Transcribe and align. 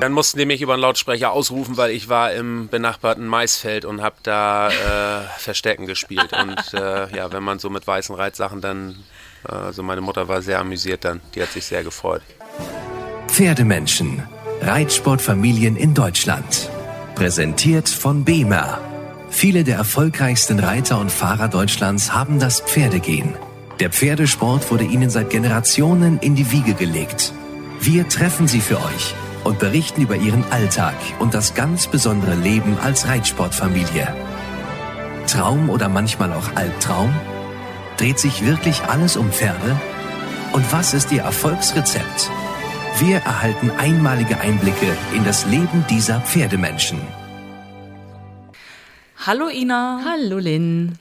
Dann 0.00 0.12
mussten 0.12 0.38
die 0.38 0.46
mich 0.46 0.62
über 0.62 0.74
einen 0.74 0.82
Lautsprecher 0.82 1.32
ausrufen, 1.32 1.76
weil 1.76 1.90
ich 1.90 2.08
war 2.08 2.32
im 2.32 2.68
benachbarten 2.68 3.26
Maisfeld 3.26 3.84
und 3.84 4.02
habe 4.02 4.16
da 4.22 4.68
äh, 4.68 5.22
Verstecken 5.38 5.86
gespielt. 5.86 6.32
Und 6.32 6.74
äh, 6.74 7.14
ja, 7.16 7.32
wenn 7.32 7.42
man 7.42 7.58
so 7.58 7.70
mit 7.70 7.86
weißen 7.86 8.14
Reitsachen 8.14 8.60
dann, 8.60 8.96
also 9.44 9.82
meine 9.82 10.00
Mutter 10.00 10.28
war 10.28 10.42
sehr 10.42 10.58
amüsiert 10.58 11.04
dann, 11.04 11.20
die 11.34 11.42
hat 11.42 11.52
sich 11.52 11.66
sehr 11.66 11.84
gefreut. 11.84 12.22
Pferdemenschen, 13.28 14.22
Reitsportfamilien 14.60 15.76
in 15.76 15.92
Deutschland. 15.94 16.70
Präsentiert 17.14 17.88
von 17.88 18.24
BEMA. 18.24 18.80
Viele 19.28 19.64
der 19.64 19.76
erfolgreichsten 19.76 20.60
Reiter 20.60 20.98
und 20.98 21.10
Fahrer 21.10 21.48
Deutschlands 21.48 22.12
haben 22.12 22.38
das 22.38 22.60
Pferdegehen. 22.60 23.34
Der 23.80 23.90
Pferdesport 23.90 24.70
wurde 24.70 24.84
ihnen 24.84 25.10
seit 25.10 25.30
Generationen 25.30 26.18
in 26.20 26.36
die 26.36 26.50
Wiege 26.52 26.74
gelegt. 26.74 27.32
Wir 27.86 28.08
treffen 28.08 28.48
sie 28.48 28.62
für 28.62 28.78
euch 28.78 29.14
und 29.44 29.58
berichten 29.58 30.00
über 30.00 30.16
ihren 30.16 30.42
Alltag 30.50 30.94
und 31.18 31.34
das 31.34 31.52
ganz 31.52 31.86
besondere 31.86 32.34
Leben 32.34 32.78
als 32.78 33.06
Reitsportfamilie. 33.06 34.08
Traum 35.26 35.68
oder 35.68 35.90
manchmal 35.90 36.32
auch 36.32 36.56
Albtraum? 36.56 37.14
Dreht 37.98 38.18
sich 38.18 38.42
wirklich 38.42 38.84
alles 38.84 39.18
um 39.18 39.30
Pferde? 39.30 39.78
Und 40.54 40.64
was 40.72 40.94
ist 40.94 41.12
ihr 41.12 41.24
Erfolgsrezept? 41.24 42.30
Wir 43.00 43.18
erhalten 43.18 43.70
einmalige 43.72 44.40
Einblicke 44.40 44.96
in 45.14 45.22
das 45.24 45.44
Leben 45.44 45.84
dieser 45.90 46.22
Pferdemenschen. 46.22 47.02
Hallo 49.26 49.48
Ina. 49.48 50.02
Hallo 50.04 50.38
Lynn. 50.38 50.98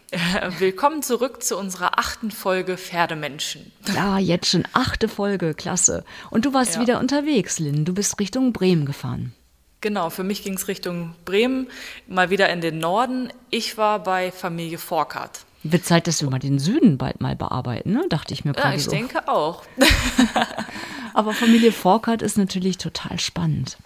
Willkommen 0.59 1.03
zurück 1.03 1.43
zu 1.43 1.57
unserer 1.57 1.99
achten 1.99 2.31
Folge 2.31 2.77
Pferdemenschen. 2.77 3.73
Ja, 3.93 4.17
jetzt 4.17 4.47
schon 4.47 4.63
achte 4.71 5.09
Folge, 5.09 5.53
klasse. 5.53 6.05
Und 6.29 6.45
du 6.45 6.53
warst 6.53 6.75
ja. 6.75 6.81
wieder 6.81 7.01
unterwegs, 7.01 7.59
Lynn. 7.59 7.83
Du 7.83 7.93
bist 7.93 8.17
Richtung 8.21 8.53
Bremen 8.53 8.85
gefahren. 8.85 9.33
Genau, 9.81 10.09
für 10.09 10.23
mich 10.23 10.41
ging 10.41 10.53
es 10.53 10.69
Richtung 10.69 11.15
Bremen, 11.25 11.67
mal 12.07 12.29
wieder 12.29 12.49
in 12.49 12.61
den 12.61 12.79
Norden. 12.79 13.27
Ich 13.49 13.77
war 13.77 14.01
bei 14.01 14.31
Familie 14.31 14.77
Forkart. 14.77 15.41
Wird 15.63 15.83
Zeit, 15.83 16.07
dass 16.07 16.21
wir 16.21 16.29
mal 16.29 16.39
den 16.39 16.59
Süden 16.59 16.97
bald 16.97 17.19
mal 17.19 17.35
bearbeiten, 17.35 17.91
ne? 17.91 18.05
dachte 18.07 18.33
ich 18.33 18.45
mir 18.45 18.53
gerade 18.53 18.69
Ja, 18.69 18.75
ich 18.75 18.85
so. 18.85 18.91
denke 18.91 19.27
auch. 19.27 19.63
Aber 21.13 21.33
Familie 21.33 21.73
Forkart 21.73 22.21
ist 22.21 22.37
natürlich 22.37 22.77
total 22.77 23.19
spannend. 23.19 23.77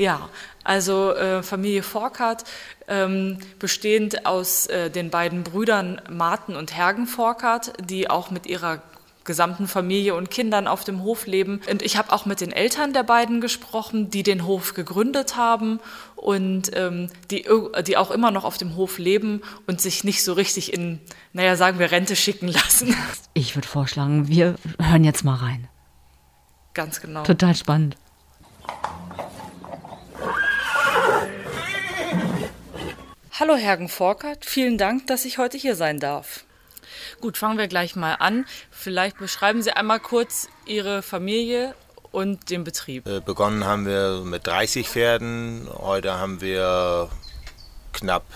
Ja, 0.00 0.30
also 0.64 1.12
äh, 1.12 1.42
Familie 1.42 1.82
Forkart, 1.82 2.44
ähm, 2.88 3.36
bestehend 3.58 4.24
aus 4.24 4.66
äh, 4.66 4.88
den 4.88 5.10
beiden 5.10 5.42
Brüdern 5.42 6.00
Martin 6.08 6.56
und 6.56 6.74
Hergen 6.74 7.06
Forkart, 7.06 7.74
die 7.84 8.08
auch 8.08 8.30
mit 8.30 8.46
ihrer 8.46 8.80
gesamten 9.24 9.68
Familie 9.68 10.14
und 10.14 10.30
Kindern 10.30 10.66
auf 10.66 10.84
dem 10.84 11.02
Hof 11.02 11.26
leben. 11.26 11.60
Und 11.70 11.82
ich 11.82 11.98
habe 11.98 12.14
auch 12.14 12.24
mit 12.24 12.40
den 12.40 12.50
Eltern 12.50 12.94
der 12.94 13.02
beiden 13.02 13.42
gesprochen, 13.42 14.08
die 14.08 14.22
den 14.22 14.46
Hof 14.46 14.72
gegründet 14.72 15.36
haben 15.36 15.80
und 16.16 16.74
ähm, 16.74 17.10
die, 17.30 17.46
die 17.86 17.98
auch 17.98 18.10
immer 18.10 18.30
noch 18.30 18.44
auf 18.44 18.56
dem 18.56 18.76
Hof 18.76 18.96
leben 18.96 19.42
und 19.66 19.82
sich 19.82 20.02
nicht 20.02 20.24
so 20.24 20.32
richtig 20.32 20.72
in, 20.72 20.98
naja, 21.34 21.56
sagen 21.56 21.78
wir, 21.78 21.90
Rente 21.90 22.16
schicken 22.16 22.48
lassen. 22.48 22.96
Ich 23.34 23.54
würde 23.54 23.68
vorschlagen, 23.68 24.28
wir 24.28 24.54
hören 24.80 25.04
jetzt 25.04 25.24
mal 25.24 25.36
rein. 25.36 25.68
Ganz 26.72 27.02
genau. 27.02 27.22
Total 27.22 27.54
spannend. 27.54 27.96
Hallo 33.40 33.56
Hergen 33.56 33.88
Forkert, 33.88 34.44
vielen 34.44 34.76
Dank, 34.76 35.06
dass 35.06 35.24
ich 35.24 35.38
heute 35.38 35.56
hier 35.56 35.74
sein 35.74 35.98
darf. 35.98 36.44
Gut, 37.22 37.38
fangen 37.38 37.56
wir 37.56 37.68
gleich 37.68 37.96
mal 37.96 38.12
an. 38.16 38.44
Vielleicht 38.70 39.16
beschreiben 39.16 39.62
Sie 39.62 39.72
einmal 39.72 39.98
kurz 39.98 40.48
Ihre 40.66 41.00
Familie 41.00 41.74
und 42.12 42.50
den 42.50 42.64
Betrieb. 42.64 43.06
Äh, 43.06 43.20
begonnen 43.20 43.64
haben 43.64 43.86
wir 43.86 44.20
mit 44.26 44.46
30 44.46 44.86
Pferden. 44.86 45.70
Heute 45.72 46.18
haben 46.18 46.42
wir 46.42 47.08
knapp, 47.94 48.26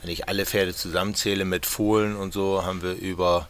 wenn 0.00 0.08
ich 0.08 0.26
alle 0.26 0.46
Pferde 0.46 0.74
zusammenzähle 0.74 1.44
mit 1.44 1.66
Fohlen 1.66 2.16
und 2.16 2.32
so, 2.32 2.64
haben 2.64 2.80
wir 2.80 2.94
über 2.94 3.46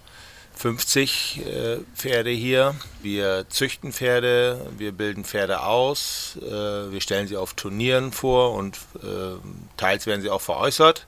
50 0.59 1.41
äh, 1.47 1.79
Pferde 1.95 2.31
hier. 2.31 2.75
Wir 3.01 3.47
züchten 3.49 3.93
Pferde, 3.93 4.67
wir 4.77 4.91
bilden 4.91 5.25
Pferde 5.25 5.63
aus, 5.63 6.37
äh, 6.43 6.91
wir 6.91 7.01
stellen 7.01 7.29
sie 7.29 7.37
auf 7.37 7.55
Turnieren 7.55 8.11
vor 8.11 8.55
und 8.55 8.77
äh, 8.97 9.39
teils 9.77 10.07
werden 10.07 10.21
sie 10.21 10.31
auch 10.31 10.41
veräußert. 10.41 11.07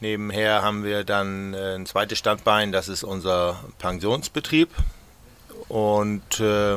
Nebenher 0.00 0.62
haben 0.62 0.84
wir 0.84 1.04
dann 1.04 1.54
äh, 1.54 1.76
ein 1.76 1.86
zweites 1.86 2.18
Standbein, 2.18 2.70
das 2.70 2.88
ist 2.88 3.04
unser 3.04 3.64
Pensionsbetrieb. 3.78 4.68
Und 5.68 6.38
äh, 6.38 6.76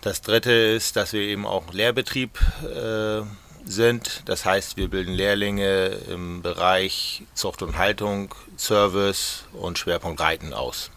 das 0.00 0.22
dritte 0.22 0.52
ist, 0.52 0.96
dass 0.96 1.12
wir 1.12 1.20
eben 1.20 1.46
auch 1.46 1.72
Lehrbetrieb 1.72 2.38
äh, 2.64 3.22
sind. 3.70 4.22
Das 4.26 4.44
heißt, 4.44 4.76
wir 4.76 4.88
bilden 4.88 5.14
Lehrlinge 5.14 5.86
im 6.10 6.42
Bereich 6.42 7.22
Zucht 7.34 7.62
und 7.62 7.78
Haltung, 7.78 8.34
Service 8.56 9.44
und 9.52 9.78
Schwerpunkt 9.78 10.20
Reiten 10.20 10.52
aus. 10.52 10.90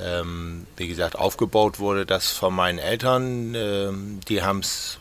Ähm, 0.00 0.66
wie 0.76 0.88
gesagt, 0.88 1.16
aufgebaut 1.16 1.78
wurde 1.78 2.06
das 2.06 2.30
von 2.30 2.54
meinen 2.54 2.78
Eltern. 2.78 3.54
Ähm, 3.54 4.20
die 4.28 4.42
haben 4.42 4.60
es 4.60 4.98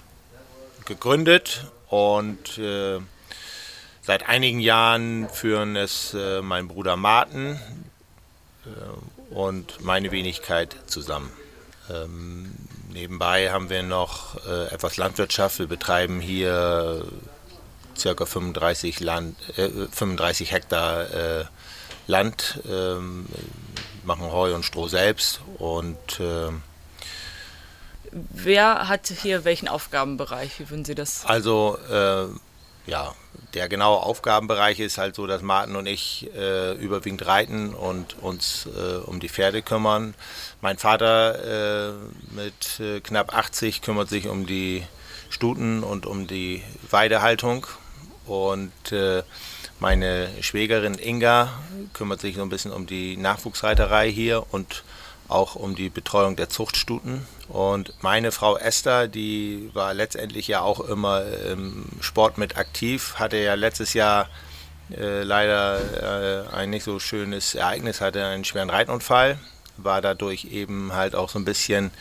gegründet 0.85 1.66
und 1.88 2.57
äh, 2.57 3.00
seit 4.01 4.28
einigen 4.28 4.59
Jahren 4.59 5.29
führen 5.29 5.75
es 5.75 6.13
äh, 6.13 6.41
mein 6.41 6.67
Bruder 6.67 6.97
Martin 6.97 7.59
äh, 8.66 9.34
und 9.34 9.81
meine 9.81 10.11
Wenigkeit 10.11 10.75
zusammen. 10.88 11.31
Ähm, 11.91 12.52
Nebenbei 12.94 13.52
haben 13.52 13.69
wir 13.69 13.84
noch 13.84 14.46
äh, 14.46 14.66
etwas 14.74 14.97
Landwirtschaft. 14.97 15.59
Wir 15.59 15.68
betreiben 15.68 16.19
hier 16.19 17.06
ca. 18.02 18.25
35, 18.25 19.00
Land, 19.00 19.38
äh, 19.57 19.69
35 19.91 20.52
Hektar 20.52 21.13
äh, 21.13 21.46
Land, 22.07 22.59
ähm, 22.69 23.28
machen 24.03 24.31
Heu 24.31 24.53
und 24.53 24.66
Stroh 24.66 24.88
selbst 24.88 25.40
und 25.57 26.19
ähm, 26.19 26.63
Wer 28.12 28.90
hat 28.90 29.08
hier 29.08 29.46
welchen 29.46 29.69
Aufgabenbereich? 29.69 30.59
Wie 30.59 30.69
würden 30.69 30.84
Sie 30.84 30.96
das? 30.96 31.25
Also 31.25 31.78
äh, 31.90 32.25
ja, 32.86 33.16
der 33.53 33.68
genaue 33.69 34.02
Aufgabenbereich 34.02 34.80
ist 34.80 34.97
halt 34.97 35.16
so, 35.16 35.28
dass 35.28 35.42
Martin 35.42 35.75
und 35.75 35.86
ich 35.86 36.30
äh, 36.36 36.74
überwiegend 36.75 37.25
reiten 37.25 37.74
und 37.74 38.18
uns 38.22 38.68
äh, 38.68 38.97
um 38.97 39.19
die 39.19 39.30
Pferde 39.30 39.62
kümmern. 39.62 40.14
Mein 40.62 40.78
Vater 40.78 41.90
äh, 41.90 41.94
mit 42.34 42.80
äh, 42.80 43.02
knapp 43.02 43.36
80 43.36 43.81
kümmert 43.81 44.09
sich 44.09 44.28
um 44.28 44.46
die 44.46 44.84
Stuten 45.30 45.84
und 45.84 46.06
um 46.06 46.28
die 46.28 46.64
Weidehaltung. 46.90 47.68
Und 48.25 48.91
äh, 48.91 49.24
meine 49.80 50.30
Schwägerin 50.41 50.97
Inga 50.97 51.52
kümmert 51.94 52.22
sich 52.22 52.36
so 52.36 52.41
ein 52.44 52.50
bisschen 52.50 52.72
um 52.72 52.86
die 52.86 53.18
Nachwuchsreiterei 53.18 54.09
hier 54.12 54.46
und 54.52 54.84
auch 55.31 55.56
um 55.56 55.75
die 55.75 55.90
Betreuung 55.90 56.36
der 56.36 56.50
Zuchtstuten. 56.50 57.25
Und 57.47 57.94
meine 58.02 58.31
Frau 58.31 58.58
Esther, 58.58 59.08
die 59.08 59.69
war 59.74 59.94
letztendlich 59.94 60.47
ja 60.47 60.62
auch 60.62 60.80
immer 60.80 61.24
im 61.50 61.86
Sport 62.00 62.38
mit 62.38 62.58
aktiv, 62.58 63.16
hatte 63.16 63.38
ja 63.38 63.56
letztes 63.56 63.94
Jahr 63.94 64.30
äh, 64.97 65.24
leider 65.24 66.47
äh, 66.50 66.56
ein 66.56 66.70
nicht 66.70 66.84
so 66.84 67.00
schönes 67.00 67.56
Ereignis, 67.56 68.02
hatte 68.02 68.25
einen 68.25 68.46
schweren 68.46 68.70
Reitunfall, 68.70 69.38
war 69.78 70.02
dadurch 70.02 70.46
eben 70.46 70.94
halt 70.94 71.16
auch 71.16 71.30
so 71.30 71.40
ein 71.40 71.46
bisschen 71.46 71.91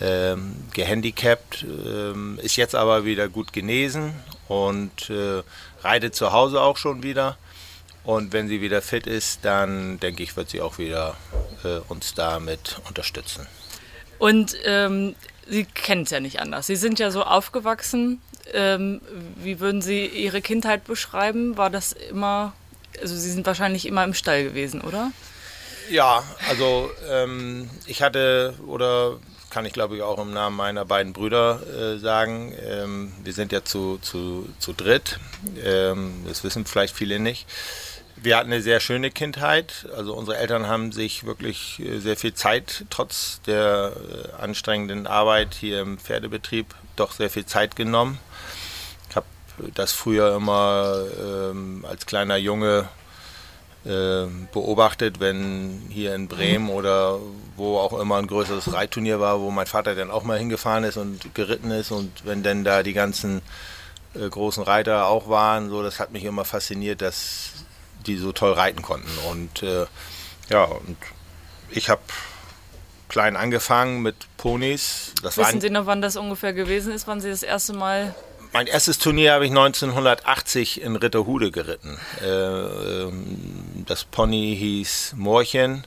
ähm, 0.00 0.56
gehandicapt, 0.72 1.64
ähm, 1.64 2.38
ist 2.42 2.56
jetzt 2.56 2.74
aber 2.74 3.04
wieder 3.04 3.28
gut 3.28 3.52
genesen 3.52 4.14
und 4.48 5.10
äh, 5.10 5.42
reitet 5.82 6.14
zu 6.14 6.32
Hause 6.32 6.60
auch 6.60 6.76
schon 6.76 7.02
wieder. 7.02 7.36
Und 8.04 8.32
wenn 8.32 8.48
sie 8.48 8.60
wieder 8.60 8.82
fit 8.82 9.06
ist, 9.06 9.44
dann 9.44 10.00
denke 10.00 10.22
ich, 10.22 10.36
wird 10.36 10.50
sie 10.50 10.60
auch 10.60 10.78
wieder 10.78 11.16
äh, 11.64 11.78
uns 11.88 12.14
damit 12.14 12.80
unterstützen. 12.88 13.46
Und 14.18 14.54
ähm, 14.64 15.14
Sie 15.50 15.64
kennen 15.64 16.02
es 16.02 16.10
ja 16.10 16.20
nicht 16.20 16.40
anders. 16.40 16.68
Sie 16.68 16.76
sind 16.76 16.98
ja 17.00 17.10
so 17.10 17.24
aufgewachsen. 17.24 18.20
Ähm, 18.52 19.00
wie 19.36 19.58
würden 19.58 19.82
Sie 19.82 20.06
Ihre 20.06 20.42
Kindheit 20.42 20.84
beschreiben? 20.84 21.56
War 21.56 21.70
das 21.70 21.92
immer, 21.92 22.52
also 23.00 23.16
Sie 23.16 23.30
sind 23.30 23.46
wahrscheinlich 23.46 23.86
immer 23.86 24.04
im 24.04 24.14
Stall 24.14 24.44
gewesen, 24.44 24.80
oder? 24.80 25.10
Ja, 25.90 26.22
also 26.48 26.88
ähm, 27.08 27.68
ich 27.86 28.00
hatte, 28.00 28.54
oder 28.64 29.18
kann 29.50 29.66
ich 29.66 29.72
glaube 29.72 29.96
ich 29.96 30.02
auch 30.02 30.20
im 30.20 30.32
Namen 30.32 30.56
meiner 30.56 30.84
beiden 30.84 31.12
Brüder 31.12 31.60
äh, 31.66 31.98
sagen, 31.98 32.54
ähm, 32.64 33.12
wir 33.24 33.32
sind 33.32 33.50
ja 33.50 33.64
zu, 33.64 33.98
zu, 33.98 34.48
zu 34.60 34.72
dritt. 34.72 35.18
Ähm, 35.64 36.24
das 36.28 36.44
wissen 36.44 36.64
vielleicht 36.64 36.94
viele 36.94 37.18
nicht. 37.18 37.48
Wir 38.22 38.36
hatten 38.36 38.52
eine 38.52 38.60
sehr 38.60 38.80
schöne 38.80 39.10
Kindheit. 39.10 39.88
Also 39.96 40.14
unsere 40.14 40.36
Eltern 40.36 40.66
haben 40.66 40.92
sich 40.92 41.24
wirklich 41.24 41.80
äh, 41.80 42.00
sehr 42.00 42.16
viel 42.16 42.34
Zeit, 42.34 42.84
trotz 42.90 43.40
der 43.46 43.92
äh, 43.96 44.42
anstrengenden 44.42 45.06
Arbeit 45.06 45.54
hier 45.54 45.80
im 45.80 45.98
Pferdebetrieb, 45.98 46.66
doch 46.96 47.12
sehr 47.12 47.30
viel 47.30 47.46
Zeit 47.46 47.76
genommen. 47.76 48.18
Ich 49.08 49.16
habe 49.16 49.26
das 49.74 49.92
früher 49.92 50.36
immer 50.36 51.02
ähm, 51.18 51.86
als 51.88 52.04
kleiner 52.04 52.36
Junge 52.36 52.88
äh, 53.86 54.26
beobachtet, 54.52 55.18
wenn 55.20 55.86
hier 55.88 56.14
in 56.14 56.28
Bremen 56.28 56.68
oder 56.68 57.18
wo 57.56 57.78
auch 57.78 57.98
immer 57.98 58.18
ein 58.18 58.26
größeres 58.26 58.74
Reitturnier 58.74 59.20
war, 59.20 59.40
wo 59.40 59.50
mein 59.50 59.66
Vater 59.66 59.94
dann 59.94 60.10
auch 60.10 60.24
mal 60.24 60.38
hingefahren 60.38 60.84
ist 60.84 60.98
und 60.98 61.34
geritten 61.34 61.70
ist 61.70 61.90
und 61.90 62.26
wenn 62.26 62.42
dann 62.42 62.64
da 62.64 62.82
die 62.82 62.92
ganzen 62.92 63.40
äh, 64.14 64.28
großen 64.28 64.62
Reiter 64.62 65.06
auch 65.06 65.30
waren, 65.30 65.70
so 65.70 65.82
das 65.82 65.98
hat 65.98 66.12
mich 66.12 66.24
immer 66.24 66.44
fasziniert, 66.44 67.00
dass 67.00 67.52
die 68.06 68.16
so 68.16 68.32
toll 68.32 68.52
reiten 68.52 68.82
konnten 68.82 69.10
und 69.30 69.62
äh, 69.62 69.86
ja 70.48 70.64
und 70.64 70.96
ich 71.70 71.88
habe 71.88 72.02
klein 73.08 73.36
angefangen 73.36 74.02
mit 74.02 74.14
Ponys. 74.36 75.12
Das 75.22 75.36
Wissen 75.36 75.60
Sie 75.60 75.70
noch, 75.70 75.86
wann 75.86 76.00
das 76.00 76.16
ungefähr 76.16 76.52
gewesen 76.52 76.92
ist, 76.92 77.06
wann 77.06 77.20
Sie 77.20 77.30
das 77.30 77.42
erste 77.42 77.72
Mal 77.72 78.14
mein 78.52 78.66
erstes 78.66 78.98
Turnier 78.98 79.34
habe 79.34 79.44
ich 79.44 79.52
1980 79.52 80.82
in 80.82 80.96
Ritterhude 80.96 81.52
geritten. 81.52 82.00
Äh, 82.20 82.26
ähm, 82.26 83.84
das 83.86 84.02
Pony 84.04 84.56
hieß 84.58 85.14
Morchen. 85.16 85.84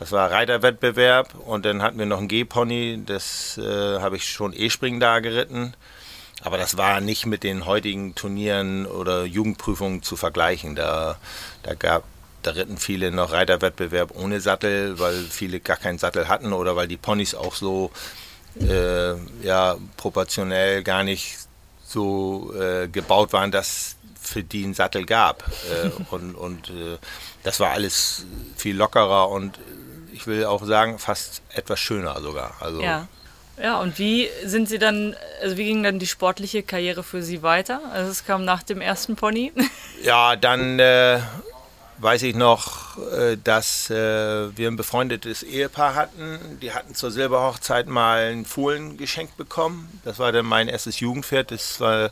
Das 0.00 0.10
war 0.10 0.30
Reiterwettbewerb 0.30 1.34
und 1.46 1.64
dann 1.64 1.82
hatten 1.82 1.98
wir 1.98 2.06
noch 2.06 2.18
ein 2.18 2.26
G-Pony, 2.26 3.02
das 3.04 3.58
äh, 3.58 4.00
habe 4.00 4.16
ich 4.16 4.26
schon 4.26 4.54
E-Springen 4.54 4.98
da 4.98 5.20
geritten. 5.20 5.74
Aber 6.42 6.58
das 6.58 6.76
war 6.76 7.00
nicht 7.00 7.26
mit 7.26 7.42
den 7.42 7.66
heutigen 7.66 8.14
Turnieren 8.14 8.86
oder 8.86 9.24
Jugendprüfungen 9.24 10.02
zu 10.02 10.16
vergleichen. 10.16 10.74
Da, 10.74 11.18
da 11.62 11.74
gab 11.74 12.04
da 12.42 12.52
ritten 12.52 12.78
viele 12.78 13.10
noch 13.10 13.32
Reiterwettbewerb 13.32 14.12
ohne 14.16 14.40
Sattel, 14.40 14.98
weil 14.98 15.24
viele 15.24 15.60
gar 15.60 15.76
keinen 15.76 15.98
Sattel 15.98 16.28
hatten 16.28 16.52
oder 16.52 16.74
weil 16.76 16.88
die 16.88 16.96
Ponys 16.96 17.34
auch 17.34 17.54
so 17.54 17.90
äh, 18.58 19.14
ja, 19.42 19.76
proportionell 19.96 20.82
gar 20.82 21.04
nicht 21.04 21.36
so 21.84 22.54
äh, 22.58 22.88
gebaut 22.88 23.32
waren, 23.32 23.50
dass 23.50 23.96
für 24.20 24.42
die 24.42 24.64
einen 24.64 24.74
Sattel 24.74 25.04
gab. 25.04 25.44
Äh, 25.70 25.90
und 26.10 26.34
und 26.34 26.70
äh, 26.70 26.98
das 27.42 27.60
war 27.60 27.70
alles 27.70 28.24
viel 28.56 28.76
lockerer 28.76 29.28
und 29.28 29.58
ich 30.12 30.26
will 30.26 30.44
auch 30.44 30.64
sagen, 30.64 30.98
fast 30.98 31.42
etwas 31.50 31.80
schöner 31.80 32.20
sogar. 32.20 32.54
Also, 32.60 32.80
ja. 32.80 33.08
Ja, 33.62 33.78
und 33.78 33.98
wie 33.98 34.28
sind 34.44 34.68
Sie 34.68 34.78
dann, 34.78 35.14
also 35.42 35.56
wie 35.56 35.64
ging 35.64 35.82
dann 35.82 35.98
die 35.98 36.06
sportliche 36.06 36.62
Karriere 36.62 37.02
für 37.02 37.22
Sie 37.22 37.42
weiter? 37.42 37.80
Also 37.92 38.10
es 38.10 38.24
kam 38.24 38.44
nach 38.44 38.62
dem 38.62 38.80
ersten 38.80 39.16
Pony. 39.16 39.52
Ja, 40.02 40.34
dann 40.34 40.78
äh, 40.78 41.20
weiß 41.98 42.22
ich 42.22 42.34
noch, 42.34 42.96
äh, 43.12 43.36
dass 43.36 43.90
äh, 43.90 44.56
wir 44.56 44.68
ein 44.68 44.76
befreundetes 44.76 45.42
Ehepaar 45.42 45.94
hatten. 45.94 46.58
Die 46.62 46.72
hatten 46.72 46.94
zur 46.94 47.10
Silberhochzeit 47.10 47.86
mal 47.86 48.30
einen 48.30 48.46
Fohlen 48.46 48.96
geschenkt 48.96 49.36
bekommen. 49.36 50.00
Das 50.04 50.18
war 50.18 50.32
dann 50.32 50.46
mein 50.46 50.68
erstes 50.68 51.00
Jugendpferd. 51.00 51.50
Das 51.50 51.80
war 51.80 52.10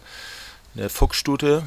eine 0.76 0.90
Fuchsstute 0.90 1.62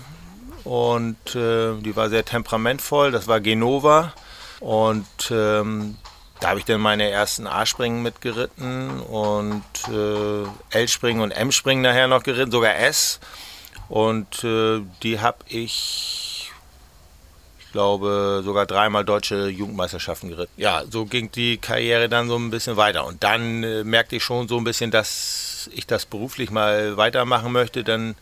und 0.64 1.36
äh, 1.36 1.74
die 1.82 1.96
war 1.96 2.10
sehr 2.10 2.24
temperamentvoll. 2.24 3.10
Das 3.12 3.28
war 3.28 3.40
Genova 3.40 4.14
und 4.60 5.08
ähm, 5.32 5.98
da 6.42 6.50
habe 6.50 6.60
ich 6.60 6.66
dann 6.66 6.82
meine 6.82 7.10
ersten 7.10 7.48
A-Springen 7.48 8.02
mitgeritten 8.02 9.00
und 9.00 9.64
äh, 9.90 10.78
L-Springen 10.78 11.22
und 11.22 11.32
M-Springen 11.32 11.84
nachher 11.84 12.08
noch 12.08 12.24
geritten, 12.24 12.52
sogar 12.52 12.76
S. 12.76 13.20
Und 13.88 14.44
äh, 14.44 14.82
die 15.04 15.20
habe 15.20 15.38
ich 15.48 16.52
glaube, 17.72 18.42
sogar 18.44 18.66
dreimal 18.66 19.06
deutsche 19.06 19.48
Jugendmeisterschaften 19.48 20.30
geritten. 20.30 20.52
Ja, 20.58 20.84
so 20.90 21.06
ging 21.06 21.32
die 21.32 21.58
Karriere 21.58 22.10
dann 22.10 22.28
so 22.28 22.38
ein 22.38 22.50
bisschen 22.50 22.76
weiter. 22.76 23.06
Und 23.06 23.24
dann 23.24 23.64
äh, 23.64 23.84
merkte 23.84 24.16
ich 24.16 24.24
schon 24.24 24.48
so 24.48 24.58
ein 24.58 24.64
bisschen, 24.64 24.92
dass 24.92 25.70
ich 25.74 25.86
das 25.86 26.08
beruflich 26.08 26.50
mal 26.50 26.98
weitermachen 26.98 27.52
möchte. 27.52 27.84
Dann 27.84 28.16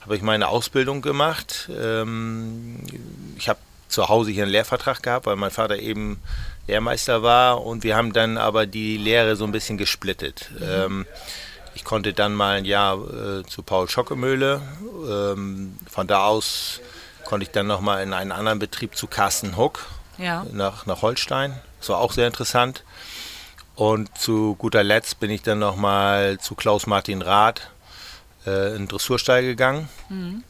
habe 0.00 0.16
ich 0.16 0.22
meine 0.22 0.48
Ausbildung 0.48 1.02
gemacht. 1.02 1.68
Ähm, 1.76 2.80
ich 3.36 3.48
habe 3.48 3.58
zu 3.88 4.08
Hause 4.08 4.30
hier 4.30 4.44
einen 4.44 4.52
Lehrvertrag 4.52 5.02
gehabt, 5.02 5.26
weil 5.26 5.36
mein 5.36 5.50
Vater 5.50 5.78
eben 5.78 6.20
Lehrmeister 6.66 7.22
war. 7.22 7.64
Und 7.64 7.84
wir 7.84 7.96
haben 7.96 8.12
dann 8.12 8.38
aber 8.38 8.66
die 8.66 8.96
Lehre 8.96 9.36
so 9.36 9.44
ein 9.44 9.52
bisschen 9.52 9.78
gesplittet. 9.78 10.50
Mhm. 10.58 10.66
Ähm, 10.68 11.06
ich 11.74 11.84
konnte 11.84 12.12
dann 12.12 12.34
mal 12.34 12.56
ein 12.56 12.64
Jahr 12.64 12.96
äh, 12.96 13.42
zu 13.44 13.62
Paul 13.62 13.88
Schockemöhle. 13.88 14.62
Ähm, 15.08 15.76
von 15.90 16.06
da 16.06 16.24
aus 16.24 16.80
konnte 17.24 17.44
ich 17.44 17.50
dann 17.50 17.66
nochmal 17.66 18.02
in 18.02 18.12
einen 18.12 18.32
anderen 18.32 18.58
Betrieb 18.58 18.96
zu 18.96 19.06
Carsten 19.06 19.56
Huck 19.56 19.86
ja. 20.18 20.46
nach, 20.52 20.86
nach 20.86 21.02
Holstein. 21.02 21.58
Das 21.80 21.88
war 21.88 21.98
auch 21.98 22.12
sehr 22.12 22.26
interessant. 22.26 22.84
Und 23.74 24.16
zu 24.16 24.54
guter 24.56 24.84
Letzt 24.84 25.18
bin 25.18 25.30
ich 25.30 25.42
dann 25.42 25.58
nochmal 25.58 26.38
zu 26.38 26.54
Klaus 26.54 26.86
Martin 26.86 27.22
Rath 27.22 27.70
äh, 28.46 28.76
in 28.76 28.86
Dressurstall 28.86 29.42
gegangen. 29.42 29.88
Mhm. 30.08 30.44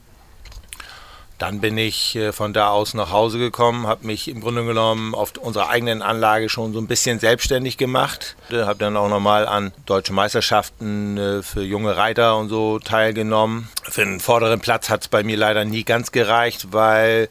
Dann 1.45 1.61
bin 1.61 1.77
ich 1.77 2.17
äh, 2.17 2.33
von 2.33 2.55
da 2.55 2.71
aus 2.71 2.95
nach 2.95 3.13
Hause 3.13 3.39
gekommen, 3.39 3.87
habe 3.87 4.07
mich 4.07 4.29
im 4.29 4.41
Grunde 4.41 4.65
genommen 4.65 5.15
auf 5.15 5.37
unserer 5.37 5.69
eigenen 5.69 6.01
Anlage 6.01 6.49
schon 6.49 6.73
so 6.73 6.79
ein 6.79 6.87
bisschen 6.87 7.19
selbstständig 7.19 7.77
gemacht. 7.77 8.35
Habe 8.51 8.79
dann 8.79 8.97
auch 8.97 9.11
nochmal 9.11 9.47
an 9.47 9.71
deutschen 9.85 10.15
Meisterschaften 10.15 11.19
äh, 11.19 11.43
für 11.43 11.63
junge 11.63 11.99
Reiter 11.99 12.39
und 12.39 12.49
so 12.49 12.79
teilgenommen. 12.79 13.69
Für 13.83 14.07
den 14.07 14.21
vorderen 14.21 14.61
Platz 14.61 14.89
hat 14.89 15.03
es 15.03 15.09
bei 15.09 15.23
mir 15.23 15.37
leider 15.37 15.67
nie 15.67 15.85
ganz 15.85 16.13
gereicht, 16.13 16.69
weil 16.73 17.29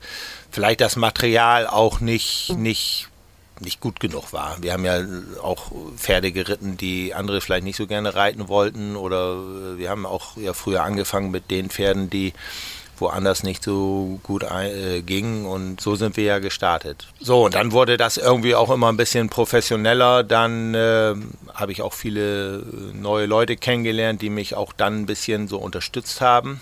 vielleicht 0.51 0.81
das 0.81 0.95
Material 0.95 1.66
auch 1.66 2.00
nicht, 2.00 2.54
nicht 2.56 3.07
nicht 3.62 3.80
gut 3.80 4.00
genug 4.00 4.33
war. 4.33 4.57
Wir 4.62 4.74
haben 4.74 4.83
ja 4.83 5.00
auch 5.42 5.71
Pferde 5.95 6.31
geritten, 6.31 6.75
die 6.75 7.13
andere 7.13 7.39
vielleicht 7.39 7.63
nicht 7.63 7.77
so 7.77 7.88
gerne 7.88 8.13
reiten 8.13 8.48
wollten 8.48 8.95
oder 8.95 9.36
äh, 9.36 9.77
wir 9.80 9.89
haben 9.89 10.06
auch 10.06 10.38
ja 10.38 10.54
früher 10.54 10.83
angefangen 10.83 11.31
mit 11.31 11.50
den 11.50 11.69
Pferden, 11.69 12.12
die 12.12 12.33
woanders 13.04 13.44
nicht 13.44 13.64
so 13.64 14.20
gut 14.24 14.44
äh, 14.44 15.02
ging 15.02 15.46
und 15.46 15.80
so 15.80 15.96
sind 15.96 16.18
wir 16.18 16.24
ja 16.24 16.40
gestartet. 16.40 17.08
So, 17.20 17.46
und 17.46 17.54
dann 17.54 17.72
wurde 17.72 17.98
das 17.98 18.18
irgendwie 18.18 18.56
auch 18.56 18.72
immer 18.72 18.90
ein 18.90 18.98
bisschen 18.98 19.30
professioneller. 19.30 20.24
Dann 20.24 20.74
äh, 20.74 21.14
habe 21.54 21.72
ich 21.72 21.82
auch 21.82 21.94
viele 21.94 22.58
äh, 22.58 22.62
neue 22.94 23.28
Leute 23.28 23.56
kennengelernt, 23.58 24.22
die 24.22 24.30
mich 24.30 24.56
auch 24.56 24.74
dann 24.74 25.02
ein 25.02 25.06
bisschen 25.06 25.48
so 25.48 25.58
unterstützt 25.58 26.22
haben. 26.22 26.62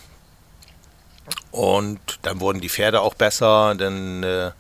Und 1.52 2.00
dann 2.24 2.40
wurden 2.40 2.62
die 2.62 2.70
Pferde 2.70 3.02
auch 3.02 3.14
besser. 3.14 3.76
Dann, 3.76 4.24
äh, 4.24 4.52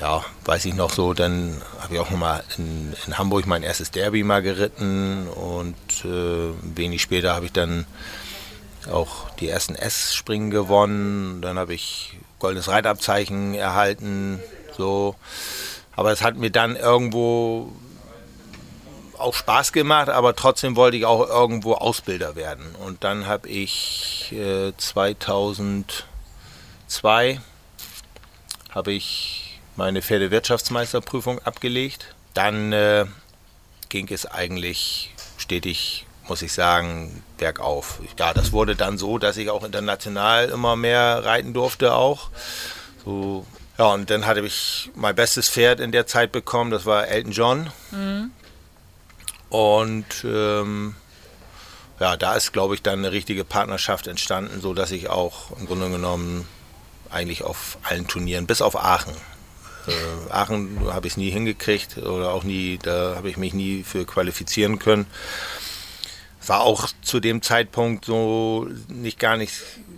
ja, 0.00 0.24
weiß 0.44 0.64
ich 0.66 0.74
noch 0.74 0.90
so, 0.90 1.14
dann 1.14 1.60
habe 1.80 1.94
ich 1.94 2.00
auch 2.00 2.10
nochmal 2.10 2.44
in, 2.58 2.94
in 3.06 3.18
Hamburg 3.18 3.46
mein 3.46 3.62
erstes 3.62 3.90
Derby 3.90 4.22
mal 4.22 4.42
geritten 4.42 5.26
und 5.28 5.74
äh, 6.04 6.52
wenig 6.62 7.02
später 7.02 7.34
habe 7.34 7.46
ich 7.46 7.52
dann 7.52 7.86
auch 8.90 9.30
die 9.40 9.48
ersten 9.48 9.74
S-Springen 9.74 10.50
gewonnen. 10.50 11.42
Dann 11.42 11.58
habe 11.58 11.74
ich 11.74 12.16
goldenes 12.38 12.68
Reitabzeichen 12.68 13.54
erhalten. 13.54 14.40
So. 14.76 15.16
Aber 15.94 16.12
es 16.12 16.22
hat 16.22 16.36
mir 16.36 16.50
dann 16.50 16.76
irgendwo 16.76 17.72
auch 19.18 19.34
Spaß 19.34 19.72
gemacht, 19.72 20.08
aber 20.08 20.36
trotzdem 20.36 20.76
wollte 20.76 20.96
ich 20.96 21.06
auch 21.06 21.28
irgendwo 21.28 21.74
Ausbilder 21.74 22.36
werden. 22.36 22.74
Und 22.84 23.04
dann 23.04 23.26
habe 23.26 23.48
ich 23.48 24.32
äh, 24.32 24.72
2002 24.76 27.40
habe 28.70 28.92
ich 28.92 29.60
meine 29.76 30.02
Pferdewirtschaftsmeisterprüfung 30.02 31.38
abgelegt. 31.40 32.14
Dann 32.34 32.72
äh, 32.72 33.06
ging 33.88 34.08
es 34.10 34.26
eigentlich 34.26 35.14
stetig 35.38 36.05
muss 36.28 36.42
ich 36.42 36.52
sagen, 36.52 37.22
bergauf. 37.38 38.00
Ja, 38.18 38.34
das 38.34 38.52
wurde 38.52 38.76
dann 38.76 38.98
so, 38.98 39.18
dass 39.18 39.36
ich 39.36 39.50
auch 39.50 39.64
international 39.64 40.48
immer 40.48 40.76
mehr 40.76 41.24
reiten 41.24 41.52
durfte 41.52 41.94
auch. 41.94 42.30
So, 43.04 43.46
ja, 43.78 43.86
und 43.86 44.10
dann 44.10 44.26
hatte 44.26 44.40
ich 44.40 44.90
mein 44.94 45.14
bestes 45.14 45.48
Pferd 45.48 45.80
in 45.80 45.92
der 45.92 46.06
Zeit 46.06 46.32
bekommen, 46.32 46.70
das 46.70 46.86
war 46.86 47.08
Elton 47.08 47.32
John. 47.32 47.70
Mhm. 47.90 48.30
Und 49.48 50.24
ähm, 50.24 50.96
ja, 52.00 52.16
da 52.16 52.34
ist, 52.34 52.52
glaube 52.52 52.74
ich, 52.74 52.82
dann 52.82 52.98
eine 52.98 53.12
richtige 53.12 53.44
Partnerschaft 53.44 54.06
entstanden, 54.06 54.60
so 54.60 54.74
dass 54.74 54.90
ich 54.90 55.08
auch 55.08 55.56
im 55.58 55.66
Grunde 55.66 55.90
genommen 55.90 56.46
eigentlich 57.10 57.44
auf 57.44 57.78
allen 57.84 58.08
Turnieren, 58.08 58.46
bis 58.46 58.60
auf 58.60 58.76
Aachen. 58.76 59.14
Äh, 59.86 60.32
Aachen 60.32 60.92
habe 60.92 61.06
ich 61.06 61.12
es 61.12 61.16
nie 61.16 61.30
hingekriegt 61.30 61.98
oder 61.98 62.32
auch 62.32 62.42
nie, 62.42 62.78
da 62.82 63.14
habe 63.14 63.30
ich 63.30 63.36
mich 63.36 63.54
nie 63.54 63.84
für 63.84 64.04
qualifizieren 64.04 64.78
können 64.78 65.06
war 66.48 66.62
auch 66.62 66.88
zu 67.02 67.20
dem 67.20 67.42
Zeitpunkt 67.42 68.04
so 68.04 68.68
nicht 68.88 69.18
gar 69.18 69.36
nicht 69.36 69.52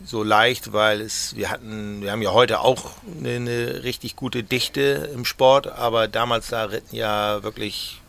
so 0.05 0.23
leicht, 0.23 0.73
weil 0.73 1.01
es, 1.01 1.37
wir 1.37 1.51
hatten, 1.51 2.01
wir 2.01 2.13
haben 2.13 2.23
ja 2.23 2.33
heute 2.33 2.61
auch 2.61 2.93
eine, 3.19 3.37
eine 3.37 3.83
richtig 3.85 4.17
gute 4.17 4.43
Dichte 4.43 5.11
im 5.15 5.25
Sport, 5.25 5.67
aber 5.67 6.09
damals 6.09 6.49
da 6.49 6.65
ritten 6.65 6.97
ja 6.97 7.43
wirklich, 7.43 8.01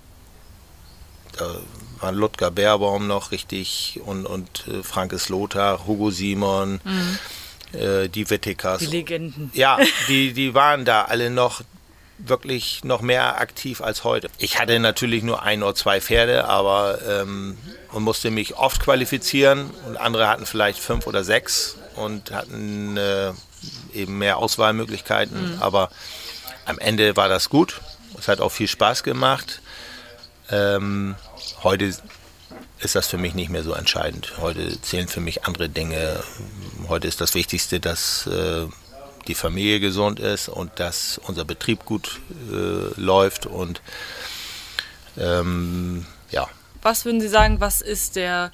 da 1.38 1.58
waren 2.00 2.16
Ludger 2.16 2.52
Bärbaum 2.52 3.08
noch 3.08 3.32
richtig 3.32 4.00
und, 4.06 4.26
und 4.26 4.66
äh, 4.68 4.82
Frankes 4.84 5.28
Lothar, 5.28 5.86
Hugo 5.86 6.10
Simon, 6.10 6.80
mhm. 6.84 7.78
äh, 7.78 8.08
die 8.08 8.30
Wittekers. 8.30 8.80
Die 8.80 8.86
Legenden. 8.86 9.52
Ja, 9.54 9.78
die, 10.08 10.32
die 10.32 10.54
waren 10.54 10.86
da 10.86 11.04
alle 11.04 11.30
noch 11.30 11.62
wirklich 12.20 12.84
noch 12.84 13.02
mehr 13.02 13.40
aktiv 13.40 13.82
als 13.82 14.04
heute. 14.04 14.30
Ich 14.38 14.60
hatte 14.60 14.80
natürlich 14.80 15.24
nur 15.24 15.44
ein 15.44 15.64
oder 15.64 15.76
zwei 15.76 16.02
Pferde, 16.02 16.46
aber 16.46 17.00
ähm, 17.08 17.58
und 17.92 18.04
musste 18.04 18.30
mich 18.32 18.56
oft 18.56 18.82
qualifizieren 18.82 19.72
und 19.88 19.98
andere 19.98 20.28
hatten 20.28 20.46
vielleicht 20.46 20.80
fünf 20.80 21.08
oder 21.08 21.24
sechs 21.24 21.78
und 21.96 22.32
hatten 22.32 22.98
äh, 22.98 23.32
eben 23.94 24.18
mehr 24.18 24.38
Auswahlmöglichkeiten. 24.38 25.56
Mhm. 25.56 25.62
Aber 25.62 25.90
am 26.66 26.78
Ende 26.80 27.16
war 27.16 27.30
das 27.30 27.50
gut. 27.50 27.82
Es 28.18 28.28
hat 28.28 28.42
auch 28.42 28.52
viel 28.52 28.68
Spaß 28.68 29.04
gemacht. 29.04 29.62
Ähm, 30.52 31.16
heute 31.64 31.94
ist 32.80 32.96
das 32.96 33.08
für 33.08 33.18
mich 33.18 33.34
nicht 33.34 33.50
mehr 33.50 33.64
so 33.64 33.74
entscheidend. 33.74 34.34
Heute 34.40 34.82
zählen 34.82 35.08
für 35.08 35.20
mich 35.20 35.46
andere 35.46 35.70
Dinge. 35.70 36.24
Heute 36.88 37.08
ist 37.08 37.22
das 37.22 37.34
Wichtigste, 37.36 37.80
dass 37.80 38.28
äh, 38.28 38.68
die 39.30 39.36
Familie 39.36 39.80
gesund 39.80 40.20
ist 40.20 40.50
und 40.50 40.80
dass 40.80 41.20
unser 41.20 41.46
Betrieb 41.46 41.86
gut 41.86 42.20
äh, 42.52 43.00
läuft 43.00 43.46
und 43.46 43.80
ähm, 45.18 46.06
ja. 46.32 46.50
Was 46.82 47.06
würden 47.06 47.22
Sie 47.22 47.28
sagen, 47.28 47.62
was 47.62 47.82
ist 47.82 48.16
der 48.16 48.52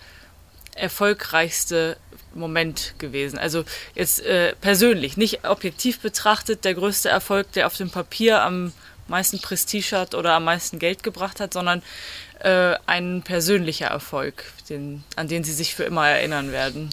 erfolgreichste 0.75 1.95
Moment 2.33 2.95
gewesen? 2.97 3.39
Also 3.39 3.63
jetzt 3.93 4.19
äh, 4.19 4.53
persönlich, 4.59 5.15
nicht 5.15 5.45
objektiv 5.45 6.01
betrachtet, 6.01 6.65
der 6.65 6.73
größte 6.73 7.07
Erfolg, 7.07 7.49
der 7.53 7.67
auf 7.67 7.77
dem 7.77 7.89
Papier 7.89 8.41
am 8.41 8.73
meisten 9.07 9.39
Prestige 9.39 9.97
hat 9.97 10.13
oder 10.13 10.33
am 10.33 10.43
meisten 10.43 10.77
Geld 10.77 11.03
gebracht 11.03 11.39
hat, 11.39 11.53
sondern 11.53 11.83
äh, 12.39 12.75
ein 12.85 13.21
persönlicher 13.21 13.87
Erfolg, 13.87 14.43
den, 14.69 15.05
an 15.15 15.29
den 15.29 15.45
Sie 15.45 15.53
sich 15.53 15.73
für 15.73 15.83
immer 15.83 16.05
erinnern 16.05 16.51
werden? 16.51 16.89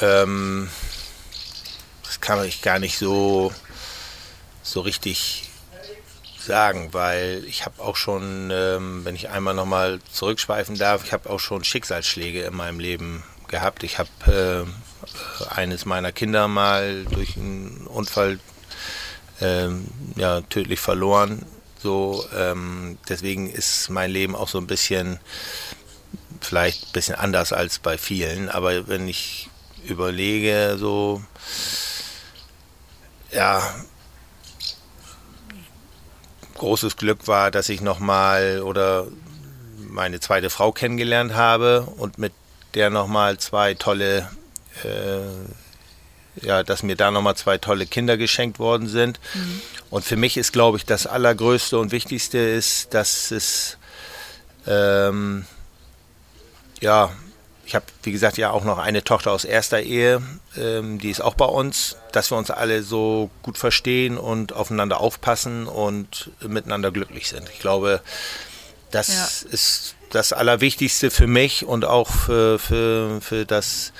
Ähm, 0.00 0.68
das 2.10 2.20
kann 2.20 2.44
ich 2.44 2.60
gar 2.60 2.80
nicht 2.80 2.98
so, 2.98 3.52
so 4.64 4.80
richtig 4.80 5.48
sagen, 6.40 6.88
weil 6.90 7.44
ich 7.46 7.64
habe 7.64 7.80
auch 7.80 7.94
schon, 7.94 8.50
ähm, 8.52 9.04
wenn 9.04 9.14
ich 9.14 9.28
einmal 9.28 9.54
nochmal 9.54 10.00
zurückschweifen 10.10 10.76
darf, 10.76 11.04
ich 11.04 11.12
habe 11.12 11.30
auch 11.30 11.38
schon 11.38 11.62
Schicksalsschläge 11.62 12.42
in 12.42 12.56
meinem 12.56 12.80
Leben 12.80 13.22
gehabt. 13.46 13.84
Ich 13.84 13.98
habe 13.98 14.10
äh, 14.26 15.54
eines 15.54 15.84
meiner 15.84 16.10
Kinder 16.10 16.48
mal 16.48 17.04
durch 17.04 17.36
einen 17.36 17.86
Unfall 17.86 18.40
ähm, 19.40 19.86
ja, 20.16 20.40
tödlich 20.40 20.80
verloren. 20.80 21.46
So, 21.80 22.24
ähm, 22.36 22.98
deswegen 23.08 23.48
ist 23.48 23.88
mein 23.88 24.10
Leben 24.10 24.34
auch 24.34 24.48
so 24.48 24.58
ein 24.58 24.66
bisschen, 24.66 25.20
vielleicht 26.40 26.88
ein 26.88 26.92
bisschen 26.92 27.14
anders 27.14 27.52
als 27.52 27.78
bei 27.78 27.96
vielen. 27.96 28.48
Aber 28.48 28.88
wenn 28.88 29.06
ich 29.06 29.48
überlege, 29.84 30.76
so, 30.76 31.22
ja, 33.32 33.62
großes 36.54 36.96
Glück 36.96 37.26
war, 37.26 37.50
dass 37.50 37.68
ich 37.68 37.80
nochmal 37.80 38.60
oder 38.62 39.06
meine 39.78 40.20
zweite 40.20 40.50
Frau 40.50 40.72
kennengelernt 40.72 41.34
habe 41.34 41.88
und 41.96 42.18
mit 42.18 42.32
der 42.74 42.90
nochmal 42.90 43.38
zwei 43.38 43.74
tolle 43.74 44.30
äh, 44.84 45.20
ja, 46.42 46.62
dass 46.62 46.82
mir 46.82 46.96
da 46.96 47.10
nochmal 47.10 47.36
zwei 47.36 47.58
tolle 47.58 47.86
Kinder 47.86 48.16
geschenkt 48.16 48.58
worden 48.58 48.88
sind. 48.88 49.20
Mhm. 49.34 49.60
Und 49.90 50.04
für 50.04 50.16
mich 50.16 50.36
ist, 50.36 50.52
glaube 50.52 50.78
ich, 50.78 50.86
das 50.86 51.06
Allergrößte 51.06 51.78
und 51.78 51.92
Wichtigste 51.92 52.38
ist, 52.38 52.94
dass 52.94 53.30
es, 53.30 53.78
ähm, 54.66 55.44
ja, 56.80 57.10
ich 57.70 57.76
habe, 57.76 57.84
wie 58.02 58.10
gesagt, 58.10 58.36
ja 58.36 58.50
auch 58.50 58.64
noch 58.64 58.78
eine 58.78 59.04
Tochter 59.04 59.30
aus 59.30 59.44
erster 59.44 59.80
Ehe, 59.80 60.20
ähm, 60.56 60.98
die 60.98 61.08
ist 61.08 61.20
auch 61.20 61.34
bei 61.34 61.44
uns, 61.44 61.96
dass 62.10 62.32
wir 62.32 62.36
uns 62.36 62.50
alle 62.50 62.82
so 62.82 63.30
gut 63.42 63.58
verstehen 63.58 64.18
und 64.18 64.52
aufeinander 64.52 64.98
aufpassen 64.98 65.68
und 65.68 66.32
miteinander 66.40 66.90
glücklich 66.90 67.28
sind. 67.28 67.48
Ich 67.50 67.60
glaube, 67.60 68.00
das 68.90 69.06
ja. 69.06 69.52
ist 69.52 69.94
das 70.10 70.32
Allerwichtigste 70.32 71.12
für 71.12 71.28
mich 71.28 71.64
und 71.64 71.84
auch 71.84 72.10
für, 72.10 72.58
für, 72.58 73.20
für 73.20 73.46
das 73.46 73.92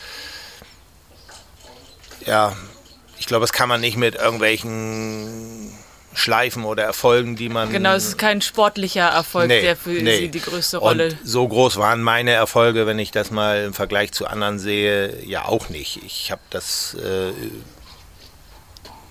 ja, 2.26 2.56
ich 3.20 3.26
glaube, 3.26 3.44
das 3.44 3.52
kann 3.52 3.68
man 3.68 3.80
nicht 3.80 3.96
mit 3.96 4.16
irgendwelchen 4.16 5.72
Schleifen 6.14 6.64
oder 6.64 6.82
Erfolgen, 6.82 7.36
die 7.36 7.48
man. 7.48 7.70
Genau, 7.70 7.92
es 7.94 8.08
ist 8.08 8.18
kein 8.18 8.42
sportlicher 8.42 9.08
Erfolg, 9.08 9.48
nee, 9.48 9.60
der 9.60 9.76
für 9.76 9.90
nee. 9.90 10.18
Sie 10.18 10.28
die 10.28 10.40
größte 10.40 10.78
Rolle. 10.78 11.10
Und 11.10 11.18
so 11.24 11.46
groß 11.46 11.76
waren 11.76 12.02
meine 12.02 12.32
Erfolge, 12.32 12.86
wenn 12.86 12.98
ich 12.98 13.12
das 13.12 13.30
mal 13.30 13.64
im 13.64 13.74
Vergleich 13.74 14.12
zu 14.12 14.26
anderen 14.26 14.58
sehe, 14.58 15.24
ja 15.24 15.44
auch 15.44 15.68
nicht. 15.68 16.02
Ich 16.04 16.30
habe 16.32 16.42
das, 16.50 16.94
äh, 16.94 17.32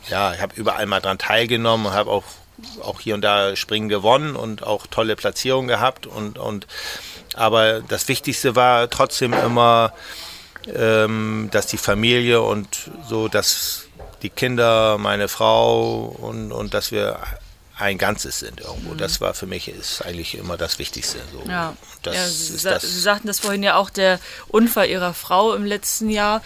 ja, 0.10 0.34
ich 0.34 0.42
habe 0.42 0.56
überall 0.56 0.86
mal 0.88 1.00
dran 1.00 1.18
teilgenommen 1.18 1.88
und 1.88 1.94
habe 1.94 2.12
auch, 2.12 2.26
auch 2.82 3.00
hier 3.00 3.16
und 3.16 3.22
da 3.22 3.56
Springen 3.56 3.88
gewonnen 3.88 4.36
und 4.36 4.64
auch 4.64 4.86
tolle 4.88 5.16
Platzierungen 5.16 5.70
gehabt 5.70 6.06
und, 6.06 6.38
und 6.38 6.68
aber 7.36 7.80
das 7.80 8.10
Wichtigste 8.10 8.56
war 8.58 8.90
trotzdem 8.90 9.32
immer 9.32 9.94
ähm, 10.76 11.50
dass 11.52 11.68
die 11.68 11.78
Familie 11.78 12.42
und 12.42 12.68
so, 13.08 13.28
dass 13.28 13.88
die 14.22 14.30
Kinder, 14.30 14.98
meine 14.98 15.28
Frau 15.28 16.16
und, 16.20 16.52
und 16.52 16.74
dass 16.74 16.92
wir 16.92 17.20
ein 17.78 17.98
Ganzes 17.98 18.40
sind 18.40 18.60
irgendwo. 18.60 18.94
Mhm. 18.94 18.98
Das 18.98 19.22
war 19.22 19.34
für 19.34 19.48
mich 19.48 19.70
ist 19.70 20.02
eigentlich 20.02 20.38
immer 20.38 20.58
das 20.58 20.80
Wichtigste. 20.80 21.20
So. 21.32 21.50
Ja. 21.50 21.76
ja 22.06 22.28
Sie, 22.28 22.58
sa 22.58 22.80
Sie, 22.80 23.00
sagten 23.00 23.28
das 23.28 23.40
vorhin 23.40 23.64
ja 23.64 23.76
auch, 23.76 23.90
der 23.90 24.20
Unfall 24.50 24.90
Ihrer 24.90 25.14
Frau 25.14 25.54
im 25.54 25.64
letzten 25.66 26.10
Jahr, 26.10 26.42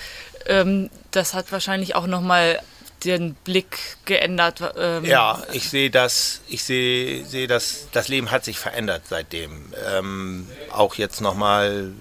ähm, 0.46 0.90
das 1.12 1.34
hat 1.34 1.52
wahrscheinlich 1.52 1.96
auch 1.96 2.06
nochmal 2.06 2.60
den 3.04 3.34
Blick 3.34 3.98
geändert. 4.06 4.62
Ähm. 4.78 5.06
Ja, 5.06 5.42
ich 5.52 5.70
sehe 5.70 5.90
das, 5.90 6.42
ich 6.48 6.64
sehe, 6.64 7.26
sehe 7.26 7.48
das, 7.48 7.88
das 7.92 8.08
Leben 8.08 8.32
hat 8.32 8.46
sich 8.46 8.60
verändert 8.60 9.04
seitdem. 9.10 9.74
Ähm, 9.92 10.48
auch 10.72 10.96
jetzt 10.96 11.20
nochmal 11.20 11.92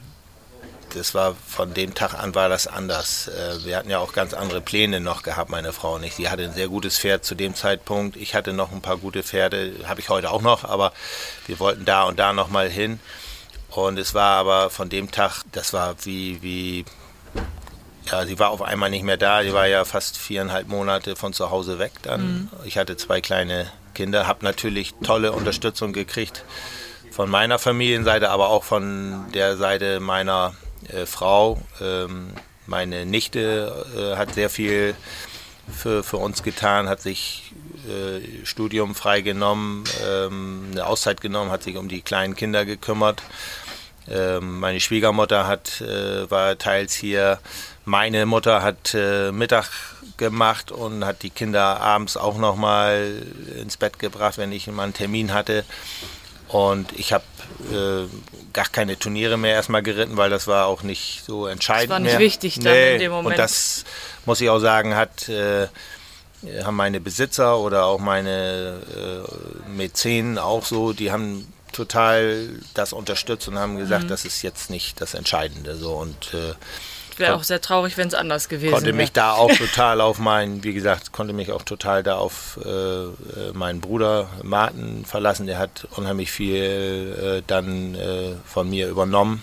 das 0.94 1.14
war 1.14 1.34
von 1.48 1.74
dem 1.74 1.94
Tag 1.94 2.14
an 2.14 2.34
war 2.34 2.48
das 2.48 2.66
anders. 2.66 3.28
Äh, 3.28 3.64
wir 3.64 3.76
hatten 3.76 3.90
ja 3.90 3.98
auch 3.98 4.12
ganz 4.12 4.34
andere 4.34 4.60
Pläne 4.60 5.00
noch 5.00 5.22
gehabt, 5.22 5.50
meine 5.50 5.72
Frau 5.72 5.94
und 5.94 6.04
ich. 6.04 6.14
Sie 6.14 6.28
hatte 6.28 6.44
ein 6.44 6.52
sehr 6.52 6.68
gutes 6.68 6.98
Pferd 6.98 7.24
zu 7.24 7.34
dem 7.34 7.54
Zeitpunkt. 7.54 8.16
Ich 8.16 8.34
hatte 8.34 8.52
noch 8.52 8.72
ein 8.72 8.80
paar 8.80 8.96
gute 8.96 9.22
Pferde, 9.22 9.72
habe 9.86 10.00
ich 10.00 10.08
heute 10.08 10.30
auch 10.30 10.42
noch, 10.42 10.64
aber 10.64 10.92
wir 11.46 11.58
wollten 11.58 11.84
da 11.84 12.04
und 12.04 12.18
da 12.18 12.32
noch 12.32 12.48
mal 12.48 12.68
hin. 12.68 13.00
Und 13.70 13.98
es 13.98 14.14
war 14.14 14.36
aber 14.36 14.70
von 14.70 14.88
dem 14.88 15.10
Tag, 15.10 15.42
das 15.52 15.72
war 15.72 15.94
wie, 16.04 16.42
wie, 16.42 16.84
ja, 18.10 18.26
sie 18.26 18.38
war 18.38 18.50
auf 18.50 18.60
einmal 18.60 18.90
nicht 18.90 19.04
mehr 19.04 19.16
da. 19.16 19.42
Sie 19.42 19.54
war 19.54 19.66
ja 19.66 19.84
fast 19.84 20.18
viereinhalb 20.18 20.68
Monate 20.68 21.16
von 21.16 21.32
zu 21.32 21.50
Hause 21.50 21.78
weg 21.78 21.92
dann. 22.02 22.20
Mhm. 22.20 22.50
Ich 22.64 22.76
hatte 22.76 22.96
zwei 22.96 23.20
kleine 23.20 23.70
Kinder, 23.94 24.26
habe 24.26 24.44
natürlich 24.44 24.94
tolle 25.02 25.32
Unterstützung 25.32 25.92
gekriegt 25.92 26.44
von 27.12 27.28
meiner 27.28 27.58
Familienseite, 27.58 28.30
aber 28.30 28.48
auch 28.48 28.64
von 28.64 29.26
der 29.34 29.56
Seite 29.56 30.00
meiner 30.00 30.54
äh, 30.88 31.06
Frau. 31.06 31.60
Ähm, 31.80 32.28
meine 32.66 33.06
Nichte 33.06 33.86
äh, 33.96 34.16
hat 34.16 34.34
sehr 34.34 34.50
viel 34.50 34.94
für, 35.70 36.02
für 36.02 36.16
uns 36.16 36.42
getan, 36.42 36.88
hat 36.88 37.00
sich 37.00 37.52
äh, 37.88 38.44
Studium 38.44 38.94
freigenommen, 38.94 39.84
ähm, 40.04 40.68
eine 40.72 40.86
Auszeit 40.86 41.20
genommen, 41.20 41.50
hat 41.50 41.62
sich 41.62 41.76
um 41.76 41.88
die 41.88 42.02
kleinen 42.02 42.36
Kinder 42.36 42.64
gekümmert. 42.64 43.22
Ähm, 44.10 44.58
meine 44.60 44.80
Schwiegermutter 44.80 45.46
hat, 45.46 45.80
äh, 45.80 46.30
war 46.30 46.58
teils 46.58 46.94
hier. 46.94 47.38
Meine 47.84 48.26
Mutter 48.26 48.62
hat 48.62 48.94
äh, 48.94 49.32
Mittag 49.32 49.68
gemacht 50.16 50.72
und 50.72 51.04
hat 51.04 51.22
die 51.22 51.30
Kinder 51.30 51.80
abends 51.80 52.16
auch 52.16 52.38
noch 52.38 52.56
mal 52.56 53.22
ins 53.60 53.76
Bett 53.76 53.98
gebracht, 53.98 54.38
wenn 54.38 54.52
ich 54.52 54.66
mal 54.68 54.84
einen 54.84 54.94
Termin 54.94 55.32
hatte. 55.32 55.64
Und 56.48 56.92
ich 56.98 57.12
habe 57.12 57.24
äh, 57.72 58.06
gar 58.52 58.68
keine 58.68 58.98
Turniere 58.98 59.36
mehr 59.36 59.54
erstmal 59.54 59.82
geritten, 59.82 60.16
weil 60.16 60.30
das 60.30 60.46
war 60.46 60.66
auch 60.66 60.82
nicht 60.82 61.24
so 61.26 61.46
entscheidend. 61.46 61.90
Das 61.90 61.94
war 61.94 62.00
nicht 62.00 62.12
mehr. 62.12 62.20
wichtig 62.20 62.54
dann 62.60 62.72
nee. 62.72 62.94
in 62.94 62.98
dem 63.00 63.12
Moment. 63.12 63.32
Und 63.32 63.38
das 63.38 63.84
muss 64.26 64.40
ich 64.40 64.50
auch 64.50 64.58
sagen, 64.58 64.94
hat 64.94 65.28
äh, 65.28 65.68
haben 66.64 66.76
meine 66.76 67.00
Besitzer 67.00 67.58
oder 67.58 67.86
auch 67.86 68.00
meine 68.00 68.80
äh, 68.96 69.70
Mäzenen 69.70 70.38
auch 70.38 70.64
so, 70.64 70.92
die 70.92 71.12
haben 71.12 71.52
total 71.72 72.48
das 72.74 72.92
unterstützt 72.92 73.48
und 73.48 73.58
haben 73.58 73.78
gesagt, 73.78 74.04
mhm. 74.04 74.08
das 74.08 74.24
ist 74.24 74.42
jetzt 74.42 74.70
nicht 74.70 75.00
das 75.00 75.14
Entscheidende 75.14 75.76
so 75.76 75.94
und 75.94 76.34
äh, 76.34 76.54
wäre 77.18 77.34
auch 77.34 77.42
sehr 77.42 77.60
traurig, 77.60 77.96
wenn 77.96 78.08
es 78.08 78.14
anders 78.14 78.48
gewesen 78.48 78.70
wäre. 78.70 78.74
Konnte 78.74 78.92
mich 78.92 79.12
da 79.12 79.32
auch 79.32 79.52
total 79.52 80.00
auf 80.00 80.18
meinen, 80.18 80.64
wie 80.64 80.72
gesagt, 80.72 81.12
konnte 81.12 81.32
mich 81.32 81.52
auch 81.52 81.62
total 81.62 82.02
da 82.02 82.16
auf 82.16 82.58
äh, 82.64 82.68
äh, 82.68 83.08
meinen 83.52 83.80
Bruder 83.80 84.28
Martin 84.42 85.04
verlassen. 85.04 85.46
Der 85.46 85.58
hat 85.58 85.86
unheimlich 85.96 86.30
viel 86.30 87.40
äh, 87.40 87.42
dann 87.46 87.94
äh, 87.94 88.34
von 88.44 88.68
mir 88.68 88.88
übernommen. 88.88 89.42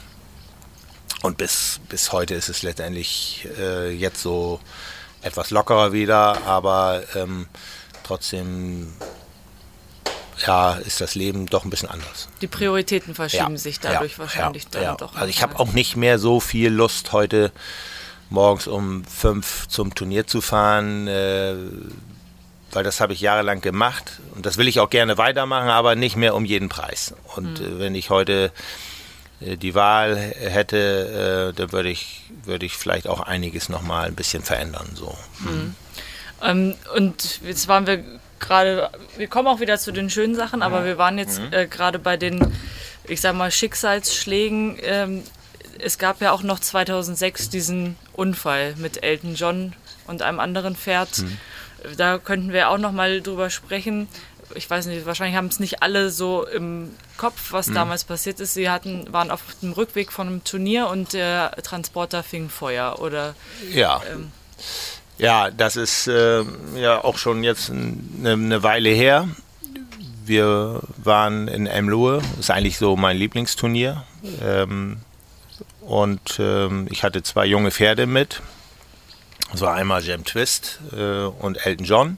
Und 1.22 1.38
bis, 1.38 1.82
bis 1.90 2.14
heute 2.14 2.34
ist 2.36 2.50
es 2.50 2.64
letztendlich 2.64 3.48
äh, 3.60 3.92
jetzt 3.92 4.22
so 4.22 4.60
etwas 5.22 5.50
lockerer 5.50 5.92
wieder, 5.92 6.46
aber 6.46 7.02
ähm, 7.16 7.48
trotzdem 8.04 8.94
ja, 10.46 10.74
ist 10.74 11.02
das 11.02 11.16
Leben 11.16 11.46
doch 11.48 11.64
ein 11.64 11.70
bisschen 11.70 11.90
anders. 11.90 12.28
Die 12.42 12.48
Prioritäten 12.48 13.16
verschieben 13.16 13.52
ja, 13.52 13.58
sich 13.58 13.80
dadurch 13.80 14.14
ja, 14.14 14.18
wahrscheinlich 14.20 14.66
ja, 14.74 14.82
dann 14.82 14.98
doch. 14.98 15.16
Also 15.16 15.28
ich 15.28 15.42
habe 15.42 15.60
auch 15.60 15.74
nicht 15.74 15.96
mehr 15.96 16.20
so 16.20 16.40
viel 16.40 16.70
Lust, 16.70 17.12
heute 17.12 17.52
morgens 18.30 18.68
um 18.68 19.04
fünf 19.06 19.68
zum 19.68 19.96
Turnier 19.96 20.28
zu 20.28 20.42
fahren, 20.42 21.08
äh, 21.08 21.56
weil 22.72 22.84
das 22.84 23.02
habe 23.02 23.14
ich 23.14 23.22
jahrelang 23.22 23.62
gemacht 23.62 24.20
und 24.36 24.46
das 24.46 24.58
will 24.58 24.68
ich 24.68 24.80
auch 24.80 24.90
gerne 24.90 25.18
weitermachen, 25.18 25.70
aber 25.70 25.96
nicht 25.96 26.16
mehr 26.16 26.36
um 26.36 26.46
jeden 26.46 26.70
Preis. 26.70 27.16
Und 27.36 27.60
mhm. 27.60 27.66
äh, 27.66 27.80
wenn 27.80 27.96
ich 27.96 28.10
heute 28.10 28.52
äh, 29.42 29.58
die 29.58 29.76
Wahl 29.76 30.16
hätte, 30.16 31.52
äh, 31.52 31.58
dann 31.58 31.72
würde 31.72 31.90
ich, 31.90 32.22
würde 32.44 32.66
ich 32.66 32.74
vielleicht 32.74 33.08
auch 33.08 33.22
einiges 33.22 33.70
nochmal 33.70 34.08
ein 34.08 34.16
bisschen 34.16 34.44
verändern. 34.44 34.90
So. 34.94 35.18
Mhm. 35.40 35.76
Ähm, 36.44 36.76
und 36.96 37.42
jetzt 37.44 37.68
waren 37.68 37.88
wir 37.88 38.04
gerade, 38.40 38.90
wir 39.18 39.28
kommen 39.28 39.48
auch 39.48 39.60
wieder 39.60 39.78
zu 39.78 39.92
den 39.92 40.10
schönen 40.10 40.36
Sachen, 40.36 40.62
aber 40.62 40.86
wir 40.86 40.98
waren 40.98 41.18
jetzt 41.18 41.40
äh, 41.52 41.68
gerade 41.68 42.00
bei 42.00 42.18
den, 42.18 42.54
ich 43.06 43.22
sag 43.22 43.36
mal, 43.36 43.52
Schicksalsschlägen. 43.52 44.78
Ähm, 44.82 45.24
es 45.80 45.98
gab 45.98 46.22
ja 46.22 46.32
auch 46.32 46.44
noch 46.44 46.60
2006 46.60 47.50
diesen 47.50 47.96
Unfall 48.14 48.76
mit 48.78 49.04
Elton 49.04 49.36
John 49.36 49.74
und 50.08 50.22
einem 50.22 50.40
anderen 50.40 50.76
Pferd. 50.76 51.24
Da 51.98 52.18
könnten 52.18 52.52
wir 52.52 52.70
auch 52.70 52.78
noch 52.78 52.92
mal 52.92 53.22
drüber 53.22 53.50
sprechen. 53.50 54.08
Ich 54.56 54.70
weiß 54.70 54.88
nicht, 54.88 55.06
wahrscheinlich 55.06 55.38
haben 55.38 55.48
es 55.48 55.60
nicht 55.60 55.84
alle 55.84 56.10
so 56.10 56.46
im 56.46 56.94
Kopf, 57.18 57.52
was 57.52 57.72
damals 57.72 58.04
passiert 58.04 58.40
ist. 58.40 58.56
Sie 58.56 58.70
hatten, 58.70 59.14
waren 59.14 59.30
auf 59.32 59.42
dem 59.62 59.74
Rückweg 59.74 60.12
von 60.12 60.28
einem 60.28 60.44
Turnier 60.44 60.88
und 60.88 61.14
der 61.14 61.52
Transporter 61.64 62.24
fing 62.24 62.50
Feuer. 62.50 63.00
Oder 63.00 63.36
Ja. 63.72 64.02
Ähm. 64.12 64.32
Ja, 65.20 65.52
das 65.52 65.76
ist 65.76 66.08
äh, 66.08 66.44
ja 66.78 67.04
auch 67.04 67.18
schon 67.18 67.44
jetzt 67.44 67.70
eine, 67.70 68.32
eine 68.32 68.64
Weile 68.64 68.90
her. 68.90 69.28
Wir 70.26 70.82
waren 70.98 71.50
in 71.50 71.68
Emlohe, 71.68 72.22
ist 72.40 72.50
eigentlich 72.50 72.78
so 72.78 72.96
mein 72.96 73.18
Lieblingsturnier. 73.18 74.04
Ähm, 74.42 75.02
und 75.82 76.40
ähm, 76.40 76.88
ich 76.90 77.04
hatte 77.04 77.22
zwei 77.22 77.46
junge 77.46 77.72
Pferde 77.72 78.06
mit. 78.08 78.42
Das 79.52 79.60
war 79.60 79.74
einmal 79.74 80.04
Jam 80.06 80.24
Twist 80.24 80.80
äh, 80.96 81.24
und 81.24 81.66
Elton 81.66 81.86
John. 81.86 82.18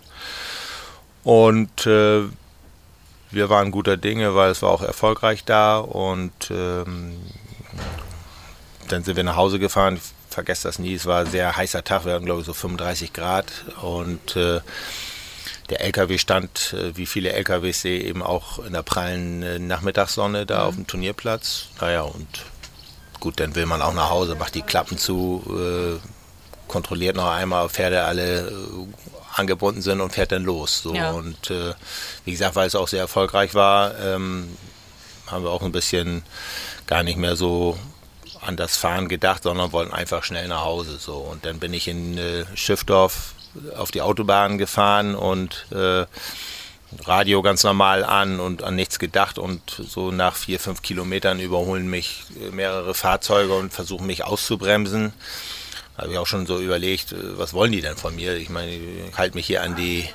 Und 1.24 1.88
äh, 1.88 2.22
wir 3.31 3.50
waren 3.50 3.72
guter 3.72 3.98
Dinge, 3.98 4.36
weil 4.36 4.51
es 4.51 4.62
war 4.62 4.70
auch 4.70 4.84
erfolgreich 4.84 5.43
da. 5.43 5.79
Und 5.79 6.51
ähm, 6.51 7.17
dann 8.89 9.03
sind 9.03 9.15
wir 9.15 9.24
nach 9.24 9.38
Hause 9.38 9.58
gefahren. 9.58 10.00
Vergesse 10.31 10.67
das 10.67 10.79
nie. 10.79 10.95
Es 10.95 11.05
war 11.05 11.21
ein 11.21 11.31
sehr 11.31 11.55
heißer 11.55 11.83
Tag. 11.83 12.05
Wir 12.05 12.13
hatten, 12.13 12.25
glaube 12.25 12.41
ich, 12.41 12.45
so 12.45 12.53
35 12.53 13.13
Grad. 13.13 13.45
Und 13.81 14.35
äh, 14.35 14.61
der 15.69 15.81
LKW 15.81 16.17
stand, 16.17 16.73
äh, 16.73 16.95
wie 16.95 17.05
viele 17.05 17.33
LKWs 17.33 17.81
sehe, 17.81 18.01
eben 18.01 18.23
auch 18.23 18.59
in 18.59 18.73
der 18.73 18.83
prallen 18.83 19.43
äh, 19.43 19.59
Nachmittagssonne 19.59 20.45
da 20.45 20.65
auf 20.65 20.75
dem 20.75 20.88
Turnierplatz. 20.88 21.67
Naja, 21.79 22.01
und 22.01 22.27
gut, 23.19 23.39
dann 23.39 23.55
will 23.55 23.65
man 23.65 23.81
auch 23.81 23.93
nach 23.93 24.09
Hause, 24.09 24.35
macht 24.35 24.55
die 24.55 24.61
Klappen 24.61 24.97
zu, 24.97 25.43
äh, 25.50 26.00
kontrolliert 26.67 27.15
noch 27.15 27.29
einmal, 27.29 27.65
ob 27.65 27.71
Pferde 27.71 28.03
alle 28.03 28.47
äh, 28.47 28.51
angebunden 29.35 29.81
sind 29.81 30.01
und 30.01 30.11
fährt 30.11 30.31
dann 30.31 30.43
los. 30.43 30.81
So. 30.81 30.93
Ja. 30.93 31.11
Und 31.11 31.50
äh, 31.50 31.73
wie 32.25 32.31
gesagt, 32.31 32.55
weil 32.55 32.67
es 32.67 32.75
auch 32.75 32.88
sehr 32.88 33.01
erfolgreich 33.01 33.53
war, 33.53 33.97
ähm, 34.00 34.57
haben 35.27 35.43
wir 35.43 35.51
auch 35.51 35.61
ein 35.61 35.71
bisschen 35.71 36.23
gar 36.88 37.03
nicht 37.03 37.17
mehr 37.17 37.35
so 37.35 37.77
an 38.41 38.57
das 38.57 38.77
Fahren 38.77 39.07
gedacht, 39.07 39.43
sondern 39.43 39.71
wollten 39.71 39.93
einfach 39.93 40.24
schnell 40.24 40.48
nach 40.48 40.65
Hause. 40.65 40.98
So. 40.98 41.15
Und 41.15 41.45
dann 41.45 41.60
bin 41.60 41.74
ich 41.74 41.88
in 41.88 42.17
äh, 42.17 42.45
Schiffdorf 42.55 43.33
auf 43.77 43.91
die 43.91 44.01
Autobahn 44.01 44.57
gefahren 44.57 45.13
und 45.15 45.65
äh, 45.71 46.05
Radio 47.05 47.41
ganz 47.41 47.63
normal 47.63 48.03
an 48.03 48.39
und 48.39 48.63
an 48.63 48.75
nichts 48.75 49.00
gedacht 49.00 49.38
und 49.38 49.62
so 49.69 50.12
nach 50.12 50.36
vier, 50.36 50.60
fünf 50.60 50.81
Kilometern 50.81 51.39
überholen 51.39 51.89
mich 51.89 52.24
äh, 52.41 52.50
mehrere 52.51 52.93
Fahrzeuge 52.93 53.53
und 53.53 53.71
versuchen 53.74 54.07
mich 54.07 54.24
auszubremsen. 54.25 55.13
Da 55.95 56.03
habe 56.03 56.13
ich 56.13 56.17
auch 56.17 56.27
schon 56.27 56.45
so 56.45 56.60
überlegt, 56.60 57.12
äh, 57.13 57.38
was 57.38 57.53
wollen 57.53 57.71
die 57.71 57.81
denn 57.81 57.95
von 57.95 58.15
mir? 58.15 58.36
Ich 58.36 58.50
meine, 58.50 58.71
ich 58.71 59.17
halte 59.17 59.36
mich 59.36 59.45
hier 59.48 59.63
an 59.63 59.75
die 59.75 60.07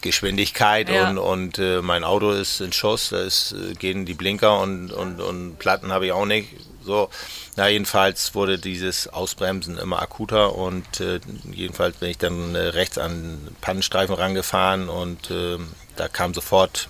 Geschwindigkeit 0.00 0.88
Ja. 0.88 1.08
und, 1.10 1.18
und 1.18 1.58
äh, 1.58 1.80
mein 1.80 2.04
Auto 2.04 2.30
ist 2.32 2.60
in 2.60 2.72
Schuss, 2.72 3.10
da 3.10 3.20
ist, 3.20 3.52
äh, 3.52 3.74
gehen 3.74 4.04
die 4.04 4.14
Blinker 4.14 4.60
und, 4.60 4.92
und, 4.92 5.20
und 5.20 5.58
Platten 5.58 5.92
habe 5.92 6.06
ich 6.06 6.12
auch 6.12 6.26
nicht. 6.26 6.48
So, 6.84 7.10
na 7.56 7.68
jedenfalls 7.68 8.34
wurde 8.34 8.58
dieses 8.58 9.08
Ausbremsen 9.08 9.78
immer 9.78 10.00
akuter 10.00 10.54
und 10.54 11.00
äh, 11.00 11.20
jedenfalls 11.50 11.96
bin 11.96 12.10
ich 12.10 12.18
dann 12.18 12.54
äh, 12.54 12.58
rechts 12.58 12.98
an 12.98 13.56
Pannenstreifen 13.60 14.14
rangefahren 14.14 14.88
und 14.88 15.30
äh, 15.30 15.58
da 15.96 16.08
kam 16.08 16.34
sofort 16.34 16.88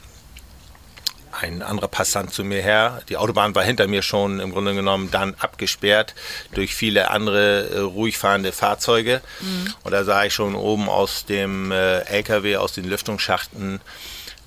ein 1.40 1.62
anderer 1.62 1.88
Passant 1.88 2.32
zu 2.32 2.44
mir 2.44 2.62
her. 2.62 3.02
Die 3.08 3.16
Autobahn 3.16 3.54
war 3.54 3.64
hinter 3.64 3.86
mir 3.86 4.02
schon 4.02 4.38
im 4.38 4.52
Grunde 4.52 4.74
genommen 4.74 5.10
dann 5.10 5.34
abgesperrt 5.38 6.14
durch 6.54 6.74
viele 6.74 7.10
andere 7.10 7.68
äh, 7.70 7.78
ruhig 7.78 8.18
fahrende 8.18 8.52
Fahrzeuge. 8.52 9.22
Und 9.82 9.92
da 9.92 10.04
sah 10.04 10.24
ich 10.24 10.34
schon 10.34 10.54
oben 10.54 10.88
aus 10.88 11.24
dem 11.24 11.72
äh, 11.72 12.00
LKW, 12.00 12.56
aus 12.56 12.74
den 12.74 12.84
Lüftungsschachten, 12.84 13.80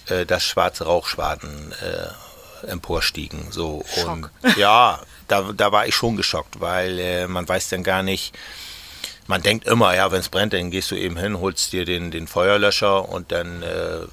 äh, 0.08 0.26
dass 0.26 0.44
schwarze 0.44 0.86
Rauchschwaden 0.86 1.74
äh, 1.82 2.68
emporstiegen. 2.68 3.52
So. 3.52 3.84
Und 4.06 4.30
ja, 4.58 5.00
da, 5.28 5.52
da 5.56 5.72
war 5.72 5.88
ich 5.88 5.96
schon 5.96 6.16
geschockt, 6.16 6.60
weil 6.60 7.00
äh, 7.00 7.28
man 7.28 7.48
weiß 7.48 7.70
dann 7.70 7.84
gar 7.84 8.04
nicht, 8.04 8.36
man 9.28 9.42
denkt 9.42 9.68
immer, 9.68 9.96
ja, 9.96 10.12
wenn 10.12 10.20
es 10.20 10.30
brennt, 10.30 10.54
dann 10.54 10.72
gehst 10.72 10.92
du 10.92 10.96
eben 10.96 11.18
hin, 11.18 11.40
holst 11.40 11.74
dir 11.74 11.86
den, 11.86 12.12
den 12.12 12.28
Feuerlöscher 12.28 13.10
und 13.10 13.32
dann 13.32 13.64
äh, 13.64 14.06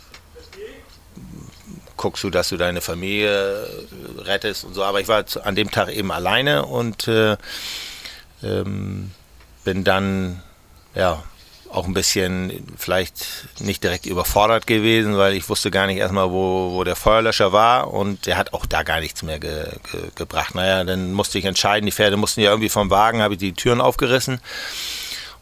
guckst 1.96 2.24
du, 2.24 2.30
dass 2.30 2.48
du 2.48 2.56
deine 2.56 2.80
Familie 2.80 3.64
äh, 3.64 4.20
rettest 4.22 4.64
und 4.64 4.74
so. 4.74 4.82
Aber 4.84 5.00
ich 5.00 5.08
war 5.08 5.24
an 5.44 5.54
dem 5.54 5.70
Tag 5.70 5.88
eben 5.90 6.10
alleine 6.10 6.66
und 6.66 7.06
äh, 7.08 7.36
ähm, 8.42 9.12
bin 9.64 9.84
dann 9.84 10.42
ja 10.94 11.22
auch 11.72 11.86
ein 11.86 11.94
bisschen 11.94 12.64
vielleicht 12.76 13.14
nicht 13.60 13.82
direkt 13.82 14.06
überfordert 14.06 14.66
gewesen, 14.66 15.16
weil 15.16 15.34
ich 15.34 15.48
wusste 15.48 15.70
gar 15.70 15.86
nicht 15.86 15.98
erstmal, 15.98 16.30
wo, 16.30 16.72
wo 16.72 16.84
der 16.84 16.96
Feuerlöscher 16.96 17.52
war 17.52 17.92
und 17.92 18.26
der 18.26 18.36
hat 18.36 18.52
auch 18.52 18.66
da 18.66 18.82
gar 18.82 19.00
nichts 19.00 19.22
mehr 19.22 19.38
ge, 19.38 19.66
ge, 19.90 20.00
gebracht. 20.14 20.54
Naja, 20.54 20.84
dann 20.84 21.12
musste 21.12 21.38
ich 21.38 21.44
entscheiden, 21.46 21.86
die 21.86 21.92
Pferde 21.92 22.16
mussten 22.16 22.40
ja 22.42 22.50
irgendwie 22.50 22.68
vom 22.68 22.90
Wagen, 22.90 23.22
habe 23.22 23.34
ich 23.34 23.40
die 23.40 23.52
Türen 23.54 23.80
aufgerissen 23.80 24.40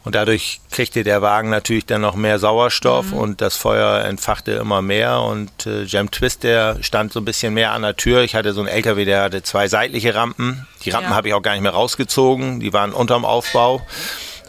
und 0.02 0.14
dadurch 0.14 0.60
kriegte 0.70 1.04
der 1.04 1.20
Wagen 1.20 1.50
natürlich 1.50 1.84
dann 1.84 2.00
noch 2.00 2.14
mehr 2.14 2.38
Sauerstoff 2.38 3.12
und 3.12 3.42
das 3.42 3.56
Feuer 3.56 4.02
entfachte 4.04 4.52
immer 4.52 4.80
mehr. 4.80 5.20
Und 5.20 5.66
äh, 5.66 5.82
Jam 5.82 6.10
Twist, 6.10 6.42
der 6.42 6.78
stand 6.82 7.12
so 7.12 7.20
ein 7.20 7.26
bisschen 7.26 7.52
mehr 7.52 7.72
an 7.72 7.82
der 7.82 7.96
Tür. 7.96 8.22
Ich 8.22 8.34
hatte 8.34 8.54
so 8.54 8.60
einen 8.60 8.68
LKW, 8.70 9.04
der 9.04 9.22
hatte 9.24 9.42
zwei 9.42 9.68
seitliche 9.68 10.14
Rampen. 10.14 10.66
Die 10.84 10.90
Rampen 10.90 11.10
Ja. 11.10 11.16
habe 11.16 11.28
ich 11.28 11.34
auch 11.34 11.42
gar 11.42 11.52
nicht 11.52 11.60
mehr 11.60 11.72
rausgezogen. 11.72 12.60
Die 12.60 12.72
waren 12.72 12.92
unterm 12.94 13.26
Aufbau. 13.26 13.82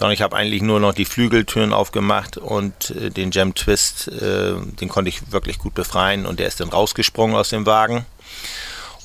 Sondern 0.01 0.15
ich 0.15 0.23
habe 0.23 0.35
eigentlich 0.35 0.63
nur 0.63 0.79
noch 0.79 0.95
die 0.95 1.05
Flügeltüren 1.05 1.73
aufgemacht 1.73 2.35
und 2.35 2.89
äh, 2.89 3.11
den 3.11 3.29
Jam 3.29 3.53
Twist, 3.53 4.07
äh, 4.07 4.55
den 4.55 4.89
konnte 4.89 5.09
ich 5.09 5.31
wirklich 5.31 5.59
gut 5.59 5.75
befreien 5.75 6.25
und 6.25 6.39
der 6.39 6.47
ist 6.47 6.59
dann 6.59 6.69
rausgesprungen 6.69 7.35
aus 7.35 7.49
dem 7.49 7.67
Wagen. 7.67 8.03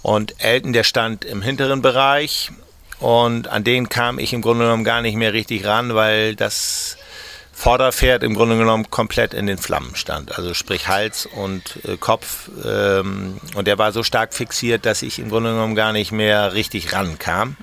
Und 0.00 0.42
Elton, 0.42 0.72
der 0.72 0.84
stand 0.84 1.26
im 1.26 1.42
hinteren 1.42 1.82
Bereich 1.82 2.50
und 2.98 3.46
an 3.48 3.62
den 3.62 3.90
kam 3.90 4.18
ich 4.18 4.32
im 4.32 4.40
Grunde 4.40 4.64
genommen 4.64 4.84
gar 4.84 5.02
nicht 5.02 5.16
mehr 5.16 5.34
richtig 5.34 5.66
ran, 5.66 5.94
weil 5.94 6.34
das 6.34 6.96
Vorderpferd 7.52 8.22
im 8.22 8.32
Grunde 8.32 8.56
genommen 8.56 8.90
komplett 8.90 9.34
in 9.34 9.46
den 9.46 9.58
Flammen 9.58 9.96
stand. 9.96 10.38
Also 10.38 10.54
sprich 10.54 10.88
Hals 10.88 11.26
und 11.26 11.78
äh, 11.84 11.98
Kopf. 11.98 12.48
Ähm, 12.64 13.36
und 13.54 13.66
der 13.66 13.76
war 13.76 13.92
so 13.92 14.02
stark 14.02 14.32
fixiert, 14.32 14.86
dass 14.86 15.02
ich 15.02 15.18
im 15.18 15.28
Grunde 15.28 15.50
genommen 15.50 15.74
gar 15.74 15.92
nicht 15.92 16.10
mehr 16.10 16.54
richtig 16.54 16.94
rankam. 16.94 17.58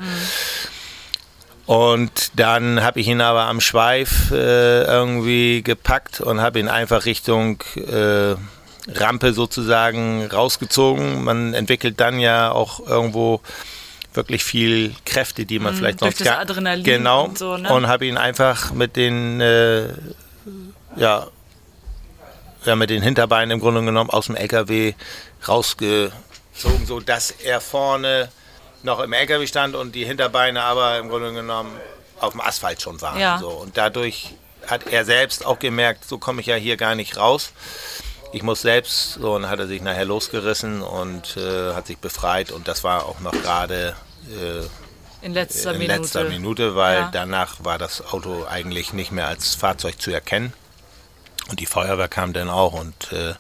Und 1.66 2.32
dann 2.38 2.84
habe 2.84 3.00
ich 3.00 3.08
ihn 3.08 3.22
aber 3.22 3.46
am 3.46 3.62
Schweif 3.62 4.32
äh, 4.32 4.84
irgendwie 4.84 5.64
gepackt 5.64 6.20
und 6.20 6.42
habe 6.42 6.60
ihn 6.60 6.68
einfach 6.68 7.06
Richtung 7.06 7.64
äh, 7.76 8.36
Rampe 8.92 9.34
sozusagen 9.34 10.26
rausgezogen. 10.28 11.24
Man 11.24 11.54
entwickelt 11.54 12.00
dann 12.02 12.20
ja 12.20 12.52
auch 12.52 12.86
irgendwo 12.86 13.40
wirklich 14.14 14.44
viel 14.44 14.94
Kräfte, 15.06 15.46
die 15.46 15.60
man 15.60 15.74
vielleicht 15.74 16.02
Mhm, 16.02 16.06
durch 16.06 16.18
sonst 16.18 16.28
gar 16.28 16.40
Adrenalin 16.40 16.84
genau 16.84 17.26
und 17.26 17.38
so, 17.38 17.58
ne? 17.58 17.74
und 17.74 17.88
habe 17.88 18.06
ihn 18.06 18.18
einfach 18.18 18.72
mit 18.74 18.96
den 18.96 19.42
äh, 19.42 19.88
ja 20.98 21.28
ja 22.66 22.76
mit 22.76 22.90
den 22.90 23.02
Hinterbeinen 23.02 23.52
im 23.52 23.60
Grunde 23.60 23.84
genommen 23.84 24.10
aus 24.10 24.28
dem 24.28 24.36
LKW 24.36 24.94
rausgezogen, 25.48 26.86
so 26.86 27.00
dass 27.00 27.32
er 27.32 27.60
vorne 27.60 28.30
noch 28.84 29.00
im 29.00 29.14
LKW 29.14 29.48
stand 29.48 29.76
und 29.76 29.94
die 29.96 30.06
Hinterbeine 30.06 30.62
aber 30.64 30.98
im 31.00 31.10
Grunde 31.10 31.34
genommen 31.34 31.72
auf 32.20 32.32
dem 32.32 32.42
Asphalt 32.42 32.82
schon 32.82 33.02
waren. 33.02 33.20
Ja. 33.20 33.38
So. 33.40 33.50
Und 33.50 33.78
dadurch 33.78 34.36
hat 34.68 34.88
er 34.92 35.04
selbst 35.06 35.46
auch 35.46 35.60
gemerkt, 35.60 36.06
so 36.08 36.18
komme 36.18 36.42
ich 36.42 36.48
ja 36.48 36.56
hier 36.56 36.78
gar 36.78 36.96
nicht 36.96 37.18
raus. 37.18 37.52
Ich 38.32 38.44
muss 38.44 38.62
selbst, 38.62 39.14
so 39.16 39.36
und 39.36 39.50
hat 39.50 39.60
er 39.60 39.68
sich 39.68 39.82
nachher 39.82 40.06
losgerissen 40.06 40.82
und 40.82 41.38
äh, 41.38 41.74
hat 41.74 41.88
sich 41.88 41.98
befreit 41.98 42.52
und 42.52 42.68
das 42.68 42.84
war 42.84 43.06
auch 43.06 43.20
noch 43.20 43.32
gerade 43.34 43.96
äh, 44.30 45.26
in 45.26 45.34
letzter 45.34 45.72
in 45.74 45.80
Minute. 45.80 46.00
letzter 46.00 46.24
Minute, 46.26 46.76
weil 46.76 46.98
Ja. 46.98 47.10
danach 47.12 47.58
war 47.64 47.78
das 47.78 48.02
Auto 48.14 48.46
eigentlich 48.50 48.92
nicht 48.94 49.12
mehr 49.12 49.28
als 49.28 49.54
Fahrzeug 49.56 50.02
zu 50.02 50.12
erkennen. 50.12 50.54
Und 51.50 51.60
die 51.60 51.66
Feuerwehr 51.66 52.08
kam 52.08 52.34
dann 52.34 52.50
auch 52.50 52.74
und 52.74 53.12
äh, 53.12 53.34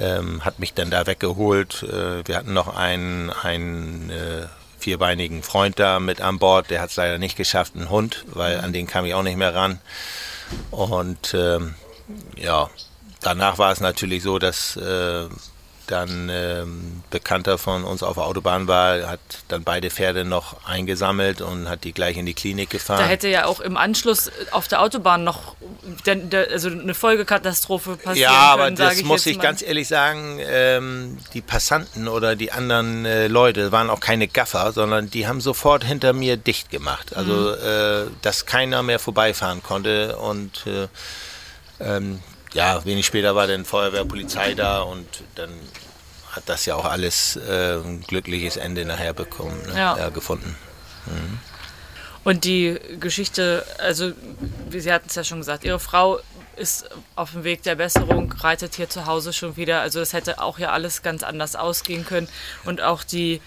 ähm, 0.00 0.44
hat 0.44 0.58
mich 0.58 0.74
dann 0.74 0.90
da 0.90 1.06
weggeholt. 1.06 1.82
Äh, 1.82 2.26
wir 2.26 2.36
hatten 2.36 2.52
noch 2.52 2.74
einen, 2.74 3.30
einen 3.30 4.10
äh, 4.10 4.46
vierbeinigen 4.78 5.42
Freund 5.42 5.78
da 5.78 6.00
mit 6.00 6.20
an 6.20 6.38
Bord, 6.38 6.70
der 6.70 6.80
hat 6.80 6.90
es 6.90 6.96
leider 6.96 7.18
nicht 7.18 7.36
geschafft, 7.36 7.74
einen 7.74 7.90
Hund, 7.90 8.24
weil 8.28 8.60
an 8.60 8.72
den 8.72 8.86
kam 8.86 9.04
ich 9.04 9.14
auch 9.14 9.22
nicht 9.22 9.36
mehr 9.36 9.54
ran. 9.54 9.80
Und 10.70 11.34
ähm, 11.34 11.74
ja, 12.36 12.70
danach 13.20 13.58
war 13.58 13.72
es 13.72 13.80
natürlich 13.80 14.22
so, 14.22 14.38
dass 14.38 14.76
äh, 14.76 15.26
dann 15.90 16.28
ähm, 16.30 17.02
Bekannter 17.10 17.58
von 17.58 17.84
uns 17.84 18.02
auf 18.02 18.14
der 18.14 18.24
Autobahn 18.24 18.68
war, 18.68 19.08
hat 19.08 19.20
dann 19.48 19.64
beide 19.64 19.90
Pferde 19.90 20.24
noch 20.24 20.64
eingesammelt 20.66 21.40
und 21.40 21.68
hat 21.68 21.84
die 21.84 21.92
gleich 21.92 22.16
in 22.16 22.26
die 22.26 22.34
Klinik 22.34 22.70
gefahren. 22.70 23.00
Da 23.00 23.06
hätte 23.06 23.28
ja 23.28 23.46
auch 23.46 23.60
im 23.60 23.76
Anschluss 23.76 24.30
auf 24.52 24.68
der 24.68 24.80
Autobahn 24.82 25.24
noch 25.24 25.56
der, 26.06 26.16
der, 26.16 26.50
also 26.50 26.68
eine 26.68 26.94
Folgekatastrophe 26.94 27.96
passieren 27.96 28.32
ja, 28.32 28.38
aber 28.52 28.64
können, 28.64 28.76
das 28.76 28.98
ich 28.98 29.04
muss 29.04 29.26
ich 29.26 29.38
mal. 29.38 29.42
ganz 29.42 29.62
ehrlich 29.62 29.88
sagen, 29.88 30.38
ähm, 30.40 31.18
die 31.34 31.40
Passanten 31.40 32.08
oder 32.08 32.36
die 32.36 32.52
anderen 32.52 33.04
äh, 33.04 33.26
Leute 33.26 33.72
waren 33.72 33.90
auch 33.90 34.00
keine 34.00 34.28
Gaffer, 34.28 34.72
sondern 34.72 35.10
die 35.10 35.26
haben 35.26 35.40
sofort 35.40 35.84
hinter 35.84 36.12
mir 36.12 36.36
dicht 36.36 36.70
gemacht. 36.70 37.16
Also, 37.16 37.32
Mhm. 37.32 37.54
äh, 37.64 38.10
dass 38.22 38.46
keiner 38.46 38.82
mehr 38.82 38.98
vorbeifahren 38.98 39.62
konnte 39.62 40.16
und 40.16 40.66
äh, 40.66 40.88
ähm, 41.80 42.20
ja, 42.52 42.84
wenig 42.84 43.06
später 43.06 43.34
war 43.34 43.46
dann 43.46 43.64
Feuerwehr, 43.64 44.04
Polizei 44.04 44.54
da 44.54 44.80
und 44.80 45.06
dann 45.34 45.50
hat 46.30 46.44
das 46.46 46.66
ja 46.66 46.74
auch 46.74 46.84
alles 46.84 47.36
äh, 47.36 47.76
ein 47.76 48.02
glückliches 48.02 48.56
Ende 48.56 48.84
nachher 48.84 49.12
bekommen, 49.12 49.60
ne? 49.66 49.78
Ja. 49.78 49.98
ja, 49.98 50.08
gefunden. 50.10 50.56
Und 52.24 52.44
die 52.44 52.78
Geschichte, 53.00 53.64
also 53.78 54.12
wie 54.68 54.80
Sie 54.80 54.92
hatten 54.92 55.08
es 55.08 55.14
ja 55.14 55.24
schon 55.24 55.38
gesagt, 55.38 55.64
Ihre 55.64 55.80
Frau 55.80 56.20
ist 56.56 56.88
auf 57.14 57.32
dem 57.32 57.44
Weg 57.44 57.62
der 57.62 57.76
Besserung, 57.76 58.32
reitet 58.32 58.74
hier 58.74 58.90
zu 58.90 59.06
Hause 59.06 59.32
schon 59.32 59.56
wieder. 59.56 59.80
Also 59.80 60.00
das 60.00 60.12
hätte 60.12 60.40
auch 60.40 60.58
ja 60.58 60.72
alles 60.72 61.02
ganz 61.02 61.22
anders 61.22 61.56
ausgehen 61.56 62.04
können. 62.04 62.28
Und 62.64 62.82
auch 62.82 63.04
die 63.04 63.40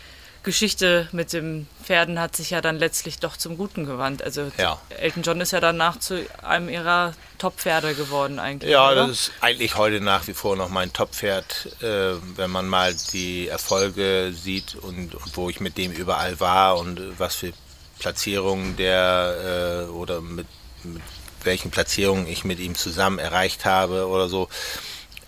Geschichte 0.43 1.07
mit 1.11 1.33
den 1.33 1.67
Pferden 1.83 2.19
hat 2.19 2.35
sich 2.35 2.49
ja 2.49 2.61
dann 2.61 2.77
letztlich 2.77 3.19
doch 3.19 3.37
zum 3.37 3.57
Guten 3.57 3.85
gewandt. 3.85 4.23
Also 4.23 4.51
Ja. 4.57 4.79
Elton 4.89 5.23
John 5.23 5.41
ist 5.41 5.51
ja 5.51 5.59
danach 5.59 5.99
zu 5.99 6.25
einem 6.41 6.69
ihrer 6.69 7.13
Top-Pferde 7.37 7.93
geworden 7.93 8.39
eigentlich. 8.39 8.71
Ja, 8.71 8.87
oder? 8.91 9.07
das 9.07 9.11
ist 9.11 9.31
eigentlich 9.41 9.75
heute 9.75 10.01
nach 10.01 10.27
wie 10.27 10.33
vor 10.33 10.55
noch 10.55 10.69
mein 10.69 10.93
Top-Pferd, 10.93 11.81
äh, 11.81 12.13
wenn 12.35 12.49
man 12.49 12.67
mal 12.67 12.95
die 13.13 13.47
Erfolge 13.47 14.33
sieht 14.33 14.75
und, 14.75 15.13
und 15.13 15.37
wo 15.37 15.49
ich 15.49 15.59
mit 15.59 15.77
dem 15.77 15.91
überall 15.91 16.39
war 16.39 16.77
und 16.77 17.19
was 17.19 17.35
für 17.35 17.53
Platzierungen 17.99 18.75
der 18.77 19.85
äh, 19.87 19.91
oder 19.91 20.21
mit, 20.21 20.47
mit 20.83 21.03
welchen 21.43 21.71
Platzierungen 21.71 22.27
ich 22.27 22.43
mit 22.43 22.59
ihm 22.59 22.75
zusammen 22.75 23.19
erreicht 23.19 23.65
habe 23.65 24.07
oder 24.07 24.27
so. 24.27 24.49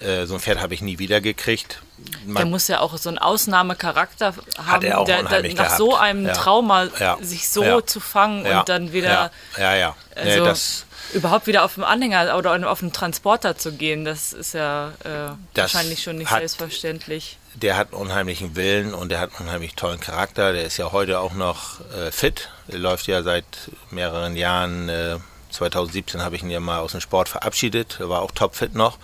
Äh, 0.04 0.26
so 0.26 0.34
ein 0.36 0.40
Pferd 0.40 0.60
habe 0.62 0.74
ich 0.74 0.82
nie 0.82 1.00
wieder 1.00 1.22
gekriegt. 1.22 1.82
Der 2.26 2.34
Man, 2.34 2.50
muss 2.50 2.68
ja 2.68 2.80
auch 2.82 2.98
so 2.98 3.10
einen 3.10 3.18
Ausnahmecharakter 3.18 4.34
haben, 4.66 4.86
er 4.86 5.00
auch 5.00 5.06
der, 5.06 5.24
der 5.24 5.42
nach 5.44 5.50
gehabt. 5.56 5.78
so 5.78 5.96
einem 5.96 6.26
Ja. 6.26 6.34
Trauma 6.34 6.88
Ja. 7.00 7.18
sich 7.22 7.50
so 7.50 7.64
Ja. 7.64 7.86
zu 7.86 8.00
fangen 8.00 8.46
und 8.46 8.70
dann 8.70 8.92
wieder 8.94 9.32
Ja, 9.58 9.76
ja. 9.76 9.96
Nee, 10.16 10.32
also 10.34 10.46
das, 10.46 10.86
überhaupt 11.14 11.48
wieder 11.48 11.64
auf 11.64 11.76
dem 11.76 11.84
Anhänger 11.84 12.36
oder 12.38 12.70
auf 12.70 12.80
dem 12.80 12.92
Transporter 12.92 13.58
zu 13.58 13.72
gehen, 13.74 14.04
das 14.06 14.34
ist 14.34 14.54
ja 14.54 14.90
äh, 15.04 15.10
Das 15.54 15.74
wahrscheinlich 15.74 16.04
schon 16.04 16.18
nicht 16.18 16.30
hat- 16.32 16.40
selbstverständlich. 16.40 17.38
der 17.56 17.78
hat 17.78 17.94
einen 17.94 18.02
unheimlichen 18.02 18.56
Willen 18.56 18.94
und 18.94 19.10
der 19.10 19.20
hat 19.20 19.30
einen 19.38 19.48
unheimlich 19.48 19.76
tollen 19.76 20.00
Charakter. 20.00 20.52
Der 20.54 20.66
ist 20.66 20.78
ja 20.78 20.92
heute 20.92 21.20
auch 21.20 21.34
noch 21.34 21.80
äh, 21.96 22.12
fit. 22.12 22.50
Der 22.68 22.80
läuft 22.80 23.08
ja 23.08 23.24
seit 23.24 23.46
mehreren 23.92 24.36
Jahren. 24.36 24.90
Äh, 24.90 25.18
2017 25.52 26.22
habe 26.24 26.36
ich 26.36 26.42
ihn 26.42 26.50
ja 26.50 26.60
mal 26.60 26.80
aus 26.80 26.94
dem 26.94 27.02
Sport 27.02 27.30
verabschiedet. 27.30 27.98
Er 28.00 28.10
war 28.10 28.24
auch 28.24 28.32
topfit 28.32 28.74
noch. 28.74 28.98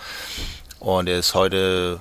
Und 0.80 1.10
er 1.10 1.20
ist 1.20 1.34
heute 1.34 2.00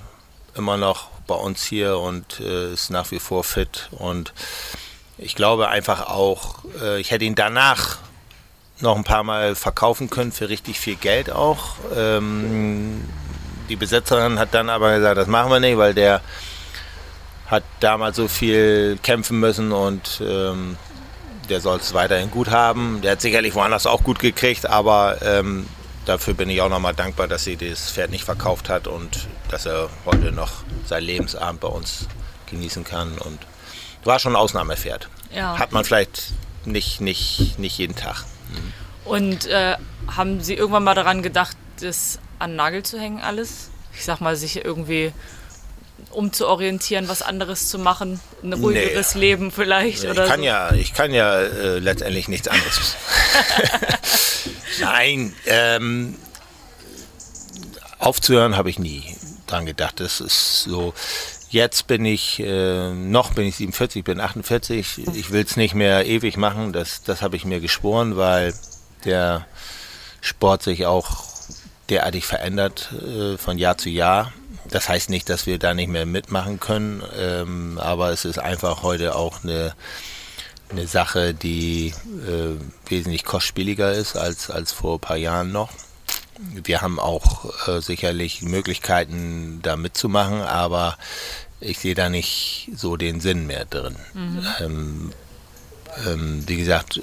immer 0.55 0.77
noch 0.77 1.09
bei 1.27 1.35
uns 1.35 1.64
hier 1.64 1.99
und 1.99 2.41
äh, 2.41 2.73
ist 2.73 2.91
nach 2.91 3.11
wie 3.11 3.19
vor 3.19 3.45
fit. 3.45 3.88
Und 3.93 4.33
ich 5.19 5.35
glaube 5.35 5.69
einfach 5.69 6.09
auch, 6.09 6.64
äh, 6.81 7.01
ich 7.01 7.11
hätte 7.11 7.25
ihn 7.25 7.35
danach 7.35 7.99
noch 8.81 8.97
ein 8.97 9.05
paar 9.05 9.25
Mal 9.25 9.55
verkaufen 9.55 10.11
können 10.11 10.33
für 10.33 10.49
richtig 10.49 10.79
viel 10.79 10.97
Geld 10.97 11.31
auch. 11.31 11.75
Ähm, 11.97 13.05
die 13.69 13.77
Besetzerin 13.77 14.38
hat 14.38 14.55
dann 14.55 14.71
aber 14.71 14.97
gesagt, 14.97 15.19
das 15.19 15.27
machen 15.27 15.51
wir 15.51 15.61
nicht, 15.61 15.77
weil 15.77 15.95
der 15.95 16.21
hat 17.49 17.64
damals 17.81 18.17
so 18.17 18.29
viel 18.29 18.99
kämpfen 19.03 19.41
müssen 19.41 19.73
und 19.73 20.23
ähm, 20.25 20.77
der 21.49 21.61
soll 21.61 21.79
es 21.79 21.95
weiterhin 21.95 22.31
gut 22.31 22.51
haben. 22.51 23.01
Der 23.03 23.12
hat 23.12 23.21
sicherlich 23.21 23.55
woanders 23.55 23.87
auch 23.87 24.05
gut 24.05 24.19
gekriegt, 24.19 24.67
aber 24.67 25.21
ähm, 25.23 25.67
dafür 26.09 26.35
bin 26.35 26.49
ich 26.49 26.61
auch 26.61 26.68
nochmal 26.68 26.94
dankbar, 26.94 27.29
dass 27.29 27.44
sie 27.44 27.57
das 27.57 27.90
Pferd 27.90 28.11
nicht 28.11 28.25
verkauft 28.25 28.68
hat 28.68 28.87
und 28.87 29.29
dass 29.51 29.66
er 29.66 29.90
heute 30.07 30.33
noch 30.33 30.64
sein 30.87 31.03
Lebensabend 31.05 31.61
bei 31.61 31.68
uns 31.68 32.07
genießen 32.47 32.85
kann. 32.85 33.18
Und 33.18 33.38
war 34.05 34.18
schon 34.18 34.33
ein 34.33 34.37
Ausnahmepferd. 34.37 35.09
Ja. 35.35 35.59
Hat 35.59 35.73
man 35.73 35.85
vielleicht 35.85 36.33
nicht, 36.64 37.01
nicht, 37.01 37.59
nicht 37.59 37.77
jeden 37.79 37.94
Tag. 37.94 38.25
Und 39.05 39.47
äh, 39.47 39.77
haben 40.07 40.40
Sie 40.42 40.55
irgendwann 40.55 40.85
mal 40.85 40.94
daran 40.94 41.23
gedacht, 41.23 41.57
das 41.81 42.18
an 42.38 42.53
den 42.53 42.57
Nagel 42.57 42.83
zu 42.83 42.99
hängen 42.99 43.21
alles? 43.21 43.71
Ich 43.94 44.05
sag 44.05 44.21
mal, 44.21 44.37
sich 44.37 44.64
irgendwie 44.64 45.12
umzuorientieren, 46.11 47.09
was 47.09 47.23
anderes 47.23 47.68
zu 47.68 47.79
machen, 47.79 48.21
ein 48.42 48.53
ruhigeres 48.53 49.14
Leben 49.14 49.51
vielleicht 49.51 50.05
Ich 50.05 50.11
oder 50.11 50.27
kann 50.27 50.40
so. 50.40 50.47
ja, 50.47 50.73
ich 50.73 50.94
kann 50.94 51.12
ja 51.12 51.38
äh, 51.40 51.79
letztendlich 51.81 52.29
nichts 52.29 52.49
anderes. 52.49 52.97
Nein, 54.81 55.35
ähm, 55.47 56.17
aufzuhören 57.99 58.57
habe 58.57 58.71
ich 58.71 58.79
nie 58.79 59.03
dran 59.47 59.67
gedacht. 59.67 60.01
Das 60.01 60.21
ist 60.21 60.64
so. 60.64 60.95
Jetzt 61.51 61.87
bin 61.87 62.05
ich, 62.05 62.41
äh, 62.41 62.93
noch 62.93 63.33
bin 63.33 63.47
ich 63.47 63.57
47, 63.57 64.05
bin 64.05 64.21
48. 64.21 65.09
Ich 65.14 65.31
will 65.31 65.45
es 65.45 65.57
nicht 65.57 65.75
mehr 65.75 66.05
ewig 66.07 66.37
machen. 66.37 66.73
Das, 66.73 67.03
das 67.03 67.23
habe 67.23 67.37
ich 67.37 67.47
mir 67.47 67.61
geschworen, 67.61 68.17
weil 68.17 68.53
der 69.05 69.47
Sport 70.21 70.62
sich 70.62 70.85
auch 70.85 71.25
derartig 71.88 72.27
verändert 72.27 72.93
äh, 72.93 73.38
von 73.38 73.57
Jahr 73.57 73.79
zu 73.79 73.88
Jahr. 73.88 74.33
Das 74.71 74.88
heißt 74.88 75.09
nicht, 75.09 75.31
dass 75.31 75.47
wir 75.47 75.59
da 75.59 75.73
nicht 75.73 75.88
mehr 75.88 76.05
mitmachen 76.05 76.61
können, 76.61 77.03
ähm, 77.19 77.79
aber 77.79 78.11
es 78.11 78.27
ist 78.27 78.38
einfach 78.38 78.83
heute 78.83 79.14
auch 79.14 79.43
eine, 79.43 79.75
eine 80.70 80.87
Sache, 80.87 81.35
die 81.35 81.88
äh, 82.26 82.90
wesentlich 82.90 83.24
kostspieliger 83.24 83.92
ist 83.92 84.16
als, 84.16 84.50
als 84.50 84.72
vor 84.72 84.96
ein 84.96 85.00
paar 85.00 85.16
Jahren 85.16 85.52
noch. 85.52 85.70
Wir 86.38 86.83
haben 86.83 87.00
auch 87.00 87.68
äh, 87.68 87.81
sicherlich 87.81 88.42
Möglichkeiten, 88.42 89.61
da 89.62 89.76
mitzumachen, 89.76 90.40
aber 90.40 90.96
ich 91.61 91.78
sehe 91.78 91.94
da 91.94 92.09
nicht 92.09 92.70
so 92.74 92.96
den 92.96 93.20
Sinn 93.20 93.46
mehr 93.46 93.64
drin. 93.64 93.96
Ähm, 94.61 95.12
ähm, 96.07 96.44
wie 96.46 96.57
gesagt, 96.57 97.00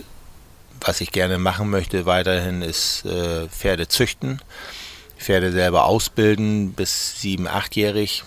was 0.79 1.01
ich 1.01 1.11
gerne 1.11 1.37
machen 1.37 1.69
möchte 1.69 2.05
weiterhin 2.05 2.61
ist 2.61 3.05
äh, 3.05 3.47
Pferde 3.49 3.87
züchten, 3.87 4.41
Pferde 5.17 5.51
selber 5.51 5.85
ausbilden 5.85 6.73
bis 6.73 7.19
sieben, 7.19 7.47
achtjährig 7.47 8.23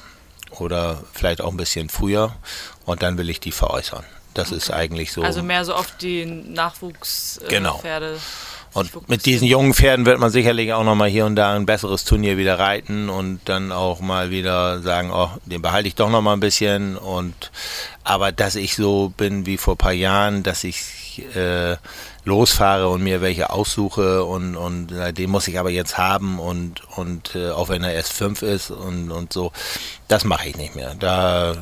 oder 0.50 1.02
vielleicht 1.12 1.40
auch 1.40 1.50
ein 1.50 1.56
bisschen 1.56 1.88
früher 1.88 2.34
und 2.84 3.02
dann 3.02 3.16
will 3.16 3.30
ich 3.30 3.40
die 3.40 3.52
veräußern. 3.52 4.04
Das 4.38 4.52
ist 4.52 4.70
eigentlich 4.70 5.10
so. 5.10 5.22
Also 5.22 5.42
mehr 5.42 5.64
so 5.64 5.74
auf 5.74 5.96
die 5.96 6.24
Nachwuchspferde. 6.24 7.46
Äh, 7.46 7.58
Genau. 7.58 7.82
Und 8.74 9.08
mit 9.08 9.26
diesen 9.26 9.48
jungen 9.48 9.74
Pferden 9.74 10.06
wird 10.06 10.20
man 10.20 10.30
sicherlich 10.30 10.72
auch 10.74 10.84
nochmal 10.84 11.08
hier 11.08 11.26
und 11.26 11.34
da 11.36 11.56
ein 11.56 11.66
besseres 11.66 12.04
Turnier 12.04 12.36
wieder 12.36 12.58
reiten 12.58 13.08
und 13.08 13.40
dann 13.46 13.72
auch 13.72 14.00
mal 14.00 14.30
wieder 14.30 14.82
sagen, 14.82 15.10
oh, 15.10 15.30
den 15.46 15.62
behalte 15.62 15.88
ich 15.88 15.94
doch 15.94 16.10
nochmal 16.10 16.36
ein 16.36 16.40
bisschen. 16.40 16.96
Und 16.96 17.50
aber 18.04 18.30
dass 18.30 18.54
ich 18.54 18.76
so 18.76 19.12
bin 19.16 19.46
wie 19.46 19.56
vor 19.56 19.74
ein 19.74 19.78
paar 19.78 19.92
Jahren, 19.92 20.42
dass 20.44 20.62
ich 20.62 21.24
äh, 21.34 21.76
losfahre 22.24 22.88
und 22.88 23.02
mir 23.02 23.20
welche 23.20 23.50
aussuche 23.50 24.24
und, 24.24 24.54
und 24.54 24.92
äh, 24.92 25.12
den 25.12 25.30
muss 25.30 25.48
ich 25.48 25.58
aber 25.58 25.70
jetzt 25.70 25.98
haben 25.98 26.38
und, 26.38 26.82
und 26.96 27.34
äh, 27.34 27.50
auch 27.50 27.70
wenn 27.70 27.82
er 27.82 27.94
erst 27.94 28.12
fünf 28.12 28.42
ist 28.42 28.70
und, 28.70 29.10
und 29.10 29.32
so, 29.32 29.50
das 30.06 30.24
mache 30.24 30.48
ich 30.48 30.56
nicht 30.56 30.76
mehr. 30.76 30.94
Da 30.94 31.56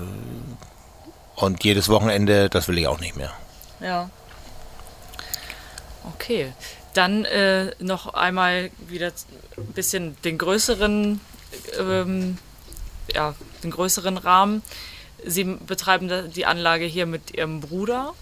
und 1.36 1.64
jedes 1.64 1.88
Wochenende, 1.88 2.48
das 2.48 2.68
will 2.68 2.78
ich 2.78 2.86
auch 2.86 3.00
nicht 3.00 3.16
mehr. 3.16 3.32
Ja. 3.80 4.10
Okay. 6.14 6.52
Dann 6.94 7.24
äh, 7.26 7.72
noch 7.78 8.14
einmal 8.14 8.70
wieder 8.88 9.12
ein 9.56 9.66
bisschen 9.72 10.16
den 10.22 10.38
größeren, 10.38 11.20
ähm, 11.78 12.38
ja, 13.14 13.34
den 13.62 13.70
größeren 13.70 14.16
Rahmen. 14.16 14.62
Sie 15.24 15.44
betreiben 15.44 16.30
die 16.32 16.46
Anlage 16.46 16.86
hier 16.86 17.06
mit 17.06 17.32
Ihrem 17.36 17.60
Bruder. 17.60 18.14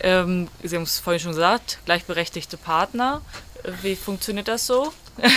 Ähm, 0.00 0.48
Sie 0.62 0.76
haben 0.76 0.82
es 0.84 1.00
vorhin 1.00 1.20
schon 1.20 1.32
gesagt, 1.32 1.78
gleichberechtigte 1.86 2.56
Partner. 2.56 3.20
Wie 3.82 3.96
funktioniert 3.96 4.48
das 4.48 4.66
so? 4.66 4.92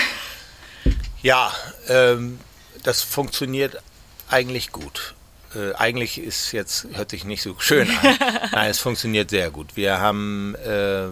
Ja, 1.23 1.51
ähm, 1.89 2.39
das 2.83 3.01
funktioniert 3.01 3.81
eigentlich 4.29 4.71
gut. 4.71 5.15
Äh, 5.57 5.73
eigentlich 5.75 6.19
ist 6.19 6.51
jetzt, 6.51 6.87
hört 6.93 7.09
sich 7.09 7.25
nicht 7.25 7.41
so 7.41 7.55
schön 7.59 7.89
an. 7.89 8.17
Nein, 8.51 8.69
es 8.69 8.79
funktioniert 8.79 9.29
sehr 9.29 9.49
gut. 9.49 9.75
Wir 9.75 9.99
haben 9.99 10.55
äh, 10.55 11.07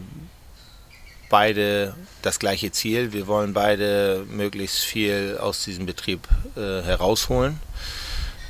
beide 1.29 1.95
das 2.21 2.39
gleiche 2.39 2.71
Ziel. 2.71 3.13
Wir 3.13 3.27
wollen 3.27 3.53
beide 3.53 4.25
möglichst 4.29 4.79
viel 4.79 5.37
aus 5.41 5.63
diesem 5.63 5.85
Betrieb 5.85 6.27
äh, 6.55 6.81
herausholen. 6.81 7.59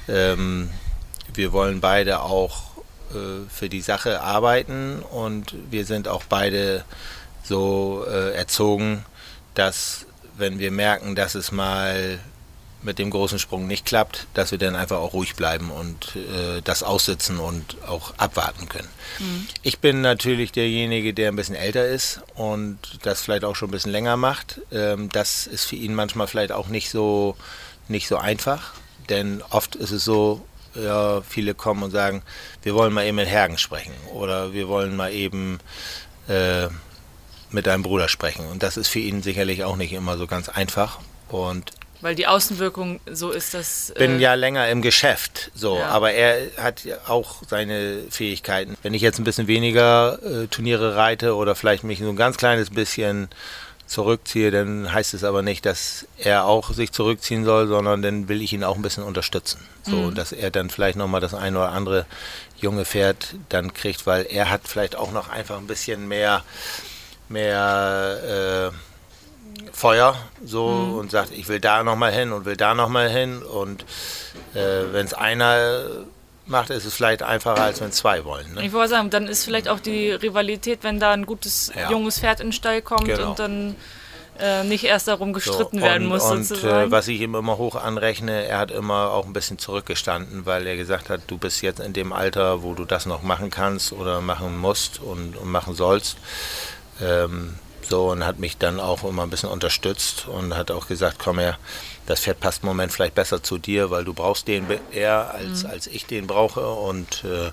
Ähm, 0.08 0.70
wir 1.34 1.52
wollen 1.52 1.82
beide 1.82 2.22
auch 2.22 2.76
äh, 3.12 3.48
für 3.50 3.70
die 3.70 3.82
Sache 3.82 4.22
arbeiten 4.22 5.00
und 5.00 5.56
wir 5.70 5.86
sind 5.86 6.08
auch 6.08 6.24
beide 6.24 6.84
so 7.44 8.06
äh, 8.08 8.34
erzogen, 8.34 9.06
dass 9.54 10.06
wenn 10.38 10.60
wir 10.60 10.72
merken, 10.72 11.16
dass 11.16 11.36
es 11.36 11.52
mal 11.52 12.20
mit 12.86 13.00
dem 13.00 13.10
großen 13.10 13.40
Sprung 13.40 13.68
nicht 13.68 13.86
klappt, 13.86 14.28
dass 14.34 14.52
wir 14.52 14.58
dann 14.58 14.76
einfach 14.76 14.98
auch 14.98 15.14
ruhig 15.14 15.36
bleiben 15.36 15.72
und 15.72 16.16
äh, 16.16 16.62
das 16.64 16.84
aussitzen 16.84 17.40
und 17.40 17.78
auch 17.88 18.14
abwarten 18.18 18.70
können. 18.70 18.88
Mhm. 19.20 19.48
Ich 19.64 19.80
bin 19.80 20.02
natürlich 20.02 20.52
derjenige, 20.52 21.14
der 21.14 21.30
ein 21.30 21.36
bisschen 21.36 21.56
älter 21.56 21.86
ist 21.86 22.22
und 22.36 22.78
das 23.02 23.22
vielleicht 23.22 23.44
auch 23.44 23.56
schon 23.56 23.70
ein 23.70 23.72
bisschen 23.72 23.92
länger 23.92 24.16
macht. 24.16 24.62
Ähm, 24.72 25.10
das 25.10 25.48
ist 25.48 25.66
für 25.66 25.76
ihn 25.76 25.96
manchmal 25.96 26.28
vielleicht 26.28 26.52
auch 26.52 26.68
nicht 26.68 26.90
so, 26.90 27.36
nicht 27.88 28.08
so 28.08 28.18
einfach, 28.18 28.74
denn 29.10 29.42
oft 29.50 29.76
ist 29.76 29.92
es 29.92 30.06
so, 30.06 30.46
ja, 30.76 31.22
viele 31.22 31.56
kommen 31.56 31.84
und 31.84 31.92
sagen, 31.92 32.22
wir 32.62 32.76
wollen 32.76 32.94
mal 32.94 33.06
eben 33.06 33.16
mit 33.16 33.28
Hergen 33.28 33.58
sprechen 33.58 33.94
oder 34.14 34.54
wir 34.54 34.68
wollen 34.68 34.96
mal 34.96 35.12
eben 35.12 35.60
äh, 36.28 36.68
mit 37.50 37.66
deinem 37.66 37.84
Bruder 37.84 38.10
sprechen. 38.10 38.46
Und 38.48 38.62
das 38.62 38.78
ist 38.78 38.90
für 38.90 39.00
ihn 39.00 39.24
sicherlich 39.24 39.64
auch 39.64 39.78
nicht 39.78 39.94
immer 39.94 40.18
so 40.18 40.28
ganz 40.28 40.50
einfach. 40.50 41.00
Und 41.30 41.72
weil 42.06 42.14
die 42.14 42.28
Außenwirkung 42.28 43.00
so 43.12 43.32
ist, 43.32 43.56
dass. 43.56 43.90
Ich 43.90 43.96
bin 43.96 44.20
äh, 44.20 44.22
ja 44.22 44.36
länger 44.36 44.70
im 44.70 44.84
Geschäft, 44.84 45.50
so, 45.56 45.80
ja. 45.80 45.88
aber 45.88 46.12
er 46.12 46.52
hat 46.62 46.86
ja 46.86 46.98
auch 47.08 47.42
seine 47.48 48.04
Fähigkeiten. 48.12 48.78
Wenn 48.84 48.94
ich 48.94 49.02
jetzt 49.02 49.18
ein 49.18 49.24
bisschen 49.24 49.48
weniger 49.48 50.20
äh, 50.22 50.46
Turniere 50.46 50.96
reite 50.96 51.36
oder 51.36 51.56
vielleicht 51.56 51.84
mich 51.84 51.98
so 51.98 52.08
ein 52.08 52.16
ganz 52.16 52.38
kleines 52.38 52.70
bisschen 52.70 53.30
zurückziehe, 53.88 54.52
dann 54.52 54.94
heißt 54.94 55.16
es 55.16 55.24
aber 55.24 55.42
nicht, 55.42 55.66
dass 55.66 56.06
er 56.20 56.46
auch 56.46 56.74
sich 56.74 56.92
zurückziehen 56.92 57.44
soll, 57.44 57.68
sondern 57.68 58.04
dann 58.04 58.30
will 58.30 58.44
ich 58.44 58.54
ihn 58.54 58.64
auch 58.64 58.76
ein 58.76 58.84
bisschen 58.84 59.04
unterstützen. 59.04 59.60
So, 59.82 59.96
mhm. 59.96 60.14
dass 60.14 60.32
er 60.32 60.52
dann 60.52 60.70
vielleicht 60.70 61.00
nochmal 61.00 61.22
das 61.22 61.34
eine 61.34 61.58
oder 61.58 61.72
andere 61.72 62.06
junge 62.58 62.86
Pferd 62.86 63.34
dann 63.50 63.74
kriegt, 63.74 64.06
weil 64.06 64.28
er 64.30 64.52
hat 64.52 64.62
vielleicht 64.66 64.96
auch 64.96 65.12
noch 65.12 65.30
einfach 65.30 65.58
ein 65.58 65.66
bisschen 65.66 66.08
mehr, 66.08 66.44
mehr 67.30 68.72
äh, 68.72 68.95
Feuer 69.72 70.16
so 70.44 70.70
mhm. 70.70 70.98
und 70.98 71.12
sagt, 71.12 71.32
ich 71.32 71.48
will 71.48 71.60
da 71.60 71.84
nochmal 71.84 72.12
hin 72.12 72.32
und 72.32 72.46
will 72.46 72.58
da 72.58 72.74
nochmal 72.74 73.10
hin 73.10 73.42
und 73.44 73.84
äh, 74.54 74.92
wenn 74.92 75.06
es 75.06 75.14
einer 75.14 75.84
macht, 76.48 76.70
ist 76.70 76.86
es 76.86 76.94
vielleicht 76.94 77.24
einfacher, 77.24 77.64
als 77.64 77.82
wenn 77.82 77.92
zwei 77.92 78.24
wollen. 78.24 78.54
Ne? 78.54 78.66
Ich 78.66 78.74
wollte 78.74 78.90
sagen, 78.90 79.10
dann 79.10 79.28
ist 79.28 79.44
vielleicht 79.44 79.68
auch 79.68 79.80
die 79.80 80.12
Rivalität, 80.12 80.80
wenn 80.84 81.00
da 81.00 81.12
ein 81.12 81.26
gutes 81.26 81.72
ja. 81.76 81.90
junges 81.90 82.20
Pferd 82.20 82.40
in 82.40 82.48
den 82.48 82.54
Stall 82.54 82.82
kommt 82.82 83.06
genau. 83.06 83.30
und 83.30 83.40
dann 83.40 83.76
äh, 84.40 84.64
nicht 84.64 84.84
erst 84.84 85.08
darum 85.08 85.34
gestritten 85.34 85.78
so, 85.78 85.78
und, 85.78 85.82
werden 85.82 86.08
muss. 86.08 86.24
Und 86.24 86.52
äh, 86.64 86.92
was 86.92 87.08
ich 87.08 87.22
ihm 87.22 87.36
immer 87.36 87.58
hoch 87.58 87.76
anrechne, 87.76 88.46
er 88.46 88.60
hat 88.60 88.72
immer 88.72 89.12
auch 89.12 89.26
ein 89.26 89.34
bisschen 89.34 89.58
zurückgestanden, 89.58 90.46
weil 90.46 90.68
er 90.68 90.76
gesagt 90.76 91.10
hat, 91.10 91.22
du 91.28 91.38
bist 91.38 91.62
jetzt 91.62 91.80
in 91.80 91.94
dem 91.94 92.14
Alter, 92.14 92.62
wo 92.62 92.74
du 92.74 92.86
das 92.86 93.06
noch 93.06 93.24
machen 93.24 93.50
kannst 93.50 93.94
oder 93.94 94.22
machen 94.22 94.58
musst 94.58 95.00
und, 95.02 95.38
und 95.38 95.50
machen 95.50 95.74
sollst. 95.74 96.18
Ähm, 97.02 97.56
so 97.90 98.12
und 98.12 98.26
hat 98.26 98.40
mich 98.40 98.58
dann 98.58 98.80
auch 98.80 99.04
immer 99.04 99.24
ein 99.24 99.30
bisschen 99.30 99.50
unterstützt 99.50 100.28
und 100.28 100.56
hat 100.56 100.72
auch 100.72 100.88
gesagt, 100.88 101.18
komm 101.20 101.40
her, 101.40 101.58
das 102.06 102.22
Pferd 102.22 102.40
passt 102.40 102.64
im 102.64 102.70
Moment 102.70 102.92
vielleicht 102.92 103.16
besser 103.16 103.42
zu 103.42 103.58
dir, 103.58 103.90
weil 103.90 104.04
du 104.04 104.14
brauchst 104.14 104.48
den 104.48 104.68
eher, 104.92 105.34
als, 105.34 105.64
mhm. 105.64 105.70
als 105.70 105.88
ich 105.88 106.06
den 106.06 106.28
brauche. 106.28 106.68
Und 106.68 107.24
äh, 107.24 107.52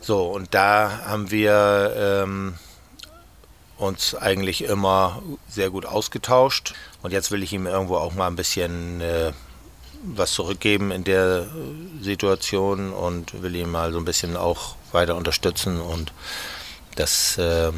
so, 0.00 0.26
und 0.26 0.54
da 0.54 1.02
haben 1.06 1.30
wir 1.30 1.94
ähm, 1.96 2.54
uns 3.78 4.14
eigentlich 4.14 4.64
immer 4.64 5.22
sehr 5.48 5.70
gut 5.70 5.86
ausgetauscht. 5.86 6.74
Und 7.02 7.12
jetzt 7.12 7.30
will 7.30 7.42
ich 7.42 7.52
ihm 7.52 7.66
irgendwo 7.66 7.96
auch 7.96 8.14
mal 8.14 8.26
ein 8.26 8.36
bisschen 8.36 9.00
äh, 9.00 9.32
was 10.02 10.32
zurückgeben 10.32 10.90
in 10.90 11.04
der 11.04 11.46
Situation 12.00 12.92
und 12.92 13.42
will 13.42 13.54
ihn 13.54 13.70
mal 13.70 13.92
so 13.92 13.98
ein 13.98 14.04
bisschen 14.04 14.36
auch 14.36 14.76
weiter 14.92 15.16
unterstützen. 15.16 15.80
Und 15.80 16.12
das. 16.96 17.38
Äh, 17.38 17.72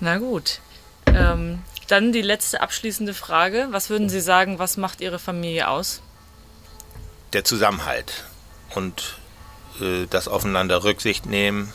Na 0.00 0.18
gut. 0.18 0.60
Ähm, 1.06 1.62
dann 1.88 2.12
die 2.12 2.22
letzte 2.22 2.60
abschließende 2.60 3.14
Frage. 3.14 3.68
Was 3.70 3.90
würden 3.90 4.08
Sie 4.08 4.20
sagen, 4.20 4.58
was 4.58 4.76
macht 4.76 5.00
Ihre 5.00 5.18
Familie 5.18 5.68
aus? 5.68 6.02
Der 7.32 7.44
Zusammenhalt 7.44 8.24
und 8.74 9.18
äh, 9.80 10.06
das 10.08 10.28
Aufeinander 10.28 10.84
Rücksicht 10.84 11.26
nehmen. 11.26 11.72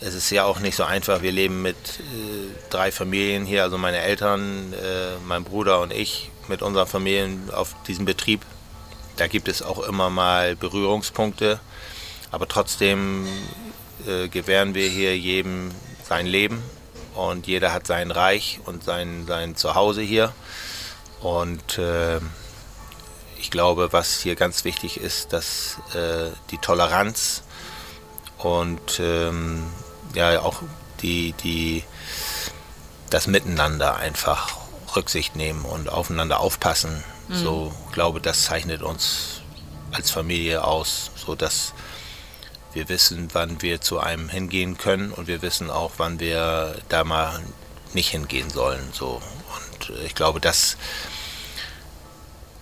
Es 0.00 0.14
ist 0.14 0.30
ja 0.30 0.44
auch 0.44 0.60
nicht 0.60 0.76
so 0.76 0.84
einfach. 0.84 1.22
Wir 1.22 1.32
leben 1.32 1.60
mit 1.60 1.76
äh, 1.76 2.70
drei 2.70 2.90
Familien 2.90 3.44
hier, 3.44 3.64
also 3.64 3.76
meine 3.76 3.98
Eltern, 3.98 4.72
äh, 4.72 5.18
mein 5.26 5.44
Bruder 5.44 5.80
und 5.80 5.92
ich, 5.92 6.30
mit 6.48 6.62
unseren 6.62 6.86
Familien 6.86 7.50
auf 7.52 7.74
diesem 7.86 8.06
Betrieb. 8.06 8.40
Da 9.16 9.26
gibt 9.26 9.48
es 9.48 9.62
auch 9.62 9.86
immer 9.86 10.08
mal 10.10 10.56
Berührungspunkte, 10.56 11.60
aber 12.30 12.48
trotzdem 12.48 13.26
äh, 14.06 14.28
gewähren 14.28 14.74
wir 14.74 14.88
hier 14.88 15.16
jedem 15.16 15.70
sein 16.08 16.26
Leben 16.26 16.62
und 17.14 17.46
jeder 17.46 17.72
hat 17.72 17.86
sein 17.86 18.10
Reich 18.10 18.60
und 18.64 18.84
sein, 18.84 19.24
sein 19.26 19.56
Zuhause 19.56 20.02
hier. 20.02 20.32
Und 21.20 21.78
äh, 21.78 22.18
ich 23.38 23.50
glaube, 23.50 23.92
was 23.92 24.20
hier 24.20 24.36
ganz 24.36 24.64
wichtig 24.64 25.00
ist, 25.00 25.32
dass 25.32 25.78
äh, 25.94 26.30
die 26.50 26.58
Toleranz 26.58 27.42
und 28.38 29.00
ähm, 29.00 29.64
ja 30.14 30.40
auch 30.40 30.62
die, 31.00 31.32
die, 31.32 31.84
das 33.10 33.26
Miteinander 33.26 33.96
einfach 33.96 34.56
Rücksicht 34.96 35.36
nehmen 35.36 35.64
und 35.64 35.88
aufeinander 35.88 36.40
aufpassen. 36.40 37.02
Mhm. 37.28 37.34
So 37.34 37.74
glaube, 37.92 38.20
das 38.20 38.44
zeichnet 38.44 38.82
uns 38.82 39.42
als 39.92 40.10
Familie 40.10 40.64
aus, 40.64 41.10
so 41.16 41.34
dass 41.34 41.72
wir 42.74 42.88
wissen, 42.88 43.28
wann 43.32 43.62
wir 43.62 43.80
zu 43.80 44.00
einem 44.00 44.28
hingehen 44.28 44.76
können 44.76 45.12
und 45.12 45.26
wir 45.26 45.42
wissen 45.42 45.70
auch, 45.70 45.92
wann 45.96 46.20
wir 46.20 46.76
da 46.88 47.04
mal 47.04 47.40
nicht 47.94 48.10
hingehen 48.10 48.50
sollen. 48.50 48.90
So. 48.92 49.22
Und 49.56 49.90
äh, 49.90 50.06
ich 50.06 50.14
glaube, 50.14 50.40
das, 50.40 50.76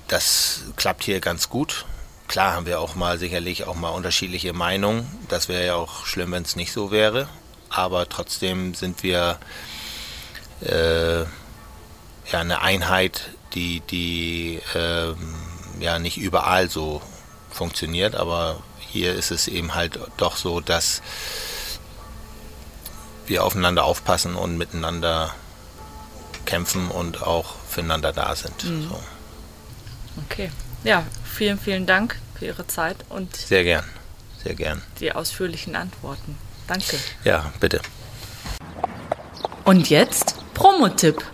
das 0.09 0.63
klappt 0.77 1.05
hier 1.05 1.21
ganz 1.21 1.49
gut. 1.49 1.87
Klar 2.29 2.55
haben 2.55 2.67
wir 2.67 2.81
auch 2.81 2.95
mal 2.95 3.19
sicherlich 3.19 3.65
auch 3.65 3.75
mal 3.75 3.91
unterschiedliche 3.91 4.53
Meinungen. 4.53 5.07
Das 5.29 5.49
wäre 5.49 5.67
ja 5.67 5.75
auch 5.75 6.07
schlimm, 6.07 6.33
wenn 6.33 6.45
es 6.45 6.57
nicht 6.57 6.73
so 6.73 6.91
wäre. 6.91 7.29
Aber 7.69 8.09
trotzdem 8.09 8.75
sind 8.75 9.03
wir 9.03 9.39
äh, 10.61 11.21
ja 11.21 11.27
eine 12.33 12.61
Einheit, 12.61 13.31
die, 13.55 13.81
die 13.81 14.61
äh, 14.75 15.15
ja 15.81 15.99
nicht 15.99 16.19
überall 16.19 16.71
so 16.71 17.03
funktioniert, 17.51 18.15
aber 18.15 18.63
hier 18.93 19.15
ist 19.15 19.31
es 19.31 19.49
eben 19.49 19.75
halt 19.75 19.99
doch 20.19 20.37
so, 20.37 20.61
dass 20.61 21.01
wir 23.27 23.45
aufeinander 23.45 23.85
aufpassen 23.85 24.35
und 24.35 24.59
miteinander 24.59 25.35
kämpfen 26.45 26.91
und 26.91 27.23
auch 27.23 27.55
füreinander 27.69 28.13
da 28.13 28.37
sind. 28.37 28.65
Mhm. 28.65 28.89
So. 28.89 29.03
Okay. 30.27 30.51
Ja, 30.85 31.05
vielen, 31.25 31.59
vielen 31.59 31.87
Dank 31.87 32.19
für 32.39 32.47
Ihre 32.47 32.67
Zeit 32.67 32.97
und 33.09 33.35
sehr 33.35 33.65
gern, 33.65 33.85
sehr 34.43 34.55
gern. 34.55 34.83
Die 35.01 35.13
ausführlichen 35.13 35.75
Antworten. 35.77 36.37
Danke. 36.67 36.99
Ja, 37.25 37.53
bitte. 37.61 37.81
Und 39.65 39.89
jetzt 39.89 40.37
Promotipp. 40.55 41.25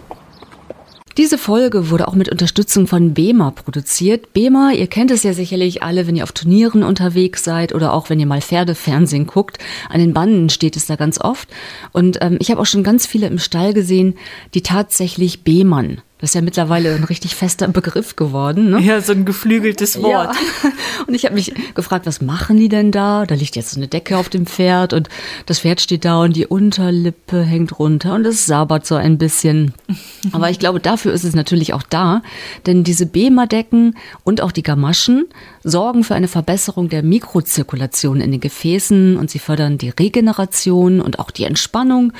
Diese 1.19 1.37
Folge 1.37 1.91
wurde 1.91 2.07
auch 2.07 2.15
mit 2.15 2.29
Unterstützung 2.29 2.87
von 2.87 3.13
BEMA 3.13 3.51
produziert. 3.51 4.33
BEMA, 4.35 4.71
ihr 4.71 4.87
kennt 4.87 5.11
es 5.11 5.25
ja 5.25 5.33
sicherlich 5.33 5.83
alle, 5.83 6.07
wenn 6.07 6.15
ihr 6.15 6.23
auf 6.23 6.31
Turnieren 6.31 6.85
unterwegs 6.85 7.43
seid 7.43 7.75
oder 7.75 7.93
auch 7.93 8.09
wenn 8.09 8.21
ihr 8.21 8.27
mal 8.27 8.41
Pferdefernsehen 8.41 9.27
guckt. 9.27 9.59
An 9.89 9.99
den 9.99 10.15
Banden 10.15 10.49
steht 10.49 10.77
es 10.77 10.87
da 10.87 10.95
ganz 10.95 11.21
oft. 11.21 11.49
Und 11.91 12.19
ähm, 12.21 12.37
ich 12.41 12.53
habe 12.53 12.61
auch 12.61 12.67
schon 12.67 12.85
ganz 12.85 13.05
viele 13.05 13.27
im 13.27 13.41
Stall 13.41 13.75
gesehen, 13.75 14.15
die 14.55 14.63
tatsächlich 14.63 15.43
BEMAN 15.43 16.03
das 16.21 16.31
ist 16.31 16.35
ja 16.35 16.41
mittlerweile 16.41 16.95
ein 16.95 17.05
richtig 17.05 17.37
fester 17.37 17.69
Begriff 17.69 18.17
geworden. 18.17 18.71
Ne? 18.71 18.81
Ja, 18.81 19.01
so 19.01 19.13
ein 19.13 19.25
geflügeltes 19.25 20.03
Wort. 20.03 20.35
Ja. 20.35 20.71
Und 21.07 21.15
ich 21.15 21.25
habe 21.25 21.35
mich 21.35 21.55
gefragt, 21.75 22.07
was 22.07 22.21
machen 22.21 22.57
die 22.57 22.69
denn 22.69 22.91
da? 22.91 23.25
Da 23.25 23.35
liegt 23.37 23.55
jetzt 23.55 23.71
so 23.71 23.79
eine 23.79 23.87
Decke 23.87 24.17
auf 24.17 24.29
dem 24.29 24.47
Pferd 24.47 24.93
und 24.93 25.09
das 25.47 25.61
Pferd 25.61 25.81
steht 25.81 26.05
da 26.05 26.21
und 26.21 26.35
die 26.35 26.47
Unterlippe 26.47 27.43
hängt 27.43 27.79
runter 27.79 28.15
und 28.15 28.27
es 28.27 28.47
sabert 28.47 28.85
so 28.85 28.97
ein 28.97 29.17
bisschen. 29.17 29.73
Aber 30.33 30.51
ich 30.51 30.59
glaube, 30.59 30.81
dafür 30.81 31.13
ist 31.13 31.25
es 31.25 31.35
natürlich 31.35 31.73
auch 31.73 31.83
da, 31.83 32.23
denn 32.67 32.85
diese 32.85 33.07
Bema-Decken 33.07 33.97
und 34.25 34.41
auch 34.41 34.53
die 34.53 34.63
Gamaschen 34.63 35.27
sorgen 35.69 36.05
für 36.05 36.15
eine 36.15 36.29
Verbesserung 36.29 36.89
der 36.89 37.03
Mikrozirkulation 37.03 38.21
in 38.21 38.31
den 38.31 38.41
Gefäßen 38.41 39.17
und 39.17 39.31
sie 39.31 39.39
fördern 39.39 39.79
die 39.79 39.91
Regeneration 39.91 41.01
und 41.01 41.19
auch 41.19 41.31
die 41.31 41.45
Entspannung 41.45 42.13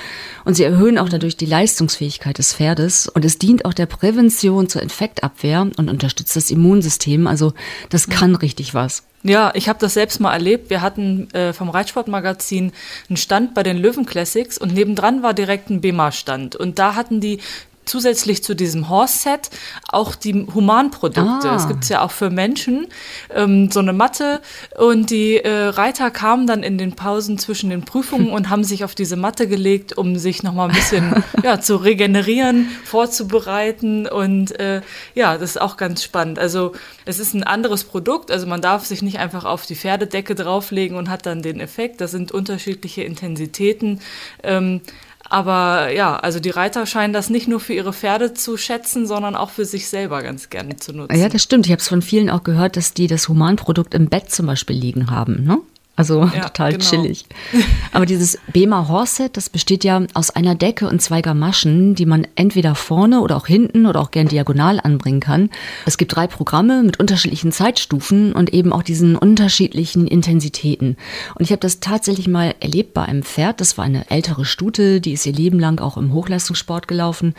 und 0.45 0.55
sie 0.55 0.65
erhöhen 0.65 0.99
auch 0.99 1.09
dadurch 1.09 1.37
die 1.37 1.47
Leistungsfähigkeit 1.47 2.39
des 2.39 2.55
Pferdes 2.55 3.09
und 3.09 3.25
es 3.25 3.39
dient 3.39 3.65
auch 3.65 3.75
der 3.75 3.87
Prävention 3.87 4.69
zur 4.69 4.83
Infektabwehr 4.83 5.63
und 5.63 5.91
unterstützt 5.91 6.37
das 6.37 6.51
Immunsystem. 6.51 7.27
Also 7.27 7.53
das 7.91 8.09
kann 8.09 8.35
richtig 8.35 8.75
was. 8.75 9.05
Ja, 9.25 9.51
ich 9.55 9.69
habe 9.69 9.81
das 9.81 9.95
selbst 9.95 10.21
mal 10.21 10.33
erlebt. 10.33 10.71
Wir 10.71 10.81
hatten 10.81 11.29
äh, 11.33 11.53
vom 11.53 11.71
Reitsportmagazin 11.71 12.73
einen 13.09 13.17
Stand 13.17 13.53
bei 13.53 13.65
den 13.65 13.77
Löwen 13.77 14.07
Classics 14.07 14.59
und 14.59 14.75
nebendran 14.75 15.25
war 15.25 15.35
direkt 15.35 15.71
ein 15.71 15.81
BEMA-Stand. 15.81 16.55
Und 16.55 16.79
da 16.79 16.95
hatten 16.95 17.21
die 17.21 17.41
zusätzlich 17.89 18.43
zu 18.43 18.55
diesem 18.55 18.89
Horse-Set 18.89 19.51
auch 19.89 20.15
die 20.15 20.47
Humanprodukte. 20.55 21.51
Ah. 21.51 21.57
Es 21.57 21.69
gibt 21.69 21.89
ja 21.89 22.03
auch 22.03 22.11
für 22.11 22.31
Menschen 22.31 22.87
ähm, 23.35 23.71
so 23.71 23.81
eine 23.81 23.93
Matte 23.93 24.41
und 24.79 25.11
die 25.11 25.39
äh, 25.39 25.69
Reiter 25.69 26.11
kamen 26.11 26.47
dann 26.47 26.63
in 26.63 26.79
den 26.79 26.93
Pausen 26.93 27.39
zwischen 27.39 27.71
den 27.71 27.85
Prüfungen 27.85 28.31
und 28.31 28.51
haben 28.51 28.65
sich 28.65 28.85
auf 28.85 28.95
diese 28.95 29.17
Matte 29.17 29.49
gelegt, 29.49 29.97
um 29.97 30.17
sich 30.17 30.43
nochmal 30.43 30.69
ein 30.69 30.75
bisschen 30.75 31.25
ja, 31.43 31.61
zu 31.61 31.77
regenerieren, 31.77 32.69
vorzubereiten 32.85 34.07
und 34.07 34.59
äh, 34.61 34.83
ja, 35.15 35.39
das 35.39 35.51
ist 35.51 35.61
auch 35.61 35.77
ganz 35.77 36.03
spannend. 36.03 36.39
Also 36.39 36.73
es 37.05 37.19
ist 37.19 37.35
ein 37.35 37.45
anderes 37.45 37.85
Produkt, 37.85 38.31
also 38.31 38.47
man 38.47 38.61
darf 38.61 38.85
sich 38.85 39.03
nicht 39.03 39.19
einfach 39.19 39.45
auf 39.45 39.67
die 39.67 39.77
Pferdedecke 39.77 40.35
drauflegen 40.35 40.97
und 40.97 41.09
hat 41.09 41.27
dann 41.27 41.43
den 41.43 41.61
Effekt. 41.61 42.01
Das 42.01 42.11
sind 42.11 42.33
unterschiedliche 42.33 43.03
Intensitäten. 43.03 44.01
Ähm, 44.43 44.83
aber 45.29 45.91
ja, 45.91 46.17
also 46.17 46.41
die 46.41 46.51
Reiter 46.51 46.87
scheinen 46.87 47.13
das 47.13 47.31
nicht 47.31 47.49
nur 47.49 47.61
für 47.61 47.75
ihre 47.75 47.93
Pferde 47.93 48.35
zu 48.35 48.57
schätzen, 48.57 49.07
sondern 49.07 49.35
auch 49.35 49.51
für 49.51 49.65
sich 49.65 49.89
selber 49.89 50.23
ganz 50.23 50.51
gerne 50.51 50.77
zu 50.77 50.93
nutzen. 50.93 51.17
Ja, 51.17 51.29
das 51.29 51.43
stimmt. 51.43 51.67
Ich 51.67 51.73
habe 51.73 51.81
es 51.81 51.89
von 51.89 52.03
vielen 52.03 52.31
auch 52.31 52.45
gehört, 52.45 52.77
dass 52.77 52.95
die 52.95 53.07
das 53.07 53.29
Humanprodukt 53.29 53.95
im 53.95 54.09
Bett 54.09 54.31
zum 54.31 54.47
Beispiel 54.47 54.77
liegen 54.77 55.11
haben. 55.11 55.45
Ne? 55.45 55.59
Also 55.99 56.31
Ja, 56.33 56.43
total 56.49 56.73
genau. 56.73 56.85
chillig. 56.85 57.27
Aber 57.93 58.07
dieses 58.07 58.39
Bema 58.53 58.87
Horset, 58.89 59.37
das 59.37 59.51
besteht 59.51 59.83
ja 59.83 60.01
aus 60.15 60.31
einer 60.31 60.55
Decke 60.55 60.89
und 60.89 61.03
zwei 61.03 61.23
Gamaschen, 61.23 61.97
die 61.97 62.07
man 62.07 62.27
entweder 62.37 62.77
vorne 62.77 63.21
oder 63.21 63.37
auch 63.37 63.49
hinten 63.49 63.85
oder 63.85 64.01
auch 64.01 64.13
gern 64.13 64.29
diagonal 64.29 64.79
anbringen 64.81 65.19
kann. 65.19 65.51
Es 65.87 65.99
gibt 65.99 66.15
drei 66.15 66.29
Programme 66.29 66.85
mit 66.85 67.01
unterschiedlichen 67.01 67.51
Zeitstufen 67.51 68.33
und 68.33 68.55
eben 68.55 68.73
auch 68.73 68.85
diesen 68.85 69.17
unterschiedlichen 69.17 70.07
Intensitäten. 70.07 70.97
Und 71.35 71.45
ich 71.45 71.51
habe 71.51 71.61
das 71.61 71.81
tatsächlich 71.81 72.29
mal 72.29 72.55
erlebt 72.61 72.95
bei 72.95 73.03
einem 73.03 73.25
Pferd. 73.25 73.61
Das 73.61 73.77
war 73.77 73.85
eine 73.85 74.09
ältere 74.09 74.45
Stute, 74.45 75.01
die 75.01 75.15
ist 75.15 75.27
ihr 75.27 75.33
Leben 75.33 75.59
lang 75.59 75.81
auch 75.81 75.97
im 75.97 76.13
Hochleistungssport 76.13 76.87
gelaufen 76.87 77.35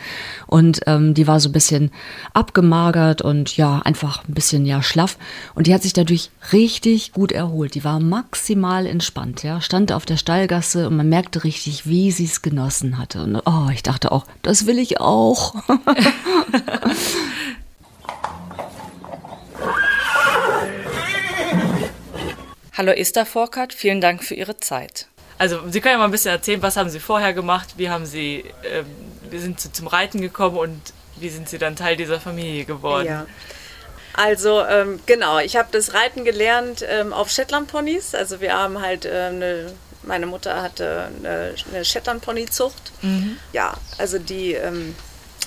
und 0.46 0.80
ähm, 0.86 1.14
die 1.14 1.26
war 1.26 1.40
so 1.40 1.48
ein 1.48 1.52
bisschen 1.52 1.90
abgemagert 2.34 3.22
und 3.22 3.56
ja, 3.56 3.80
einfach 3.80 4.22
ein 4.28 4.34
bisschen 4.34 4.66
ja 4.66 4.82
schlaff. 4.82 5.16
Und 5.54 5.66
die 5.66 5.72
hat 5.72 5.82
sich 5.82 5.94
dadurch 5.94 6.30
richtig 6.52 7.12
gut 7.12 7.32
erholt. 7.32 7.74
Die 7.74 7.84
war 7.84 8.00
maximal 8.00 8.49
entspannt, 8.50 9.42
ja, 9.42 9.60
stand 9.60 9.92
auf 9.92 10.06
der 10.06 10.16
Stallgasse 10.16 10.88
und 10.88 10.96
man 10.96 11.08
merkte 11.08 11.44
richtig, 11.44 11.86
wie 11.86 12.10
sie 12.10 12.24
es 12.24 12.42
genossen 12.42 12.98
hatte. 12.98 13.22
Und 13.22 13.36
oh, 13.46 13.68
ich 13.72 13.82
dachte 13.82 14.10
auch, 14.12 14.26
das 14.42 14.66
will 14.66 14.78
ich 14.78 15.00
auch. 15.00 15.54
Hallo 22.76 22.92
Esther 22.92 23.26
Forkert, 23.26 23.72
vielen 23.74 24.00
Dank 24.00 24.24
für 24.24 24.34
Ihre 24.34 24.56
Zeit. 24.56 25.06
Also 25.38 25.60
Sie 25.68 25.80
können 25.80 25.92
ja 25.92 25.98
mal 25.98 26.06
ein 26.06 26.10
bisschen 26.10 26.32
erzählen, 26.32 26.62
was 26.62 26.76
haben 26.76 26.90
Sie 26.90 26.98
vorher 27.00 27.32
gemacht, 27.32 27.74
wie 27.76 27.90
haben 27.90 28.06
Sie, 28.06 28.44
ähm, 28.64 28.86
wie 29.30 29.38
sind 29.38 29.60
Sie 29.60 29.70
zum 29.70 29.86
Reiten 29.86 30.20
gekommen 30.20 30.56
und 30.56 30.80
wie 31.16 31.28
sind 31.28 31.48
Sie 31.48 31.58
dann 31.58 31.76
Teil 31.76 31.96
dieser 31.96 32.20
Familie 32.20 32.64
geworden? 32.64 33.06
Ja. 33.06 33.26
Also 34.14 34.64
ähm, 34.64 35.00
genau, 35.06 35.38
ich 35.38 35.56
habe 35.56 35.68
das 35.72 35.94
Reiten 35.94 36.24
gelernt 36.24 36.84
ähm, 36.88 37.12
auf 37.12 37.30
Shetland-Ponys. 37.30 38.14
Also 38.14 38.40
wir 38.40 38.52
haben 38.54 38.80
halt 38.80 39.04
äh, 39.04 39.08
eine, 39.30 39.72
meine 40.02 40.26
Mutter 40.26 40.62
hatte 40.62 41.08
eine, 41.18 41.54
eine 41.72 41.84
Shetland-Pony-Zucht. 41.84 42.92
Ja, 43.52 43.74
also 43.98 44.18
die, 44.18 44.54
ähm, 44.54 44.94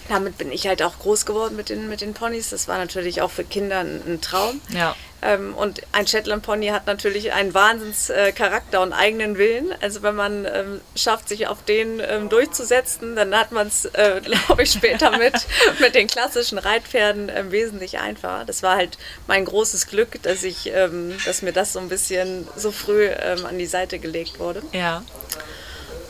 damit 0.10 0.38
bin 0.38 0.52
ich 0.52 0.68
halt 0.68 0.84
auch 0.84 1.00
groß 1.00 1.26
geworden 1.26 1.56
mit 1.56 1.70
den, 1.70 1.90
mit 1.90 2.02
den 2.02 2.14
Ponys. 2.14 2.50
Das 2.50 2.68
war 2.68 2.78
natürlich 2.78 3.22
auch 3.22 3.32
für 3.32 3.44
Kinder 3.44 3.80
ein, 3.80 4.02
ein 4.06 4.22
Traum. 4.22 4.60
Ja. 4.70 4.96
Ähm, 5.22 5.54
und 5.56 5.82
ein 5.94 6.06
Shetland 6.06 6.44
Pony 6.44 6.68
hat 6.68 6.86
natürlich 6.86 7.32
einen 7.32 7.54
Wahnsinnscharakter 7.54 8.80
äh, 8.80 8.82
und 8.82 8.92
eigenen 8.92 9.38
Willen. 9.38 9.74
Also 9.82 10.04
wenn 10.04 10.16
man 10.16 10.46
ähm, 10.46 10.82
schafft, 10.96 11.30
sich 11.30 11.48
auf 11.48 11.64
den 11.64 12.02
ähm, 12.06 12.28
durchzusetzen, 12.28 13.16
dann 13.16 13.34
hat 13.34 13.52
man 13.52 13.68
es, 13.68 13.86
äh, 13.86 14.22
glaube 14.24 14.64
ich, 14.64 14.72
später 14.72 15.18
mit, 15.18 15.34
mit 15.80 15.96
den 15.96 16.08
klassischen 16.08 16.58
Reitpferden 16.58 17.32
ähm, 17.34 17.52
wesentlich 17.52 18.00
einfacher. 18.00 18.44
Das 18.46 18.64
war 18.64 18.76
halt 18.76 18.98
mein 19.28 19.46
großes 19.46 19.88
Glück, 19.88 20.22
dass 20.24 20.44
ich, 20.44 20.72
ähm, 20.74 21.16
dass 21.26 21.42
mir 21.42 21.54
das 21.54 21.74
so 21.74 21.80
ein 21.80 21.90
bisschen 21.90 22.48
so 22.58 22.72
früh 22.72 23.06
ähm, 23.06 23.46
an 23.46 23.58
die 23.58 23.66
Seite 23.66 24.00
gelegt 24.00 24.40
wurde. 24.40 24.62
Ja. 24.74 25.04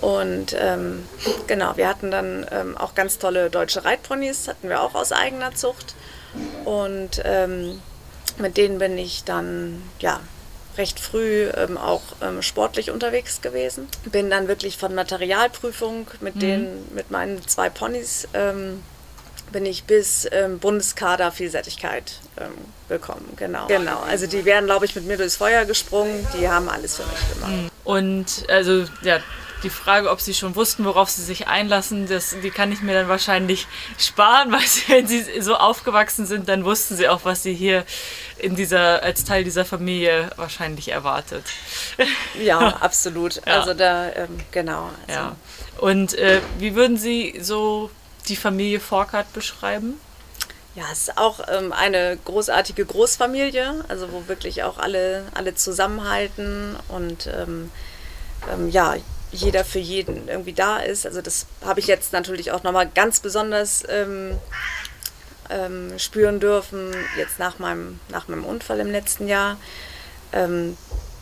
Und 0.03 0.53
ähm, 0.59 1.07
genau, 1.47 1.77
wir 1.77 1.87
hatten 1.87 2.11
dann 2.11 2.45
ähm, 2.51 2.77
auch 2.77 2.93
ganz 2.93 3.19
tolle 3.19 3.49
deutsche 3.49 3.85
Reitponys, 3.85 4.49
hatten 4.49 4.67
wir 4.67 4.81
auch 4.81 4.95
aus 4.95 5.13
eigener 5.13 5.55
Zucht. 5.55 5.95
Und 6.65 7.21
ähm, 7.23 7.79
mit 8.37 8.57
denen 8.57 8.79
bin 8.79 8.97
ich 8.97 9.23
dann 9.23 9.81
ja 9.99 10.19
recht 10.77 10.99
früh 10.99 11.47
ähm, 11.55 11.77
auch 11.77 12.01
ähm, 12.21 12.41
sportlich 12.41 12.91
unterwegs 12.91 13.41
gewesen. 13.41 13.87
Bin 14.11 14.29
dann 14.29 14.49
wirklich 14.49 14.77
von 14.77 14.93
Materialprüfung 14.93 16.07
mit 16.19 16.41
den 16.41 16.83
mit 16.93 17.09
meinen 17.09 17.47
zwei 17.47 17.69
Ponys 17.69 18.27
ähm, 18.33 18.83
bin 19.53 19.65
ich 19.65 19.85
bis 19.85 20.27
ähm, 20.33 20.59
Bundeskader 20.59 21.31
Vielseitigkeit 21.31 22.19
ähm, 22.41 22.51
gekommen. 22.89 23.31
Genau. 23.37 23.67
Genau. 23.67 23.99
Also 24.01 24.27
die 24.27 24.43
wären, 24.43 24.65
glaube 24.65 24.83
ich, 24.85 24.95
mit 24.95 25.05
mir 25.05 25.15
durchs 25.15 25.37
Feuer 25.37 25.63
gesprungen. 25.63 26.27
Die 26.37 26.49
haben 26.49 26.67
alles 26.67 26.97
für 26.97 27.03
mich 27.03 27.33
gemacht. 27.33 27.71
Und 27.85 28.49
also 28.49 28.85
ja, 29.03 29.19
die 29.63 29.69
Frage, 29.69 30.09
ob 30.09 30.21
Sie 30.21 30.33
schon 30.33 30.55
wussten, 30.55 30.85
worauf 30.85 31.09
Sie 31.09 31.23
sich 31.23 31.47
einlassen, 31.47 32.07
das, 32.07 32.35
die 32.43 32.51
kann 32.51 32.71
ich 32.71 32.81
mir 32.81 32.93
dann 32.93 33.07
wahrscheinlich 33.07 33.67
sparen, 33.97 34.51
weil 34.51 34.61
Sie, 34.61 34.83
wenn 34.87 35.07
Sie 35.07 35.41
so 35.41 35.55
aufgewachsen 35.55 36.25
sind, 36.25 36.49
dann 36.49 36.65
wussten 36.65 36.95
Sie 36.95 37.07
auch, 37.07 37.21
was 37.23 37.43
Sie 37.43 37.53
hier 37.53 37.85
in 38.37 38.55
dieser, 38.55 39.01
als 39.03 39.23
Teil 39.23 39.43
dieser 39.43 39.65
Familie 39.65 40.29
wahrscheinlich 40.35 40.89
erwartet. 40.89 41.43
Ja, 42.41 42.77
absolut. 42.77 43.35
Ja. 43.35 43.59
Also 43.59 43.73
da, 43.73 44.09
ähm, 44.11 44.39
genau. 44.51 44.89
Also, 45.07 45.19
Ja. 45.19 45.35
Und 45.77 46.13
äh, 46.15 46.41
wie 46.57 46.75
würden 46.75 46.97
Sie 46.97 47.39
so 47.41 47.89
die 48.27 48.35
Familie 48.35 48.79
Forkert 48.79 49.31
beschreiben? 49.33 49.99
Ja, 50.75 50.85
es 50.91 51.01
ist 51.01 51.17
auch 51.17 51.39
ähm, 51.51 51.71
eine 51.71 52.17
großartige 52.25 52.85
Großfamilie, 52.85 53.85
also 53.87 54.11
wo 54.11 54.27
wirklich 54.27 54.63
auch 54.63 54.79
alle, 54.79 55.23
alle 55.35 55.53
zusammenhalten 55.53 56.75
und 56.87 57.27
ähm, 57.27 57.69
ähm, 58.51 58.69
ja, 58.69 58.95
jeder 59.33 59.65
für 59.65 59.79
jeden 59.79 60.27
irgendwie 60.27 60.53
da 60.53 60.77
ist. 60.77 61.05
Also 61.05 61.21
das 61.21 61.47
habe 61.65 61.79
ich 61.79 61.87
jetzt 61.87 62.13
natürlich 62.13 62.51
auch 62.51 62.63
nochmal 62.63 62.87
ganz 62.87 63.19
besonders 63.19 63.83
ähm, 63.89 64.37
ähm, 65.49 65.97
spüren 65.97 66.39
dürfen, 66.39 66.91
jetzt 67.17 67.39
nach 67.39 67.59
meinem, 67.59 67.99
nach 68.09 68.27
meinem 68.27 68.45
Unfall 68.45 68.79
im 68.79 68.91
letzten 68.91 69.27
Jahr. 69.27 69.57
Ähm, 70.31 70.77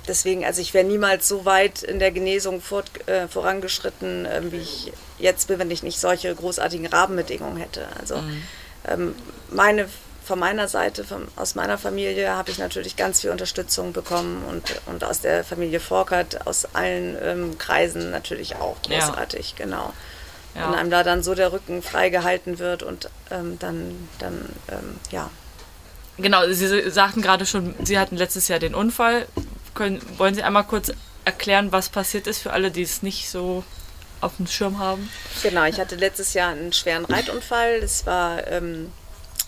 deswegen, 0.08 0.46
also 0.46 0.62
ich 0.62 0.74
wäre 0.74 0.86
niemals 0.86 1.28
so 1.28 1.46
weit 1.46 1.84
in 1.84 2.00
der 2.00 2.12
Genesung 2.12 2.62
fort, 2.62 3.08
äh, 3.08 3.28
vorangeschritten, 3.28 4.28
ähm, 4.30 4.52
wie 4.52 4.58
ich 4.58 4.94
jetzt 5.18 5.48
bin, 5.48 5.60
wenn 5.60 5.72
ich 5.72 5.84
nicht 5.84 6.00
solche 6.00 6.34
großartigen 6.36 6.88
Rahmenbedingungen 6.88 7.58
hätte. 7.58 7.88
Also 8.00 8.22
ähm, 8.88 9.16
meine, 9.50 9.88
von 10.32 10.40
meiner 10.40 10.70
Seite, 10.70 11.04
von, 11.04 11.28
aus 11.36 11.56
meiner 11.56 11.78
Familie, 11.78 12.30
habe 12.38 12.52
ich 12.52 12.58
natürlich 12.58 12.96
ganz 12.96 13.20
viel 13.20 13.32
Unterstützung 13.32 13.92
bekommen 13.92 14.46
und, 14.48 14.64
und 14.86 15.04
aus 15.04 15.20
der 15.20 15.44
Familie 15.44 15.82
Forkert, 15.82 16.48
aus 16.48 16.74
allen 16.74 17.18
ähm, 17.22 17.58
Kreisen 17.58 18.12
natürlich 18.12 18.56
auch 18.56 18.78
Ja. 18.88 19.00
großartig, 19.00 19.56
genau. 19.58 19.92
Ja. 20.56 20.70
Wenn 20.70 20.80
einem 20.80 20.90
da 20.90 21.04
dann 21.04 21.22
so 21.22 21.36
der 21.36 21.52
Rücken 21.52 21.82
freigehalten 21.84 22.60
wird 22.60 22.82
und 22.82 23.10
ähm, 23.30 23.60
dann, 23.60 24.08
dann 24.20 24.46
ähm, 24.70 24.96
ja, 25.12 25.30
Genau, 26.18 26.48
Sie 26.50 26.90
sagten 26.90 27.22
gerade 27.22 27.46
schon, 27.46 27.76
Sie 27.84 28.00
hatten 28.00 28.16
letztes 28.16 28.48
Jahr 28.48 28.60
den 28.60 28.74
Unfall. 28.74 29.28
Können, 29.74 30.02
wollen 30.18 30.34
Sie 30.34 30.44
einmal 30.44 30.64
kurz 30.64 30.94
erklären, 31.26 31.74
was 31.74 31.90
passiert 31.90 32.26
ist 32.26 32.40
für 32.40 32.54
alle, 32.54 32.72
die 32.72 32.84
es 32.84 33.04
nicht 33.04 33.30
so 33.30 33.66
auf 34.22 34.38
dem 34.38 34.48
Schirm 34.48 34.80
haben? 34.80 35.10
Genau, 35.44 35.66
ich 35.66 35.78
hatte 35.78 35.96
letztes 35.98 36.34
Jahr 36.34 36.52
einen 36.52 36.72
schweren 36.72 37.04
Reitunfall. 37.04 37.82
Das 37.82 38.06
war 38.06 38.48
ähm, 38.48 38.94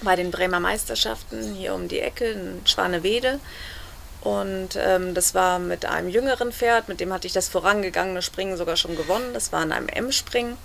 bei 0.04 0.16
den 0.16 0.32
Bremer 0.32 0.60
Meisterschaften 0.60 1.56
hier 1.56 1.74
um 1.74 1.88
die 1.88 2.00
Ecke 2.00 2.26
in 2.26 2.62
Schwanewede. 2.66 3.40
Und 4.22 4.78
ähm, 4.78 5.14
das 5.14 5.36
war 5.36 5.60
mit 5.60 5.86
einem 5.86 6.08
jüngeren 6.08 6.54
Pferd, 6.54 6.88
mit 6.88 7.02
dem 7.02 7.12
hatte 7.12 7.28
ich 7.28 7.34
das 7.34 7.50
vorangegangene 7.50 8.22
Springen 8.22 8.56
sogar 8.56 8.78
schon 8.78 8.96
gewonnen. 8.96 9.34
Das 9.34 9.52
war 9.52 9.62
in 9.64 9.74
einem 9.74 9.90
M-Springen, 9.90 10.58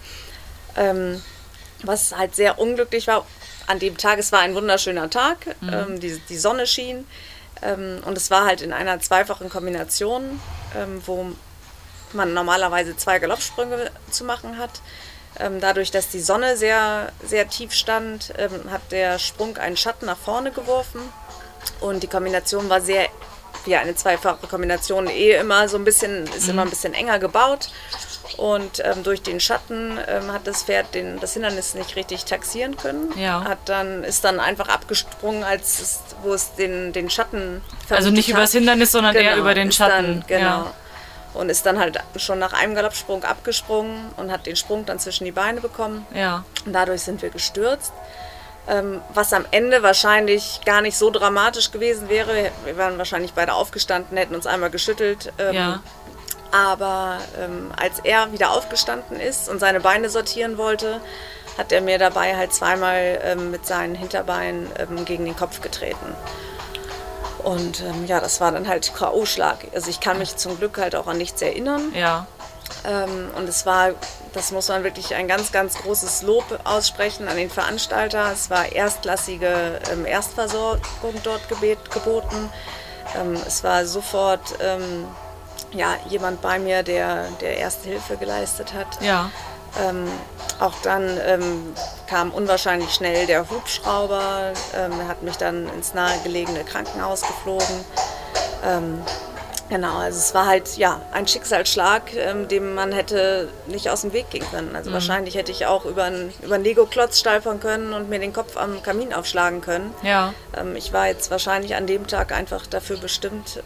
ähm, 0.76 1.20
was 1.82 2.16
halt 2.16 2.36
sehr 2.36 2.58
unglücklich 2.60 3.08
war. 3.08 3.26
An 3.66 3.80
dem 3.80 3.96
Tag, 3.96 4.18
es 4.18 4.30
war 4.30 4.40
ein 4.40 4.54
wunderschöner 4.54 5.10
Tag, 5.10 5.38
ähm, 5.62 5.98
die, 5.98 6.20
die 6.28 6.38
Sonne 6.38 6.66
schien. 6.66 7.04
Ähm, 7.60 8.00
und 8.04 8.16
es 8.16 8.30
war 8.30 8.44
halt 8.44 8.62
in 8.62 8.72
einer 8.72 9.00
zweifachen 9.00 9.48
Kombination, 9.50 10.40
ähm, 10.76 11.02
wo 11.04 11.32
man 12.12 12.32
normalerweise 12.32 12.96
zwei 12.96 13.18
Galoppsprünge 13.18 13.90
zu 14.10 14.24
machen 14.24 14.58
hat. 14.58 14.80
Ähm, 15.40 15.60
dadurch, 15.60 15.90
dass 15.90 16.08
die 16.08 16.20
Sonne 16.20 16.56
sehr, 16.56 17.12
sehr 17.24 17.48
tief 17.48 17.72
stand, 17.72 18.32
ähm, 18.38 18.70
hat 18.70 18.82
der 18.90 19.18
Sprung 19.18 19.56
einen 19.56 19.76
Schatten 19.76 20.06
nach 20.06 20.16
vorne 20.18 20.50
geworfen. 20.50 21.00
Und 21.80 22.02
die 22.02 22.08
Kombination 22.08 22.68
war 22.68 22.80
sehr, 22.80 23.08
wie 23.64 23.76
eine 23.76 23.94
zweifache 23.94 24.46
Kombination 24.46 25.08
eh 25.08 25.32
immer 25.36 25.68
so 25.68 25.76
ein 25.76 25.84
bisschen, 25.84 26.26
ist 26.26 26.48
immer 26.48 26.62
ein 26.62 26.70
bisschen 26.70 26.94
enger 26.94 27.18
gebaut. 27.18 27.70
Und 28.36 28.82
ähm, 28.84 29.02
durch 29.04 29.22
den 29.22 29.40
Schatten 29.40 29.98
ähm, 30.06 30.32
hat 30.32 30.46
das 30.46 30.62
Pferd 30.64 30.94
den, 30.94 31.18
das 31.18 31.32
Hindernis 31.32 31.74
nicht 31.74 31.96
richtig 31.96 32.24
taxieren 32.24 32.76
können. 32.76 33.12
Ja. 33.18 33.42
Hat 33.42 33.58
dann, 33.64 34.04
ist 34.04 34.24
dann 34.24 34.38
einfach 34.38 34.68
abgesprungen, 34.68 35.44
als 35.44 35.80
es, 35.80 36.00
wo 36.22 36.34
es 36.34 36.54
den, 36.54 36.92
den 36.92 37.10
Schatten 37.10 37.62
Also 37.88 38.10
nicht 38.10 38.26
vermutet 38.26 38.30
über 38.30 38.40
das 38.40 38.50
hat. 38.50 38.58
Hindernis, 38.58 38.92
sondern 38.92 39.14
eher 39.16 39.22
Genau, 39.30 39.36
über 39.38 39.54
den 39.54 39.72
Schatten. 39.72 40.20
Dann, 40.20 40.24
genau. 40.26 40.40
Ja. 40.40 40.74
Und 41.34 41.50
ist 41.50 41.66
dann 41.66 41.78
halt 41.78 41.98
schon 42.16 42.38
nach 42.38 42.52
einem 42.52 42.74
Galoppsprung 42.74 43.24
abgesprungen 43.24 44.10
und 44.16 44.32
hat 44.32 44.46
den 44.46 44.56
Sprung 44.56 44.86
dann 44.86 44.98
zwischen 44.98 45.24
die 45.24 45.32
Beine 45.32 45.60
bekommen. 45.60 46.06
Ja. 46.14 46.44
Und 46.64 46.72
dadurch 46.72 47.02
sind 47.02 47.22
wir 47.22 47.30
gestürzt. 47.30 47.92
Ähm, 48.68 49.00
was 49.14 49.32
am 49.32 49.46
Ende 49.50 49.82
wahrscheinlich 49.82 50.60
gar 50.66 50.82
nicht 50.82 50.96
so 50.98 51.10
dramatisch 51.10 51.70
gewesen 51.70 52.08
wäre. 52.10 52.50
Wir 52.64 52.76
wären 52.76 52.98
wahrscheinlich 52.98 53.32
beide 53.32 53.54
aufgestanden, 53.54 54.16
hätten 54.18 54.34
uns 54.34 54.46
einmal 54.46 54.70
geschüttelt. 54.70 55.32
Ähm, 55.38 55.54
Ja. 55.54 55.80
Aber 56.50 57.18
ähm, 57.38 57.70
als 57.76 57.98
er 58.00 58.32
wieder 58.32 58.52
aufgestanden 58.52 59.20
ist 59.20 59.48
und 59.48 59.58
seine 59.60 59.80
Beine 59.80 60.08
sortieren 60.08 60.56
wollte, 60.56 61.00
hat 61.58 61.72
er 61.72 61.80
mir 61.82 61.98
dabei 61.98 62.36
halt 62.36 62.54
zweimal 62.54 63.20
ähm, 63.22 63.50
mit 63.50 63.66
seinen 63.66 63.94
Hinterbeinen 63.94 64.66
ähm, 64.78 65.04
gegen 65.04 65.24
den 65.24 65.36
Kopf 65.36 65.60
getreten. 65.60 66.14
Und 67.48 67.80
ähm, 67.80 68.04
ja, 68.06 68.20
das 68.20 68.42
war 68.42 68.52
dann 68.52 68.68
halt 68.68 68.92
K.O.-Schlag. 68.94 69.72
Also 69.74 69.88
ich 69.88 70.00
kann 70.00 70.18
mich 70.18 70.36
zum 70.36 70.58
Glück 70.58 70.76
halt 70.76 70.94
auch 70.94 71.06
an 71.06 71.16
nichts 71.16 71.40
erinnern. 71.40 71.94
Ja. 71.94 72.26
Ähm, 72.84 73.30
und 73.36 73.48
es 73.48 73.64
war, 73.64 73.92
das 74.34 74.52
muss 74.52 74.68
man 74.68 74.84
wirklich 74.84 75.14
ein 75.14 75.28
ganz, 75.28 75.50
ganz 75.50 75.78
großes 75.78 76.20
Lob 76.24 76.44
aussprechen 76.64 77.26
an 77.26 77.38
den 77.38 77.48
Veranstalter. 77.48 78.30
Es 78.34 78.50
war 78.50 78.70
erstklassige 78.70 79.80
ähm, 79.90 80.04
Erstversorgung 80.04 81.14
dort 81.22 81.48
gebet, 81.48 81.90
geboten. 81.90 82.50
Ähm, 83.18 83.38
es 83.46 83.64
war 83.64 83.86
sofort 83.86 84.42
ähm, 84.60 85.06
ja, 85.72 85.96
jemand 86.06 86.42
bei 86.42 86.58
mir, 86.58 86.82
der, 86.82 87.28
der 87.40 87.56
Erste 87.56 87.88
Hilfe 87.88 88.18
geleistet 88.18 88.74
hat. 88.74 89.02
Ja. 89.02 89.30
Ähm, 89.80 90.08
auch 90.60 90.74
dann 90.82 91.18
ähm, 91.24 91.72
kam 92.08 92.32
unwahrscheinlich 92.32 92.92
schnell 92.92 93.26
der 93.26 93.48
Hubschrauber, 93.48 94.52
ähm, 94.76 94.92
er 95.00 95.08
hat 95.08 95.22
mich 95.22 95.36
dann 95.36 95.68
ins 95.68 95.94
nahegelegene 95.94 96.64
Krankenhaus 96.64 97.20
geflogen. 97.22 97.84
Ähm, 98.64 98.98
genau, 99.68 99.98
also 99.98 100.18
es 100.18 100.34
war 100.34 100.46
halt 100.46 100.76
ja 100.78 101.00
ein 101.12 101.28
Schicksalsschlag, 101.28 102.12
ähm, 102.16 102.48
dem 102.48 102.74
man 102.74 102.90
hätte 102.90 103.48
nicht 103.68 103.88
aus 103.88 104.00
dem 104.00 104.12
Weg 104.12 104.30
gehen 104.30 104.44
können. 104.50 104.74
Also 104.74 104.92
wahrscheinlich 104.92 105.36
hätte 105.36 105.52
ich 105.52 105.66
auch 105.66 105.84
über 105.84 106.04
einen, 106.04 106.32
über 106.42 106.56
einen 106.56 106.64
Lego-Klotz 106.64 107.20
stolpern 107.20 107.60
können 107.60 107.92
und 107.92 108.08
mir 108.08 108.18
den 108.18 108.32
Kopf 108.32 108.56
am 108.56 108.82
Kamin 108.82 109.14
aufschlagen 109.14 109.60
können. 109.60 109.94
Ja. 110.02 110.34
Ähm, 110.56 110.74
ich 110.74 110.92
war 110.92 111.06
jetzt 111.06 111.30
wahrscheinlich 111.30 111.76
an 111.76 111.86
dem 111.86 112.08
Tag 112.08 112.32
einfach 112.32 112.66
dafür 112.66 112.96
bestimmt, 112.96 113.62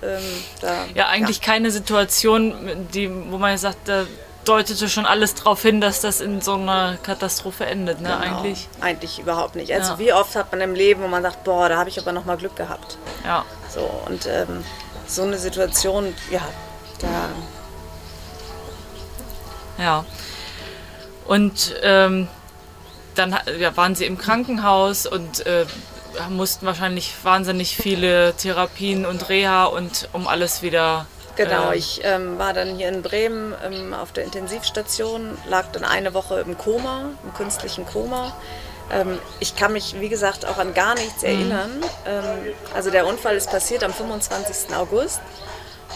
da 0.61 0.85
Ja, 0.95 1.09
eigentlich 1.09 1.41
keine 1.41 1.71
Situation, 1.71 2.87
die, 2.93 3.11
wo 3.31 3.39
man 3.39 3.57
sagt, 3.57 3.89
da 3.89 4.05
deutete 4.45 4.89
schon 4.89 5.07
alles 5.07 5.35
darauf 5.35 5.63
hin, 5.63 5.81
dass 5.81 6.01
das 6.01 6.21
in 6.21 6.41
so 6.41 6.55
einer 6.55 6.97
Katastrophe 7.03 7.67
endet, 7.67 8.01
ne? 8.01 8.09
Genau. 8.09 8.39
Eigentlich. 8.39 8.69
Eigentlich 8.81 9.19
überhaupt 9.19 9.55
nicht. 9.55 9.73
Also 9.73 9.93
Ja. 9.93 9.99
wie 9.99 10.13
oft 10.13 10.35
hat 10.37 10.51
man 10.53 10.61
im 10.61 10.75
Leben, 10.75 11.03
wo 11.03 11.09
man 11.09 11.23
sagt, 11.23 11.45
boah, 11.45 11.69
da 11.69 11.77
habe 11.79 11.89
ich 11.89 11.99
aber 11.99 12.13
noch 12.13 12.25
mal 12.25 12.37
Glück 12.37 12.57
gehabt. 12.57 12.99
Ja. 13.25 13.45
So 13.73 13.81
und 14.07 14.27
ähm, 14.27 14.65
so 15.07 15.23
eine 15.23 15.39
Situation, 15.39 16.15
ja, 16.31 16.43
da 17.01 17.29
Ja. 19.83 20.05
Und 21.27 21.75
ähm, 21.83 22.29
dann 23.15 23.37
ja, 23.59 23.77
waren 23.77 23.95
sie 23.95 24.07
im 24.07 24.19
Krankenhaus 24.19 25.07
und 25.07 25.47
äh, 25.47 25.67
mussten 26.31 26.67
wahrscheinlich 26.67 27.15
wahnsinnig 27.23 27.77
viele 27.77 28.35
Therapien 28.35 29.07
und 29.07 29.29
Reha 29.29 29.65
und 29.65 30.09
um 30.13 30.27
alles 30.27 30.63
wieder. 30.63 31.07
Genau, 31.37 31.71
äh, 31.71 31.77
ich 31.77 32.01
ähm, 32.05 32.39
war 32.39 32.53
dann 32.53 32.77
hier 32.77 32.89
in 32.89 33.03
Bremen 33.03 33.55
ähm, 33.65 33.95
auf 33.95 34.13
der 34.13 34.25
Intensivstation, 34.25 35.37
lag 35.49 35.67
dann 35.73 35.85
eine 35.85 36.15
Woche 36.15 36.41
im 36.41 36.59
Koma, 36.59 37.11
im 37.25 37.35
künstlichen 37.35 37.87
Koma. 37.87 38.33
Ähm, 38.93 39.19
ich 39.41 39.57
kann 39.57 39.73
mich, 39.73 39.99
wie 40.01 40.09
gesagt, 40.09 40.47
auch 40.47 40.59
an 40.59 40.75
gar 40.75 40.95
nichts 40.95 41.23
erinnern. 41.23 41.71
Ähm, 42.07 42.53
also 42.75 42.91
der 42.91 43.07
Unfall 43.07 43.37
ist 43.37 43.51
passiert 43.51 43.83
am 43.85 43.93
25. 43.93 44.75
August 44.77 45.21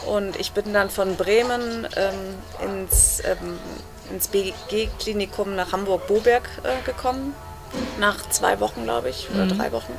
und 0.07 0.37
ich 0.37 0.53
bin 0.53 0.73
dann 0.73 0.89
von 0.91 1.17
Bremen 1.17 1.87
ähm, 1.97 2.15
ins, 2.63 3.23
ähm, 3.25 3.59
ins 4.11 4.29
BG-Klinikum 4.29 5.55
nach 5.55 5.73
Hamburg-Boberg 5.73 6.49
äh, 6.63 6.85
gekommen, 6.85 7.35
nach 7.99 8.29
zwei 8.31 8.61
Wochen, 8.61 8.85
glaube 8.85 9.11
ich, 9.11 9.29
oder 9.35 9.47
drei 9.47 9.73
Wochen. 9.73 9.93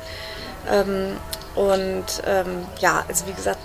Ähm, 0.70 1.16
und 1.54 2.04
ähm, 2.26 2.66
ja, 2.80 3.04
also 3.08 3.26
wie 3.26 3.32
gesagt, 3.32 3.58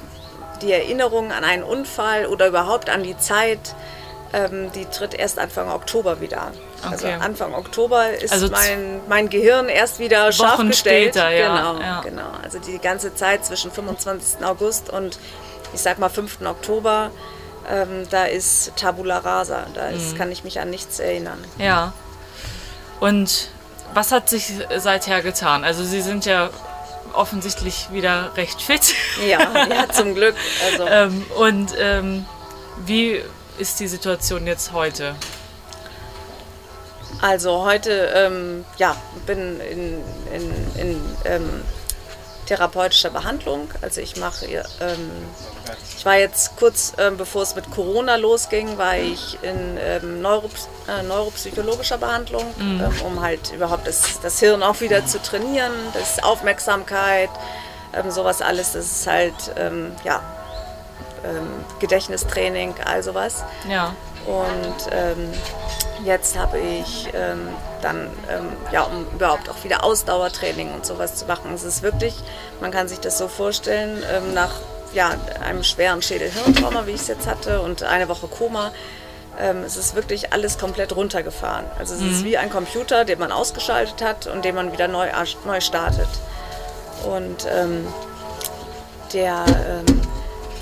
die 0.64 0.72
Erinnerung 0.72 1.32
an 1.32 1.43
einen 1.43 1.64
Unfall 1.64 2.26
oder 2.26 2.47
überhaupt 2.47 2.89
an 2.89 3.03
die 3.03 3.18
Zeit, 3.18 3.76
ähm, 4.34 4.72
die 4.74 4.86
tritt 4.86 5.14
erst 5.14 5.38
Anfang 5.38 5.70
Oktober 5.70 6.20
wieder. 6.22 6.51
Also 6.89 7.05
Okay. 7.07 7.18
Anfang 7.20 7.53
Oktober 7.53 8.09
ist 8.09 8.34
Also 8.34 8.49
mein, 8.49 8.99
mein 9.07 9.30
Gehirn 9.30 9.70
erst 9.70 9.99
wieder 9.99 10.32
scharf 10.32 10.57
Wochen 10.57 10.70
gestellt. 10.70 11.14
später, 11.14 11.30
ja, 11.30 11.47
Genau, 11.55 11.80
ja. 11.82 12.01
genau. 12.01 12.30
Also 12.43 12.57
die 12.59 12.80
ganze 12.80 13.14
Zeit 13.14 13.45
zwischen 13.45 13.72
25. 13.72 14.43
August 14.43 14.89
und 14.89 15.20
ich 15.74 15.82
sag 15.82 15.99
mal 15.99 16.09
5. 16.09 16.39
Oktober, 16.45 17.11
ähm, 17.72 18.07
da 18.09 18.26
ist 18.26 18.72
Tabula 18.76 19.20
Rasa. 19.20 19.66
Da 19.76 19.89
Mhm. 19.91 19.95
ist, 19.97 20.18
kann 20.18 20.32
ich 20.32 20.43
mich 20.43 20.59
an 20.59 20.70
nichts 20.72 20.99
erinnern. 20.99 21.43
Ja. 21.59 21.93
Und 22.99 23.49
was 23.93 24.11
hat 24.11 24.30
sich 24.30 24.51
seither 24.78 25.22
getan? 25.22 25.64
Also 25.64 25.84
Sie 25.84 26.01
sind 26.01 26.26
ja 26.26 26.49
offensichtlich 27.14 27.89
wieder 27.91 28.32
recht 28.36 28.61
fit. 28.61 28.95
Ja, 29.28 29.68
ja 29.68 29.89
zum 29.91 30.16
Glück. 30.16 30.36
Also, 30.66 30.86
ähm, 30.88 31.26
und 31.38 31.74
ähm, 31.80 32.26
wie 32.86 33.22
ist 33.57 33.80
die 33.80 33.88
Situation 33.88 34.47
jetzt 34.47 34.74
heute? 34.74 35.16
Also 37.22 37.64
heute, 37.64 38.11
ähm, 38.16 38.66
ja, 38.78 38.95
bin 39.26 39.59
in, 39.59 40.01
in, 40.34 40.82
in 40.82 41.01
ähm, 41.26 41.61
therapeutischer 42.45 43.09
Behandlung. 43.09 43.69
Also 43.81 44.01
ich 44.01 44.17
mache, 44.17 44.45
ähm, 44.45 45.11
ich 45.97 46.05
war 46.05 46.17
jetzt 46.17 46.55
kurz 46.57 46.93
ähm, 46.97 47.17
bevor 47.17 47.43
es 47.43 47.55
mit 47.55 47.69
Corona 47.71 48.15
losging, 48.15 48.77
war 48.77 48.97
ich 48.97 49.37
in 49.41 49.77
ähm, 49.79 50.21
Neurops 50.21 50.67
äh, 50.87 51.03
neuropsychologischer 51.03 51.97
Behandlung, 51.97 52.45
ähm, 52.59 52.91
um 53.05 53.21
halt 53.21 53.51
überhaupt 53.53 53.87
das, 53.87 54.19
das 54.21 54.39
Hirn 54.39 54.63
auch 54.63 54.81
wieder 54.81 55.05
zu 55.05 55.21
trainieren, 55.21 55.71
das 55.93 56.21
Aufmerksamkeit, 56.23 57.29
ähm, 57.93 58.11
sowas 58.11 58.41
alles. 58.41 58.73
Das 58.73 58.85
ist 58.85 59.07
halt, 59.07 59.33
ähm, 59.57 59.91
ja, 60.03 60.21
Gedächtnistraining, 61.79 62.75
all 62.83 63.01
sowas. 63.01 63.45
Ja. 63.69 63.95
Und 64.26 64.91
ähm, 64.91 65.32
jetzt 66.05 66.38
habe 66.38 66.59
ich 66.59 67.09
ähm, 67.13 67.49
dann, 67.82 68.09
ähm, 68.30 68.49
ja, 68.71 68.84
um 68.84 69.05
überhaupt 69.13 69.49
auch 69.49 69.63
wieder 69.63 69.84
Ausdauertraining 69.84 70.74
und 70.74 70.86
sowas 70.86 71.15
zu 71.15 71.26
machen. 71.26 71.53
Es 71.53 71.63
ist 71.63 71.82
wirklich, 71.82 72.15
man 72.61 72.71
kann 72.71 72.88
sich 72.88 72.99
das 72.99 73.17
so 73.17 73.28
vorstellen, 73.28 74.01
ähm, 74.11 74.34
nach 74.34 74.51
ja, 74.93 75.11
einem 75.43 75.63
schweren 75.63 76.01
Schädel-Hirntrauma, 76.01 76.86
wie 76.86 76.91
ich 76.91 77.01
es 77.01 77.07
jetzt 77.07 77.28
hatte, 77.28 77.61
und 77.61 77.84
eine 77.84 78.07
Woche 78.07 78.28
Koma, 78.28 78.71
ähm, 79.39 79.63
es 79.65 79.76
ist 79.76 79.95
wirklich 79.95 80.32
alles 80.32 80.57
komplett 80.59 80.95
runtergefahren. 80.95 81.65
Also 81.80 81.95
es 81.95 82.01
ist 82.01 82.24
wie 82.24 82.38
ein 82.38 82.51
Computer, 82.51 83.03
den 83.03 83.19
man 83.19 83.32
ausgeschaltet 83.32 84.01
hat 84.03 84.28
und 84.28 84.45
den 84.45 84.53
man 84.53 84.71
wieder 84.71 84.88
neu, 84.88 85.07
neu 85.45 85.59
startet. 85.59 86.07
Und 87.03 87.47
ähm, 87.51 87.88
der 89.13 89.45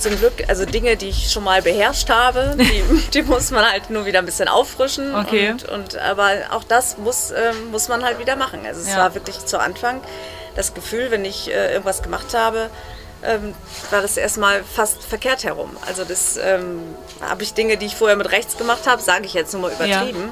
zum 0.01 0.17
Glück, 0.17 0.33
also 0.47 0.65
Dinge, 0.65 0.97
die 0.97 1.09
ich 1.09 1.31
schon 1.31 1.43
mal 1.43 1.61
beherrscht 1.61 2.09
habe, 2.09 2.55
die, 2.57 2.83
die 3.13 3.21
muss 3.23 3.51
man 3.51 3.69
halt 3.69 3.89
nur 3.89 4.05
wieder 4.05 4.19
ein 4.19 4.25
bisschen 4.25 4.47
auffrischen. 4.47 5.15
Okay. 5.15 5.51
Und, 5.51 5.69
und, 5.69 5.97
aber 5.97 6.31
auch 6.51 6.63
das 6.63 6.97
muss, 6.97 7.31
ähm, 7.31 7.71
muss 7.71 7.87
man 7.87 8.03
halt 8.03 8.19
wieder 8.19 8.35
machen. 8.35 8.61
Also 8.65 8.81
es 8.81 8.89
Ja. 8.89 8.97
war 8.97 9.13
wirklich 9.15 9.45
zu 9.45 9.59
Anfang 9.59 10.01
das 10.55 10.73
Gefühl, 10.73 11.11
wenn 11.11 11.23
ich 11.23 11.49
äh, 11.49 11.71
irgendwas 11.71 12.01
gemacht 12.03 12.33
habe, 12.33 12.69
ähm, 13.23 13.53
war 13.91 14.01
das 14.01 14.17
erstmal 14.17 14.63
fast 14.63 15.03
verkehrt 15.03 15.43
herum. 15.43 15.77
Also 15.87 16.03
das 16.03 16.37
ähm, 16.37 16.81
habe 17.21 17.43
ich 17.43 17.53
Dinge, 17.53 17.77
die 17.77 17.85
ich 17.85 17.95
vorher 17.95 18.17
mit 18.17 18.31
rechts 18.31 18.57
gemacht 18.57 18.87
habe, 18.87 19.01
sage 19.01 19.25
ich 19.25 19.33
jetzt 19.33 19.53
nur 19.53 19.61
mal 19.61 19.71
übertrieben. 19.71 20.31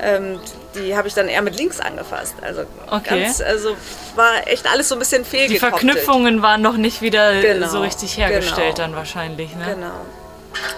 Ähm, 0.00 0.40
die 0.74 0.96
habe 0.96 1.08
ich 1.08 1.14
dann 1.14 1.28
eher 1.28 1.42
mit 1.42 1.56
links 1.56 1.80
angefasst. 1.80 2.34
Also 2.42 2.62
Okay. 2.90 3.22
ganz, 3.22 3.40
also 3.40 3.76
war 4.14 4.46
echt 4.46 4.70
alles 4.70 4.88
so 4.88 4.94
ein 4.94 4.98
bisschen 4.98 5.22
Die 5.24 5.28
fehlgekoppelt. 5.30 5.80
Verknüpfungen 5.80 6.42
waren 6.42 6.60
noch 6.62 6.76
nicht 6.76 7.00
wieder 7.02 7.40
Genau, 7.40 7.66
so 7.68 7.80
richtig 7.80 8.16
hergestellt 8.16 8.76
genau. 8.76 8.88
dann 8.88 8.96
wahrscheinlich. 8.96 9.54
Ne? 9.56 9.64
Genau. 9.74 9.94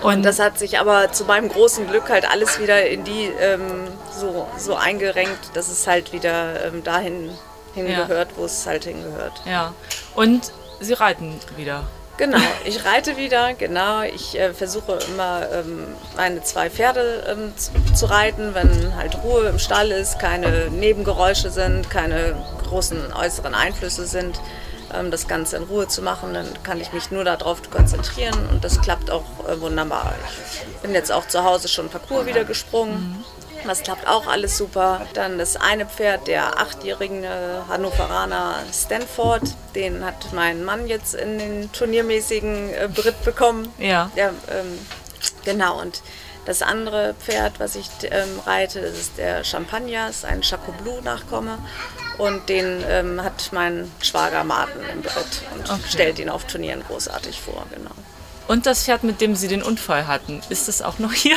Und 0.02 0.24
Das 0.24 0.38
hat 0.38 0.58
sich 0.58 0.78
aber 0.78 1.12
zu 1.12 1.24
meinem 1.24 1.48
großen 1.48 1.86
Glück 1.88 2.08
halt 2.08 2.28
alles 2.30 2.60
wieder 2.60 2.86
in 2.86 3.04
die 3.04 3.30
ähm, 3.40 3.88
so, 4.18 4.46
so 4.56 4.74
eingerenkt, 4.74 5.50
dass 5.54 5.68
es 5.68 5.86
halt 5.86 6.12
wieder 6.12 6.64
ähm, 6.66 6.82
dahin 6.82 7.30
hingehört, 7.74 8.30
wo 8.36 8.44
es 8.44 8.66
halt 8.66 8.84
hingehört. 8.84 9.34
ja. 9.46 9.72
Und 10.14 10.52
Sie 10.80 10.92
reiten 10.92 11.40
wieder. 11.56 11.82
Genau, 12.18 12.38
ich 12.64 12.84
reite 12.84 13.16
wieder, 13.16 13.54
genau. 13.54 14.02
Ich 14.02 14.38
äh, 14.38 14.52
versuche 14.52 14.98
immer 15.08 15.46
ähm, 15.52 15.86
meine 16.16 16.42
zwei 16.42 16.68
Pferde 16.68 17.24
ähm, 17.30 17.52
zu, 17.56 17.70
zu 17.94 18.06
reiten, 18.06 18.54
wenn 18.54 18.96
halt 18.96 19.22
Ruhe 19.22 19.48
im 19.48 19.60
Stall 19.60 19.92
ist, 19.92 20.18
keine 20.18 20.68
Nebengeräusche 20.68 21.50
sind, 21.50 21.88
keine 21.90 22.34
großen 22.64 23.12
äußeren 23.12 23.54
Einflüsse 23.54 24.04
sind. 24.04 24.40
Ähm, 24.92 25.12
das 25.12 25.28
Ganze 25.28 25.58
in 25.58 25.62
Ruhe 25.62 25.86
zu 25.86 26.02
machen, 26.02 26.34
dann 26.34 26.46
kann 26.64 26.80
ich 26.80 26.92
mich 26.92 27.12
nur 27.12 27.22
darauf 27.22 27.70
konzentrieren 27.70 28.48
und 28.50 28.64
das 28.64 28.80
klappt 28.80 29.12
auch 29.12 29.24
äh, 29.48 29.60
wunderbar. 29.60 30.12
Ich 30.74 30.78
bin 30.78 30.94
jetzt 30.94 31.12
auch 31.12 31.28
zu 31.28 31.44
Hause 31.44 31.68
schon 31.68 31.88
Parcours 31.88 32.26
wieder 32.26 32.42
gesprungen. 32.44 33.22
Das 33.68 33.82
klappt 33.82 34.08
auch 34.08 34.26
alles 34.26 34.56
super. 34.56 35.06
Dann 35.14 35.38
das 35.38 35.56
eine 35.56 35.86
Pferd, 35.86 36.26
der 36.26 36.58
achtjährigen 36.58 37.22
äh, 37.22 37.28
Hannoveraner 37.68 38.56
Stanford, 38.72 39.42
den 39.74 40.04
hat 40.04 40.32
mein 40.32 40.64
Mann 40.64 40.86
jetzt 40.86 41.14
in 41.14 41.38
den 41.38 41.72
turniermäßigen 41.72 42.70
äh, 42.72 42.88
Beritt 42.92 43.22
bekommen. 43.24 43.68
Ja. 43.78 44.10
Der, 44.16 44.30
ähm, 44.50 44.78
Genau, 45.44 45.80
und 45.80 46.02
das 46.46 46.62
andere 46.62 47.14
Pferd, 47.14 47.58
was 47.58 47.74
ich 47.76 47.88
ähm, 48.10 48.40
reite, 48.46 48.80
das 48.80 48.92
ist 48.98 49.18
der 49.18 49.44
Champagner, 49.44 50.08
ist 50.08 50.24
ein 50.24 50.40
Chaco 50.42 50.72
Blue 50.72 51.02
Nachkomme. 51.02 51.58
Und 52.16 52.48
den 52.48 52.82
ähm, 52.88 53.22
hat 53.22 53.50
mein 53.52 53.90
Schwager 54.02 54.44
Martin 54.44 54.80
im 54.92 55.02
Beritt 55.02 55.42
und 55.54 55.70
Okay. 55.70 55.80
stellt 55.88 56.18
ihn 56.18 56.28
auf 56.28 56.44
Turnieren 56.44 56.82
großartig 56.88 57.40
vor, 57.40 57.66
genau. 57.74 57.90
Und 58.48 58.66
das 58.66 58.84
Pferd, 58.84 59.04
mit 59.04 59.20
dem 59.20 59.36
Sie 59.36 59.48
den 59.48 59.62
Unfall 59.62 60.06
hatten, 60.06 60.40
ist 60.48 60.68
das 60.68 60.80
auch 60.82 60.98
noch 60.98 61.12
hier? 61.12 61.36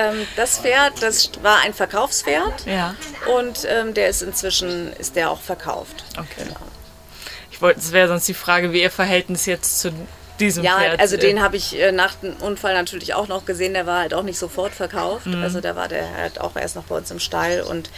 Ähm, 0.00 0.26
das 0.36 0.58
Pferd, 0.58 0.94
das 1.02 1.30
war 1.42 1.58
ein 1.60 1.74
Verkaufspferd 1.74 2.66
Ja. 2.66 2.94
und 3.36 3.66
ähm, 3.68 3.94
der 3.94 4.08
ist 4.08 4.22
inzwischen, 4.22 4.92
ist 4.94 5.16
der 5.16 5.30
auch 5.30 5.40
verkauft. 5.40 6.04
Okay. 6.16 6.48
Ich 7.50 7.60
wollte, 7.60 7.80
es 7.80 7.92
wäre 7.92 8.08
sonst 8.08 8.26
die 8.26 8.34
Frage, 8.34 8.72
wie 8.72 8.80
Ihr 8.82 8.90
Verhältnis 8.90 9.46
jetzt 9.46 9.80
zu 9.80 9.92
diesem 10.38 10.64
Ja, 10.64 10.78
Pferd 10.78 11.00
also 11.00 11.16
äh, 11.16 11.18
den 11.18 11.42
habe 11.42 11.56
ich 11.56 11.78
äh, 11.78 11.92
nach 11.92 12.14
dem 12.14 12.34
Unfall 12.36 12.72
natürlich 12.74 13.12
auch 13.14 13.28
noch 13.28 13.44
gesehen. 13.44 13.74
Der 13.74 13.86
war 13.86 14.00
halt 14.00 14.14
auch 14.14 14.22
nicht 14.22 14.38
sofort 14.38 14.72
verkauft. 14.74 15.26
Also 15.42 15.60
da 15.60 15.76
war 15.76 15.86
der 15.88 16.10
halt 16.16 16.40
auch 16.40 16.56
erst 16.56 16.76
noch 16.76 16.84
bei 16.84 16.96
uns 16.96 17.10
im 17.10 17.20
Stall 17.20 17.60
und 17.60 17.90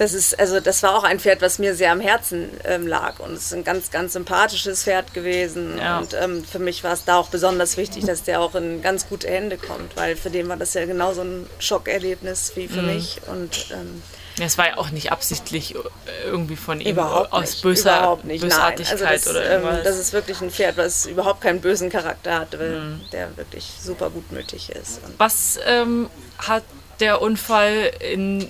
das 0.00 0.14
ist, 0.14 0.38
also 0.40 0.60
das 0.60 0.82
war 0.82 0.96
auch 0.96 1.04
ein 1.04 1.20
Pferd, 1.20 1.42
was 1.42 1.58
mir 1.58 1.74
sehr 1.74 1.92
am 1.92 2.00
Herzen 2.00 2.48
ähm, 2.64 2.86
lag 2.86 3.20
und 3.20 3.32
es 3.34 3.44
ist 3.46 3.54
ein 3.54 3.64
ganz, 3.64 3.90
ganz 3.90 4.14
sympathisches 4.14 4.82
Pferd 4.84 5.12
gewesen 5.14 5.78
Ja. 5.78 5.98
und 5.98 6.14
ähm, 6.14 6.42
für 6.44 6.58
mich 6.58 6.82
war 6.82 6.92
es 6.94 7.04
da 7.04 7.16
auch 7.18 7.28
besonders 7.28 7.76
wichtig, 7.76 8.04
dass 8.06 8.22
der 8.22 8.40
auch 8.40 8.54
in 8.54 8.80
ganz 8.82 9.08
gute 9.08 9.28
Hände 9.28 9.58
kommt, 9.58 9.96
weil 9.96 10.16
für 10.16 10.30
den 10.30 10.48
war 10.48 10.56
das 10.56 10.74
ja 10.74 10.86
genauso 10.86 11.20
ein 11.20 11.46
Schockerlebnis 11.58 12.52
wie 12.56 12.66
für 12.68 12.82
mich 12.82 13.20
und 13.26 13.66
ähm, 13.72 14.02
Es 14.42 14.56
war 14.56 14.68
ja 14.68 14.78
auch 14.78 14.90
nicht 14.90 15.12
absichtlich 15.12 15.74
äh, 15.74 15.78
irgendwie 16.24 16.56
von 16.56 16.80
ihm 16.80 16.92
Überhaupt 16.92 17.32
aus 17.32 17.50
nicht. 17.50 17.62
böser 17.62 17.98
überhaupt 17.98 18.24
nicht. 18.24 18.40
Bösartigkeit 18.42 18.92
Also 19.02 19.04
das, 19.04 19.26
oder 19.28 19.44
ähm, 19.44 19.62
irgendwas. 19.64 19.84
das 19.84 19.98
ist 19.98 20.12
wirklich 20.14 20.40
ein 20.40 20.50
Pferd, 20.50 20.76
was 20.78 21.04
überhaupt 21.06 21.42
keinen 21.42 21.60
bösen 21.60 21.90
Charakter 21.90 22.38
hat, 22.38 22.58
weil 22.58 22.70
Mhm. 22.80 23.00
der 23.12 23.36
wirklich 23.36 23.70
super 23.82 24.08
gutmütig 24.08 24.70
ist. 24.70 25.00
Was 25.18 25.58
ähm, 25.66 26.08
hat 26.38 26.62
der 27.00 27.20
Unfall 27.20 27.90
in 28.12 28.48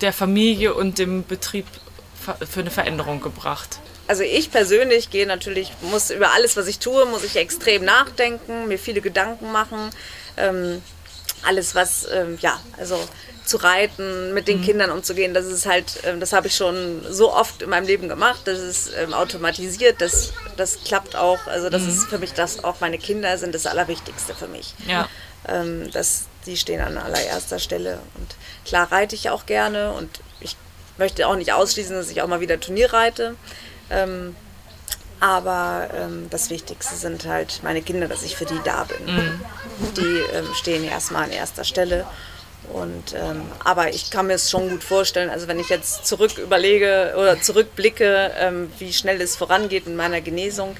der 0.00 0.12
Familie 0.12 0.74
und 0.74 0.98
dem 0.98 1.24
Betrieb 1.24 1.66
für 2.48 2.60
eine 2.60 2.70
Veränderung 2.70 3.20
gebracht? 3.20 3.78
also 4.08 4.22
ich 4.22 4.50
persönlich 4.50 5.10
gehe 5.10 5.26
natürlich, 5.26 5.72
muss 5.82 6.10
über 6.10 6.32
alles, 6.32 6.56
was 6.56 6.66
ich 6.66 6.78
tue, 6.78 7.06
muss 7.06 7.24
ich 7.24 7.36
extrem 7.36 7.84
nachdenken, 7.84 8.68
mir 8.68 8.78
viele 8.78 9.00
Gedanken 9.00 9.52
machen. 9.52 9.90
Ähm, 10.36 10.82
alles, 11.42 11.74
was, 11.74 12.08
ähm, 12.12 12.38
ja, 12.40 12.60
also 12.78 12.98
zu 13.44 13.58
reiten, 13.58 14.34
mit 14.34 14.48
den 14.48 14.62
Kindern 14.62 14.90
umzugehen, 14.90 15.32
das 15.32 15.46
ist 15.46 15.66
halt, 15.66 16.00
ähm, 16.04 16.18
das 16.18 16.32
habe 16.32 16.48
ich 16.48 16.56
schon 16.56 17.02
so 17.08 17.32
oft 17.32 17.62
in 17.62 17.70
meinem 17.70 17.86
Leben 17.86 18.08
gemacht, 18.08 18.40
das 18.44 18.58
ist 18.58 18.90
ähm, 18.96 19.14
automatisiert, 19.14 20.00
das, 20.00 20.32
das 20.56 20.82
klappt 20.84 21.14
auch. 21.14 21.46
Also 21.46 21.70
das 21.70 21.84
ist 21.84 22.08
für 22.08 22.18
mich 22.18 22.32
das, 22.32 22.64
auch 22.64 22.80
meine 22.80 22.98
Kinder 22.98 23.38
sind 23.38 23.54
das 23.54 23.66
Allerwichtigste 23.66 24.34
für 24.34 24.48
mich. 24.48 24.74
Ja. 24.88 25.08
Ähm, 25.46 25.88
das, 25.92 26.24
die 26.46 26.56
stehen 26.56 26.80
an 26.80 26.96
allererster 26.96 27.58
Stelle. 27.58 27.98
Und 28.14 28.34
klar 28.64 28.90
reite 28.90 29.14
ich 29.14 29.30
auch 29.30 29.46
gerne 29.46 29.92
und 29.92 30.20
ich 30.40 30.56
möchte 30.98 31.26
auch 31.26 31.36
nicht 31.36 31.52
ausschließen, 31.52 31.94
dass 31.94 32.10
ich 32.10 32.22
auch 32.22 32.28
mal 32.28 32.40
wieder 32.40 32.60
Turnier 32.60 32.92
reite. 32.92 33.34
Ähm, 33.90 34.34
aber 35.20 35.88
ähm, 35.94 36.28
das 36.30 36.50
Wichtigste 36.50 36.94
sind 36.94 37.26
halt 37.26 37.60
meine 37.62 37.82
Kinder, 37.82 38.06
dass 38.06 38.22
ich 38.22 38.36
für 38.36 38.44
die 38.44 38.60
da 38.64 38.84
bin. 38.84 39.40
Die 39.96 40.36
ähm, 40.36 40.46
stehen 40.54 40.84
erstmal 40.84 41.24
an 41.24 41.30
erster 41.30 41.64
Stelle. 41.64 42.06
Und, 42.72 43.14
ähm, 43.14 43.42
aber 43.64 43.90
ich 43.94 44.10
kann 44.10 44.26
mir 44.26 44.34
es 44.34 44.50
schon 44.50 44.68
gut 44.68 44.82
vorstellen, 44.82 45.30
also 45.30 45.46
wenn 45.46 45.60
ich 45.60 45.68
jetzt 45.68 46.04
zurück 46.04 46.36
überlege 46.36 47.14
oder 47.16 47.40
zurückblicke, 47.40 48.32
ähm, 48.38 48.72
wie 48.78 48.92
schnell 48.92 49.20
es 49.20 49.36
vorangeht 49.36 49.86
in 49.86 49.96
meiner 49.96 50.20
Genesung. 50.20 50.76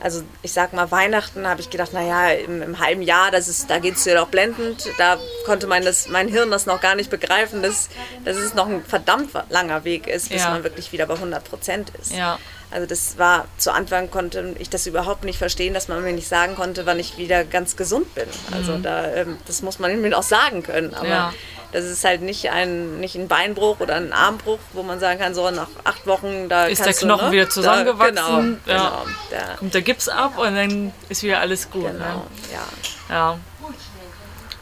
Also 0.00 0.22
ich 0.42 0.52
sag 0.52 0.72
mal, 0.72 0.90
Weihnachten 0.90 1.46
habe 1.48 1.60
ich 1.60 1.70
gedacht, 1.70 1.92
naja, 1.92 2.30
im, 2.30 2.62
im 2.62 2.78
halben 2.78 3.02
Jahr, 3.02 3.30
das 3.32 3.48
ist, 3.48 3.68
da 3.68 3.78
geht 3.80 3.96
es 3.96 4.04
dir 4.04 4.14
doch 4.14 4.28
blendend. 4.28 4.84
Da 4.96 5.16
konnte 5.44 5.66
mein, 5.66 5.84
das, 5.84 6.08
mein 6.08 6.28
Hirn 6.28 6.50
das 6.50 6.66
noch 6.66 6.80
gar 6.80 6.94
nicht 6.94 7.10
begreifen, 7.10 7.62
dass, 7.62 7.88
dass 8.24 8.36
es 8.36 8.54
noch 8.54 8.68
ein 8.68 8.84
verdammt 8.84 9.30
langer 9.50 9.84
Weg 9.84 10.06
ist, 10.06 10.28
bis 10.30 10.42
Ja. 10.42 10.50
man 10.50 10.62
wirklich 10.64 10.92
wieder 10.92 11.06
bei 11.06 11.14
100 11.14 11.42
Prozent 11.44 11.90
ist. 12.00 12.12
Ja. 12.12 12.38
Also 12.70 12.86
das 12.86 13.16
war, 13.18 13.46
zu 13.56 13.72
Anfang 13.72 14.10
konnte 14.10 14.54
ich 14.58 14.68
das 14.70 14.86
überhaupt 14.86 15.24
nicht 15.24 15.38
verstehen, 15.38 15.72
dass 15.74 15.88
man 15.88 16.02
mir 16.04 16.12
nicht 16.12 16.28
sagen 16.28 16.54
konnte, 16.54 16.84
wann 16.86 16.98
ich 17.00 17.16
wieder 17.16 17.42
ganz 17.44 17.76
gesund 17.76 18.14
bin. 18.14 18.26
Also 18.52 18.76
da, 18.78 19.06
ähm, 19.14 19.38
das 19.46 19.62
muss 19.62 19.78
man 19.78 19.98
mir 20.00 20.16
auch 20.16 20.22
sagen 20.22 20.62
können. 20.62 20.92
Aber 20.94 21.04
Mhm. 21.06 21.10
Ja. 21.10 21.32
Das 21.72 21.84
ist 21.84 22.04
halt 22.04 22.22
nicht 22.22 22.50
ein, 22.50 22.98
nicht 23.00 23.14
ein 23.16 23.28
Beinbruch 23.28 23.80
oder 23.80 23.96
ein 23.96 24.12
Armbruch, 24.12 24.58
wo 24.72 24.82
man 24.82 24.98
sagen 25.00 25.20
kann, 25.20 25.34
so 25.34 25.50
nach 25.50 25.68
acht 25.84 26.06
Wochen, 26.06 26.48
da 26.48 26.64
Ist 26.66 26.78
der 26.78 26.86
kannst 26.86 27.02
du, 27.02 27.06
Knochen 27.06 27.26
ne, 27.26 27.32
wieder 27.32 27.50
zusammengewachsen? 27.50 28.14
Da, 28.14 28.26
genau, 28.26 28.80
Ja. 28.82 28.88
genau. 28.88 29.04
Da, 29.30 29.54
Kommt 29.56 29.74
der 29.74 29.82
Gips 29.82 30.08
ab 30.08 30.38
und 30.38 30.54
dann 30.56 30.92
ist 31.08 31.22
wieder 31.22 31.40
alles 31.40 31.70
gut. 31.70 31.84
genau, 31.86 31.98
Ne? 32.04 32.22
ja. 32.52 33.14
Ja. 33.14 33.38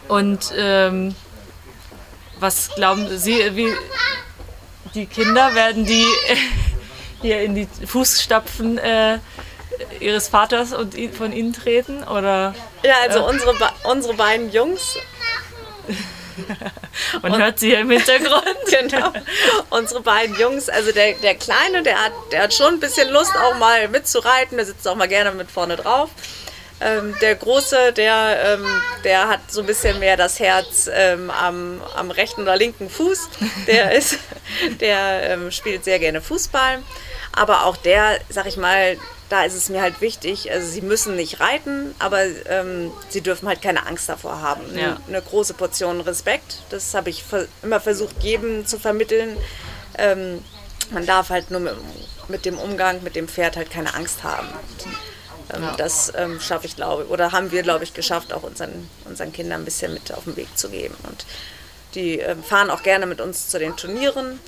Und 0.09 0.53
ähm, 0.57 1.15
was 2.39 2.71
glauben 2.75 3.17
Sie, 3.19 3.57
wie 3.57 3.73
die 4.95 5.07
Kinder 5.07 5.55
werden 5.55 5.85
die 5.85 6.07
hier 7.23 7.41
in 7.43 7.55
die 7.55 7.67
Fußstapfen 7.87 8.79
äh, 8.79 9.19
ihres 10.01 10.29
Vaters 10.29 10.73
und 10.73 10.95
von 11.15 11.33
ihnen 11.33 11.53
treten? 11.53 12.05
Oder 12.05 12.55
Ja, 12.83 12.95
also 13.03 13.27
Unsere, 13.27 13.55
Be- 13.55 13.71
unsere 13.85 14.15
beiden 14.15 14.53
Jungs, 14.53 14.97
man 17.23 17.39
hört 17.39 17.59
sie 17.59 17.69
hier 17.69 17.81
im 17.81 17.91
Hintergrund? 17.91 18.57
genau, 18.67 19.13
unsere 19.71 20.01
beiden 20.01 20.39
Jungs, 20.39 20.69
also 20.69 20.93
der, 20.93 21.15
der 21.15 21.35
Kleine, 21.35 21.83
der 21.83 22.03
hat, 22.05 22.13
der 22.33 22.43
hat 22.43 22.55
schon 22.55 22.75
ein 22.75 22.81
bisschen 22.81 23.11
Lust 23.11 23.33
auch 23.37 23.57
mal 23.59 23.89
mitzureiten, 23.89 24.57
der 24.57 24.67
sitzt 24.67 24.87
auch 24.87 24.97
mal 24.97 25.09
gerne 25.09 25.33
mit 25.33 25.51
vorne 25.51 25.77
drauf. 25.77 26.11
Ähm, 26.79 27.15
der 27.23 27.35
Große, 27.37 27.95
der, 27.95 28.59
ähm, 28.59 28.67
der 29.03 29.29
hat 29.29 29.51
so 29.51 29.61
ein 29.61 29.67
bisschen 29.67 29.99
mehr 29.99 30.19
das 30.19 30.39
Herz 30.39 30.91
ähm, 30.93 31.31
am, 31.31 31.81
am 31.95 32.11
rechten 32.11 32.43
oder 32.43 32.57
linken 32.57 32.91
Fuß. 32.91 33.31
Der, 33.67 33.93
ist, 33.97 34.19
der 34.81 35.31
ähm, 35.31 35.51
spielt 35.51 35.85
sehr 35.85 35.99
gerne 35.99 36.21
Fußball. 36.21 36.83
Aber 37.37 37.65
auch 37.67 37.77
der, 37.77 38.19
sag 38.29 38.47
ich 38.47 38.57
mal, 38.57 38.97
da 39.29 39.45
ist 39.45 39.55
es 39.55 39.69
mir 39.69 39.83
halt 39.83 40.01
wichtig, 40.01 40.51
also 40.51 40.67
sie 40.69 40.81
müssen 40.81 41.17
nicht 41.17 41.39
reiten, 41.41 41.95
aber 41.99 42.23
ähm, 42.49 42.91
sie 43.09 43.21
dürfen 43.21 43.47
halt 43.49 43.61
keine 43.63 43.87
Angst 43.87 44.09
davor 44.09 44.41
haben. 44.41 44.63
Eine, 44.71 44.81
Ja. 44.81 44.97
eine 45.07 45.21
große 45.23 45.55
Portion 45.55 46.01
Respekt, 46.01 46.63
das 46.71 46.95
habe 46.95 47.11
ich 47.11 47.25
immer 47.63 47.81
versucht, 47.81 48.23
jedem 48.23 48.67
zu 48.67 48.79
vermitteln. 48.79 49.37
Ähm, 49.99 50.43
man 50.91 51.05
darf 51.07 51.31
halt 51.31 51.51
nur 51.51 51.61
mit, 51.61 51.75
mit 52.29 52.45
dem 52.45 52.59
Umgang 52.59 53.03
mit 53.03 53.17
dem 53.17 53.29
Pferd 53.29 53.57
halt 53.57 53.71
keine 53.71 53.95
Angst 53.95 54.23
haben. 54.23 54.49
Und, 54.49 55.57
ähm, 55.57 55.69
Das 55.77 56.13
ähm, 56.17 56.41
schaffe 56.41 56.67
ich, 56.67 56.77
glaube 56.77 57.05
ich, 57.05 57.11
oder 57.11 57.33
haben 57.33 57.51
wir, 57.53 57.63
glaube 57.63 57.85
ich, 57.85 57.95
geschafft, 57.95 58.33
auch 58.33 58.45
unseren, 58.45 58.89
unseren 59.05 59.33
Kindern 59.33 59.61
ein 59.63 59.65
bisschen 59.65 59.93
mit 59.93 60.13
auf 60.13 60.25
den 60.25 60.37
Weg 60.37 60.57
zu 60.57 60.69
geben. 60.69 60.95
Und 61.03 61.27
die 61.95 62.21
ähm, 62.21 62.43
fahren 62.45 62.71
auch 62.71 62.83
gerne 62.83 63.07
mit 63.07 63.21
uns 63.21 63.49
zu 63.49 63.59
den 63.59 63.77
Turnieren 63.77 64.39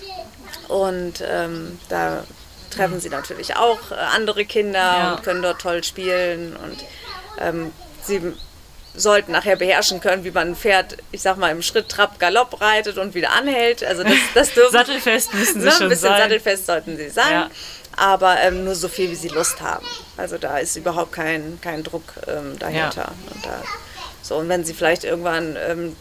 und 0.68 1.22
ähm, 1.28 1.78
da 1.88 2.24
treffen 2.70 3.00
sie 3.00 3.08
natürlich 3.08 3.56
auch 3.56 3.90
äh, 3.90 3.94
andere 3.94 4.44
Kinder 4.44 4.78
Ja. 4.78 5.12
und 5.14 5.22
können 5.22 5.42
dort 5.42 5.60
toll 5.60 5.82
spielen 5.84 6.56
und 6.56 6.84
ähm, 7.40 7.72
sie 8.04 8.20
sollten 8.94 9.30
nachher 9.32 9.54
beherrschen 9.56 10.00
können, 10.00 10.24
wie 10.24 10.30
man 10.32 10.48
ein 10.48 10.56
Pferd, 10.56 10.96
ich 11.12 11.22
sag 11.22 11.36
mal, 11.36 11.50
im 11.52 11.62
Schritt, 11.62 11.88
Trab, 11.88 12.18
Galopp 12.18 12.60
reitet 12.60 12.98
und 12.98 13.14
wieder 13.14 13.30
anhält. 13.32 13.84
Also 13.84 14.02
das, 14.02 14.12
das 14.34 14.52
dürfen 14.54 14.72
Sattelfest 14.78 15.32
müssen 15.34 15.60
sie 15.60 15.66
ne, 15.66 15.72
schon 15.72 15.82
ein 15.84 15.88
bisschen 15.90 16.08
sein. 16.08 16.22
sattelfest 16.22 16.66
sollten 16.66 16.96
sie 16.96 17.08
sein, 17.10 17.30
Ja. 17.32 17.50
aber 17.96 18.40
ähm, 18.40 18.64
nur 18.64 18.74
so 18.74 18.88
viel, 18.88 19.08
wie 19.10 19.14
sie 19.14 19.28
Lust 19.28 19.60
haben. 19.60 19.86
Also 20.16 20.36
da 20.36 20.58
ist 20.58 20.74
überhaupt 20.74 21.12
kein, 21.12 21.60
kein 21.62 21.84
Druck 21.84 22.02
ähm, 22.26 22.58
dahinter. 22.58 23.12
Und, 23.32 23.44
da, 23.46 23.62
so, 24.22 24.36
und 24.36 24.48
wenn 24.48 24.64
sie 24.64 24.74
vielleicht 24.74 25.04
irgendwann 25.04 25.56
ähm, 25.64 25.94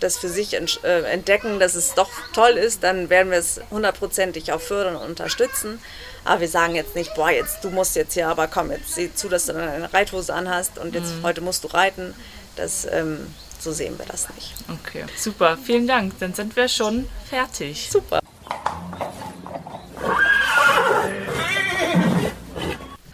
das 0.00 0.16
für 0.18 0.28
sich 0.28 0.54
äh, 0.54 1.02
entdecken, 1.12 1.60
dass 1.60 1.76
es 1.76 1.94
doch 1.94 2.10
toll 2.32 2.52
ist, 2.52 2.82
dann 2.82 3.10
werden 3.10 3.30
wir 3.30 3.38
es 3.38 3.60
hundertprozentig 3.70 4.50
auch 4.52 4.60
fördern 4.60 4.96
und 4.96 5.06
unterstützen. 5.10 5.80
Aber 6.24 6.40
wir 6.40 6.48
sagen 6.48 6.74
jetzt 6.74 6.94
nicht, 6.94 7.14
boah, 7.14 7.30
jetzt 7.30 7.64
du 7.64 7.70
musst 7.70 7.96
jetzt 7.96 8.14
hier, 8.14 8.28
aber 8.28 8.46
komm, 8.46 8.70
jetzt 8.70 8.94
sieh 8.94 9.12
zu, 9.14 9.28
dass 9.28 9.46
du 9.46 9.52
eine 9.56 9.92
Reithose 9.92 10.34
anhast 10.34 10.78
und 10.78 10.94
jetzt 10.94 11.16
Mhm. 11.16 11.22
heute 11.22 11.40
musst 11.40 11.64
du 11.64 11.68
reiten. 11.68 12.14
Das, 12.56 12.86
ähm, 12.90 13.26
so 13.58 13.72
sehen 13.72 13.98
wir 13.98 14.06
das 14.06 14.28
nicht. 14.34 14.52
Okay, 14.68 15.04
super, 15.16 15.56
vielen 15.62 15.86
Dank. 15.86 16.18
Dann 16.20 16.34
sind 16.34 16.56
wir 16.56 16.68
schon 16.68 17.08
fertig. 17.28 17.88
Super. 17.90 18.20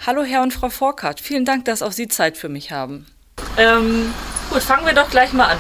Hallo 0.07 0.23
Herr 0.23 0.43
und 0.43 0.53
Frau 0.55 0.69
Forkert, 0.69 1.21
vielen 1.21 1.45
Dank, 1.45 1.65
dass 1.65 1.83
auch 1.83 1.91
Sie 1.93 2.07
Zeit 2.09 2.37
für 2.37 2.49
mich 2.49 2.71
haben. 2.71 3.07
Ähm, 3.57 4.13
gut, 4.51 4.63
fangen 4.63 4.87
wir 4.87 4.93
doch 4.95 5.11
gleich 5.11 5.33
mal 5.33 5.47
an. 5.49 5.59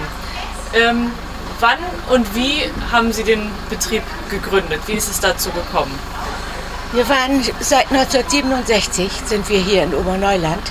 Ähm, 0.74 1.10
wann 1.58 1.78
und 2.10 2.32
wie 2.36 2.62
haben 2.92 3.12
Sie 3.12 3.24
den 3.24 3.50
Betrieb 3.70 4.02
gegründet? 4.30 4.80
Wie 4.86 4.92
ist 4.92 5.08
es 5.08 5.18
dazu 5.20 5.50
gekommen? 5.50 5.98
Wir 6.92 7.08
waren 7.08 7.42
seit 7.60 7.90
1967 7.92 9.10
sind 9.26 9.48
wir 9.48 9.58
hier 9.60 9.82
in 9.82 9.94
Oberneuland 9.94 10.62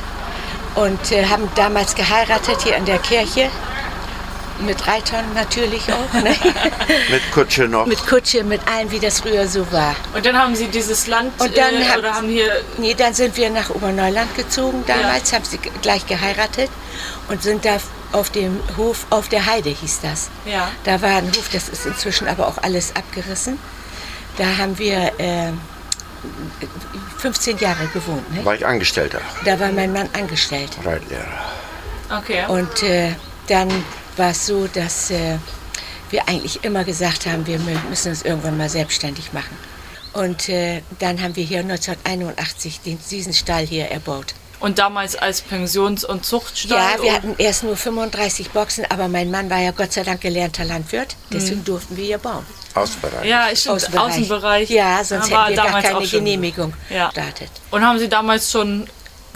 und 0.76 1.12
äh, 1.12 1.26
haben 1.26 1.50
damals 1.56 1.94
geheiratet 1.96 2.62
hier 2.64 2.76
in 2.78 2.86
der 2.86 2.98
Kirche. 3.00 3.50
Mit 4.66 4.88
Reitern 4.88 5.26
natürlich 5.34 5.84
auch, 5.92 6.14
ne? 6.14 6.34
Mit 7.12 7.30
Kutsche 7.34 7.68
noch. 7.68 7.86
mit 7.88 8.08
Kutsche, 8.08 8.42
mit 8.46 8.66
allem, 8.70 8.90
wie 8.90 9.00
das 9.02 9.20
früher 9.20 9.50
so 9.50 9.70
war. 9.74 9.94
Und 10.14 10.26
dann 10.26 10.38
haben 10.40 10.56
Sie 10.56 10.68
dieses 10.70 11.08
Land 11.08 11.34
Und 11.42 11.58
dann 11.58 11.76
äh, 11.76 11.84
haben- 11.84 12.00
oder 12.00 12.14
haben 12.16 12.30
hier 12.30 12.50
Nee, 12.78 12.94
dann 12.94 13.14
sind 13.14 13.36
wir 13.36 13.50
nach 13.50 13.70
Oberneuland 13.70 14.34
gezogen 14.38 14.86
damals, 14.88 15.34
haben 15.34 15.44
sie 15.44 15.58
gleich 15.82 16.06
geheiratet 16.08 16.70
und 17.28 17.44
sind 17.44 17.66
da 17.66 17.78
auf 18.14 18.30
dem 18.30 18.58
Hof 18.78 19.06
auf 19.10 19.28
der 19.28 19.46
Heide 19.46 19.70
hieß 19.72 20.00
das. 20.02 20.30
Ja. 20.46 20.70
Da 20.86 21.02
war 21.02 21.18
ein 21.18 21.28
Hof, 21.36 21.50
das 21.52 21.68
ist 21.68 21.86
inzwischen 21.86 22.30
aber 22.30 22.48
auch 22.48 22.58
alles 22.64 22.96
abgerissen. 22.96 23.60
Da 24.38 24.46
haben 24.58 24.78
wir 24.80 25.12
äh, 25.20 25.52
15 27.18 27.58
Jahre 27.58 27.88
gewohnt. 27.94 28.34
Ne? 28.34 28.44
War 28.46 28.56
ich 28.56 28.66
Angestellter, 28.66 29.22
Da 29.46 29.60
war 29.60 29.72
mein 29.72 29.92
Mann 29.94 30.10
angestellt. 30.14 30.70
Reitlehrer. 30.84 31.26
Okay. 32.18 32.46
Und 32.48 32.84
äh, 32.84 33.14
dann 33.48 33.70
war 34.18 34.30
es 34.32 34.46
so, 34.46 34.68
dass 34.68 35.10
äh, 35.12 35.38
wir 36.12 36.28
eigentlich 36.28 36.64
immer 36.64 36.84
gesagt 36.84 37.26
haben, 37.26 37.46
wir 37.48 37.60
mü- 37.60 37.90
müssen 37.90 38.10
uns 38.10 38.22
irgendwann 38.22 38.58
mal 38.58 38.70
selbstständig 38.70 39.34
machen. 39.34 39.58
Und 40.14 40.48
äh, 40.50 40.82
dann 41.00 41.22
haben 41.22 41.36
wir 41.36 41.44
hier 41.44 41.60
1981 41.60 42.82
den, 42.82 43.00
diesen 43.10 43.34
Stall 43.34 43.66
hier 43.66 43.88
erbaut. 43.90 44.34
Und 44.66 44.80
damals 44.80 45.16
als 45.16 45.44
Pensions- 45.44 46.04
und 46.04 46.26
Zuchtstall? 46.26 46.96
Ja, 46.98 47.04
wir 47.04 47.14
hatten 47.14 47.36
erst 47.38 47.62
nur 47.62 47.78
35 47.78 48.50
Boxen, 48.50 48.84
aber 48.90 49.08
mein 49.08 49.30
Mann 49.30 49.48
war 49.48 49.60
ja 49.60 49.70
Gott 49.70 49.94
sei 49.94 50.02
Dank 50.02 50.22
gelernter 50.22 50.66
Landwirt, 50.66 51.16
deswegen 51.32 51.64
durften 51.64 51.96
wir 51.96 52.04
hier 52.04 52.18
bauen. 52.18 52.44
Außenbereich. 52.74 53.30
Ja, 53.30 53.56
stimmt. 53.56 53.96
Außenbereich. 53.96 54.72
Ja, 54.72 55.04
sonst 55.04 55.30
war 55.30 55.46
hätten 55.46 55.52
wir 55.52 55.56
gar 55.58 55.66
damals 55.68 55.86
keine 55.86 56.08
Genehmigung 56.08 56.74
Ja. 56.90 57.10
gestartet. 57.10 57.52
Und 57.70 57.86
haben 57.86 58.00
Sie 58.00 58.10
damals 58.10 58.52
schon 58.52 58.88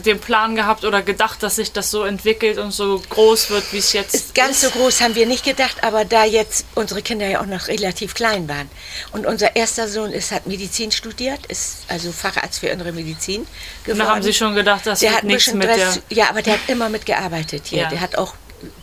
den 0.02 0.20
Plan 0.20 0.56
gehabt 0.56 0.84
oder 0.86 1.02
gedacht, 1.02 1.44
dass 1.44 1.56
sich 1.58 1.72
das 1.72 1.92
so 1.92 2.04
entwickelt 2.04 2.58
und 2.58 2.72
so 2.72 3.02
groß 3.10 3.50
wird, 3.50 3.72
wie 3.74 3.78
es 3.78 3.94
jetzt 3.94 4.14
Ist 4.16 4.36
Ganz 4.36 4.62
so 4.62 4.70
groß 4.70 5.02
haben 5.02 5.16
wir 5.16 5.26
nicht 5.26 5.44
gedacht, 5.44 5.84
aber 5.84 6.06
da 6.06 6.26
jetzt 6.26 6.66
unsere 6.76 7.02
Kinder 7.02 7.28
ja 7.28 7.42
auch 7.42 7.46
noch 7.46 7.68
relativ 7.68 8.14
klein 8.14 8.48
waren. 8.48 8.70
Und 9.12 9.26
unser 9.26 9.56
erster 9.56 9.88
Sohn 9.88 10.12
ist, 10.12 10.32
hat 10.32 10.48
Medizin 10.48 10.92
studiert, 10.92 11.46
ist 11.48 11.86
also 11.88 12.12
Facharzt 12.12 12.60
für 12.60 12.68
innere 12.68 12.92
Medizin 12.92 13.42
Und 13.42 13.48
geworden. 13.84 14.00
da 14.00 14.16
haben 14.16 14.24
Sie 14.24 14.34
schon 14.34 14.56
gedacht, 14.56 14.86
das 14.86 15.00
der 15.00 15.12
wird 15.12 15.24
nichts 15.24 15.54
mit 15.54 15.68
Dress, 15.68 16.00
der... 16.10 16.18
Ja, 16.18 16.30
aber 16.30 16.42
der 16.42 16.54
hat 16.54 16.62
immer 16.68 16.90
mitgearbeitet 16.90 17.64
hier. 17.66 17.84
Ja. 17.84 17.90
Der 17.90 18.02
hat 18.02 18.18
auch 18.18 18.34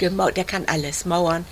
der 0.00 0.44
kann 0.44 0.64
alles. 0.66 1.04
Mauern, 1.04 1.44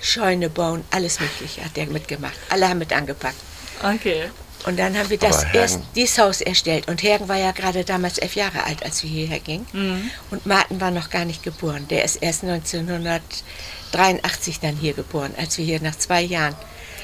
Scheune 0.00 0.50
bauen, 0.50 0.84
alles 0.90 1.20
Mögliche 1.20 1.64
hat 1.64 1.76
der 1.76 1.86
mitgemacht. 1.86 2.36
Alle 2.48 2.68
haben 2.68 2.78
mit 2.78 2.92
angepackt. 2.92 3.36
Okay. 3.82 4.30
Und 4.66 4.78
dann 4.78 4.96
haben 4.98 5.08
wir 5.08 5.18
das 5.18 5.44
erst 5.52 5.80
dieses 5.94 6.18
Haus 6.18 6.40
erstellt. 6.40 6.88
Und 6.88 7.02
Hergen 7.02 7.28
war 7.28 7.36
ja 7.36 7.52
gerade 7.52 7.84
damals 7.84 8.18
elf 8.18 8.34
Jahre 8.34 8.64
alt, 8.64 8.82
als 8.84 9.02
wir 9.02 9.10
hierher 9.10 9.38
gingen. 9.38 9.66
Mhm. 9.72 10.10
Und 10.30 10.46
Martin 10.46 10.80
war 10.80 10.90
noch 10.90 11.10
gar 11.10 11.24
nicht 11.24 11.42
geboren. 11.42 11.86
Der 11.88 12.04
ist 12.04 12.16
erst 12.16 12.42
1983 12.44 14.60
dann 14.60 14.76
hier 14.76 14.94
geboren, 14.94 15.32
als 15.38 15.58
wir 15.58 15.64
hier 15.64 15.80
nach 15.80 15.96
zwei 15.96 16.22
Jahren 16.22 16.56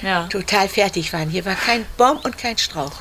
Ja. 0.03 0.27
total 0.27 0.69
fertig 0.69 1.13
waren. 1.13 1.31
Hier 1.31 1.45
war 1.45 1.55
kein 1.55 1.87
Baum 1.97 2.19
und 2.19 2.37
kein 2.39 2.59
Strauch. 2.59 2.93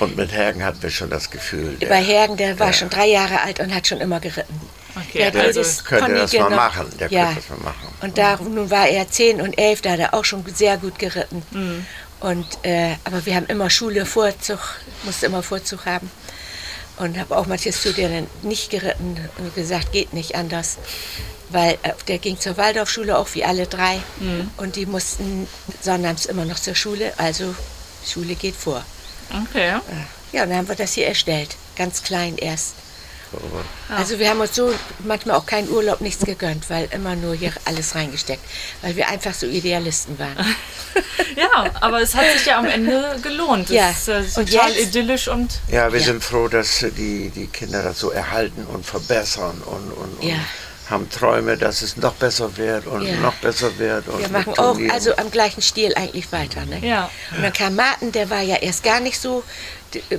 Und 0.00 0.16
mit 0.16 0.32
Hergen 0.32 0.64
hatten 0.64 0.82
wir 0.82 0.90
schon 0.90 1.08
das 1.08 1.30
Gefühl, 1.30 1.76
der, 1.76 1.88
Bei 1.88 2.02
Hergen, 2.02 2.36
der 2.36 2.58
war 2.58 2.72
schon 2.72 2.90
drei 2.90 3.06
Jahre 3.06 3.40
alt 3.42 3.60
und 3.60 3.74
hat 3.74 3.86
schon 3.86 4.00
immer 4.00 4.20
geritten. 4.20 4.60
Okay, 4.96 5.26
hat 5.26 5.36
also 5.36 5.60
jedes 5.60 5.84
könnte 5.84 6.06
Pony 6.06 6.18
das 6.20 6.32
mal 6.32 6.50
machen, 6.50 6.86
der 6.98 7.10
ja. 7.10 7.26
könnte 7.26 7.40
das 7.40 7.58
mal 7.58 7.64
machen. 7.64 7.88
Und 8.00 8.18
da, 8.18 8.36
nun 8.36 8.70
war 8.70 8.88
er 8.88 9.08
zehn 9.08 9.40
und 9.40 9.58
elf, 9.58 9.82
da 9.82 9.92
hat 9.92 9.98
er 9.98 10.14
auch 10.14 10.24
schon 10.24 10.44
sehr 10.54 10.76
gut 10.76 10.98
geritten. 10.98 11.42
Mhm. 11.50 11.86
Und, 12.24 12.46
äh, 12.62 12.94
aber 13.04 13.26
wir 13.26 13.36
haben 13.36 13.44
immer 13.48 13.68
Schule, 13.68 14.06
Vorzug, 14.06 14.58
musste 15.02 15.26
immer 15.26 15.42
Vorzug 15.42 15.84
haben. 15.84 16.10
Und 16.96 17.18
habe 17.18 17.36
auch 17.36 17.46
manche 17.46 17.70
Studierenden 17.70 18.28
nicht 18.40 18.70
geritten 18.70 19.18
und 19.36 19.54
gesagt, 19.54 19.92
geht 19.92 20.14
nicht 20.14 20.34
anders. 20.34 20.78
Weil 21.50 21.74
äh, 21.82 21.92
der 22.08 22.16
ging 22.16 22.40
zur 22.40 22.56
Waldorfschule, 22.56 23.18
auch 23.18 23.28
wie 23.34 23.44
alle 23.44 23.66
drei. 23.66 24.00
Mhm. 24.20 24.50
Und 24.56 24.76
die 24.76 24.86
mussten 24.86 25.46
sonnabends 25.82 26.24
immer 26.24 26.46
noch 26.46 26.58
zur 26.58 26.74
Schule, 26.74 27.12
also 27.18 27.54
Schule 28.06 28.36
geht 28.36 28.56
vor. 28.56 28.82
Okay. 29.50 29.74
Ja, 30.32 30.44
und 30.44 30.48
dann 30.48 30.56
haben 30.56 30.68
wir 30.68 30.76
das 30.76 30.94
hier 30.94 31.06
erstellt. 31.06 31.56
Ganz 31.76 32.04
klein 32.04 32.38
erst. 32.38 32.74
Also 33.88 34.18
wir 34.18 34.28
haben 34.30 34.40
uns 34.40 34.54
so 34.54 34.72
manchmal 35.04 35.36
auch 35.36 35.46
keinen 35.46 35.68
Urlaub, 35.68 36.00
nichts 36.00 36.24
gegönnt, 36.24 36.68
weil 36.70 36.88
immer 36.92 37.14
nur 37.16 37.34
hier 37.34 37.52
alles 37.64 37.94
reingesteckt. 37.94 38.42
Weil 38.82 38.96
wir 38.96 39.08
einfach 39.08 39.34
so 39.34 39.46
Idealisten 39.46 40.18
waren. 40.18 40.36
Ja, 41.36 41.70
aber 41.80 42.00
es 42.00 42.14
hat 42.14 42.30
sich 42.30 42.46
ja 42.46 42.58
am 42.58 42.66
Ende 42.66 43.16
gelohnt. 43.20 43.68
Ja. 43.68 43.90
Es 43.90 44.06
ist 44.08 44.36
äh, 44.36 44.40
Und 44.40 44.50
total 44.52 44.70
jetzt? 44.72 44.88
idyllisch 44.88 45.26
und 45.28 45.60
Ja, 45.68 45.92
wir 45.92 45.98
Ja. 45.98 46.06
sind 46.06 46.22
froh, 46.22 46.46
dass 46.48 46.78
die, 46.96 47.30
die 47.30 47.46
Kinder 47.48 47.82
das 47.82 47.98
so 47.98 48.10
erhalten 48.10 48.64
und 48.66 48.86
verbessern 48.86 49.60
und, 49.64 49.92
und, 49.92 50.18
und 50.20 50.28
Ja. 50.28 50.36
haben 50.90 51.08
Träume, 51.10 51.56
dass 51.56 51.82
es 51.82 51.96
noch 51.96 52.14
besser 52.14 52.56
wird 52.56 52.86
und 52.86 53.02
Ja. 53.02 53.16
noch 53.16 53.34
besser 53.36 53.76
wird. 53.78 54.06
Und 54.08 54.20
Wir 54.20 54.28
machen 54.28 54.54
auch 54.56 54.78
also 54.92 55.16
am 55.16 55.30
gleichen 55.30 55.62
Stil 55.62 55.92
eigentlich 55.96 56.30
weiter. 56.30 56.64
Ne? 56.66 56.78
Ja. 56.86 57.10
Und 57.34 57.42
dann 57.42 57.52
kam 57.52 57.74
Martin, 57.74 58.12
der 58.12 58.30
war 58.30 58.42
ja 58.42 58.56
erst 58.56 58.84
gar 58.84 59.00
nicht 59.00 59.20
so, 59.20 59.42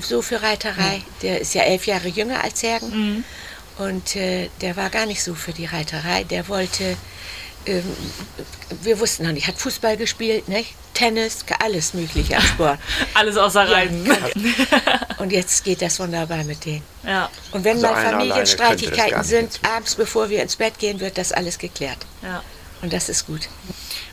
so 0.02 0.22
für 0.22 0.42
Reiterei. 0.42 1.02
Der 1.22 1.42
ist 1.42 1.54
ja 1.54 1.64
elf 1.64 1.86
Jahre 1.88 2.08
jünger 2.08 2.44
als 2.44 2.64
Hergen. 2.64 3.24
Und 3.78 4.16
äh, 4.16 4.50
der 4.62 4.78
war 4.78 4.90
gar 4.90 5.06
nicht 5.06 5.22
so 5.24 5.36
für 5.36 5.52
die 5.52 5.66
Reiterei. 5.66 6.24
Der 6.24 6.48
wollte, 6.48 6.96
ähm, 7.66 7.84
wir 8.84 9.00
wussten 9.00 9.24
noch 9.26 9.32
nicht, 9.34 9.48
hat 9.48 9.58
Fußball 9.58 9.98
gespielt, 9.98 10.48
ne? 10.48 10.64
Tennis, 10.94 11.44
alles 11.60 11.94
mögliche 11.94 12.38
am 12.38 12.44
Sport. 12.44 12.80
alles 13.16 13.36
außer 13.36 13.66
Ja, 13.66 13.76
Reiten. 13.76 14.08
Und 15.18 15.34
jetzt 15.34 15.66
geht 15.66 15.82
das 15.82 16.00
wunderbar 16.00 16.44
mit 16.46 16.64
denen. 16.64 16.84
Ja, 17.06 17.30
Und 17.52 17.66
wenn 17.66 17.84
Also 17.84 17.88
mal 17.88 18.12
Familienstreitigkeiten 18.12 19.18
nicht 19.20 19.28
sind, 19.30 19.60
abends 19.64 19.96
bevor 19.96 20.30
wir 20.30 20.42
ins 20.42 20.56
Bett 20.56 20.80
gehen, 20.80 21.02
wird 21.02 21.18
das 21.18 21.32
alles 21.34 21.58
geklärt. 21.58 21.98
ja. 22.24 22.42
Und 22.82 22.92
das 22.94 23.10
ist 23.10 23.26
gut. 23.26 23.48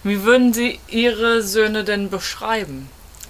Wie 0.03 0.23
würden 0.23 0.55
Sie 0.55 0.79
Ihre 0.89 1.43
Söhne 1.43 1.85
denn 1.85 2.09
beschreiben? 2.11 2.89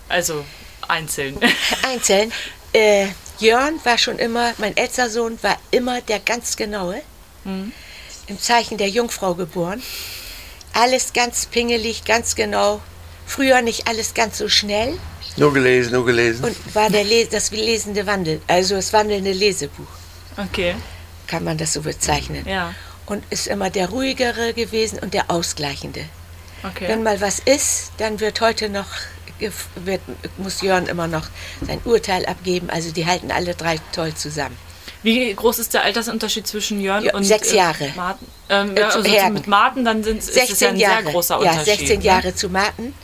Also 0.09 0.45
einzeln. 0.89 1.39
Einzeln. 1.83 2.33
Äh, 2.72 3.07
Jörn 3.39 3.80
war 3.85 3.99
schon 3.99 4.18
immer, 4.18 4.53
mein 4.59 4.76
ältester 4.76 5.11
Sohn 5.11 5.39
war 5.43 5.59
immer 5.70 6.01
der 6.01 6.20
ganz 6.20 6.57
genaue. 6.57 7.01
Im 7.45 8.39
Zeichen 8.41 8.78
der 8.78 8.89
Jungfrau 8.89 9.35
geboren. 9.35 9.83
Alles 10.74 11.12
ganz 11.12 11.47
pingelig, 11.47 12.05
ganz 12.05 12.35
genau. 12.37 12.80
Früher 13.26 13.62
nicht 13.62 13.89
alles 13.89 14.14
ganz 14.14 14.39
so 14.39 14.49
schnell. 14.49 14.97
Nur 15.37 15.53
gelesen, 15.53 15.93
nur 15.93 16.07
gelesen. 16.07 16.45
Und 16.45 16.74
war 16.74 16.89
der 16.89 17.05
Les 17.05 17.28
das 17.28 17.51
lesende 17.51 18.07
Wandel, 18.07 18.41
also 18.47 18.76
das 18.76 18.93
wandelnde 18.93 19.33
Lesebuch, 19.33 19.87
Okay, 20.37 20.74
kann 21.26 21.43
man 21.45 21.57
das 21.59 21.72
so 21.72 21.80
bezeichnen. 21.83 22.47
ja, 22.47 22.74
Und 23.07 23.24
ist 23.30 23.47
immer 23.49 23.70
der 23.70 23.89
ruhigere 23.89 24.53
gewesen 24.55 24.99
und 24.99 25.14
der 25.14 25.30
ausgleichende. 25.30 26.05
okay. 26.62 26.87
Wenn 26.89 27.03
mal 27.03 27.20
was 27.20 27.39
ist, 27.39 27.93
dann 27.99 28.20
wird 28.20 28.41
heute 28.41 28.68
noch, 28.68 28.87
wird, 29.76 30.01
muss 30.39 30.61
Jörn 30.62 30.87
immer 30.87 31.07
noch 31.07 31.26
sein 31.66 31.80
Urteil 31.85 32.26
abgeben. 32.26 32.70
Also 32.70 32.91
die 32.93 33.07
halten 33.07 33.30
alle 33.30 33.55
drei 33.55 33.78
toll 33.93 34.14
zusammen. 34.14 34.57
Wie 35.03 35.35
groß 35.35 35.59
ist 35.59 35.74
der 35.74 35.83
Altersunterschied 35.83 36.47
zwischen 36.47 36.80
Jörn 36.80 37.05
Ja, 37.05 37.14
und 37.14 37.24
sechs 37.24 37.53
Jahre. 37.53 37.93
Martin? 37.97 38.28
Ähm, 38.49 38.76
Äh, 38.76 38.80
ja, 38.80 38.91
zu 38.91 38.99
also 39.01 39.28
mit 39.30 39.47
Martin 39.49 39.85
dann 39.85 40.05
sind, 40.05 40.18
ist 40.18 40.28
es 40.28 40.35
16 40.35 40.59
ja 40.61 40.68
ein 40.68 40.76
Jahre. 40.78 41.03
sehr 41.03 41.12
großer 41.12 41.35
ja, 41.43 41.51
Unterschied. 41.51 41.78
16 41.78 41.99
ne? 41.99 42.05
Jahre 42.05 42.35
zu 42.37 42.49
Martin. 42.49 42.95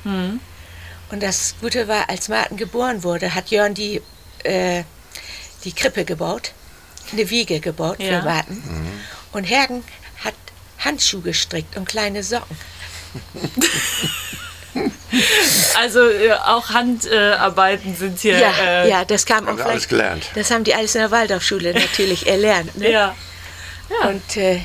Und 1.11 1.22
das 1.22 1.55
Gute 1.61 1.89
war, 1.89 2.09
als 2.09 2.29
Martin 2.29 2.57
geboren 2.57 3.03
wurde, 3.03 3.35
hat 3.35 3.51
Jörn 3.51 3.74
die, 3.74 4.01
äh, 4.45 4.85
die 5.64 5.72
Krippe 5.72 6.05
gebaut, 6.05 6.53
eine 7.11 7.29
Wiege 7.31 7.59
gebaut 7.59 7.99
Ja. 7.99 8.20
für 8.20 8.24
Martin. 8.26 8.62
Und 9.33 9.45
Hergen 9.45 9.83
hat 10.24 10.35
Handschuhe 10.79 11.22
gestrickt 11.22 11.76
und 11.76 11.89
kleine 11.89 12.22
Socken. 12.22 12.57
Also 15.81 16.01
äh, 16.09 16.33
auch 16.33 16.70
Handarbeiten 16.70 17.95
sind 17.95 18.18
hier. 18.18 18.39
Ja, 18.39 18.53
äh, 18.61 18.91
ja, 18.91 19.05
das 19.05 19.24
kam 19.24 19.47
Haben 19.47 19.61
auch 19.61 19.64
alles 19.64 19.89
gelernt. 19.89 20.24
Das 20.35 20.51
haben 20.51 20.64
die 20.64 20.74
alles 20.74 20.95
in 20.95 21.01
der 21.01 21.11
Waldorfschule 21.11 21.72
natürlich 21.72 22.26
erlernt. 22.26 22.76
Ne? 22.76 22.91
ja. 22.91 23.14
Und, 24.07 24.37
äh, 24.37 24.61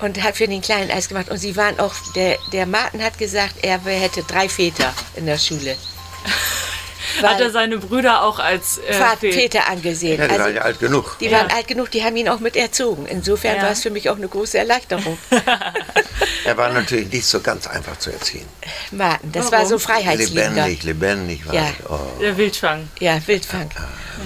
und 0.00 0.22
hat 0.22 0.36
für 0.36 0.48
den 0.48 0.60
Kleinen 0.60 0.90
alles 0.90 1.08
gemacht. 1.08 1.30
Und 1.30 1.38
sie 1.38 1.56
waren 1.56 1.78
auch, 1.78 1.94
der, 2.14 2.38
der 2.52 2.66
Martin 2.66 3.02
hat 3.02 3.18
gesagt, 3.18 3.54
er 3.62 3.78
hätte 3.78 4.22
drei 4.24 4.48
Väter 4.48 4.92
in 5.14 5.26
der 5.26 5.38
Schule. 5.38 5.76
Hat 7.22 7.40
er 7.40 7.50
seine 7.50 7.78
Brüder 7.78 8.22
auch 8.24 8.38
als 8.38 8.78
äh, 8.78 8.92
Vater, 8.92 9.18
Väter- 9.20 9.32
Väter 9.32 9.68
angesehen. 9.68 10.18
ja, 10.18 10.26
die 10.26 10.32
also, 10.32 10.44
waren 10.44 10.54
ja 10.54 10.62
alt 10.62 10.80
genug. 10.80 11.16
die 11.20 11.26
Ja. 11.26 11.38
waren 11.38 11.50
alt 11.50 11.66
genug, 11.68 11.90
die 11.90 12.02
haben 12.04 12.16
ihn 12.16 12.28
auch 12.28 12.40
mit 12.40 12.56
erzogen. 12.56 13.06
Insofern 13.06 13.56
Ja. 13.56 13.62
war 13.62 13.70
es 13.70 13.82
für 13.82 13.90
mich 13.90 14.08
auch 14.10 14.16
eine 14.16 14.28
große 14.28 14.58
Erleichterung. 14.58 15.18
Er 16.44 16.56
war 16.56 16.70
natürlich 16.72 17.12
nicht 17.12 17.26
so 17.26 17.40
ganz 17.40 17.66
einfach 17.66 17.98
zu 17.98 18.10
erziehen. 18.10 18.46
Martin, 18.90 19.30
das 19.32 19.46
Warum? 19.46 19.58
war 19.58 19.66
so 19.66 19.78
freiheitsliebender. 19.78 20.66
Lebendig, 20.66 20.82
lebendig 20.84 21.46
war 21.46 21.54
Ja. 21.54 21.60
er. 21.62 21.90
Oh. 21.90 22.20
Der 22.20 22.36
Wildschwang. 22.36 22.88
Ja, 22.98 23.18
Wildfang. 23.26 23.70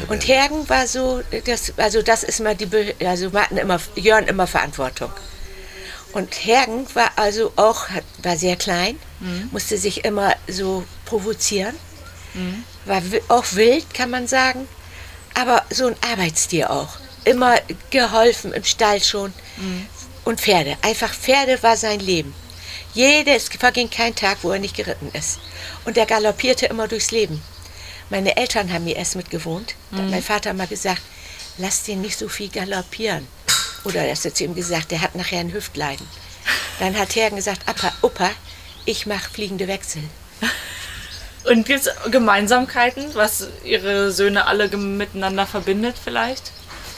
Und 0.09 0.27
Hergen 0.29 0.68
war 0.68 0.87
so, 0.87 1.22
das, 1.45 1.72
also 1.77 2.03
das 2.03 2.22
ist 2.25 2.41
mal 2.41 2.55
die, 2.55 2.66
Be- 2.66 2.95
also 3.05 3.31
Martin 3.31 3.59
immer, 3.59 3.81
Jörn 3.97 4.27
immer 4.27 4.47
Verantwortung. 4.47 5.11
Und 6.12 6.33
Hergen 6.45 6.87
war 6.95 7.11
also 7.16 7.53
auch, 7.57 7.87
war 8.22 8.37
sehr 8.37 8.57
klein, 8.57 8.99
musste 9.51 9.77
sich 9.77 10.05
immer 10.05 10.35
so 10.49 10.85
provozieren, 11.07 11.75
war 12.85 13.03
wi- 13.12 13.22
auch 13.28 13.45
wild, 13.53 13.93
kann 13.95 14.11
man 14.11 14.26
sagen, 14.26 14.66
aber 15.35 15.64
so 15.70 15.87
ein 15.87 15.97
Arbeitstier 16.11 16.70
auch. 16.70 16.99
Immer 17.24 17.57
geholfen 17.91 18.53
im 18.53 18.64
Stall 18.64 19.03
schon. 19.03 19.32
Und 20.24 20.41
Pferde, 20.41 20.76
einfach 20.82 21.12
Pferde 21.14 21.62
war 21.62 21.76
sein 21.76 22.01
Leben. 22.01 22.35
Jedes 22.93 23.49
verging 23.49 23.91
kein 23.91 24.14
Tag, 24.14 24.39
wo 24.43 24.53
er 24.53 24.59
nicht 24.59 24.76
geritten 24.76 25.11
ist. 25.12 25.39
Und 25.85 25.97
er 25.97 26.07
galoppierte 26.07 26.66
immer 26.66 26.87
durchs 26.89 27.11
Leben. 27.11 27.43
Meine 28.11 28.37
Eltern 28.37 28.72
haben 28.72 28.85
hier 28.87 28.97
erst 28.97 29.16
mitgewohnt. 29.16 29.74
Da 29.91 29.99
hat 29.99 30.11
mein 30.11 30.22
Vater 30.22 30.53
mal 30.55 30.66
gesagt, 30.66 31.03
lass 31.59 31.82
den 31.85 32.03
nicht 32.03 32.18
so 32.18 32.28
viel 32.28 32.49
galoppieren. 32.49 33.26
Oder 33.85 34.03
er 34.05 34.14
hat 34.14 34.37
zu 34.37 34.45
ihm 34.45 34.55
gesagt, 34.55 34.91
der 34.91 35.01
hat 35.01 35.14
nachher 35.14 35.41
ein 35.41 35.53
Hüftleiden. 35.53 36.07
Dann 36.78 36.97
hat 36.99 37.16
Hergen 37.16 37.37
gesagt, 37.37 37.62
Opa, 37.68 37.93
Opa 38.03 38.30
ich 38.87 39.07
mache 39.07 39.30
fliegende 39.30 39.66
Wechsel. 39.68 40.03
Und 41.45 41.66
gibt 41.66 41.86
es 41.86 41.90
Gemeinsamkeiten, 42.11 43.14
was 43.14 43.49
Ihre 43.64 44.12
Söhne 44.12 44.47
alle 44.47 44.68
miteinander 44.76 45.47
verbindet 45.47 45.97
vielleicht? 46.03 46.53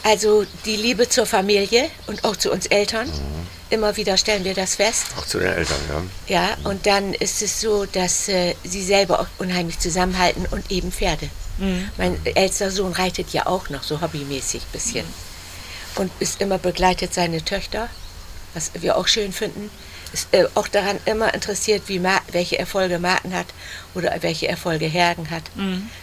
Also 0.05 0.45
die 0.65 0.77
Liebe 0.77 1.09
zur 1.09 1.27
Familie 1.27 1.91
und 2.07 2.25
auch 2.25 2.37
zu 2.37 2.53
uns 2.53 2.67
Eltern. 2.67 3.11
Immer 3.71 3.97
wieder 3.97 4.17
stellen 4.17 4.45
wir 4.45 4.55
das 4.55 4.77
fest. 4.77 5.07
Auch 5.19 5.27
zu 5.27 5.41
den 5.41 5.53
Eltern, 5.53 5.79
ja. 6.29 6.37
Ja, 6.37 6.57
und 6.63 6.87
dann 6.87 7.13
ist 7.15 7.43
es 7.43 7.61
so, 7.61 7.85
dass 7.85 8.29
äh, 8.29 8.55
sie 8.63 8.85
selber 8.85 9.19
auch 9.19 9.27
unheimlich 9.39 9.81
zusammenhalten 9.81 10.47
und 10.53 10.71
eben 10.71 10.93
Pferde. 10.93 11.29
Mein 11.97 12.19
ältester 12.25 12.71
Sohn 12.71 12.93
reitet 12.93 13.31
ja 13.31 13.47
auch 13.47 13.71
noch 13.71 13.83
so 13.83 14.01
hobbymäßig 14.03 14.63
ein 14.63 14.73
bisschen. 14.73 15.07
Und 15.97 16.13
ist 16.21 16.41
immer 16.43 16.59
begleitet 16.59 17.15
seine 17.15 17.43
Töchter, 17.43 17.89
was 18.53 18.71
wir 18.75 18.97
auch 18.97 19.09
schön 19.09 19.33
finden. 19.33 19.71
Ist 20.13 20.29
äh, 20.33 20.47
auch 20.55 20.69
daran 20.69 20.99
immer 21.05 21.35
interessiert, 21.35 21.83
wie 21.87 21.99
Ma 21.99 22.21
welche 22.33 22.59
Erfolge 22.59 22.99
Martin 22.99 23.35
hat 23.35 23.47
oder 23.95 24.15
welche 24.21 24.49
Erfolge 24.49 24.87
Hergen 24.87 25.31
hat. 25.31 25.43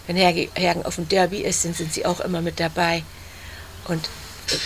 Wenn 0.08 0.16
Herge, 0.16 0.50
Hergen 0.56 0.86
auf 0.86 0.96
dem 0.96 1.08
Derby 1.08 1.38
ist, 1.38 1.66
dann 1.66 1.74
sind 1.74 1.94
sie 1.94 2.06
auch 2.06 2.20
immer 2.20 2.42
mit 2.42 2.60
dabei. 2.60 3.04
Und 3.86 4.10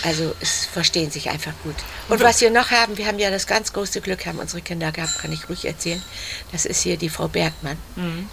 also 0.02 0.34
es 0.40 0.66
verstehen 0.66 1.10
sich 1.10 1.30
einfach 1.30 1.52
gut. 1.62 1.76
Und 2.08 2.20
was 2.20 2.40
wir 2.40 2.50
noch 2.50 2.72
haben, 2.72 2.98
wir 2.98 3.06
haben 3.06 3.18
ja 3.20 3.30
das 3.30 3.46
ganz 3.46 3.72
große 3.72 4.00
Glück, 4.00 4.26
haben 4.26 4.38
unsere 4.40 4.60
Kinder 4.60 4.90
gehabt, 4.90 5.18
kann 5.18 5.32
ich 5.32 5.48
ruhig 5.48 5.64
erzählen. 5.64 6.02
Das 6.50 6.66
ist 6.66 6.82
hier 6.82 6.96
die 6.96 7.08
Frau 7.08 7.28
Bergmann, 7.28 7.78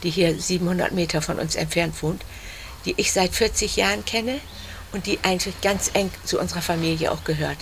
die 0.03 0.09
hier 0.09 0.39
700 0.39 0.91
Meter 0.91 1.21
von 1.21 1.37
uns 1.39 1.55
entfernt 1.55 2.01
wohnt, 2.01 2.23
die 2.85 2.95
ich 2.97 3.13
seit 3.13 3.33
40 3.33 3.75
Jahren 3.75 4.03
kenne 4.05 4.39
und 4.91 5.05
die 5.05 5.19
eigentlich 5.21 5.61
ganz 5.61 5.91
eng 5.93 6.09
zu 6.23 6.39
unserer 6.39 6.61
Familie 6.63 7.11
auch 7.11 7.23
gehört. 7.23 7.57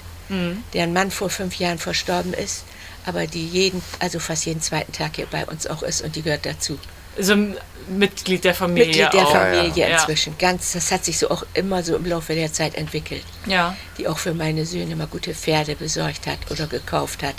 Deren 0.73 0.93
Mann 0.93 1.11
vor 1.11 1.29
fünf 1.29 1.55
Jahren 1.59 1.77
verstorben 1.77 2.33
ist, 2.33 2.63
aber 3.05 3.27
die 3.27 3.45
jeden, 3.47 3.81
also 3.99 4.19
fast 4.19 4.45
jeden 4.45 4.61
zweiten 4.61 4.91
Tag 4.91 5.15
hier 5.17 5.25
bei 5.27 5.45
uns 5.45 5.67
auch 5.67 5.83
ist 5.83 6.01
und 6.01 6.15
die 6.15 6.21
gehört 6.21 6.45
dazu. 6.45 6.77
So 7.19 7.33
ein 7.33 7.55
Mitglied 7.87 8.43
der 8.43 8.55
Familie 8.55 8.87
Mitglied 8.87 9.13
der 9.13 9.27
auch. 9.27 9.31
Familie 9.31 9.89
Ja. 9.89 9.97
inzwischen. 9.99 10.35
Ganz, 10.39 10.71
das 10.71 10.91
hat 10.91 11.05
sich 11.05 11.19
so 11.19 11.29
auch 11.29 11.45
immer 11.53 11.83
so 11.83 11.95
im 11.95 12.05
Laufe 12.05 12.33
der 12.33 12.51
Zeit 12.51 12.75
entwickelt. 12.75 13.23
Ja. 13.45 13.75
Die 13.97 14.07
auch 14.07 14.17
für 14.17 14.33
meine 14.33 14.65
Söhne 14.65 14.93
immer 14.93 15.05
gute 15.07 15.35
Pferde 15.35 15.75
besorgt 15.75 16.25
hat 16.27 16.39
oder 16.49 16.65
gekauft 16.65 17.21
hat. 17.21 17.35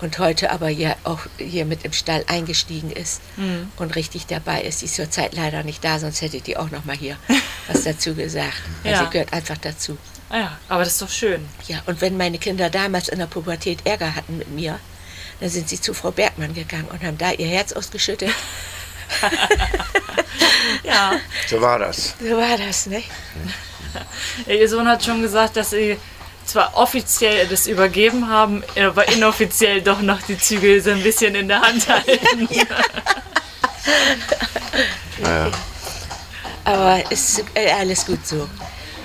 Und 0.00 0.20
heute 0.20 0.52
aber 0.52 0.68
ja 0.68 0.94
auch 1.02 1.18
hier 1.38 1.64
mit 1.64 1.84
im 1.84 1.92
Stall 1.92 2.24
eingestiegen 2.28 2.92
ist 2.92 3.20
Mhm. 3.36 3.70
und 3.76 3.96
richtig 3.96 4.26
dabei 4.26 4.62
ist. 4.62 4.80
Die 4.80 4.84
ist 4.86 4.94
zurzeit 4.94 5.34
leider 5.34 5.64
nicht 5.64 5.82
da, 5.84 5.98
sonst 5.98 6.22
hätte 6.22 6.40
die 6.40 6.56
auch 6.56 6.70
noch 6.70 6.84
mal 6.84 6.96
hier 6.96 7.16
was 7.66 7.82
dazu 7.82 8.14
gesagt. 8.14 8.54
Weil 8.84 8.92
Ja. 8.92 9.04
sie 9.04 9.10
gehört 9.10 9.32
einfach 9.32 9.58
dazu. 9.58 9.98
Ah 10.30 10.38
ja, 10.38 10.58
aber 10.68 10.84
das 10.84 10.94
ist 10.94 11.02
doch 11.02 11.10
schön. 11.10 11.48
Ja, 11.66 11.82
und 11.86 12.00
wenn 12.00 12.16
meine 12.16 12.38
Kinder 12.38 12.70
damals 12.70 13.08
in 13.08 13.18
der 13.18 13.26
Pubertät 13.26 13.86
Ärger 13.86 14.14
hatten 14.14 14.38
mit 14.38 14.50
mir, 14.50 14.78
dann 15.40 15.48
sind 15.48 15.68
sie 15.68 15.80
zu 15.80 15.94
Frau 15.94 16.10
Bergmann 16.10 16.54
gegangen 16.54 16.88
und 16.92 17.02
haben 17.02 17.18
da 17.18 17.30
ihr 17.32 17.46
Herz 17.46 17.72
ausgeschüttet. 17.72 18.30
Ja. 20.82 21.12
So 21.46 21.60
war 21.60 21.78
das. 21.78 22.14
So 22.20 22.36
war 22.36 22.56
das, 22.56 22.86
ne? 22.86 23.02
Ihr 24.46 24.68
Sohn 24.68 24.86
hat 24.86 25.04
schon 25.04 25.22
gesagt, 25.22 25.56
dass 25.56 25.70
Sie 25.70 25.98
zwar 26.44 26.76
offiziell 26.76 27.46
das 27.46 27.66
übergeben 27.66 28.28
haben, 28.28 28.62
aber 28.76 29.08
inoffiziell 29.08 29.82
doch 29.82 30.00
noch 30.00 30.20
die 30.22 30.38
Zügel 30.38 30.80
so 30.82 30.90
ein 30.90 31.02
bisschen 31.02 31.34
in 31.34 31.48
der 31.48 31.60
Hand 31.60 31.88
halten. 31.88 32.48
Aber 36.64 37.10
ist 37.10 37.44
alles 37.54 38.06
gut 38.06 38.26
so. 38.26 38.48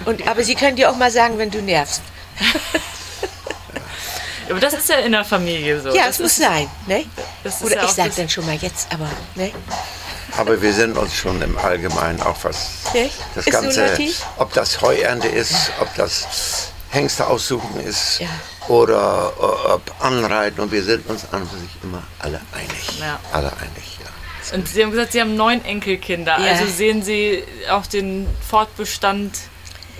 Und, 0.05 0.27
aber 0.27 0.43
sie 0.43 0.55
können 0.55 0.75
dir 0.75 0.89
auch 0.89 0.95
mal 0.95 1.11
sagen, 1.11 1.37
wenn 1.37 1.49
du 1.51 1.61
nervst. 1.61 2.01
Aber 4.49 4.59
das 4.59 4.73
ist 4.73 4.89
ja 4.89 4.97
in 4.97 5.13
der 5.13 5.23
Familie 5.23 5.79
so. 5.81 5.89
Ja, 5.95 6.05
das 6.07 6.15
es 6.15 6.19
muss 6.19 6.31
ist, 6.31 6.37
sein, 6.39 6.69
ne? 6.85 7.05
das 7.43 7.55
ist 7.55 7.63
Oder 7.63 7.75
ja 7.77 7.83
ich 7.83 7.89
auch 7.89 7.93
sag 7.93 8.05
das- 8.07 8.15
dann 8.17 8.29
schon 8.29 8.45
mal 8.45 8.55
jetzt, 8.55 8.87
aber, 8.93 9.09
ne? 9.35 9.51
Aber 10.37 10.61
wir 10.61 10.73
sind 10.73 10.97
uns 10.97 11.15
schon 11.15 11.41
im 11.41 11.57
Allgemeinen 11.57 12.21
auch 12.21 12.35
was 12.43 12.69
Ne? 12.93 13.09
das 13.35 13.47
Ist 13.47 13.53
Ganze, 13.53 13.97
ob 14.37 14.51
das 14.53 14.81
Heuernte 14.81 15.27
ist, 15.29 15.71
ob 15.79 15.93
das 15.95 16.71
Hengste 16.89 17.25
aussuchen 17.27 17.79
ist 17.85 18.19
Ja. 18.19 18.27
oder 18.67 19.31
ob 19.75 19.81
Anreiten 20.03 20.59
und 20.59 20.71
wir 20.71 20.83
sind 20.83 21.07
uns 21.09 21.23
an 21.31 21.43
und 21.43 21.51
für 21.51 21.57
sich 21.59 21.69
immer 21.81 22.03
alle 22.19 22.41
einig. 22.51 22.99
Ja. 22.99 23.19
Alle 23.31 23.47
einig, 23.53 23.97
ja. 24.03 24.55
Und 24.55 24.67
Sie 24.67 24.83
haben 24.83 24.91
gesagt, 24.91 25.13
Sie 25.13 25.21
haben 25.21 25.35
neun 25.37 25.63
Enkelkinder. 25.63 26.37
Ja. 26.39 26.51
Also 26.51 26.65
sehen 26.67 27.01
Sie 27.01 27.43
auch 27.71 27.85
den 27.87 28.27
Fortbestand 28.49 29.37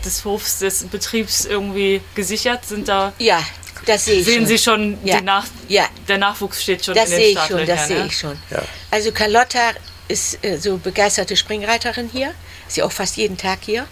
des 0.05 0.23
Hofs, 0.25 0.59
des 0.59 0.83
Betriebs 0.85 1.45
irgendwie 1.45 2.01
gesichert? 2.15 2.65
Sind 2.65 2.87
da, 2.87 3.13
Ja, 3.19 3.41
das 3.85 4.05
sehe 4.05 4.19
ich 4.19 4.25
sehen 4.25 4.39
schon. 4.39 4.45
Sie 4.47 4.57
schon, 4.57 4.97
Ja. 5.03 5.17
die 5.19 5.23
Nach 5.23 5.45
Ja. 5.67 5.85
der 6.07 6.17
Nachwuchs 6.17 6.61
steht 6.63 6.85
schon 6.85 6.95
Das 6.95 7.05
in 7.05 7.11
den 7.11 7.19
sehe 7.19 7.29
ich 7.31 7.39
schon, 7.47 7.65
das 7.65 7.87
sehe 7.87 7.99
ne? 7.99 8.05
ich 8.07 8.17
schon. 8.17 8.37
Ja. 8.49 8.61
Also 8.91 9.11
Carlotta 9.11 9.71
ist 10.07 10.43
äh, 10.43 10.57
so 10.57 10.77
begeisterte 10.77 11.35
Springreiterin 11.35 12.09
hier. 12.11 12.33
Ist 12.67 12.77
ja 12.77 12.85
auch 12.85 12.91
fast 12.91 13.17
jeden 13.17 13.37
Tag 13.37 13.59
hier. 13.61 13.85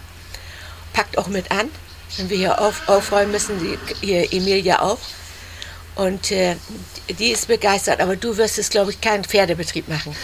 Packt 0.92 1.16
auch 1.18 1.26
mit 1.28 1.50
an, 1.50 1.70
wenn 2.18 2.28
wir 2.30 2.36
hier 2.36 2.60
auf, 2.60 2.88
aufräumen 2.88 3.32
müssen. 3.32 3.58
Die, 3.60 3.78
hier 4.06 4.32
Emilia 4.32 4.80
auch. 4.82 4.98
Und 5.94 6.30
äh, 6.30 6.56
die 7.18 7.28
ist 7.32 7.48
begeistert. 7.48 8.00
Aber 8.00 8.16
du 8.16 8.36
wirst 8.36 8.58
es, 8.58 8.70
glaube 8.70 8.90
ich, 8.92 9.00
keinen 9.00 9.24
Pferdebetrieb 9.24 9.88
machen. 9.88 10.14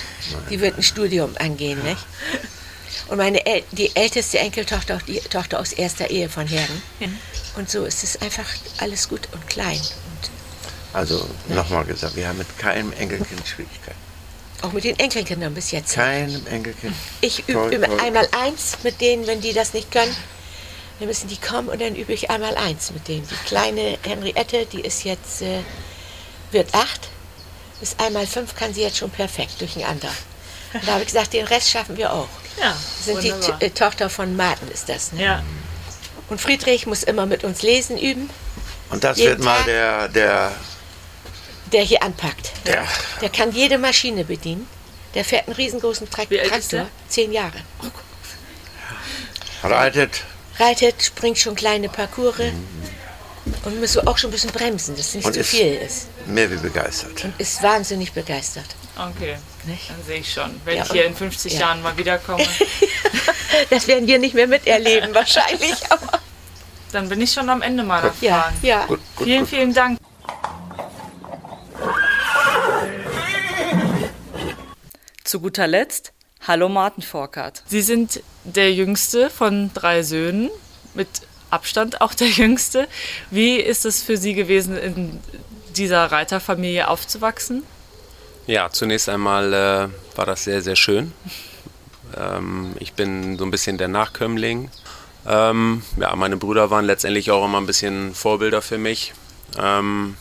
Die 0.51 0.61
wird 0.61 0.79
ein 0.79 0.83
Studium 0.83 1.35
angehen, 1.39 1.83
nicht? 1.83 2.01
Und 3.09 3.17
meine 3.17 3.45
El 3.47 3.63
die 3.73 3.95
älteste 3.97 4.39
Enkeltochter, 4.39 4.97
auch 4.97 5.03
die 5.03 5.19
Tochter 5.21 5.59
aus 5.61 5.73
erster 5.73 6.11
Ehe 6.11 6.29
von 6.29 6.47
Hergen. 6.47 6.83
Und 7.57 7.71
so 7.71 7.85
ist 7.85 8.05
es 8.05 8.21
einfach 8.21 8.47
alles 8.79 9.09
gut 9.09 9.29
und 9.33 9.47
klein. 9.49 9.79
Und 9.79 10.31
Also 10.93 11.27
nochmal 11.49 11.85
gesagt, 11.85 12.17
wir 12.17 12.29
haben 12.29 12.39
mit 12.39 12.59
keinem 12.59 12.93
Enkelkind 12.93 13.47
Schwierigkeiten. 13.47 13.99
auch 14.63 14.73
mit 14.73 14.85
den 14.85 14.99
Enkelkindern 14.99 15.55
bis 15.55 15.71
jetzt. 15.71 15.95
Keinem 15.95 16.47
Enkelkind. 16.47 16.95
Ich 17.21 17.49
übe 17.49 17.81
toll. 17.87 18.01
einmal 18.01 18.29
eins 18.33 18.79
mit 18.83 19.01
denen, 19.01 19.27
wenn 19.27 19.41
die 19.41 19.53
das 19.53 19.73
nicht 19.73 19.91
können. 19.91 20.15
Dann 20.99 21.09
müssen 21.09 21.29
die 21.29 21.37
kommen 21.37 21.69
und 21.69 21.81
dann 21.81 21.95
übe 21.95 22.13
ich 22.13 22.29
einmal 22.29 22.57
eins 22.57 22.91
mit 22.91 23.07
denen. 23.07 23.27
Die 23.29 23.47
kleine 23.47 23.99
Henriette, 24.03 24.67
die 24.67 24.81
ist 24.81 25.05
jetzt, 25.05 25.43
äh, 25.43 25.61
wird 26.51 26.75
acht. 26.75 27.09
Bis 27.81 27.95
einmal 27.99 28.27
fünf 28.27 28.57
kann 28.57 28.75
sie 28.75 28.83
jetzt 28.83 28.97
schon 28.99 29.11
perfekt 29.11 29.61
durcheinander. 29.61 30.11
Und 30.75 30.87
da 30.87 30.93
habe 30.93 31.03
ich 31.03 31.07
gesagt, 31.07 31.33
den 31.33 31.47
Rest 31.47 31.71
schaffen 31.71 31.97
wir 31.97 32.13
auch. 32.13 32.29
Ja, 32.61 32.71
Das 32.73 33.05
sind 33.05 33.23
die 33.23 33.31
wunderbar. 33.33 33.59
T 33.61 33.67
äh, 33.67 33.71
Tochter 33.71 34.11
von 34.11 34.37
Martin 34.37 34.69
ist 34.69 34.89
das. 34.89 35.13
Ne? 35.13 35.23
Ja, 35.23 35.43
Und 36.29 36.41
Friedrich 36.41 36.87
muss 36.87 37.03
immer 37.03 37.27
mit 37.27 37.45
uns 37.45 37.63
lesen 37.63 37.97
üben, 37.99 38.29
Und 38.91 39.05
das 39.05 39.19
Jeden 39.19 39.31
wird 39.31 39.45
mal 39.45 39.57
Tag. 39.59 39.67
der, 39.67 40.09
der, 40.09 40.53
der 41.73 41.83
hier 41.83 42.03
anpackt. 42.03 42.53
der, 42.67 42.87
Der 43.21 43.29
kann 43.31 43.53
jede 43.53 43.79
Maschine 43.79 44.25
bedienen. 44.25 44.67
Der 45.15 45.25
fährt 45.25 45.47
einen 45.47 45.57
riesengroßen 45.57 46.09
Tra 46.11 46.23
Wie 46.29 46.39
alt 46.39 46.47
ist 46.57 46.71
Traktor. 46.71 46.81
der? 46.81 46.89
Zehn 47.09 47.33
Jahre. 47.33 47.59
reitet. 49.63 50.23
reitet, 50.59 51.03
springt 51.03 51.39
schon 51.39 51.55
kleine 51.55 51.89
Parcours 51.89 52.37
und 53.65 53.81
muss 53.81 53.93
so 53.95 54.03
auch 54.05 54.19
schon 54.19 54.29
ein 54.31 54.33
bisschen 54.33 54.51
bremsen, 54.51 54.97
dass 54.97 55.09
es 55.09 55.15
nicht 55.15 55.27
Und 55.27 55.35
zu 55.35 55.43
viel 55.45 55.75
ist. 55.75 56.09
Mehr 56.27 56.51
wie 56.51 56.57
begeistert. 56.57 57.25
Und 57.25 57.41
ist 57.41 57.63
wahnsinnig 57.63 58.13
begeistert. 58.13 58.67
Okay. 58.99 59.37
Nicht? 59.65 59.91
Dann 59.91 60.03
sehe 60.05 60.19
ich 60.19 60.33
schon. 60.33 60.61
Wenn 60.65 60.77
Ja, 60.79 60.85
ich 60.85 60.91
hier 60.93 61.05
in 61.07 61.15
50 61.15 61.53
ja. 61.55 61.61
Jahren 61.61 61.83
mal 61.83 61.97
wiederkomme, 61.97 62.45
Das 63.71 63.89
werden 63.89 64.07
wir 64.07 64.19
nicht 64.19 64.35
mehr 64.35 64.47
miterleben, 64.47 65.15
wahrscheinlich. 65.15 65.75
Aber 65.91 66.21
dann 66.93 67.09
bin 67.09 67.21
ich 67.21 67.33
schon 67.33 67.49
am 67.49 67.63
Ende 67.63 67.83
meiner 67.83 68.13
ja, 68.21 68.43
Fragen. 68.43 68.57
ja. 68.63 68.85
Gut, 68.87 69.01
gut, 69.17 69.27
vielen, 69.27 69.41
gut. 69.41 69.49
vielen 69.49 69.75
Dank. 69.75 69.99
Zu 75.25 75.41
guter 75.41 75.67
Letzt, 75.67 76.13
hallo 76.47 76.69
Martin 76.69 77.03
Forkert. 77.03 77.63
Sie 77.67 77.83
sind 77.83 78.23
der 78.45 78.73
jüngste 78.73 79.29
von 79.29 79.71
drei 79.75 80.03
Söhnen, 80.03 80.51
mit 80.95 81.09
Abstand 81.51 82.01
auch 82.01 82.15
der 82.15 82.29
jüngste. 82.29 82.89
Wie 83.31 83.57
ist 83.57 83.85
es 83.85 84.03
für 84.03 84.17
Sie 84.17 84.35
gewesen, 84.35 84.77
in 84.79 85.21
dieser 85.77 86.07
Reiterfamilie 86.11 86.89
aufzuwachsen? 86.89 87.63
Ja, 88.49 88.71
zunächst 88.71 89.11
einmal 89.11 89.53
äh, 89.53 90.17
war 90.17 90.25
das 90.25 90.45
sehr, 90.45 90.63
sehr 90.63 90.75
schön. 90.75 91.13
Ähm, 92.17 92.75
ich 92.79 92.95
bin 92.95 93.37
so 93.37 93.45
ein 93.45 93.51
bisschen 93.51 93.77
der 93.77 93.89
Nachkömmling. 93.89 94.71
Ähm, 95.27 95.83
ja, 95.99 96.17
meine 96.17 96.39
Brüder 96.39 96.71
waren 96.71 96.87
letztendlich 96.87 97.31
auch 97.31 97.45
immer 97.45 97.59
ein 97.59 97.67
bisschen 97.67 98.15
Vorbilder 98.15 98.63
für 98.63 98.79
mich. 98.79 99.13
Ähm, 99.59 100.17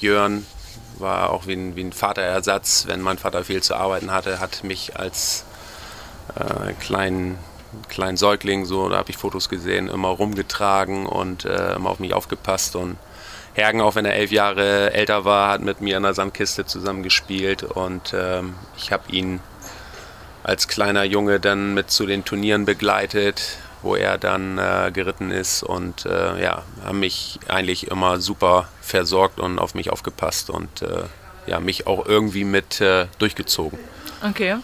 Jörn 0.00 0.44
war 0.98 1.30
auch 1.30 1.46
wie 1.46 1.52
ein, 1.52 1.76
wie 1.76 1.84
ein 1.84 1.92
Vaterersatz, 1.92 2.86
wenn 2.88 3.00
mein 3.00 3.16
Vater 3.16 3.44
viel 3.44 3.62
zu 3.62 3.76
arbeiten 3.76 4.10
hatte, 4.10 4.40
hat 4.40 4.64
mich 4.64 4.96
als 4.98 5.44
äh, 6.34 6.72
kleinen, 6.72 7.38
kleinen 7.88 8.16
Säugling, 8.16 8.64
so, 8.64 8.88
da 8.88 8.96
habe 8.96 9.10
ich 9.10 9.18
Fotos 9.18 9.48
gesehen, 9.48 9.86
immer 9.86 10.08
rumgetragen 10.08 11.06
und 11.06 11.44
äh, 11.44 11.76
immer 11.76 11.90
auf 11.90 12.00
mich 12.00 12.12
aufgepasst 12.12 12.74
und 12.74 12.96
Hergen, 13.56 13.80
auch 13.80 13.94
wenn 13.94 14.04
er 14.04 14.14
elf 14.14 14.32
Jahre 14.32 14.92
älter 14.92 15.24
war, 15.24 15.50
hat 15.50 15.62
mit 15.62 15.80
mir 15.80 15.96
in 15.96 16.02
der 16.02 16.12
Sandkiste 16.12 16.66
zusammen 16.66 17.02
gespielt 17.02 17.62
und 17.62 18.12
ähm, 18.14 18.54
ich 18.76 18.92
habe 18.92 19.10
ihn 19.10 19.40
als 20.42 20.68
kleiner 20.68 21.04
Junge 21.04 21.40
dann 21.40 21.72
mit 21.72 21.90
zu 21.90 22.04
den 22.04 22.24
Turnieren 22.24 22.66
begleitet, 22.66 23.56
wo 23.80 23.96
er 23.96 24.18
dann 24.18 24.58
äh, 24.58 24.90
geritten 24.92 25.30
ist 25.30 25.62
und 25.62 26.04
äh, 26.04 26.42
ja, 26.42 26.64
haben 26.84 27.00
mich 27.00 27.40
eigentlich 27.48 27.90
immer 27.90 28.20
super 28.20 28.68
versorgt 28.82 29.40
und 29.40 29.58
auf 29.58 29.74
mich 29.74 29.90
aufgepasst 29.90 30.50
und 30.50 30.82
äh, 30.82 31.04
ja, 31.46 31.58
mich 31.58 31.86
auch 31.86 32.04
irgendwie 32.04 32.44
mit 32.44 32.82
äh, 32.82 33.06
durchgezogen. 33.18 33.78
Okay. 34.22 34.56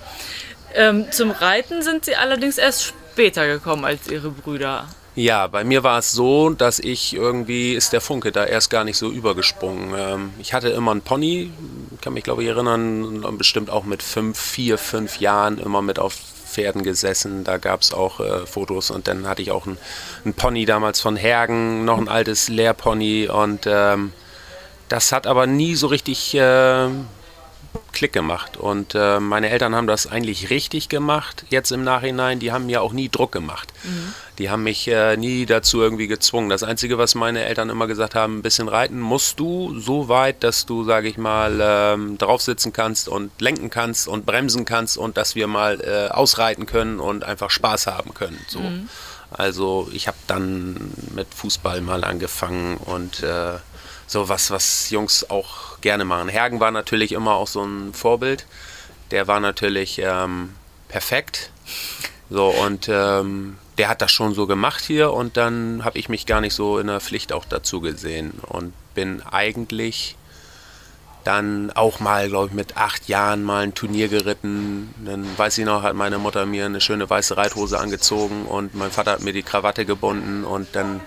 Ähm, 0.75 1.11
zum 1.11 1.31
Reiten 1.31 1.81
sind 1.81 2.05
Sie 2.05 2.17
allerdings 2.17 2.59
erst 2.59 2.85
später 2.85 3.47
gekommen 3.47 3.87
als 3.87 4.09
Ihre 4.09 4.31
Brüder. 4.31 4.87
Ja, 5.15 5.47
bei 5.47 5.63
mir 5.63 5.83
war 5.83 5.99
es 5.99 6.13
so, 6.13 6.51
dass 6.51 6.79
ich 6.79 7.15
irgendwie 7.15 7.75
ist 7.75 7.93
der 7.93 8.01
Funke 8.01 8.33
da 8.33 8.47
erst 8.47 8.71
gar 8.71 8.85
nicht 8.85 8.97
so 8.97 9.11
übergesprungen. 9.11 9.95
Ähm, 9.95 10.31
ich 10.39 10.55
hatte 10.55 10.71
immer 10.71 10.93
einen 10.93 11.03
Pony, 11.03 11.51
kann 12.01 12.15
mich 12.15 12.25
glaube 12.25 12.43
ich 12.43 12.49
erinnern, 12.49 13.23
bestimmt 13.37 13.69
auch 13.69 13.85
mit 13.85 14.03
fünf, 14.03 14.39
vier, 14.39 14.79
fünf 14.79 15.21
Jahren 15.21 15.59
immer 15.59 15.83
mit 15.83 15.99
auf 15.99 16.15
Pferden 16.15 16.83
gesessen. 16.83 17.45
Da 17.45 17.59
gab 17.59 17.83
es 17.83 17.93
auch 17.93 18.21
äh, 18.21 18.47
Fotos 18.47 18.91
und 18.91 19.07
dann 19.07 19.27
hatte 19.27 19.43
ich 19.43 19.51
auch 19.51 19.67
einen, 19.67 20.35
Pony 20.35 20.65
damals 20.65 21.01
von 21.01 21.17
Hergen, 21.17 21.85
noch 21.85 21.99
ein 21.99 22.09
altes 22.09 22.49
Lehrpony 22.49 23.29
und 23.29 23.67
ähm, 23.67 24.15
das 24.89 25.13
hat 25.13 25.27
aber 25.27 25.47
nie 25.47 25.75
so 25.75 25.89
richtig 25.89 26.35
äh, 26.35 26.89
Klick 27.93 28.13
gemacht. 28.13 28.57
Und 28.57 28.95
äh, 28.95 29.21
meine 29.21 29.51
Eltern 29.51 29.75
haben 29.75 29.87
das 29.87 30.07
eigentlich 30.07 30.51
richtig 30.51 30.89
gemacht, 30.89 31.45
jetzt 31.51 31.71
im 31.73 31.85
Nachhinein. 31.85 32.39
Die 32.39 32.53
haben 32.53 32.67
mir 32.67 32.83
auch 32.83 32.93
nie 32.93 33.09
Druck 33.09 33.33
gemacht. 33.33 33.73
Mhm. 33.85 34.15
Die 34.39 34.51
haben 34.51 34.63
mich 34.63 34.89
äh, 34.89 35.17
nie 35.17 35.47
dazu 35.47 35.81
irgendwie 35.81 36.07
gezwungen. 36.07 36.49
Das 36.49 36.63
Einzige, 36.63 36.99
was 36.99 37.15
meine 37.15 37.45
Eltern 37.45 37.71
immer 37.71 37.87
gesagt 37.87 38.15
haben, 38.15 38.39
ein 38.39 38.43
bisschen 38.43 38.69
reiten 38.69 39.01
musst 39.01 39.39
du 39.39 39.79
so 39.79 40.09
weit, 40.09 40.43
dass 40.43 40.67
du, 40.67 40.85
sage 40.85 41.09
ich 41.09 41.19
mal, 41.19 41.59
ähm, 41.63 42.19
drauf 42.19 42.43
sitzen 42.43 42.73
kannst 42.73 43.09
und 43.09 43.31
lenken 43.41 43.71
kannst 43.71 44.09
und 44.09 44.27
bremsen 44.27 44.65
kannst 44.65 44.97
und 44.97 45.17
dass 45.17 45.35
wir 45.35 45.47
mal 45.47 45.81
äh, 45.81 46.13
ausreiten 46.13 46.67
können 46.67 46.99
und 46.99 47.25
einfach 47.25 47.51
Spaß 47.51 47.87
haben 47.87 48.15
können. 48.15 48.41
So. 48.49 48.61
Mhm. 48.61 48.89
Also 49.31 49.89
ich 49.93 50.09
habe 50.09 50.19
dann 50.27 50.93
mit 51.15 51.33
Fußball 51.35 51.81
mal 51.81 52.05
angefangen 52.05 52.77
und 52.77 53.23
äh, 53.23 53.55
so 54.07 54.29
was, 54.29 54.51
was 54.51 54.91
Jungs 54.91 55.29
auch 55.31 55.81
gerne 55.81 56.05
machen. 56.05 56.29
Hergen 56.29 56.61
war 56.61 56.71
natürlich 56.71 57.13
immer 57.13 57.35
auch 57.35 57.49
so 57.49 57.65
ein 57.65 57.93
Vorbild. 57.93 58.47
Der 59.11 59.27
war 59.27 59.41
natürlich 59.41 60.01
ähm, 60.03 60.55
perfekt. 60.89 61.51
So, 62.31 62.49
und 62.49 62.89
ähm, 62.89 63.59
der 63.79 63.89
hat 63.89 64.03
das 64.03 64.13
schon 64.13 64.35
so 64.35 64.47
gemacht 64.47 64.85
hier 64.85 65.13
und 65.13 65.37
dann 65.37 65.85
habe 65.85 65.99
ich 65.99 66.09
mich 66.09 66.27
gar 66.27 66.41
nicht 66.41 66.55
so 66.55 66.79
in 66.79 66.87
der 66.87 67.01
Pflicht 67.01 67.33
auch 67.33 67.45
dazu 67.45 67.81
gesehen 67.81 68.33
und 68.47 68.73
bin 68.95 69.23
eigentlich 69.23 70.17
dann 71.25 71.71
auch 71.71 72.01
mal, 72.01 72.29
glaube 72.29 72.49
ich, 72.49 72.53
mit 72.53 72.77
acht 72.77 73.09
Jahren 73.09 73.43
mal 73.43 73.63
ein 73.63 73.75
Turnier 73.75 74.09
geritten. 74.09 74.95
Dann 75.05 75.27
weiß 75.37 75.59
ich 75.59 75.65
noch, 75.65 75.83
hat 75.83 75.95
meine 75.95 76.19
Mutter 76.19 76.47
mir 76.47 76.67
eine 76.67 76.81
schöne 76.81 77.09
weiße 77.09 77.37
Reithose 77.37 77.79
angezogen 77.79 78.45
und 78.47 78.75
mein 78.75 78.91
Vater 78.91 79.13
hat 79.13 79.23
mir 79.23 79.33
die 79.33 79.43
Krawatte 79.43 79.85
gebunden 79.85 80.45
und 80.45 80.69
dann, 80.73 81.01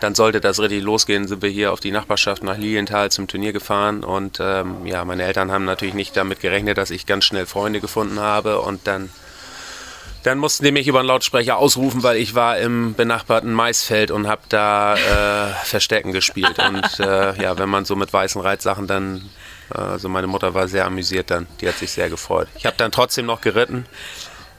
dann 0.00 0.14
sollte 0.14 0.40
das 0.40 0.60
richtig 0.60 0.82
losgehen, 0.82 1.28
sind 1.28 1.42
wir 1.42 1.50
hier 1.50 1.72
auf 1.72 1.80
die 1.80 1.90
Nachbarschaft 1.90 2.42
nach 2.42 2.56
Lilienthal 2.56 3.10
zum 3.10 3.28
Turnier 3.28 3.52
gefahren 3.52 4.04
und 4.04 4.38
ähm, 4.40 4.86
ja, 4.86 5.04
meine 5.04 5.24
Eltern 5.24 5.50
haben 5.50 5.64
natürlich 5.64 5.94
nicht 5.94 6.16
damit 6.16 6.40
gerechnet, 6.40 6.78
dass 6.78 6.90
ich 6.90 7.06
ganz 7.06 7.24
schnell 7.24 7.46
Freunde 7.46 7.80
gefunden 7.80 8.20
habe 8.20 8.60
und 8.60 8.86
dann 8.86 9.10
dann 10.26 10.38
mussten 10.38 10.64
die 10.64 10.72
mich 10.72 10.88
über 10.88 11.02
den 11.02 11.06
Lautsprecher 11.06 11.56
ausrufen, 11.56 12.02
weil 12.02 12.16
ich 12.16 12.34
war 12.34 12.58
im 12.58 12.94
benachbarten 12.94 13.52
Maisfeld 13.52 14.10
und 14.10 14.26
habe 14.26 14.42
da 14.48 14.96
äh, 14.96 15.52
Verstecken 15.64 16.10
gespielt. 16.10 16.58
Und 16.58 16.98
äh, 16.98 17.40
ja, 17.40 17.56
wenn 17.58 17.68
man 17.68 17.84
so 17.84 17.94
mit 17.94 18.12
weißen 18.12 18.40
Reitsachen 18.40 18.88
dann 18.88 19.30
also 19.70 20.08
meine 20.08 20.26
Mutter 20.26 20.54
war 20.54 20.68
sehr 20.68 20.84
amüsiert 20.84 21.30
dann, 21.30 21.46
die 21.60 21.68
hat 21.68 21.76
sich 21.76 21.90
sehr 21.90 22.08
gefreut. 22.08 22.48
Ich 22.56 22.66
habe 22.66 22.76
dann 22.76 22.92
trotzdem 22.92 23.26
noch 23.26 23.40
geritten 23.40 23.86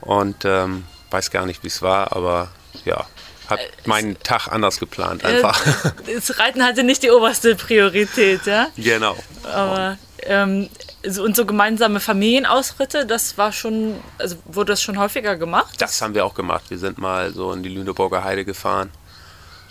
und 0.01 0.45
ähm, 0.45 0.85
weiß 1.11 1.31
gar 1.31 1.45
nicht, 1.45 1.63
wie 1.63 1.67
es 1.67 1.81
war, 1.81 2.15
aber 2.15 2.49
ja, 2.85 3.05
habe 3.49 3.61
äh, 3.61 3.67
meinen 3.85 4.19
Tag 4.19 4.47
anders 4.47 4.79
geplant 4.79 5.23
äh, 5.23 5.27
einfach. 5.27 5.63
Das 6.05 6.39
Reiten 6.39 6.63
hatte 6.63 6.83
nicht 6.83 7.03
die 7.03 7.11
oberste 7.11 7.55
Priorität, 7.55 8.45
ja? 8.45 8.67
Genau. 8.75 9.15
Aber 9.43 9.97
ähm, 10.23 10.69
so, 11.05 11.23
und 11.23 11.35
so 11.35 11.45
gemeinsame 11.45 11.99
Familienausritte, 11.99 13.05
das 13.05 13.37
war 13.37 13.51
schon, 13.51 13.95
also 14.17 14.35
wurde 14.45 14.73
das 14.73 14.81
schon 14.81 14.99
häufiger 14.99 15.37
gemacht? 15.37 15.75
Das 15.79 16.01
haben 16.01 16.13
wir 16.15 16.25
auch 16.25 16.33
gemacht. 16.33 16.65
Wir 16.69 16.77
sind 16.77 16.97
mal 16.97 17.31
so 17.31 17.53
in 17.53 17.63
die 17.63 17.69
Lüneburger 17.69 18.23
Heide 18.23 18.43
gefahren, 18.43 18.91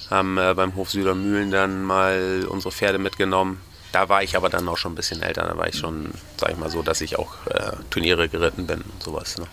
haben 0.09 0.39
äh, 0.39 0.55
beim 0.55 0.75
Hof 0.77 0.91
Südermühlen 0.91 1.51
dann 1.51 1.83
mal 1.83 2.47
unsere 2.49 2.73
Pferde 2.73 2.99
mitgenommen 2.99 3.61
da 3.97 4.11
war 4.11 4.23
ich 4.23 4.37
aber 4.37 4.51
dann 4.51 4.69
auch 4.69 4.77
schon 4.77 4.93
ein 4.93 4.95
bisschen 4.95 5.23
älter. 5.23 5.47
Da 5.47 5.57
war 5.57 5.69
ich 5.69 5.79
schon, 5.79 6.13
sag 6.37 6.51
ich 6.51 6.59
mal 6.59 6.69
so, 6.69 6.83
dass 6.83 7.01
ich 7.01 7.19
auch 7.19 7.47
äh, 7.47 7.73
Turniere 7.89 8.29
geritten 8.29 8.67
bin 8.67 8.83
und 8.83 9.03
sowas. 9.03 9.39
Ne? 9.39 9.47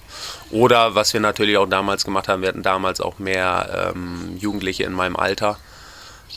Oder 0.51 0.95
was 0.95 1.13
wir 1.13 1.21
natürlich 1.21 1.55
auch 1.55 1.65
damals 1.65 2.03
gemacht 2.03 2.27
haben, 2.27 2.41
wir 2.41 2.49
hatten 2.49 2.61
damals 2.61 2.99
auch 2.99 3.19
mehr 3.19 3.93
ähm, 3.95 4.35
Jugendliche 4.37 4.83
in 4.83 4.91
meinem 4.91 5.15
Alter. 5.15 5.57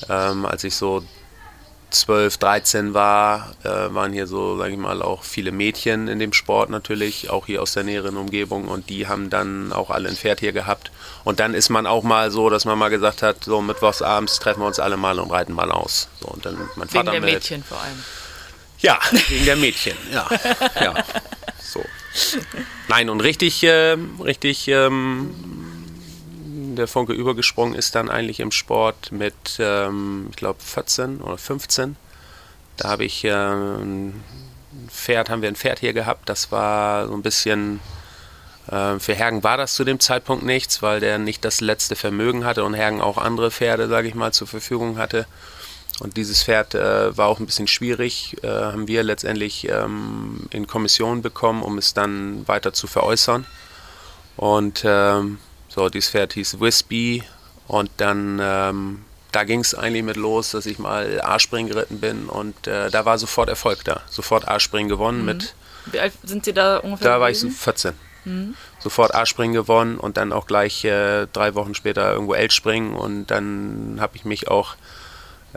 Ähm, 0.09 0.47
als 0.47 0.63
ich 0.63 0.77
so 0.77 1.03
12, 1.91 2.39
13 2.39 2.95
war, 2.95 3.55
äh, 3.63 3.69
waren 3.69 4.13
hier 4.13 4.27
so, 4.27 4.59
sage 4.59 4.73
ich 4.73 4.79
mal, 4.79 5.03
auch 5.03 5.23
viele 5.23 5.53
Mädchen 5.53 6.09
in 6.09 6.19
dem 6.19 6.33
Sport 6.33 6.69
natürlich, 6.71 7.31
auch 7.31 7.47
hier 7.47 7.63
aus 7.63 7.73
der 7.73 7.85
näheren 7.85 8.17
Umgebung 8.17 8.69
und 8.69 8.91
die 8.91 9.07
haben 9.07 9.31
dann 9.31 9.73
auch 9.73 9.91
alle 9.91 10.09
ein 10.09 10.17
Pferd 10.17 10.41
hier 10.41 10.53
gehabt. 10.53 10.91
Und 11.25 11.41
dann 11.41 11.55
ist 11.55 11.69
man 11.69 11.87
auch 11.87 12.03
mal 12.03 12.31
so, 12.31 12.51
dass 12.51 12.65
man 12.65 12.79
mal 12.79 12.89
gesagt 12.89 13.23
hat, 13.23 13.45
so 13.45 13.63
mittwochsabends 13.63 14.39
treffen 14.39 14.61
wir 14.61 14.67
uns 14.67 14.81
alle 14.81 14.97
mal 14.97 15.19
und 15.19 15.31
reiten 15.31 15.53
mal 15.53 15.71
aus. 15.71 16.09
So, 16.21 16.29
und 16.29 16.45
dann 16.45 16.57
mein 16.77 16.89
Vater 16.89 17.13
wegen 17.13 17.13
der 17.13 17.21
mit. 17.21 17.35
Mädchen 17.35 17.65
vor 17.65 17.81
allem. 17.81 18.05
Ja, 18.81 18.99
wegen 19.29 19.45
der 19.45 19.57
Mädchen, 19.57 19.97
ja. 20.13 20.29
ja. 20.81 20.95
So. 21.59 21.85
Nein, 22.89 23.11
und 23.11 23.21
richtig, 23.21 23.63
äh, 23.65 23.97
richtig 24.23 24.69
ähm, 24.69 25.66
der 26.77 26.89
Funke 26.89 27.13
übergesprungen 27.13 27.75
ist 27.75 27.95
dann 27.95 28.11
eigentlich 28.11 28.41
im 28.41 28.51
Sport 28.51 29.13
mit, 29.13 29.35
ähm, 29.59 30.29
ich 30.31 30.37
glaube, 30.37 30.61
14 30.63 31.21
oder 31.21 31.39
15. 31.39 31.97
Da 32.77 32.91
habe 32.91 33.05
ich 33.05 33.25
äh, 33.25 33.31
ein 33.33 34.23
Pferd, 34.89 35.31
haben 35.31 35.43
wir 35.43 35.49
ein 35.49 35.57
Pferd 35.57 35.79
hier 35.79 35.93
gehabt, 35.93 36.29
das 36.29 36.53
war 36.53 37.09
so 37.09 37.15
ein 37.15 37.23
bisschen, 37.23 37.81
äh, 38.71 38.99
für 38.99 39.15
Hergen 39.15 39.43
war 39.43 39.57
das 39.57 39.75
zu 39.75 39.85
dem 39.85 40.01
Zeitpunkt 40.01 40.45
nichts, 40.45 40.83
weil 40.83 41.01
der 41.01 41.19
nicht 41.19 41.45
das 41.45 41.61
letzte 41.61 41.97
Vermögen 41.97 42.45
hatte 42.45 42.65
und 42.65 42.75
Hergen 42.75 43.01
auch 43.01 43.19
andere 43.19 43.51
Pferde, 43.51 43.89
sage 43.89 44.09
ich 44.09 44.15
mal, 44.15 44.33
zur 44.33 44.47
Verfügung 44.47 44.99
hatte. 44.99 45.27
Und 46.01 46.19
dieses 46.19 46.43
Pferd 46.43 46.75
äh, 46.75 47.17
war 47.17 47.29
auch 47.29 47.41
ein 47.41 47.47
bisschen 47.47 47.69
schwierig, 47.69 48.37
äh, 48.43 48.49
haben 48.49 48.87
wir 48.87 49.03
letztendlich 49.03 49.67
ähm, 49.69 50.47
in 50.51 50.67
Kommission 50.67 51.23
bekommen, 51.23 51.63
um 51.63 51.79
es 51.79 51.95
dann 51.95 52.47
weiter 52.47 52.75
zu 52.75 52.87
veräußern. 52.87 53.47
Und 54.37 54.83
ähm, 54.85 55.39
so, 55.77 55.91
dieses 55.91 56.09
Pferd 56.09 56.33
hieß 56.33 56.59
Wispy 56.59 57.23
und 57.69 57.91
dann, 57.99 58.41
ähm, 58.43 59.05
da 59.31 59.45
ging 59.45 59.61
es 59.61 59.75
eigentlich 59.75 60.03
mit 60.03 60.17
los, 60.17 60.53
dass 60.53 60.65
ich 60.65 60.79
mal 60.79 61.21
A-Springen 61.23 61.69
geritten 61.69 62.01
bin 62.01 62.31
und 62.31 62.67
äh, 62.67 62.91
da 62.91 63.05
war 63.05 63.19
sofort 63.19 63.51
Erfolg 63.51 63.85
da. 63.85 64.01
Sofort 64.09 64.49
A-Springen 64.49 64.89
gewonnen 64.89 65.21
mhm. 65.21 65.27
mit. 65.27 65.55
Wie 65.85 66.01
alt 66.01 66.15
sind 66.25 66.47
Sie 66.47 66.55
da 66.55 66.79
ungefähr? 66.79 67.11
Da 67.11 67.21
war 67.21 67.29
ich 67.29 67.39
so 67.39 67.51
14. 67.51 67.93
Mhm. 68.25 68.55
Sofort 68.79 69.15
A-Springen 69.15 69.53
gewonnen 69.53 69.99
und 69.99 70.17
dann 70.17 70.33
auch 70.33 70.47
gleich 70.47 70.83
äh, 70.85 71.27
drei 71.27 71.55
Wochen 71.55 71.75
später 71.75 72.11
irgendwo 72.11 72.33
L-Springen 72.33 72.95
und 72.95 73.27
dann 73.27 73.99
habe 74.01 74.17
ich 74.17 74.25
mich 74.25 74.49
auch 74.49 74.77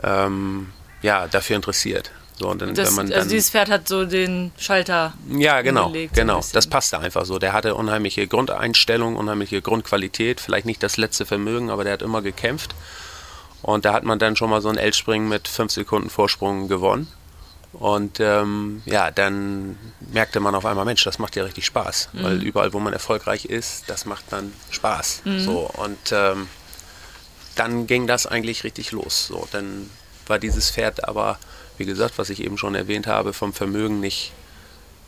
ähm, 0.02 0.70
ja, 1.00 1.28
dafür 1.28 1.56
interessiert. 1.56 2.10
So, 2.40 2.48
und 2.48 2.62
dann, 2.62 2.74
das, 2.74 2.88
wenn 2.88 2.94
man 2.94 3.04
also 3.04 3.12
dann, 3.12 3.20
also 3.20 3.30
dieses 3.34 3.50
Pferd 3.50 3.68
hat 3.68 3.86
so 3.86 4.06
den 4.06 4.50
Schalter. 4.56 5.12
Ja, 5.28 5.60
genau, 5.60 5.92
genau. 6.14 6.40
Das 6.54 6.66
passte 6.66 6.98
einfach 6.98 7.26
so. 7.26 7.38
Der 7.38 7.52
hatte 7.52 7.74
unheimliche 7.74 8.26
Grundeinstellung, 8.26 9.16
unheimliche 9.16 9.60
Grundqualität. 9.60 10.40
Vielleicht 10.40 10.64
nicht 10.64 10.82
das 10.82 10.96
letzte 10.96 11.26
Vermögen, 11.26 11.68
aber 11.68 11.84
der 11.84 11.92
hat 11.92 12.02
immer 12.02 12.22
gekämpft. 12.22 12.74
Und 13.60 13.84
da 13.84 13.92
hat 13.92 14.04
man 14.04 14.18
dann 14.18 14.36
schon 14.36 14.48
mal 14.48 14.62
so 14.62 14.70
ein 14.70 14.78
L-Springen 14.78 15.28
mit 15.28 15.48
5 15.48 15.70
Sekunden 15.70 16.08
Vorsprung 16.08 16.66
gewonnen. 16.66 17.08
Und 17.74 18.20
ähm, 18.20 18.80
ja, 18.86 19.10
dann 19.10 19.76
merkte 20.10 20.40
man 20.40 20.54
auf 20.54 20.64
einmal, 20.64 20.86
Mensch, 20.86 21.04
das 21.04 21.18
macht 21.18 21.36
ja 21.36 21.44
richtig 21.44 21.66
Spaß. 21.66 22.08
Mhm. 22.14 22.22
Weil 22.22 22.42
überall, 22.42 22.72
wo 22.72 22.80
man 22.80 22.94
erfolgreich 22.94 23.44
ist, 23.44 23.84
das 23.88 24.06
macht 24.06 24.24
dann 24.30 24.54
Spaß. 24.70 25.22
Mhm. 25.26 25.40
So, 25.40 25.70
und 25.76 26.10
ähm, 26.10 26.48
dann 27.54 27.86
ging 27.86 28.06
das 28.06 28.26
eigentlich 28.26 28.64
richtig 28.64 28.92
los. 28.92 29.26
So, 29.26 29.46
dann 29.52 29.90
war 30.26 30.38
dieses 30.38 30.70
Pferd 30.70 31.06
aber 31.06 31.38
wie 31.80 31.86
gesagt, 31.86 32.18
was 32.18 32.28
ich 32.28 32.44
eben 32.44 32.58
schon 32.58 32.74
erwähnt 32.74 33.06
habe, 33.06 33.32
vom 33.32 33.54
Vermögen 33.54 34.00
nicht, 34.00 34.32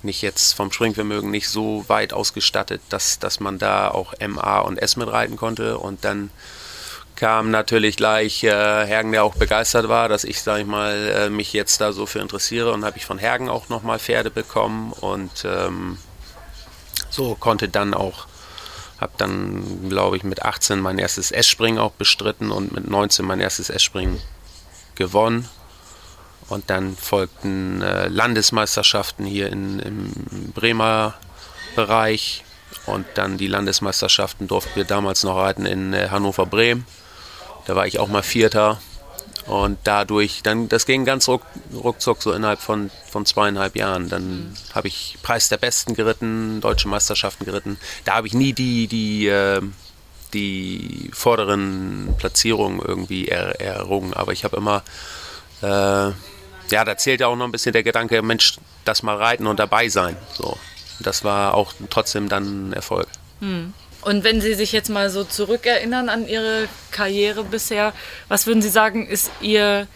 nicht 0.03 0.23
jetzt 0.23 0.55
vom 0.55 0.73
Springvermögen 0.73 1.31
nicht 1.31 1.51
so 1.51 1.85
weit 1.89 2.14
ausgestattet, 2.14 2.81
dass, 2.89 3.18
dass 3.18 3.41
man 3.41 3.59
da 3.59 3.91
auch 3.91 4.14
MA 4.27 4.61
und 4.61 4.79
S 4.79 4.97
mitreiten 4.97 5.37
konnte. 5.37 5.77
Und 5.77 6.03
dann 6.07 6.31
kam 7.14 7.51
natürlich 7.51 7.99
gleich 7.99 8.43
äh, 8.43 8.49
Hergen, 8.49 9.12
der 9.12 9.23
auch 9.23 9.35
begeistert 9.35 9.91
war, 9.91 10.09
dass 10.09 10.25
ich, 10.25 10.41
sage 10.41 10.62
ich 10.62 10.66
mal, 10.66 10.95
äh, 11.14 11.29
mich 11.29 11.53
jetzt 11.53 11.83
da 11.83 11.93
so 11.93 12.07
für 12.07 12.20
interessiere. 12.20 12.73
Und 12.73 12.87
habe 12.87 12.97
ich 12.97 13.05
von 13.05 13.18
Hergen 13.18 13.51
auch 13.51 13.68
nochmal 13.68 13.99
Pferde 13.99 14.31
bekommen 14.31 14.95
und 14.95 15.45
ähm, 15.45 15.99
so 17.11 17.35
konnte 17.35 17.68
dann 17.68 17.93
auch, 17.93 18.27
habe 18.99 19.12
dann, 19.18 19.91
glaube 19.91 20.16
ich, 20.16 20.25
mit 20.25 20.41
18 20.41 20.81
mein 20.81 20.99
erstes 20.99 21.33
S-Springen 21.33 21.79
auch 21.79 21.93
bestritten 21.93 22.51
und 22.51 22.73
mit 22.73 22.89
19 22.89 23.27
mein 23.27 23.41
erstes 23.41 23.68
S-Springen 23.68 24.23
gewonnen. 24.95 25.51
Und 26.53 26.68
dann 26.68 26.96
folgten 26.96 27.80
äh, 27.80 28.09
Landesmeisterschaften 28.09 29.24
hier 29.24 29.50
in, 29.50 29.78
im 29.78 30.12
Bremer 30.55 31.14
Bereich. 31.74 32.44
Und 32.84 33.07
dann 33.14 33.38
die 33.38 33.46
Landesmeisterschaften 33.46 34.48
durften 34.48 34.76
wir 34.76 34.84
damals 34.84 35.24
noch 35.24 35.36
reiten 35.36 35.64
in 35.64 35.94
äh, 35.94 36.09
Hannover-Bremen. 36.11 36.84
Da 37.66 37.74
war 37.74 37.86
ich 37.86 37.98
auch 37.98 38.09
mal 38.09 38.22
Vierter. 38.22 38.80
Und 39.46 39.78
dadurch, 39.84 40.42
dann, 40.42 40.68
das 40.68 40.84
ging 40.84 41.07
ganz 41.07 41.26
ruck, 41.26 41.42
ruckzuck 41.72 42.22
so 42.22 42.32
innerhalb 42.32 42.61
von, 42.61 42.90
von 43.11 43.24
zweieinhalb 43.24 43.74
Jahren. 43.74 44.11
Dann 44.11 44.50
mhm. 44.50 44.55
habe 44.74 44.88
ich 44.88 45.16
Preis 45.22 45.48
der 45.48 45.57
Besten 45.57 45.94
geritten, 45.94 46.61
deutsche 46.61 46.88
Meisterschaften 46.88 47.46
geritten. 47.46 47.78
Da 48.05 48.16
habe 48.16 48.26
ich 48.26 48.34
nie 48.34 48.53
die, 48.53 48.88
die, 48.88 49.26
äh, 49.26 49.62
die 50.34 51.11
vorderen 51.14 52.14
Platzierungen 52.18 52.80
irgendwie 52.80 53.28
er, 53.28 53.59
errungen. 53.59 54.12
Aber 54.12 54.32
ich 54.32 54.44
habe 54.44 54.59
immer, 54.59 54.82
äh, 55.62 56.12
ja, 56.73 56.85
da 56.85 56.97
zählt 56.97 57.20
ja 57.20 57.29
auch 57.29 57.37
noch 57.37 57.45
ein 57.45 57.53
bisschen 57.53 57.73
der 57.73 57.83
Gedanke, 57.83 58.23
Mensch, 58.23 58.59
das 58.85 59.03
mal 59.03 59.16
reiten 59.16 59.47
und 59.47 59.59
dabei 59.59 59.89
sein. 59.89 60.16
So. 60.33 60.59
Das 61.01 61.25
war 61.25 61.55
auch 61.55 61.73
trotzdem 61.91 62.29
dann 62.29 62.70
ein 62.70 62.73
Erfolg. 62.73 63.07
Mhm. 63.41 63.75
Und 64.03 64.25
wenn 64.25 64.41
Sie 64.41 64.55
sich 64.55 64.73
jetzt 64.73 64.91
mal 64.91 65.11
so 65.11 65.23
zurückerinnern 65.23 66.09
an 66.09 66.27
Ihre 66.27 66.68
Karriere 66.91 67.45
bisher, 67.45 67.93
was 68.29 68.47
würden 68.47 68.61
Sie 68.61 68.68
sagen, 68.68 69.07
ist 69.07 69.31
Ihr 69.41 69.87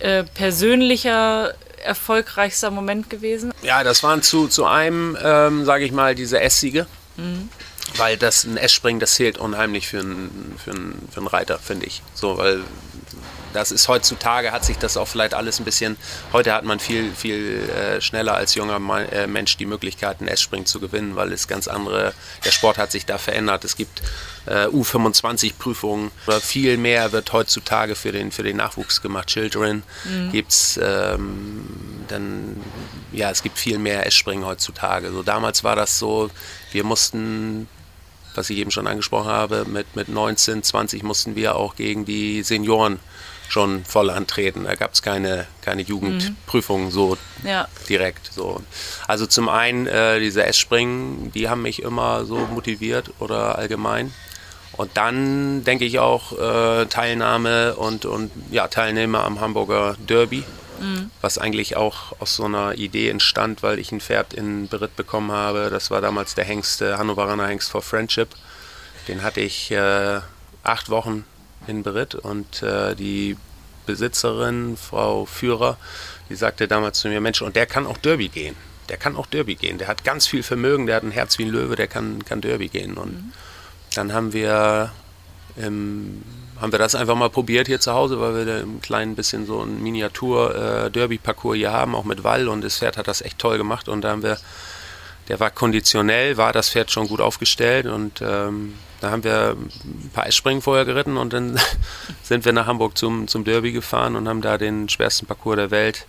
äh, 0.00 0.24
persönlicher 0.24 1.54
erfolgreichster 1.84 2.70
Moment 2.70 3.10
gewesen? 3.10 3.52
Ja, 3.62 3.84
das 3.84 4.02
waren 4.02 4.22
zu, 4.22 4.48
zu 4.48 4.64
einem, 4.64 5.16
ähm, 5.22 5.64
sage 5.64 5.84
ich 5.84 5.92
mal, 5.92 6.14
diese 6.14 6.40
S-Siege. 6.40 6.86
Mhm. 7.16 7.48
Weil 7.96 8.16
das 8.16 8.44
ein 8.44 8.56
S-Springen, 8.56 8.98
das 8.98 9.14
zählt 9.14 9.38
unheimlich 9.38 9.86
für 9.86 10.00
einen, 10.00 10.56
für 10.62 10.72
einen, 10.72 11.08
für 11.12 11.18
einen 11.18 11.26
Reiter, 11.28 11.58
finde 11.58 11.86
ich. 11.86 12.02
So, 12.14 12.38
weil 12.38 12.62
das 13.54 13.70
ist 13.70 13.88
heutzutage, 13.88 14.52
hat 14.52 14.64
sich 14.64 14.78
das 14.78 14.96
auch 14.96 15.06
vielleicht 15.06 15.32
alles 15.32 15.60
ein 15.60 15.64
bisschen, 15.64 15.96
heute 16.32 16.52
hat 16.52 16.64
man 16.64 16.80
viel, 16.80 17.12
viel 17.14 17.70
äh, 17.70 18.00
schneller 18.00 18.34
als 18.34 18.54
junger 18.54 18.80
äh, 19.12 19.26
Mensch 19.26 19.56
die 19.56 19.64
Möglichkeit, 19.64 20.20
ein 20.20 20.28
S-Spring 20.28 20.66
zu 20.66 20.80
gewinnen, 20.80 21.14
weil 21.14 21.32
es 21.32 21.46
ganz 21.46 21.68
andere, 21.68 22.12
der 22.44 22.50
Sport 22.50 22.78
hat 22.78 22.90
sich 22.90 23.06
da 23.06 23.16
verändert. 23.16 23.64
Es 23.64 23.76
gibt 23.76 24.02
äh, 24.46 24.66
U25-Prüfungen 24.66 26.10
oder 26.26 26.40
viel 26.40 26.76
mehr 26.76 27.12
wird 27.12 27.32
heutzutage 27.32 27.94
für 27.94 28.10
den, 28.10 28.32
für 28.32 28.42
den 28.42 28.56
Nachwuchs 28.56 29.00
gemacht. 29.00 29.28
Children 29.28 29.84
mhm. 30.04 30.32
gibt 30.32 30.50
es 30.50 30.80
ähm, 30.82 31.64
dann, 32.08 32.60
ja, 33.12 33.30
es 33.30 33.42
gibt 33.42 33.56
viel 33.56 33.78
mehr 33.78 34.04
S-Springen 34.06 34.44
heutzutage. 34.44 35.12
So 35.12 35.22
damals 35.22 35.62
war 35.62 35.76
das 35.76 35.98
so, 35.98 36.28
wir 36.72 36.84
mussten 36.84 37.68
was 38.36 38.50
ich 38.50 38.58
eben 38.58 38.72
schon 38.72 38.88
angesprochen 38.88 39.30
habe, 39.30 39.64
mit, 39.64 39.94
mit 39.94 40.08
19, 40.08 40.64
20 40.64 41.04
mussten 41.04 41.36
wir 41.36 41.54
auch 41.54 41.76
gegen 41.76 42.04
die 42.04 42.42
Senioren 42.42 42.98
schon 43.48 43.84
voll 43.84 44.10
antreten. 44.10 44.64
Da 44.64 44.74
gab 44.74 44.94
es 44.94 45.02
keine, 45.02 45.46
keine 45.62 45.82
Jugendprüfungen 45.82 46.90
so 46.90 47.16
ja. 47.44 47.68
direkt. 47.88 48.32
So. 48.32 48.62
Also 49.06 49.26
zum 49.26 49.48
einen 49.48 49.86
äh, 49.86 50.20
diese 50.20 50.44
S-Springen, 50.44 51.30
die 51.32 51.48
haben 51.48 51.62
mich 51.62 51.82
immer 51.82 52.24
so 52.24 52.36
motiviert 52.36 53.10
oder 53.18 53.58
allgemein. 53.58 54.12
Und 54.76 54.96
dann 54.96 55.62
denke 55.62 55.84
ich 55.84 56.00
auch 56.00 56.32
äh, 56.32 56.86
Teilnahme 56.86 57.76
und, 57.76 58.06
und 58.06 58.32
ja, 58.50 58.66
Teilnehmer 58.66 59.22
am 59.22 59.40
Hamburger 59.40 59.96
Derby, 60.04 60.42
mhm. 60.80 61.10
was 61.20 61.38
eigentlich 61.38 61.76
auch 61.76 62.20
aus 62.20 62.34
so 62.34 62.44
einer 62.44 62.74
Idee 62.74 63.08
entstand, 63.08 63.62
weil 63.62 63.78
ich 63.78 63.92
ein 63.92 64.00
Pferd 64.00 64.34
in 64.34 64.66
Beritt 64.66 64.96
bekommen 64.96 65.30
habe. 65.30 65.70
Das 65.70 65.92
war 65.92 66.00
damals 66.00 66.34
der 66.34 66.44
Hengst, 66.44 66.80
Hannoveraner 66.80 67.46
Hengst 67.46 67.70
for 67.70 67.82
Friendship. 67.82 68.30
Den 69.06 69.22
hatte 69.22 69.40
ich 69.42 69.70
äh, 69.70 70.20
acht 70.64 70.90
Wochen 70.90 71.24
in 71.68 71.82
Beritt 71.82 72.14
und 72.14 72.62
äh, 72.62 72.94
die 72.94 73.36
Besitzerin, 73.86 74.76
Frau 74.76 75.26
Führer, 75.26 75.76
die 76.28 76.34
sagte 76.34 76.68
damals 76.68 77.00
zu 77.00 77.08
mir, 77.08 77.20
Mensch, 77.20 77.42
und 77.42 77.56
der 77.56 77.66
kann 77.66 77.86
auch 77.86 77.98
Derby 77.98 78.28
gehen. 78.28 78.56
Der 78.88 78.96
kann 78.96 79.16
auch 79.16 79.26
Derby 79.26 79.54
gehen. 79.54 79.78
Der 79.78 79.88
hat 79.88 80.04
ganz 80.04 80.26
viel 80.26 80.42
Vermögen, 80.42 80.86
der 80.86 80.96
hat 80.96 81.02
ein 81.02 81.10
Herz 81.10 81.38
wie 81.38 81.44
ein 81.44 81.50
Löwe, 81.50 81.76
der 81.76 81.86
kann, 81.86 82.24
kann 82.24 82.40
Derby 82.40 82.68
gehen. 82.68 82.94
Und 82.94 83.12
mhm. 83.12 83.32
dann 83.94 84.12
haben 84.12 84.32
wir, 84.32 84.92
ähm, 85.58 86.22
haben 86.60 86.72
wir 86.72 86.78
das 86.78 86.94
einfach 86.94 87.14
mal 87.14 87.30
probiert 87.30 87.66
hier 87.66 87.80
zu 87.80 87.92
Hause, 87.92 88.20
weil 88.20 88.34
wir 88.36 88.44
da 88.44 88.60
ein 88.60 88.80
klein 88.82 89.14
bisschen 89.14 89.46
so 89.46 89.62
ein 89.62 89.82
Miniatur-Derby-Parcours 89.82 91.56
äh, 91.56 91.58
hier 91.58 91.72
haben, 91.72 91.94
auch 91.94 92.04
mit 92.04 92.24
Wall. 92.24 92.48
Und 92.48 92.62
das 92.62 92.78
Pferd 92.78 92.96
hat 92.96 93.08
das 93.08 93.22
echt 93.22 93.38
toll 93.38 93.58
gemacht. 93.58 93.88
Und 93.88 94.02
da 94.02 94.10
haben 94.10 94.22
wir 94.22 94.38
der 95.28 95.40
war 95.40 95.50
konditionell, 95.50 96.36
war 96.36 96.52
das 96.52 96.70
Pferd 96.70 96.90
schon 96.90 97.08
gut 97.08 97.20
aufgestellt 97.20 97.86
und 97.86 98.20
ähm, 98.20 98.74
da 99.00 99.10
haben 99.10 99.24
wir 99.24 99.56
ein 99.84 100.10
paar 100.12 100.24
Eisspringen 100.24 100.62
vorher 100.62 100.84
geritten 100.84 101.16
und 101.16 101.32
dann 101.32 101.58
sind 102.22 102.44
wir 102.44 102.52
nach 102.52 102.66
Hamburg 102.66 102.96
zum, 102.96 103.28
zum 103.28 103.44
Derby 103.44 103.72
gefahren 103.72 104.16
und 104.16 104.28
haben 104.28 104.42
da 104.42 104.58
den 104.58 104.88
schwersten 104.88 105.26
Parcours 105.26 105.56
der 105.56 105.70
Welt. 105.70 106.06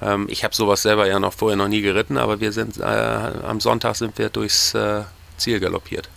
Ähm, 0.00 0.26
ich 0.30 0.44
habe 0.44 0.54
sowas 0.54 0.82
selber 0.82 1.06
ja 1.06 1.18
noch 1.18 1.32
vorher 1.32 1.56
noch 1.56 1.68
nie 1.68 1.82
geritten, 1.82 2.18
aber 2.18 2.40
wir 2.40 2.52
sind 2.52 2.78
äh, 2.78 2.84
am 2.84 3.60
Sonntag 3.60 3.96
sind 3.96 4.18
wir 4.18 4.28
durchs 4.28 4.74
äh, 4.74 5.02
Ziel 5.36 5.60
galoppiert. 5.60 6.08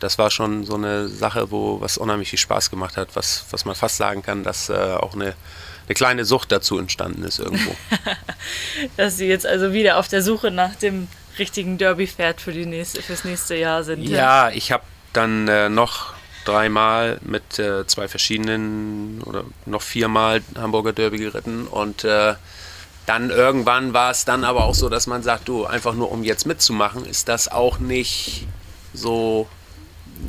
Das 0.00 0.18
war 0.18 0.30
schon 0.30 0.64
so 0.64 0.74
eine 0.74 1.08
Sache, 1.08 1.50
wo 1.50 1.80
was 1.80 1.96
unheimlich 1.98 2.30
viel 2.30 2.38
Spaß 2.38 2.70
gemacht 2.70 2.96
hat, 2.96 3.14
was, 3.14 3.46
was 3.50 3.64
man 3.64 3.74
fast 3.74 3.96
sagen 3.96 4.22
kann, 4.22 4.42
dass 4.42 4.68
äh, 4.68 4.74
auch 4.74 5.14
eine, 5.14 5.34
eine 5.86 5.94
kleine 5.94 6.24
Sucht 6.24 6.52
dazu 6.52 6.78
entstanden 6.78 7.22
ist 7.22 7.38
irgendwo. 7.38 7.74
dass 8.96 9.16
Sie 9.16 9.26
jetzt 9.26 9.46
also 9.46 9.72
wieder 9.72 9.98
auf 9.98 10.08
der 10.08 10.22
Suche 10.22 10.50
nach 10.50 10.74
dem 10.74 11.08
richtigen 11.38 11.78
Derby-Pferd 11.78 12.40
für 12.40 12.52
die 12.52 12.66
nächste, 12.66 13.02
fürs 13.02 13.24
nächste 13.24 13.56
Jahr 13.56 13.84
sind. 13.84 14.02
Ja, 14.02 14.50
ich 14.50 14.72
habe 14.72 14.84
dann 15.12 15.48
äh, 15.48 15.68
noch 15.68 16.14
dreimal 16.44 17.18
mit 17.22 17.58
äh, 17.58 17.86
zwei 17.86 18.08
verschiedenen 18.08 19.22
oder 19.22 19.44
noch 19.66 19.82
viermal 19.82 20.42
Hamburger 20.56 20.92
Derby 20.92 21.18
geritten 21.18 21.66
und 21.66 22.04
äh, 22.04 22.34
dann 23.06 23.30
irgendwann 23.30 23.92
war 23.92 24.10
es 24.10 24.24
dann 24.24 24.44
aber 24.44 24.64
auch 24.64 24.74
so, 24.74 24.88
dass 24.88 25.06
man 25.06 25.22
sagt, 25.22 25.48
du, 25.48 25.66
einfach 25.66 25.94
nur 25.94 26.10
um 26.10 26.24
jetzt 26.24 26.46
mitzumachen, 26.46 27.04
ist 27.04 27.28
das 27.28 27.48
auch 27.48 27.78
nicht 27.78 28.46
so 28.94 29.46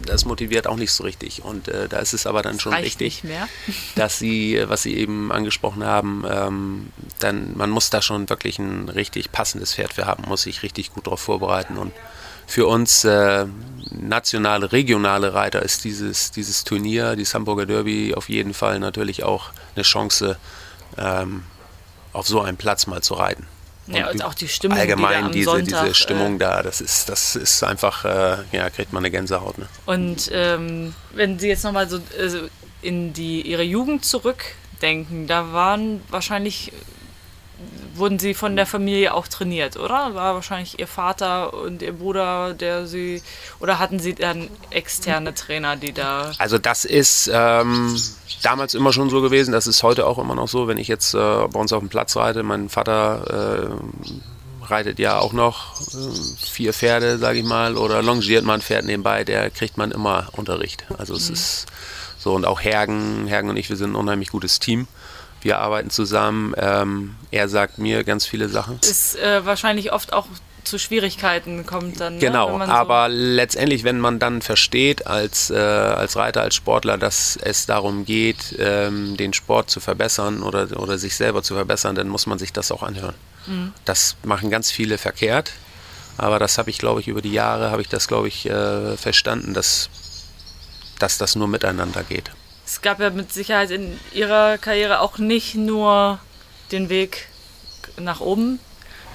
das 0.06 0.26
motiviert 0.26 0.68
auch 0.68 0.76
nicht 0.76 0.92
so 0.92 1.04
richtig. 1.04 1.44
Und 1.44 1.68
äh, 1.68 1.88
da 1.88 2.00
ist 2.00 2.14
es 2.14 2.28
aber 2.28 2.42
dann 2.42 2.60
schon 2.60 2.76
wichtig, 2.78 3.24
dass 3.96 4.20
sie, 4.20 4.62
was 4.68 4.84
Sie 4.84 4.96
eben 4.96 5.32
angesprochen 5.32 5.84
haben, 5.84 6.24
ähm, 6.30 6.90
dann 7.20 7.56
man 7.58 7.70
muss 7.70 7.90
da 7.90 8.02
schon 8.02 8.30
wirklich 8.30 8.60
ein 8.60 8.90
richtig 8.90 9.32
passendes 9.32 9.74
Pferd 9.74 9.94
für 9.94 10.06
haben, 10.06 10.24
muss 10.28 10.44
sich 10.44 10.64
richtig 10.64 10.94
gut 10.94 11.08
darauf 11.08 11.22
vorbereiten. 11.22 11.78
Und 11.78 11.92
für 12.48 12.68
uns 12.68 13.04
äh, 13.04 13.46
nationale, 13.92 14.72
regionale 14.72 15.34
Reiter 15.34 15.62
ist 15.62 15.84
dieses, 15.84 16.32
dieses 16.32 16.64
Turnier, 16.64 17.16
dieses 17.16 17.34
Hamburger 17.34 17.66
Derby 17.66 18.14
auf 18.14 18.30
jeden 18.30 18.54
Fall 18.54 18.80
natürlich 18.80 19.24
auch 19.24 19.52
eine 19.76 19.84
Chance, 19.84 20.38
ähm, 20.98 21.44
auf 22.14 22.28
so 22.28 22.42
einem 22.42 22.58
Platz 22.58 22.88
mal 22.88 23.02
zu 23.02 23.16
reiten. 23.16 23.48
Ja, 23.88 24.10
und 24.10 24.24
auch 24.24 24.34
die 24.34 24.48
Stimmung. 24.48 24.78
Allgemein 24.78 25.28
die 25.28 25.40
diese, 25.40 25.52
Sonntag, 25.52 25.84
diese 25.84 25.96
Stimmung 25.96 26.36
äh, 26.36 26.40
da, 26.40 26.64
das 26.64 26.82
ist, 26.82 27.08
das 27.10 27.36
ist 27.36 27.64
einfach, 27.64 28.04
äh, 28.06 28.38
ja, 28.52 28.70
kriegt 28.70 28.94
man 28.94 29.02
eine 29.02 29.12
Gänsehaut. 29.12 29.58
Ne? 29.58 29.68
Und 29.86 30.30
ähm, 30.34 30.96
wenn 31.12 31.38
Sie 31.38 31.48
jetzt 31.48 31.64
nochmal 31.64 31.88
so 31.88 32.00
also 32.20 32.40
in 32.82 33.14
die, 33.14 33.42
Ihre 33.42 33.64
Jugend 33.64 34.04
zurückdenken, 34.04 35.28
da 35.28 35.54
waren 35.54 36.02
wahrscheinlich, 36.10 36.72
wurden 37.95 38.20
Sie 38.20 38.34
von 38.34 38.55
der 38.55 38.66
Familie 38.66 39.13
auch 39.13 39.28
trainiert, 39.28 39.78
oder? 39.78 40.16
War 40.16 40.36
wahrscheinlich 40.36 40.80
Ihr 40.80 40.88
Vater 40.88 41.53
und 41.53 41.82
Ihr 41.82 41.93
Bruder, 41.93 42.53
der 42.53 42.88
Sie, 42.88 43.22
oder 43.59 43.80
hatten 43.80 43.99
Sie 43.99 44.13
dann 44.13 44.49
externe 44.70 45.34
Trainer, 45.34 45.76
die 45.76 45.93
da... 45.93 46.32
Also 46.38 46.57
das 46.57 46.86
ist... 46.86 47.30
Ähm, 47.34 47.97
damals 48.41 48.74
immer 48.76 48.93
schon 48.93 49.09
so 49.09 49.22
gewesen, 49.22 49.51
das 49.51 49.66
ist 49.66 49.82
heute 49.82 50.05
auch 50.05 50.20
immer 50.20 50.36
noch 50.36 50.47
so, 50.47 50.68
wenn 50.68 50.78
ich 50.78 50.88
jetzt 50.88 51.13
äh, 51.13 51.18
bei 51.18 51.59
uns 51.59 51.74
auf 51.74 51.80
dem 51.80 51.89
Platz 51.89 52.16
reite, 52.16 52.43
mein 52.43 52.70
Vater 52.70 53.72
äh, 53.72 54.66
reitet 54.66 54.99
ja 54.99 55.20
auch 55.20 55.34
noch 55.34 55.80
äh, 55.80 56.45
vier 56.45 56.74
Pferde, 56.74 57.18
sage 57.18 57.39
ich 57.39 57.45
mal, 57.45 57.78
oder 57.78 58.03
longiert 58.03 58.45
mal 58.45 58.55
ein 58.55 58.61
Pferd 58.61 58.86
nebenbei, 58.86 59.24
der 59.24 59.49
kriegt 59.49 59.78
man 59.78 59.91
immer 59.91 60.28
Unterricht. 60.34 60.86
Also 60.97 61.16
es 61.16 61.30
mhm. 61.30 61.34
ist 61.34 61.66
so 62.18 62.34
und 62.34 62.45
auch 62.45 62.61
Hergen, 62.61 63.28
Hergen 63.28 63.49
und 63.49 63.57
ich, 63.57 63.70
wir 63.70 63.78
sind 63.78 63.91
ein 63.91 63.95
unheimlich 63.95 64.30
gutes 64.30 64.59
Team. 64.59 64.88
Wir 65.46 65.60
arbeiten 65.60 65.91
zusammen. 65.91 66.56
Ähm, 66.58 67.16
er 67.30 67.48
sagt 67.48 67.78
mir 67.78 68.04
ganz 68.04 68.26
viele 68.26 68.50
Sachen. 68.50 68.80
Ist 68.82 69.16
äh, 69.16 69.46
wahrscheinlich 69.46 69.93
oft 69.93 70.12
auch 70.12 70.26
zu 70.64 70.80
Schwierigkeiten 70.80 71.68
kommt 71.68 72.00
dann. 72.00 72.16
Ne, 72.16 72.20
genau, 72.20 72.58
ne, 72.58 72.68
aber 72.68 73.12
so 73.12 73.16
letztendlich, 73.16 73.84
wenn 73.84 74.00
man 74.00 74.18
dann 74.18 74.41
versteht 74.41 75.06
als, 75.06 75.52
äh, 75.52 75.56
als 75.56 76.16
Reiter, 76.16 76.41
als 76.41 76.56
Sportler, 76.56 76.98
dass 76.98 77.38
es 77.39 77.68
darum 77.68 78.06
geht, 78.06 78.56
ähm, 78.58 79.18
den 79.18 79.34
Sport 79.34 79.70
zu 79.70 79.80
verbessern 79.80 80.41
oder, 80.41 80.80
oder 80.80 80.98
sich 80.98 81.16
selber 81.16 81.43
zu 81.43 81.54
verbessern, 81.54 81.93
dann 81.93 82.08
muss 82.08 82.26
man 82.26 82.39
sich 82.39 82.52
das 82.52 82.72
auch 82.72 82.82
anhören. 82.82 83.14
Mhm. 83.46 83.72
Das 83.86 84.16
machen 84.24 84.50
ganz 84.50 84.72
viele 84.72 84.98
verkehrt, 84.98 85.52
aber 86.18 86.39
das 86.39 86.58
habe 86.58 86.72
ich, 86.72 86.80
glaube 86.80 87.02
ich, 87.02 87.08
über 87.08 87.22
die 87.22 87.34
Jahre, 87.34 87.70
habe 87.70 87.84
ich 87.84 87.89
das, 87.89 88.08
glaube 88.08 88.30
ich, 88.30 88.50
äh, 88.50 88.98
verstanden, 88.98 89.54
dass, 89.54 89.91
dass 90.98 91.20
das 91.20 91.36
nur 91.36 91.48
miteinander 91.48 92.02
geht. 92.02 92.32
Es 92.66 92.82
gab 92.82 92.99
ja 92.99 93.09
mit 93.09 93.32
Sicherheit 93.32 93.72
in 93.72 93.99
Ihrer 94.13 94.57
Karriere 94.57 94.99
auch 94.99 95.18
nicht 95.18 95.55
nur 95.55 96.20
den 96.72 96.89
Weg 96.89 97.28
nach 97.97 98.22
oben, 98.22 98.59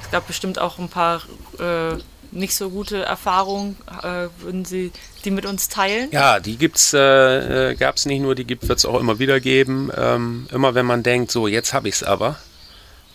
es 0.02 0.10
gab 0.10 0.26
bestimmt 0.26 0.58
auch 0.58 0.78
ein 0.78 0.88
paar 0.88 1.22
äh, 1.58 1.96
nicht 2.32 2.54
so 2.54 2.70
gute 2.70 3.02
Erfahrungen. 3.02 3.76
Äh, 4.02 4.28
würden 4.40 4.64
Sie 4.64 4.92
die 5.24 5.30
mit 5.30 5.46
uns 5.46 5.68
teilen? 5.68 6.08
Ja, 6.10 6.40
die 6.40 6.56
gibt's, 6.56 6.92
äh, 6.92 7.70
äh 7.70 7.74
gab 7.74 7.96
es 7.96 8.06
nicht 8.06 8.20
nur, 8.20 8.34
die 8.34 8.48
wird 8.48 8.78
es 8.78 8.84
auch 8.84 8.98
immer 8.98 9.18
wieder 9.18 9.40
geben. 9.40 9.90
Ähm, 9.96 10.48
immer 10.52 10.74
wenn 10.74 10.86
man 10.86 11.02
denkt, 11.02 11.30
so 11.30 11.46
jetzt 11.46 11.72
habe 11.72 11.88
ich 11.88 11.96
es 11.96 12.02
aber, 12.02 12.38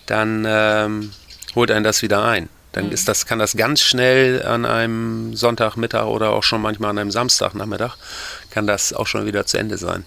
dann 0.05 0.45
ähm, 0.47 1.11
holt 1.55 1.71
einen 1.71 1.83
das 1.83 2.01
wieder 2.01 2.23
ein. 2.23 2.49
Dann 2.71 2.91
ist 2.91 3.07
das, 3.07 3.25
kann 3.25 3.39
das 3.39 3.55
ganz 3.55 3.81
schnell 3.81 4.45
an 4.45 4.65
einem 4.65 5.33
Sonntagmittag 5.33 6.07
oder 6.07 6.31
auch 6.31 6.43
schon 6.43 6.61
manchmal 6.61 6.89
an 6.89 6.97
einem 6.97 7.11
Samstagnachmittag, 7.11 7.95
kann 8.49 8.67
das 8.67 8.91
auch 8.91 9.07
schon 9.07 9.25
wieder 9.25 9.45
zu 9.45 9.57
Ende 9.57 9.77
sein. 9.77 10.03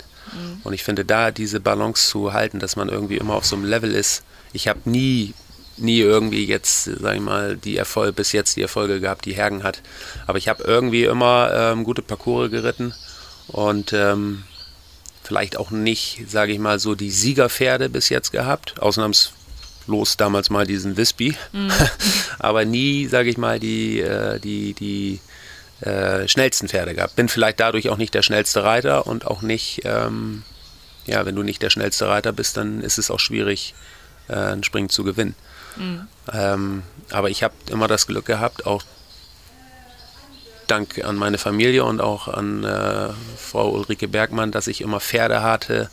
Und 0.65 0.73
ich 0.73 0.85
finde, 0.85 1.05
da 1.05 1.31
diese 1.31 1.61
Balance 1.61 2.09
zu 2.09 2.33
halten, 2.33 2.59
dass 2.59 2.77
man 2.77 2.89
irgendwie 2.89 3.17
immer 3.17 3.35
auf 3.35 3.47
so 3.47 3.57
einem 3.57 3.65
Level 3.65 3.93
ist. 3.93 4.23
Ich 4.53 4.69
habe 4.69 4.81
nie, 4.85 5.35
nie 5.77 6.01
irgendwie 6.01 6.47
jetzt, 6.47 6.85
sag 6.85 7.15
ich 7.17 7.21
mal, 7.21 7.57
die 7.57 7.77
Erfolge, 7.77 8.13
bis 8.13 8.33
jetzt 8.33 8.57
die 8.57 8.63
Erfolge 8.63 9.01
gehabt, 9.01 9.25
die 9.25 9.35
Hergen 9.35 9.63
hat. 9.63 9.81
Aber 10.27 10.39
ich 10.39 10.49
habe 10.49 10.65
irgendwie 10.65 11.05
immer 11.05 11.51
ähm, 11.53 11.85
gute 11.85 12.03
Parcours 12.03 12.51
geritten 12.51 12.95
und 13.49 13.93
ähm, 13.93 14.45
vielleicht 15.23 15.59
auch 15.59 15.71
nicht, 15.71 16.25
sage 16.29 16.53
ich 16.53 16.59
mal, 16.59 16.79
so 16.79 16.95
die 16.95 17.11
Siegerpferde 17.11 17.89
bis 17.89 18.09
jetzt 18.09 18.33
gehabt. 18.33 18.81
Ausnahmslos 18.81 20.17
damals 20.17 20.51
mal 20.51 20.67
diesen 20.67 20.97
Wispy. 20.97 21.37
Aber 22.39 22.65
nie, 22.65 23.07
sage 23.07 23.31
ich 23.31 23.37
mal, 23.37 23.61
die, 23.61 24.01
äh, 24.01 24.39
die, 24.41 24.75
die 24.75 25.21
äh, 25.81 26.27
schnellsten 26.29 26.69
Pferde 26.69 26.95
gehabt. 26.95 27.17
Bin 27.17 27.29
vielleicht 27.29 27.61
dadurch 27.61 27.89
auch 27.89 27.97
nicht 27.97 28.15
der 28.15 28.23
schnellste 28.23 28.65
Reiter 28.65 29.07
und 29.07 29.27
auch 29.27 29.43
nicht, 29.43 29.83
ähm, 29.85 30.43
ja, 31.07 31.25
wenn 31.25 31.37
du 31.37 31.43
nicht 31.43 31.63
der 31.63 31.71
schnellste 31.71 32.09
Reiter 32.09 32.33
bist, 32.33 32.57
dann 32.57 32.81
ist 32.81 32.99
es 32.99 33.11
auch 33.11 33.21
schwierig, 33.21 33.75
äh, 34.29 34.35
ein 34.35 34.65
Springen 34.65 34.89
zu 34.89 35.05
gewinnen. 35.05 35.35
Ähm, 36.33 36.83
aber 37.11 37.31
ich 37.31 37.43
habe 37.43 37.55
immer 37.71 37.89
das 37.89 38.07
Glück 38.07 38.27
gehabt, 38.27 38.67
auch 38.67 38.83
Dank 40.67 41.03
an 41.03 41.17
meine 41.17 41.39
Familie 41.39 41.85
und 41.85 42.01
auch 42.01 42.29
an 42.29 42.63
äh, 42.65 43.09
Frau 43.39 43.71
Ulrike 43.71 44.07
Bergmann, 44.07 44.51
dass 44.53 44.67
ich 44.67 44.83
immer 44.83 45.01
Pferde 45.01 45.43
hatte 45.43 45.89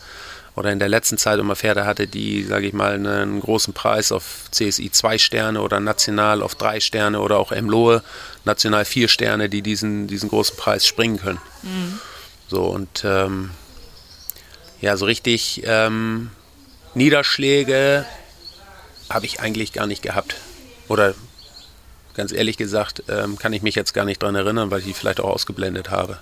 oder 0.56 0.72
in 0.72 0.80
der 0.80 0.88
letzten 0.88 1.18
Zeit 1.18 1.40
immer 1.40 1.56
Pferde 1.56 1.86
hatte, 1.86 2.08
die, 2.08 2.44
sage 2.44 2.68
ich 2.68 2.74
mal, 2.74 2.94
einen 2.94 3.42
großen 3.42 3.74
Preis 3.74 4.12
auf 4.12 4.46
CSI 4.52 4.90
2 4.92 5.18
Sterne 5.18 5.62
oder 5.62 5.80
national 5.80 6.42
auf 6.42 6.56
3 6.56 6.80
Sterne 6.80 7.20
oder 7.20 7.38
auch 7.38 7.52
Emlohe 7.52 8.04
national 8.46 8.86
4 8.86 9.08
Sterne, 9.08 9.50
die 9.50 9.62
diesen, 9.62 10.08
diesen 10.08 10.30
großen 10.30 10.56
Preis 10.56 10.88
springen 10.88 11.18
können. 11.18 11.40
So 12.48 12.64
und 12.64 13.04
ähm, 13.04 13.52
ja, 14.82 14.96
so 14.98 15.06
richtig 15.06 15.64
ähm, 15.66 16.30
Niederschläge 16.94 18.06
habe 19.10 19.26
ich 19.26 19.40
eigentlich 19.40 19.74
gar 19.74 19.88
nicht 19.88 20.02
gehabt. 20.02 20.36
Oder 20.88 21.16
ganz 22.14 22.32
ehrlich 22.32 22.58
gesagt, 22.58 23.04
ähm, 23.10 23.38
kann 23.38 23.54
ich 23.54 23.62
mich 23.62 23.76
jetzt 23.76 23.94
gar 23.94 24.06
nicht 24.06 24.24
dran 24.24 24.36
erinnern, 24.36 24.72
weil 24.72 24.80
ich 24.80 24.86
die 24.86 24.94
vielleicht 24.94 25.20
auch 25.20 25.30
ausgeblendet 25.30 25.90
habe. 25.90 26.20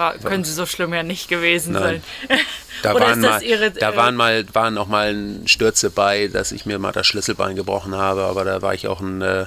War, 0.00 0.16
können 0.16 0.44
sie 0.44 0.54
so 0.54 0.64
schlimm 0.64 0.94
ja 0.94 1.02
nicht 1.02 1.28
gewesen 1.28 1.74
Nein. 1.74 2.02
sein. 2.28 2.38
Da 2.82 2.94
waren 2.98 3.20
mal, 3.20 3.42
ihre, 3.42 3.70
da 3.70 3.92
äh, 3.92 3.96
waren 3.96 4.16
mal, 4.16 4.46
waren 4.54 4.78
auch 4.78 4.88
mal 4.88 5.14
Stürze 5.44 5.90
bei, 5.90 6.28
dass 6.28 6.52
ich 6.52 6.64
mir 6.64 6.78
mal 6.78 6.92
das 6.92 7.06
Schlüsselbein 7.06 7.54
gebrochen 7.54 7.94
habe, 7.94 8.22
aber 8.22 8.46
da 8.46 8.62
war 8.62 8.72
ich 8.72 8.88
auch 8.88 9.00
ein 9.00 9.20
äh, 9.20 9.44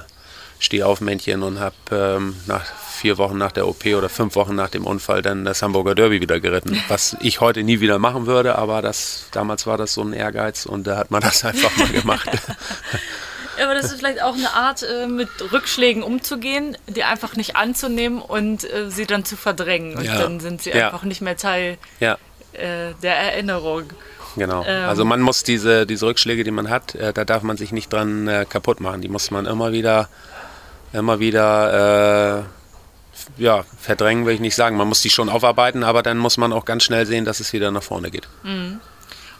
Stehaufmännchen 0.60 1.42
und 1.42 1.58
habe 1.58 1.74
ähm, 1.90 2.36
nach 2.46 2.64
vier 2.64 3.18
Wochen 3.18 3.36
nach 3.36 3.50
der 3.50 3.66
OP 3.66 3.84
oder 3.86 4.08
fünf 4.08 4.36
Wochen 4.36 4.54
nach 4.54 4.70
dem 4.70 4.86
Unfall 4.86 5.22
dann 5.22 5.44
das 5.44 5.60
Hamburger 5.60 5.96
Derby 5.96 6.20
wieder 6.20 6.38
geritten, 6.38 6.80
was 6.88 7.16
ich 7.20 7.40
heute 7.40 7.64
nie 7.64 7.80
wieder 7.80 7.98
machen 7.98 8.26
würde, 8.26 8.56
aber 8.56 8.80
das 8.80 9.26
damals 9.32 9.66
war 9.66 9.76
das 9.76 9.94
so 9.94 10.02
ein 10.02 10.12
Ehrgeiz 10.12 10.66
und 10.66 10.86
da 10.86 10.96
hat 10.96 11.10
man 11.10 11.20
das 11.20 11.44
einfach 11.44 11.76
mal 11.76 11.88
gemacht. 11.88 12.30
Ja, 13.58 13.64
aber 13.64 13.74
das 13.74 13.86
ist 13.86 13.98
vielleicht 13.98 14.22
auch 14.22 14.34
eine 14.34 14.52
Art, 14.52 14.82
äh, 14.82 15.06
mit 15.06 15.28
Rückschlägen 15.52 16.02
umzugehen, 16.02 16.76
die 16.86 17.04
einfach 17.04 17.36
nicht 17.36 17.56
anzunehmen 17.56 18.20
und 18.20 18.64
äh, 18.64 18.90
sie 18.90 19.06
dann 19.06 19.24
zu 19.24 19.36
verdrängen. 19.36 19.96
Und 19.96 20.04
Ja. 20.04 20.18
dann 20.18 20.40
sind 20.40 20.62
sie 20.62 20.70
Ja. 20.70 20.86
einfach 20.86 21.02
nicht 21.04 21.20
mehr 21.20 21.36
Teil 21.36 21.78
ja. 22.00 22.14
äh, 22.52 22.92
der 23.02 23.16
Erinnerung. 23.16 23.84
Genau. 24.36 24.64
Ähm. 24.66 24.88
also 24.88 25.04
man 25.04 25.20
muss 25.20 25.44
diese, 25.44 25.86
diese 25.86 26.06
Rückschläge, 26.06 26.42
die 26.42 26.50
man 26.50 26.68
hat, 26.68 26.96
da 26.98 27.24
darf 27.24 27.44
man 27.44 27.56
sich 27.56 27.70
nicht 27.70 27.92
dran 27.92 28.28
kaputt 28.48 28.80
machen. 28.80 29.00
Die 29.00 29.06
muss 29.08 29.30
man 29.30 29.46
immer 29.46 29.70
wieder, 29.70 30.08
immer 30.92 31.20
wieder, 31.20 32.40
äh, 32.40 33.40
ja, 33.40 33.64
verdrängen 33.80 34.26
will 34.26 34.34
ich 34.34 34.40
nicht 34.40 34.56
sagen. 34.56 34.76
Man 34.76 34.88
muss 34.88 35.02
die 35.02 35.10
schon 35.10 35.28
aufarbeiten, 35.28 35.84
aber 35.84 36.02
dann 36.02 36.18
muss 36.18 36.36
man 36.36 36.52
auch 36.52 36.64
ganz 36.64 36.82
schnell 36.82 37.06
sehen, 37.06 37.24
dass 37.24 37.38
es 37.38 37.52
wieder 37.52 37.70
nach 37.70 37.84
vorne 37.84 38.10
geht. 38.10 38.26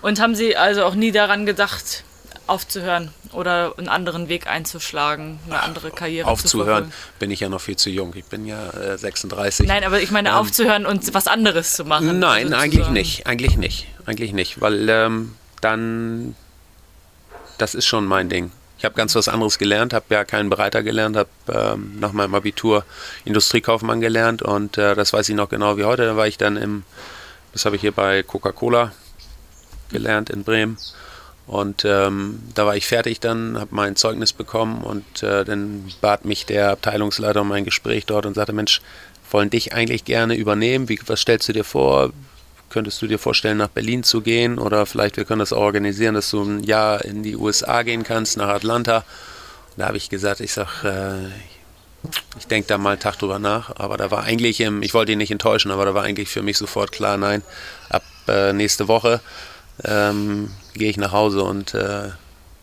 Und 0.00 0.20
haben 0.20 0.36
Sie 0.36 0.56
also 0.56 0.84
auch 0.84 0.94
nie 0.94 1.10
daran 1.10 1.44
gedacht, 1.44 2.04
aufzuhören 2.46 3.10
oder 3.32 3.74
einen 3.78 3.88
anderen 3.88 4.28
Weg 4.28 4.46
einzuschlagen, 4.46 5.38
eine 5.46 5.62
andere 5.62 5.90
Karriere 5.90 6.26
zu 6.26 6.30
Aufzuhören 6.32 6.92
bin 7.18 7.30
ich 7.30 7.40
ja 7.40 7.48
noch 7.48 7.60
viel 7.60 7.76
zu 7.76 7.90
jung. 7.90 8.12
Ich 8.14 8.24
bin 8.26 8.46
ja 8.46 8.70
äh, 8.70 8.98
36. 8.98 9.66
Nein, 9.66 9.84
aber 9.84 10.00
ich 10.00 10.10
meine, 10.10 10.30
Ähm, 10.30 10.34
aufzuhören 10.34 10.86
und 10.86 11.14
was 11.14 11.26
anderes 11.26 11.74
zu 11.74 11.84
machen. 11.84 12.18
Nein, 12.18 12.46
also 12.46 12.56
eigentlich 12.56 12.72
sozusagen. 12.72 12.92
nicht. 12.92 13.26
Eigentlich 13.26 13.56
nicht. 13.56 13.86
Eigentlich 14.06 14.32
nicht, 14.32 14.60
weil 14.60 14.88
ähm, 14.88 15.34
dann, 15.60 16.36
das 17.58 17.74
ist 17.74 17.86
schon 17.86 18.04
mein 18.04 18.28
Ding. 18.28 18.52
Ich 18.78 18.84
habe 18.84 18.94
ganz 18.96 19.14
was 19.14 19.28
anderes 19.28 19.56
gelernt, 19.56 19.94
habe 19.94 20.06
ja 20.10 20.24
keinen 20.24 20.50
Bereiter 20.50 20.82
gelernt, 20.82 21.16
habe 21.16 21.30
ähm, 21.48 21.98
nach 22.00 22.12
meinem 22.12 22.34
Abitur 22.34 22.84
Industriekaufmann 23.24 24.00
gelernt 24.02 24.42
und 24.42 24.76
äh, 24.76 24.94
das 24.94 25.12
weiß 25.12 25.28
ich 25.30 25.34
noch 25.34 25.48
genau 25.48 25.78
wie 25.78 25.84
heute. 25.84 26.04
Da 26.04 26.16
war 26.16 26.26
ich 26.26 26.36
dann 26.36 26.58
im, 26.58 26.82
das 27.52 27.64
habe 27.64 27.76
ich 27.76 27.80
hier 27.80 27.92
bei 27.92 28.22
Coca-Cola 28.22 28.92
gelernt 29.90 30.28
in 30.28 30.44
Bremen. 30.44 30.76
Und 31.46 31.84
ähm, 31.84 32.42
da 32.54 32.64
war 32.64 32.76
ich 32.76 32.86
fertig 32.86 33.20
dann, 33.20 33.58
habe 33.58 33.74
mein 33.74 33.96
Zeugnis 33.96 34.32
bekommen 34.32 34.82
und 34.82 35.22
äh, 35.22 35.44
dann 35.44 35.84
bat 36.00 36.24
mich 36.24 36.46
der 36.46 36.70
Abteilungsleiter 36.70 37.42
um 37.42 37.52
ein 37.52 37.64
Gespräch 37.64 38.06
dort 38.06 38.24
und 38.24 38.34
sagte, 38.34 38.54
Mensch, 38.54 38.80
wollen 39.30 39.50
dich 39.50 39.74
eigentlich 39.74 40.04
gerne 40.04 40.36
übernehmen. 40.36 40.88
Wie, 40.88 40.98
was 41.06 41.20
stellst 41.20 41.48
du 41.48 41.52
dir 41.52 41.64
vor? 41.64 42.12
Könntest 42.70 43.02
du 43.02 43.06
dir 43.06 43.18
vorstellen, 43.18 43.58
nach 43.58 43.68
Berlin 43.68 44.02
zu 44.02 44.20
gehen? 44.22 44.58
Oder 44.58 44.86
vielleicht 44.86 45.16
wir 45.16 45.24
können 45.24 45.40
das 45.40 45.52
auch 45.52 45.60
organisieren, 45.60 46.14
dass 46.14 46.30
du 46.30 46.42
ein 46.42 46.64
Jahr 46.64 47.04
in 47.04 47.22
die 47.22 47.36
USA 47.36 47.82
gehen 47.82 48.04
kannst, 48.04 48.36
nach 48.36 48.48
Atlanta. 48.48 48.98
Und 48.98 49.78
da 49.78 49.86
habe 49.88 49.96
ich 49.96 50.08
gesagt, 50.08 50.40
ich 50.40 50.52
sag, 50.52 50.82
äh, 50.84 51.26
ich 52.38 52.46
denke 52.46 52.68
da 52.68 52.78
mal 52.78 52.92
einen 52.92 53.00
Tag 53.00 53.18
drüber 53.18 53.38
nach. 53.38 53.76
Aber 53.76 53.96
da 53.96 54.10
war 54.10 54.24
eigentlich, 54.24 54.60
im, 54.60 54.82
ich 54.82 54.94
wollte 54.94 55.12
ihn 55.12 55.18
nicht 55.18 55.30
enttäuschen, 55.30 55.70
aber 55.70 55.84
da 55.84 55.94
war 55.94 56.04
eigentlich 56.04 56.30
für 56.30 56.42
mich 56.42 56.56
sofort 56.56 56.90
klar, 56.90 57.16
nein, 57.18 57.42
ab 57.90 58.02
äh, 58.28 58.52
nächste 58.52 58.88
Woche 58.88 59.20
ähm, 59.84 60.50
gehe 60.74 60.90
ich 60.90 60.96
nach 60.96 61.12
Hause 61.12 61.42
und 61.42 61.74
äh, 61.74 62.10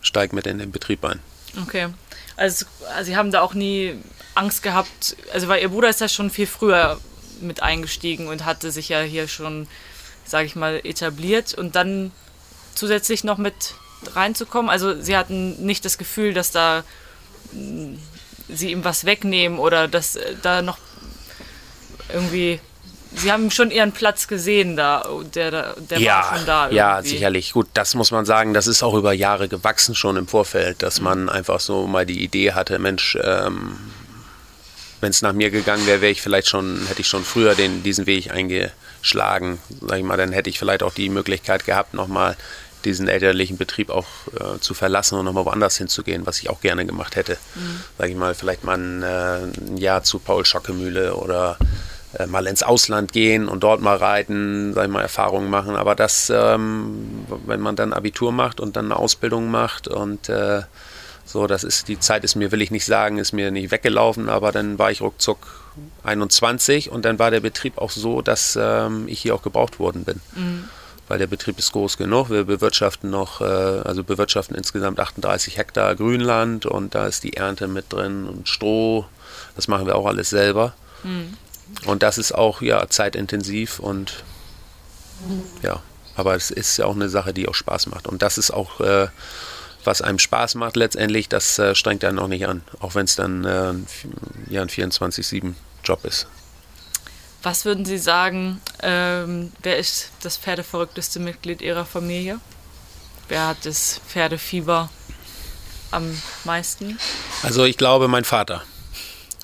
steige 0.00 0.34
mit 0.34 0.46
in 0.46 0.58
den 0.58 0.70
Betrieb 0.70 1.04
ein. 1.04 1.20
Okay. 1.62 1.88
Also, 2.36 2.66
also 2.94 3.04
Sie 3.04 3.16
haben 3.16 3.30
da 3.32 3.40
auch 3.40 3.54
nie 3.54 3.96
Angst 4.34 4.62
gehabt, 4.62 5.16
also 5.32 5.48
weil 5.48 5.60
Ihr 5.62 5.68
Bruder 5.68 5.88
ist 5.88 6.00
ja 6.00 6.08
schon 6.08 6.30
viel 6.30 6.46
früher 6.46 6.98
mit 7.40 7.62
eingestiegen 7.62 8.28
und 8.28 8.44
hatte 8.44 8.70
sich 8.70 8.88
ja 8.88 9.00
hier 9.00 9.28
schon, 9.28 9.66
sage 10.24 10.46
ich 10.46 10.56
mal, 10.56 10.80
etabliert 10.84 11.54
und 11.54 11.76
dann 11.76 12.12
zusätzlich 12.74 13.24
noch 13.24 13.38
mit 13.38 13.74
reinzukommen. 14.14 14.70
Also 14.70 15.00
Sie 15.00 15.16
hatten 15.16 15.64
nicht 15.64 15.84
das 15.84 15.98
Gefühl, 15.98 16.34
dass 16.34 16.50
da 16.50 16.84
mh, 17.52 17.98
Sie 18.48 18.70
ihm 18.70 18.84
was 18.84 19.04
wegnehmen 19.04 19.58
oder 19.58 19.88
dass 19.88 20.16
äh, 20.16 20.34
da 20.42 20.62
noch 20.62 20.78
irgendwie. 22.12 22.60
Sie 23.14 23.30
haben 23.30 23.50
schon 23.50 23.70
Ihren 23.70 23.92
Platz 23.92 24.26
gesehen 24.26 24.76
da, 24.76 25.04
der, 25.34 25.50
da- 25.50 25.74
der 25.90 26.00
war 26.04 26.36
schon 26.36 26.46
da. 26.46 26.70
ja, 26.70 26.94
irgendwie. 26.96 27.10
sicherlich. 27.10 27.52
Gut, 27.52 27.68
das 27.74 27.94
muss 27.94 28.10
man 28.10 28.24
sagen, 28.24 28.54
das 28.54 28.66
ist 28.66 28.82
auch 28.82 28.94
über 28.94 29.12
Jahre 29.12 29.48
gewachsen 29.48 29.94
schon 29.94 30.16
im 30.16 30.26
Vorfeld, 30.26 30.82
dass 30.82 31.00
man 31.00 31.28
einfach 31.28 31.60
so 31.60 31.86
mal 31.86 32.06
die 32.06 32.22
Idee 32.24 32.52
hatte, 32.52 32.78
Mensch, 32.78 33.18
ähm, 33.22 33.76
wenn 35.00 35.10
es 35.10 35.20
nach 35.20 35.32
mir 35.32 35.50
gegangen 35.50 35.86
wäre, 35.86 36.00
wäre 36.00 36.12
ich 36.12 36.22
vielleicht 36.22 36.48
schon, 36.48 36.86
hätte 36.86 37.00
ich 37.00 37.08
schon 37.08 37.24
früher 37.24 37.54
den, 37.54 37.82
diesen 37.82 38.06
Weg 38.06 38.30
eingeschlagen, 38.30 39.58
sag 39.80 39.98
ich 39.98 40.04
mal, 40.04 40.16
dann 40.16 40.32
hätte 40.32 40.48
ich 40.48 40.58
vielleicht 40.58 40.82
auch 40.82 40.94
die 40.94 41.08
Möglichkeit 41.08 41.64
gehabt, 41.66 41.92
nochmal 41.94 42.36
diesen 42.84 43.08
elterlichen 43.08 43.58
Betrieb 43.58 43.90
auch 43.90 44.06
äh, 44.38 44.58
zu 44.60 44.74
verlassen 44.74 45.16
und 45.18 45.24
nochmal 45.24 45.44
woanders 45.44 45.76
hinzugehen, 45.76 46.24
was 46.26 46.38
ich 46.40 46.50
auch 46.50 46.60
gerne 46.60 46.84
gemacht 46.86 47.14
hätte. 47.16 47.36
Sag 47.98 48.08
ich 48.10 48.16
mal, 48.16 48.34
vielleicht 48.34 48.64
mal 48.64 48.76
ein, 48.78 49.02
äh, 49.02 49.38
ein 49.70 49.76
Jahr 49.76 50.02
zu 50.02 50.18
Paul 50.18 50.44
Schockemühle 50.44 51.14
oder 51.14 51.58
äh, 52.18 52.26
mal 52.26 52.46
ins 52.46 52.62
Ausland 52.62 53.12
gehen 53.12 53.48
und 53.48 53.62
dort 53.62 53.80
mal 53.80 53.96
reiten, 53.96 54.74
sag 54.74 54.84
ich 54.84 54.90
mal, 54.90 55.02
Erfahrungen 55.02 55.48
machen. 55.50 55.76
Aber 55.76 55.94
das, 55.94 56.30
ähm, 56.34 57.26
wenn 57.46 57.60
man 57.60 57.76
dann 57.76 57.92
Abitur 57.92 58.32
macht 58.32 58.60
und 58.60 58.76
dann 58.76 58.86
eine 58.86 58.96
Ausbildung 58.96 59.50
macht 59.50 59.88
und 59.88 60.28
äh, 60.28 60.62
so, 61.24 61.46
das 61.46 61.64
ist, 61.64 61.88
die 61.88 61.98
Zeit 61.98 62.24
ist 62.24 62.34
mir, 62.34 62.52
will 62.52 62.60
ich 62.60 62.70
nicht 62.70 62.84
sagen, 62.84 63.18
ist 63.18 63.32
mir 63.32 63.50
nicht 63.50 63.70
weggelaufen, 63.70 64.28
aber 64.28 64.52
dann 64.52 64.78
war 64.78 64.90
ich 64.90 65.00
ruckzuck 65.00 65.38
21 66.02 66.90
und 66.90 67.04
dann 67.04 67.18
war 67.18 67.30
der 67.30 67.40
Betrieb 67.40 67.78
auch 67.78 67.90
so, 67.90 68.20
dass 68.20 68.58
ähm, 68.60 69.04
ich 69.08 69.20
hier 69.20 69.34
auch 69.34 69.42
gebraucht 69.42 69.78
worden 69.78 70.04
bin. 70.04 70.20
Weil 71.08 71.18
der 71.18 71.26
Betrieb 71.26 71.58
ist 71.58 71.72
groß 71.72 71.96
genug. 71.96 72.30
Wir 72.30 72.44
bewirtschaften 72.44 73.10
noch, 73.10 73.40
äh, 73.40 73.44
also 73.44 74.04
bewirtschaften 74.04 74.56
insgesamt 74.56 75.00
38 75.00 75.56
Hektar 75.56 75.94
Grünland 75.94 76.66
und 76.66 76.94
da 76.94 77.06
ist 77.06 77.24
die 77.24 77.34
Ernte 77.36 77.68
mit 77.68 77.92
drin 77.92 78.26
und 78.26 78.48
Stroh. 78.48 79.06
Das 79.56 79.68
machen 79.68 79.86
wir 79.86 79.96
auch 79.96 80.06
alles 80.06 80.30
selber. 80.30 80.74
Und 81.86 82.02
das 82.02 82.18
ist 82.18 82.32
auch 82.32 82.62
ja 82.62 82.88
zeitintensiv 82.88 83.78
und 83.78 84.24
ja, 85.62 85.80
aber 86.16 86.34
es 86.34 86.50
ist 86.50 86.76
ja 86.76 86.86
auch 86.86 86.94
eine 86.94 87.08
Sache, 87.08 87.32
die 87.32 87.48
auch 87.48 87.54
Spaß 87.54 87.86
macht. 87.86 88.06
Und 88.06 88.22
das 88.22 88.38
ist 88.38 88.50
auch, 88.50 88.80
äh, 88.80 89.08
was 89.84 90.02
einem 90.02 90.18
Spaß 90.18 90.56
macht 90.56 90.76
letztendlich, 90.76 91.28
das 91.28 91.58
äh, 91.58 91.74
strengt 91.74 92.04
einen 92.04 92.18
auch 92.18 92.28
nicht 92.28 92.46
an. 92.46 92.62
Auch 92.80 92.94
wenn 92.94 93.04
es 93.04 93.16
dann 93.16 93.44
äh, 93.44 93.72
ja, 94.50 94.62
ein 94.62 94.68
24-7-Job 94.68 96.04
ist. 96.04 96.26
Was 97.42 97.64
würden 97.64 97.84
Sie 97.84 97.98
sagen, 97.98 98.60
ähm, 98.82 99.52
wer 99.62 99.78
ist 99.78 100.10
das 100.22 100.36
pferdeverrückteste 100.36 101.18
Mitglied 101.20 101.62
Ihrer 101.62 101.84
Familie? 101.84 102.38
Wer 103.28 103.48
hat 103.48 103.64
das 103.64 104.00
Pferdefieber? 104.08 104.90
am 105.92 106.20
meisten? 106.44 106.98
Also 107.42 107.64
ich 107.64 107.76
glaube, 107.76 108.08
mein 108.08 108.24
Vater. 108.24 108.62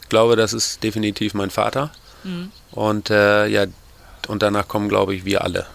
Ich 0.03 0.09
glaube, 0.09 0.37
das 0.37 0.53
ist 0.53 0.83
definitiv 0.83 1.35
mein 1.35 1.51
Vater. 1.51 1.93
Mhm. 2.29 2.53
Und 2.73 3.11
äh, 3.11 3.47
ja, 3.47 3.67
und 4.27 4.43
danach 4.43 4.69
kommen, 4.69 4.89
glaube 4.89 5.15
ich, 5.15 5.25
wir 5.25 5.43
alle. 5.43 5.67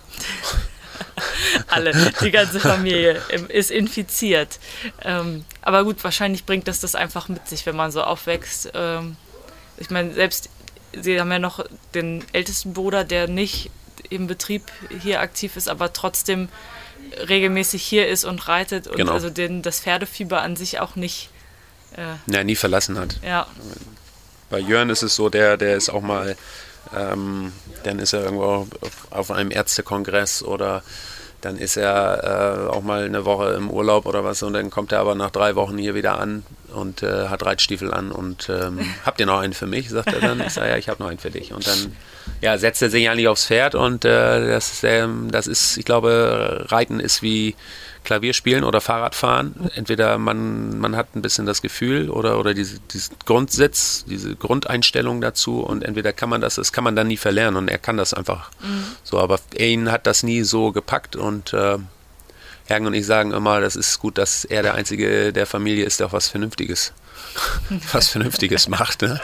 alle, 1.68 1.92
die 2.22 2.32
ganze 2.32 2.60
Familie 2.60 3.22
ist 3.50 3.72
infiziert. 3.72 4.60
Ähm, 5.02 5.44
aber 5.62 5.84
gut, 5.84 6.04
wahrscheinlich 6.04 6.46
bringt 6.46 6.68
das 6.68 6.80
das 6.80 6.96
einfach 6.96 7.28
mit 7.30 7.48
sich, 7.48 7.66
wenn 7.66 7.76
man 7.76 7.92
so 7.92 8.04
aufwächst. 8.04 8.72
Ähm, 8.74 9.16
ich 9.78 9.90
meine, 9.90 10.14
selbst 10.14 10.50
Sie 10.96 11.20
haben 11.20 11.32
ja 11.32 11.40
noch 11.40 11.66
den 11.96 12.24
ältesten 12.34 12.74
Bruder, 12.74 13.04
der 13.04 13.28
nicht 13.28 13.72
im 14.10 14.28
Betrieb 14.28 14.64
hier 15.02 15.22
aktiv 15.22 15.58
ist, 15.58 15.68
aber 15.68 15.92
trotzdem 15.92 16.50
regelmäßig 17.28 17.84
hier 17.84 18.08
ist 18.08 18.26
und 18.26 18.48
reitet 18.48 18.88
und 18.88 18.98
genau. 18.98 19.14
also 19.14 19.30
den, 19.30 19.62
das 19.62 19.80
Pferdefieber 19.80 20.42
an 20.42 20.56
sich 20.56 20.80
auch 20.80 20.96
nicht. 20.96 21.30
Äh, 21.96 22.32
ja, 22.32 22.44
nie 22.44 22.56
verlassen 22.56 23.00
hat. 23.00 23.20
Ja. 23.24 23.48
Bei 24.54 24.60
Jörn 24.60 24.92
ist 24.92 25.02
es 25.02 25.16
so, 25.16 25.30
der, 25.30 25.58
der 25.58 25.76
ist 25.76 25.90
auch 25.90 26.04
mal, 26.04 26.36
ähm, 26.96 27.52
dann 27.86 27.98
ist 27.98 28.14
er 28.14 28.24
irgendwo 28.24 28.68
auf 29.10 29.32
einem 29.32 29.50
Ärztekongress 29.50 30.44
oder 30.44 30.84
dann 31.42 31.58
ist 31.58 31.76
er 31.76 32.68
äh, 32.70 32.70
auch 32.70 32.84
mal 32.84 33.04
eine 33.04 33.26
Woche 33.26 33.54
im 33.54 33.72
Urlaub 33.72 34.06
oder 34.06 34.24
was 34.24 34.44
und 34.44 34.54
dann 34.54 34.70
kommt 34.70 34.92
er 34.92 35.00
aber 35.00 35.16
nach 35.16 35.32
drei 35.32 35.56
Wochen 35.56 35.80
hier 35.80 35.96
wieder 35.96 36.20
an 36.20 36.44
und 36.72 37.02
äh, 37.02 37.30
hat 37.30 37.44
Reitstiefel 37.44 37.92
an 37.92 38.12
und 38.12 38.48
ähm, 38.48 38.80
habt 39.08 39.20
ihr 39.20 39.26
noch 39.26 39.40
einen 39.40 39.54
für 39.54 39.66
mich? 39.66 39.90
sagt 39.90 40.14
er 40.14 40.20
dann. 40.20 40.40
Ich 40.42 40.54
sage 40.54 40.70
ja, 40.70 40.78
ich 40.78 40.88
habe 40.88 41.02
noch 41.02 41.10
einen 41.10 41.18
für 41.18 41.32
dich. 41.32 41.52
Und 41.52 41.66
dann 41.66 41.96
ja, 42.40 42.56
setzt 42.60 42.84
er 42.84 42.92
sich 42.92 43.10
eigentlich 43.10 43.30
aufs 43.30 43.48
Pferd 43.48 43.74
und 43.74 44.06
äh, 44.06 44.50
das, 44.50 44.84
ähm, 44.84 45.32
das 45.32 45.48
ist, 45.48 45.78
ich 45.78 45.86
glaube, 45.86 46.68
Reiten 46.70 47.00
ist 47.00 47.24
wie 47.24 47.56
Klavierspielen 48.04 48.64
oder 48.64 48.82
Fahrradfahren. 48.82 49.70
Entweder 49.76 50.18
man, 50.18 50.78
man 50.80 50.96
hat 50.96 51.16
ein 51.16 51.22
bisschen 51.22 51.46
das 51.46 51.62
Gefühl 51.62 52.10
oder, 52.10 52.40
oder 52.40 52.54
diese, 52.54 52.80
diesen 52.80 53.16
Grundsitz, 53.26 54.06
diese 54.06 54.36
Grundeinstellung 54.36 55.22
dazu 55.22 55.62
und 55.62 55.84
entweder 55.84 56.14
kann 56.14 56.30
man 56.30 56.42
das, 56.42 56.56
das 56.56 56.74
kann 56.74 56.84
man 56.84 56.96
dann 56.96 57.08
nie 57.08 57.18
verlernen 57.18 57.58
und 57.58 57.68
er 57.70 57.78
kann 57.78 57.98
das 57.98 58.14
einfach 58.14 58.52
mhm. 58.62 58.86
so. 59.04 59.20
Aber 59.20 59.40
ihn 59.58 59.92
hat 59.92 60.08
das 60.08 60.24
nie 60.24 60.44
so 60.44 60.72
gepackt 60.72 61.16
und 61.16 61.54
äh, 61.54 61.78
Hergen 62.66 62.88
und 62.88 62.94
ich 62.94 63.06
sagen 63.06 63.32
immer, 63.32 63.60
das 63.60 63.76
ist 63.76 64.00
gut, 64.00 64.18
dass 64.18 64.46
er 64.46 64.64
der 64.64 64.74
Einzige 64.74 65.34
der 65.34 65.46
Familie 65.46 65.86
ist, 65.86 66.00
der 66.00 66.08
auch 66.08 66.14
was 66.14 66.30
Vernünftiges, 66.30 66.94
was 67.92 68.10
Vernünftiges 68.10 68.68
macht. 68.68 69.02
Ne? 69.02 69.20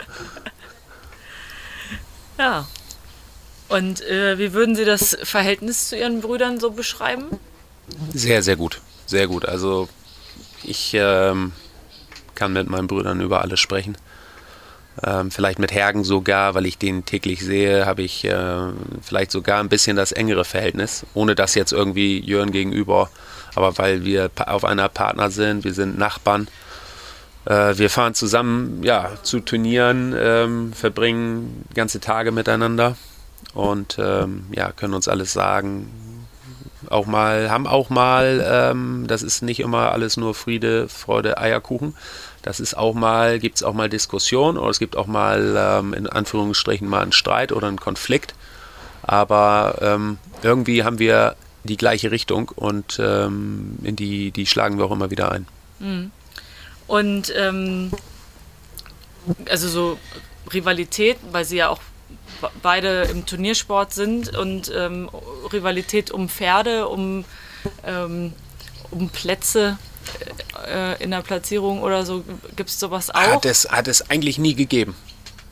Ja. 2.38 2.68
Und 3.68 4.01
äh, 4.01 4.38
wie 4.39 4.53
würden 4.53 4.76
Sie 4.76 4.85
das 4.85 5.15
Verhältnis 5.23 5.89
zu 5.89 5.97
Ihren 5.97 6.22
Brüdern 6.22 6.60
so 6.60 6.72
beschreiben? 6.72 7.39
Sehr, 8.14 8.44
sehr 8.44 8.56
gut. 8.56 8.82
Sehr 9.06 9.28
gut. 9.28 9.45
Also 9.45 9.90
ich 10.64 10.91
ähm, 10.94 11.52
kann 12.36 12.53
mit 12.53 12.70
meinen 12.70 12.88
Brüdern 12.88 13.22
über 13.22 13.41
alles 13.41 13.60
sprechen. 13.60 13.98
Ähm, 15.03 15.32
vielleicht 15.32 15.60
mit 15.60 15.72
Hergen 15.72 16.03
sogar, 16.03 16.56
weil 16.56 16.66
ich 16.66 16.78
den 16.78 17.06
täglich 17.06 17.40
sehe, 17.45 17.86
habe 17.86 18.02
ich 18.02 18.26
äh, 18.26 18.68
vielleicht 19.02 19.32
sogar 19.32 19.60
ein 19.60 19.70
bisschen 19.70 19.95
das 19.95 20.11
engere 20.11 20.44
Verhältnis, 20.44 21.06
ohne 21.14 21.36
das 21.36 21.56
jetzt 21.56 21.72
irgendwie 21.72 22.20
Jörn 22.20 22.52
gegenüber, 22.52 23.10
aber 23.56 23.78
weil 23.78 24.03
wir 24.03 24.30
auf 24.45 24.66
einer 24.66 24.90
Partner 24.90 25.32
sind, 25.32 25.64
wir 25.64 25.74
sind 25.74 25.98
Nachbarn. 25.98 26.49
Äh, 27.45 27.78
wir 27.78 27.90
fahren 27.90 28.14
zusammen 28.14 28.84
ja, 28.84 29.11
zu 29.24 29.40
Turnieren, 29.40 30.14
ähm, 30.18 30.74
verbringen 30.74 31.66
ganze 31.74 32.02
Tage 32.02 32.32
miteinander 32.32 32.98
und 33.53 33.98
ähm, 33.99 34.48
ja, 34.52 34.72
können 34.74 34.94
uns 34.94 35.07
alles 35.07 35.32
sagen, 35.32 35.90
auch 36.91 37.06
mal, 37.06 37.49
haben 37.49 37.68
auch 37.68 37.90
mal, 37.90 38.45
ähm, 38.45 39.06
das 39.07 39.22
ist 39.22 39.41
nicht 39.41 39.60
immer 39.60 39.91
alles 39.91 40.18
nur 40.18 40.34
Friede, 40.34 40.90
Freude, 40.90 41.38
Eierkuchen. 41.38 41.95
Das 42.41 42.60
ist 42.60 42.76
auch 42.76 42.94
mal, 42.94 43.40
gibt 43.40 43.57
es 43.57 43.64
auch 43.64 43.74
mal 43.74 43.90
Diskussion 43.90 44.57
oder 44.57 44.70
es 44.70 44.80
gibt 44.80 44.95
auch 44.95 45.07
mal 45.07 45.56
ähm, 45.57 45.94
in 45.94 46.07
Anführungsstrichen 46.07 46.88
mal 46.88 47.02
einen 47.02 47.11
Streit 47.11 47.52
oder 47.52 47.68
einen 47.68 47.80
Konflikt. 47.80 48.34
Aber 49.02 49.78
ähm, 49.82 50.18
irgendwie 50.41 50.84
haben 50.84 50.99
wir 50.99 51.36
die 51.64 51.78
gleiche 51.78 52.11
Richtung 52.11 52.49
und 52.49 52.99
ähm, 53.03 53.78
in 53.84 53.95
die, 53.95 54.32
die 54.32 54.45
schlagen 54.45 54.78
wir 54.78 54.86
auch 54.86 54.91
immer 54.91 55.11
wieder 55.11 55.32
ein. 55.32 55.48
Mhm. 55.80 56.11
Und 56.88 57.34
ähm, 57.36 57.91
also 59.49 59.68
so 59.68 59.99
Rivalität, 60.53 61.18
weil 61.32 61.45
sie 61.45 61.57
ja 61.57 61.70
auch 61.70 61.82
beide 62.61 63.03
im 63.03 63.26
Turniersport 63.26 63.94
sind 63.94 64.36
und 64.36 64.72
ähm, 64.76 65.10
Rivalität 65.52 66.11
um 66.11 66.30
Pferde, 66.30 66.88
um, 66.88 67.26
ähm, 67.86 68.34
um 68.91 69.10
Plätze 69.10 69.77
äh, 70.68 71.02
in 71.03 71.11
der 71.11 71.22
Platzierung 71.22 71.81
oder 71.81 72.06
so, 72.06 72.23
gibt 72.56 72.69
es 72.69 72.80
sowas 72.80 73.10
auch? 73.10 73.19
Hat 73.19 73.45
es, 73.45 73.69
hat 73.69 73.88
es 73.88 74.10
eigentlich 74.10 74.38
nie 74.38 74.56
gegeben, 74.56 74.95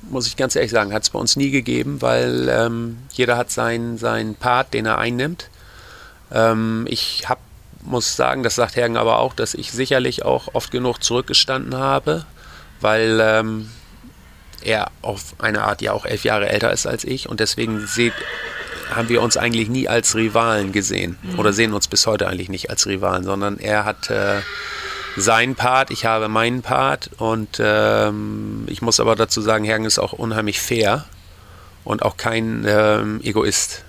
muss 0.09 0.27
ich 0.27 0.38
ganz 0.38 0.55
ehrlich 0.55 0.71
sagen. 0.71 0.93
Hat 0.93 1.03
es 1.03 1.09
bei 1.09 1.19
uns 1.19 1.35
nie 1.35 1.51
gegeben, 1.51 2.01
weil 2.01 2.49
ähm, 2.49 2.97
jeder 3.13 3.38
hat 3.38 3.51
seinen, 3.51 3.97
seinen 3.97 4.35
Part, 4.35 4.73
den 4.73 4.85
er 4.85 4.97
einnimmt. 4.97 5.49
Ähm, 6.31 6.85
ich 6.89 7.27
hab, 7.27 7.39
muss 7.81 8.15
sagen, 8.15 8.43
das 8.43 8.55
sagt 8.55 8.75
Hergen 8.75 8.97
aber 8.97 9.19
auch, 9.19 9.34
dass 9.34 9.53
ich 9.53 9.71
sicherlich 9.71 10.23
auch 10.23 10.53
oft 10.53 10.71
genug 10.71 11.03
zurückgestanden 11.03 11.75
habe, 11.75 12.25
weil 12.81 13.19
ähm, 13.21 13.69
er 14.63 14.91
auf 15.01 15.35
eine 15.39 15.63
Art 15.63 15.81
ja 15.81 15.93
auch 15.93 16.05
elf 16.05 16.23
Jahre 16.23 16.49
älter 16.49 16.71
ist 16.71 16.88
als 16.88 17.03
ich 17.03 17.29
und 17.29 17.39
deswegen 17.39 17.85
seht, 17.88 18.13
haben 18.93 19.09
wir 19.09 19.21
uns 19.21 19.38
eigentlich 19.38 19.69
nie 19.69 19.88
als 19.88 20.15
Rivalen 20.15 20.71
gesehen 20.71 21.17
mhm. 21.21 21.39
oder 21.39 21.53
sehen 21.53 21.73
uns 21.73 21.88
bis 21.88 22.07
heute 22.07 22.27
eigentlich 22.27 22.49
nicht 22.49 22.69
als 22.69 22.85
Rivalen, 22.88 23.23
sondern 23.23 23.59
er 23.59 23.85
hat 23.85 24.09
äh, 24.09 24.41
seinen 25.17 25.55
Part, 25.55 25.91
ich 25.91 26.05
habe 26.05 26.29
meinen 26.29 26.61
Part 26.61 27.09
und 27.17 27.59
ähm, 27.59 28.65
ich 28.67 28.81
muss 28.81 28.99
aber 28.99 29.15
dazu 29.15 29.41
sagen, 29.41 29.65
Hergen 29.65 29.85
ist 29.85 29.99
auch 29.99 30.13
unheimlich 30.13 30.61
fair 30.61 31.05
und 31.84 32.03
auch 32.03 32.17
kein 32.17 32.65
ähm, 32.67 33.19
Egoist. 33.23 33.84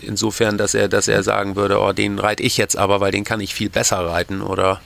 Insofern, 0.00 0.58
dass 0.58 0.74
er, 0.74 0.88
dass 0.88 1.08
er 1.08 1.22
sagen 1.22 1.56
würde, 1.56 1.80
oh, 1.80 1.92
den 1.92 2.18
reite 2.18 2.42
ich 2.42 2.58
jetzt 2.58 2.76
aber, 2.76 3.00
weil 3.00 3.12
den 3.12 3.24
kann 3.24 3.40
ich 3.40 3.54
viel 3.54 3.70
besser 3.70 4.04
reiten. 4.04 4.42
Oder 4.42 4.82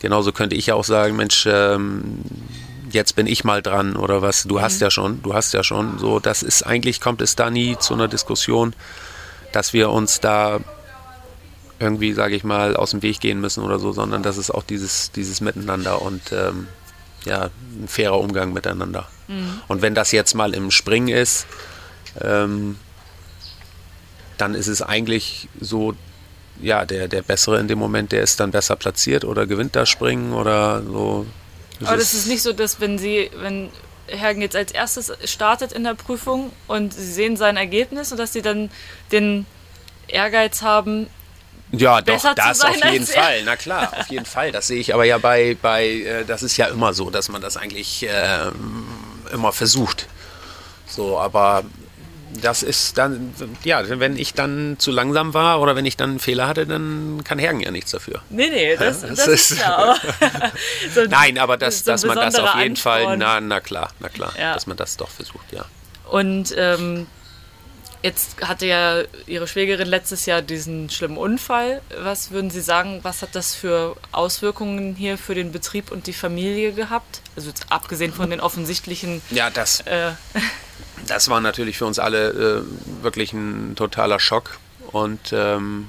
genauso 0.00 0.30
könnte 0.30 0.54
ich 0.54 0.70
auch 0.70 0.84
sagen, 0.84 1.16
Mensch, 1.16 1.44
ähm, 1.50 2.20
jetzt 2.90 3.16
bin 3.16 3.26
ich 3.26 3.44
mal 3.44 3.62
dran 3.62 3.96
oder 3.96 4.22
was, 4.22 4.44
du 4.44 4.58
mhm. 4.58 4.62
hast 4.62 4.80
ja 4.80 4.90
schon, 4.90 5.22
du 5.22 5.34
hast 5.34 5.54
ja 5.54 5.62
schon. 5.62 5.98
So, 5.98 6.20
das 6.20 6.42
ist 6.42 6.62
eigentlich, 6.62 7.00
kommt 7.00 7.20
es 7.20 7.36
da 7.36 7.50
nie 7.50 7.76
zu 7.78 7.94
einer 7.94 8.08
Diskussion, 8.08 8.74
dass 9.52 9.72
wir 9.72 9.90
uns 9.90 10.20
da 10.20 10.60
irgendwie, 11.78 12.12
sage 12.12 12.36
ich 12.36 12.44
mal, 12.44 12.76
aus 12.76 12.90
dem 12.90 13.02
Weg 13.02 13.20
gehen 13.20 13.40
müssen 13.40 13.64
oder 13.64 13.78
so, 13.78 13.92
sondern 13.92 14.22
das 14.22 14.36
ist 14.36 14.50
auch 14.50 14.62
dieses, 14.62 15.12
dieses 15.12 15.40
Miteinander 15.40 16.02
und 16.02 16.20
ähm, 16.30 16.68
ja, 17.24 17.50
ein 17.82 17.88
fairer 17.88 18.20
Umgang 18.20 18.52
miteinander. 18.52 19.08
Mhm. 19.28 19.60
Und 19.68 19.82
wenn 19.82 19.94
das 19.94 20.12
jetzt 20.12 20.34
mal 20.34 20.54
im 20.54 20.70
Springen 20.70 21.08
ist, 21.08 21.46
ähm, 22.20 22.76
dann 24.36 24.54
ist 24.54 24.68
es 24.68 24.82
eigentlich 24.82 25.48
so, 25.60 25.94
ja, 26.60 26.84
der, 26.84 27.08
der 27.08 27.22
Bessere 27.22 27.58
in 27.58 27.68
dem 27.68 27.78
Moment, 27.78 28.12
der 28.12 28.22
ist 28.22 28.40
dann 28.40 28.50
besser 28.50 28.76
platziert 28.76 29.24
oder 29.24 29.46
gewinnt 29.46 29.76
das 29.76 29.88
Springen 29.88 30.32
oder 30.32 30.82
so. 30.82 31.26
Das 31.80 31.88
Aber 31.88 31.98
das 31.98 32.14
ist 32.14 32.26
nicht 32.26 32.42
so, 32.42 32.52
dass 32.52 32.80
wenn 32.80 32.98
sie, 32.98 33.30
wenn 33.36 33.70
Hergen 34.06 34.42
jetzt 34.42 34.56
als 34.56 34.72
erstes 34.72 35.12
startet 35.24 35.72
in 35.72 35.84
der 35.84 35.94
Prüfung 35.94 36.52
und 36.66 36.94
sie 36.94 37.12
sehen 37.12 37.36
sein 37.36 37.56
Ergebnis 37.56 38.12
und 38.12 38.18
dass 38.18 38.32
sie 38.32 38.42
dann 38.42 38.70
den 39.12 39.46
Ehrgeiz 40.08 40.62
haben, 40.62 41.08
ja, 41.72 42.00
doch, 42.00 42.34
das 42.34 42.62
auf 42.62 42.84
jeden 42.84 43.06
Fall. 43.06 43.44
Na 43.44 43.54
klar, 43.54 43.92
auf 43.96 44.08
jeden 44.08 44.26
Fall. 44.26 44.50
Das 44.50 44.66
sehe 44.66 44.80
ich 44.80 44.92
aber 44.92 45.04
ja 45.04 45.18
bei, 45.18 45.56
bei 45.60 45.86
äh, 45.86 46.24
das 46.24 46.42
ist 46.42 46.56
ja 46.56 46.66
immer 46.66 46.92
so, 46.94 47.10
dass 47.10 47.28
man 47.28 47.40
das 47.40 47.56
eigentlich 47.56 48.02
äh, 48.08 48.50
immer 49.32 49.52
versucht. 49.52 50.08
So, 50.86 51.18
aber 51.18 51.62
das 52.42 52.62
ist 52.62 52.98
dann, 52.98 53.34
ja, 53.64 53.82
wenn 53.98 54.16
ich 54.16 54.34
dann 54.34 54.76
zu 54.78 54.90
langsam 54.90 55.34
war 55.34 55.60
oder 55.60 55.76
wenn 55.76 55.86
ich 55.86 55.96
dann 55.96 56.10
einen 56.10 56.18
Fehler 56.18 56.46
hatte, 56.46 56.66
dann 56.66 57.22
kann 57.24 57.38
Hergen 57.38 57.60
ja 57.60 57.70
nichts 57.70 57.90
dafür. 57.90 58.22
Nee, 58.30 58.50
nee, 58.50 58.76
das, 58.76 59.00
das, 59.00 59.16
das 59.16 59.26
ist, 59.26 59.58
ja 59.58 59.96
so 60.94 61.04
Nein, 61.08 61.38
aber 61.38 61.56
das, 61.56 61.80
so 61.80 61.90
dass 61.90 62.04
man 62.04 62.16
das 62.16 62.36
auf 62.36 62.54
jeden 62.54 62.72
Ansporn. 62.72 63.04
Fall, 63.04 63.16
na, 63.16 63.40
na 63.40 63.60
klar, 63.60 63.90
na 63.98 64.08
klar, 64.08 64.32
ja. 64.38 64.54
dass 64.54 64.66
man 64.66 64.76
das 64.76 64.96
doch 64.96 65.08
versucht, 65.08 65.52
ja. 65.52 65.64
Und 66.08 66.54
ähm, 66.56 67.06
jetzt 68.02 68.36
hatte 68.42 68.66
ja 68.66 69.02
Ihre 69.26 69.46
Schwägerin 69.46 69.88
letztes 69.88 70.26
Jahr 70.26 70.42
diesen 70.42 70.90
schlimmen 70.90 71.16
Unfall. 71.16 71.82
Was 71.98 72.30
würden 72.30 72.50
Sie 72.50 72.60
sagen, 72.60 73.00
was 73.02 73.22
hat 73.22 73.34
das 73.34 73.54
für 73.54 73.96
Auswirkungen 74.12 74.94
hier 74.94 75.18
für 75.18 75.34
den 75.34 75.52
Betrieb 75.52 75.90
und 75.90 76.06
die 76.06 76.12
Familie 76.12 76.72
gehabt? 76.72 77.20
Also 77.36 77.50
abgesehen 77.68 78.12
von 78.12 78.30
den 78.30 78.40
offensichtlichen. 78.40 79.22
Ja, 79.30 79.50
das. 79.50 79.80
Äh, 79.82 80.12
das 81.06 81.28
war 81.28 81.40
natürlich 81.40 81.78
für 81.78 81.86
uns 81.86 81.98
alle 81.98 82.30
äh, 82.30 83.02
wirklich 83.02 83.32
ein 83.32 83.74
totaler 83.76 84.20
Schock. 84.20 84.58
Und 84.92 85.32
ähm, 85.32 85.88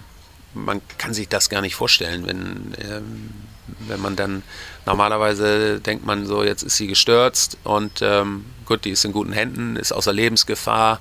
man 0.53 0.81
kann 0.97 1.13
sich 1.13 1.29
das 1.29 1.49
gar 1.49 1.61
nicht 1.61 1.75
vorstellen, 1.75 2.25
wenn, 2.27 2.73
ähm, 2.83 3.33
wenn 3.88 4.01
man 4.01 4.15
dann 4.15 4.43
normalerweise 4.85 5.79
denkt 5.79 6.05
man 6.05 6.25
so, 6.25 6.43
jetzt 6.43 6.63
ist 6.63 6.77
sie 6.77 6.88
gestürzt 6.88 7.57
und 7.63 8.01
ähm, 8.01 8.45
gut, 8.65 8.85
die 8.85 8.91
ist 8.91 9.05
in 9.05 9.11
guten 9.11 9.33
Händen, 9.33 9.75
ist 9.75 9.91
außer 9.91 10.13
Lebensgefahr. 10.13 10.99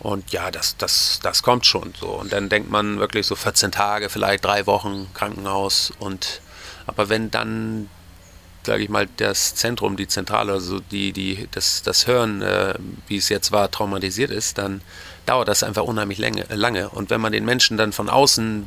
Und 0.00 0.30
ja, 0.30 0.50
das, 0.50 0.76
das, 0.76 1.18
das 1.22 1.42
kommt 1.42 1.66
schon 1.66 1.92
so. 2.00 2.08
Und 2.08 2.32
dann 2.32 2.48
denkt 2.48 2.70
man 2.70 3.00
wirklich 3.00 3.26
so 3.26 3.34
14 3.34 3.72
Tage, 3.72 4.08
vielleicht 4.08 4.44
drei 4.44 4.66
Wochen 4.66 5.08
Krankenhaus. 5.12 5.92
Und 5.98 6.40
aber 6.86 7.08
wenn 7.08 7.30
dann 7.30 7.90
sage 8.68 8.84
ich 8.84 8.90
mal, 8.90 9.08
das 9.16 9.54
Zentrum, 9.54 9.96
die 9.96 10.08
Zentrale, 10.08 10.52
also 10.52 10.78
die, 10.78 11.12
die, 11.12 11.48
das, 11.52 11.82
das 11.82 12.06
Hören, 12.06 12.42
äh, 12.42 12.74
wie 13.06 13.16
es 13.16 13.30
jetzt 13.30 13.50
war, 13.50 13.70
traumatisiert 13.70 14.30
ist, 14.30 14.58
dann 14.58 14.82
dauert 15.24 15.48
das 15.48 15.62
einfach 15.62 15.84
unheimlich 15.84 16.18
lange, 16.18 16.44
lange. 16.50 16.90
Und 16.90 17.08
wenn 17.08 17.20
man 17.20 17.32
den 17.32 17.46
Menschen 17.46 17.78
dann 17.78 17.92
von 17.92 18.10
außen 18.10 18.66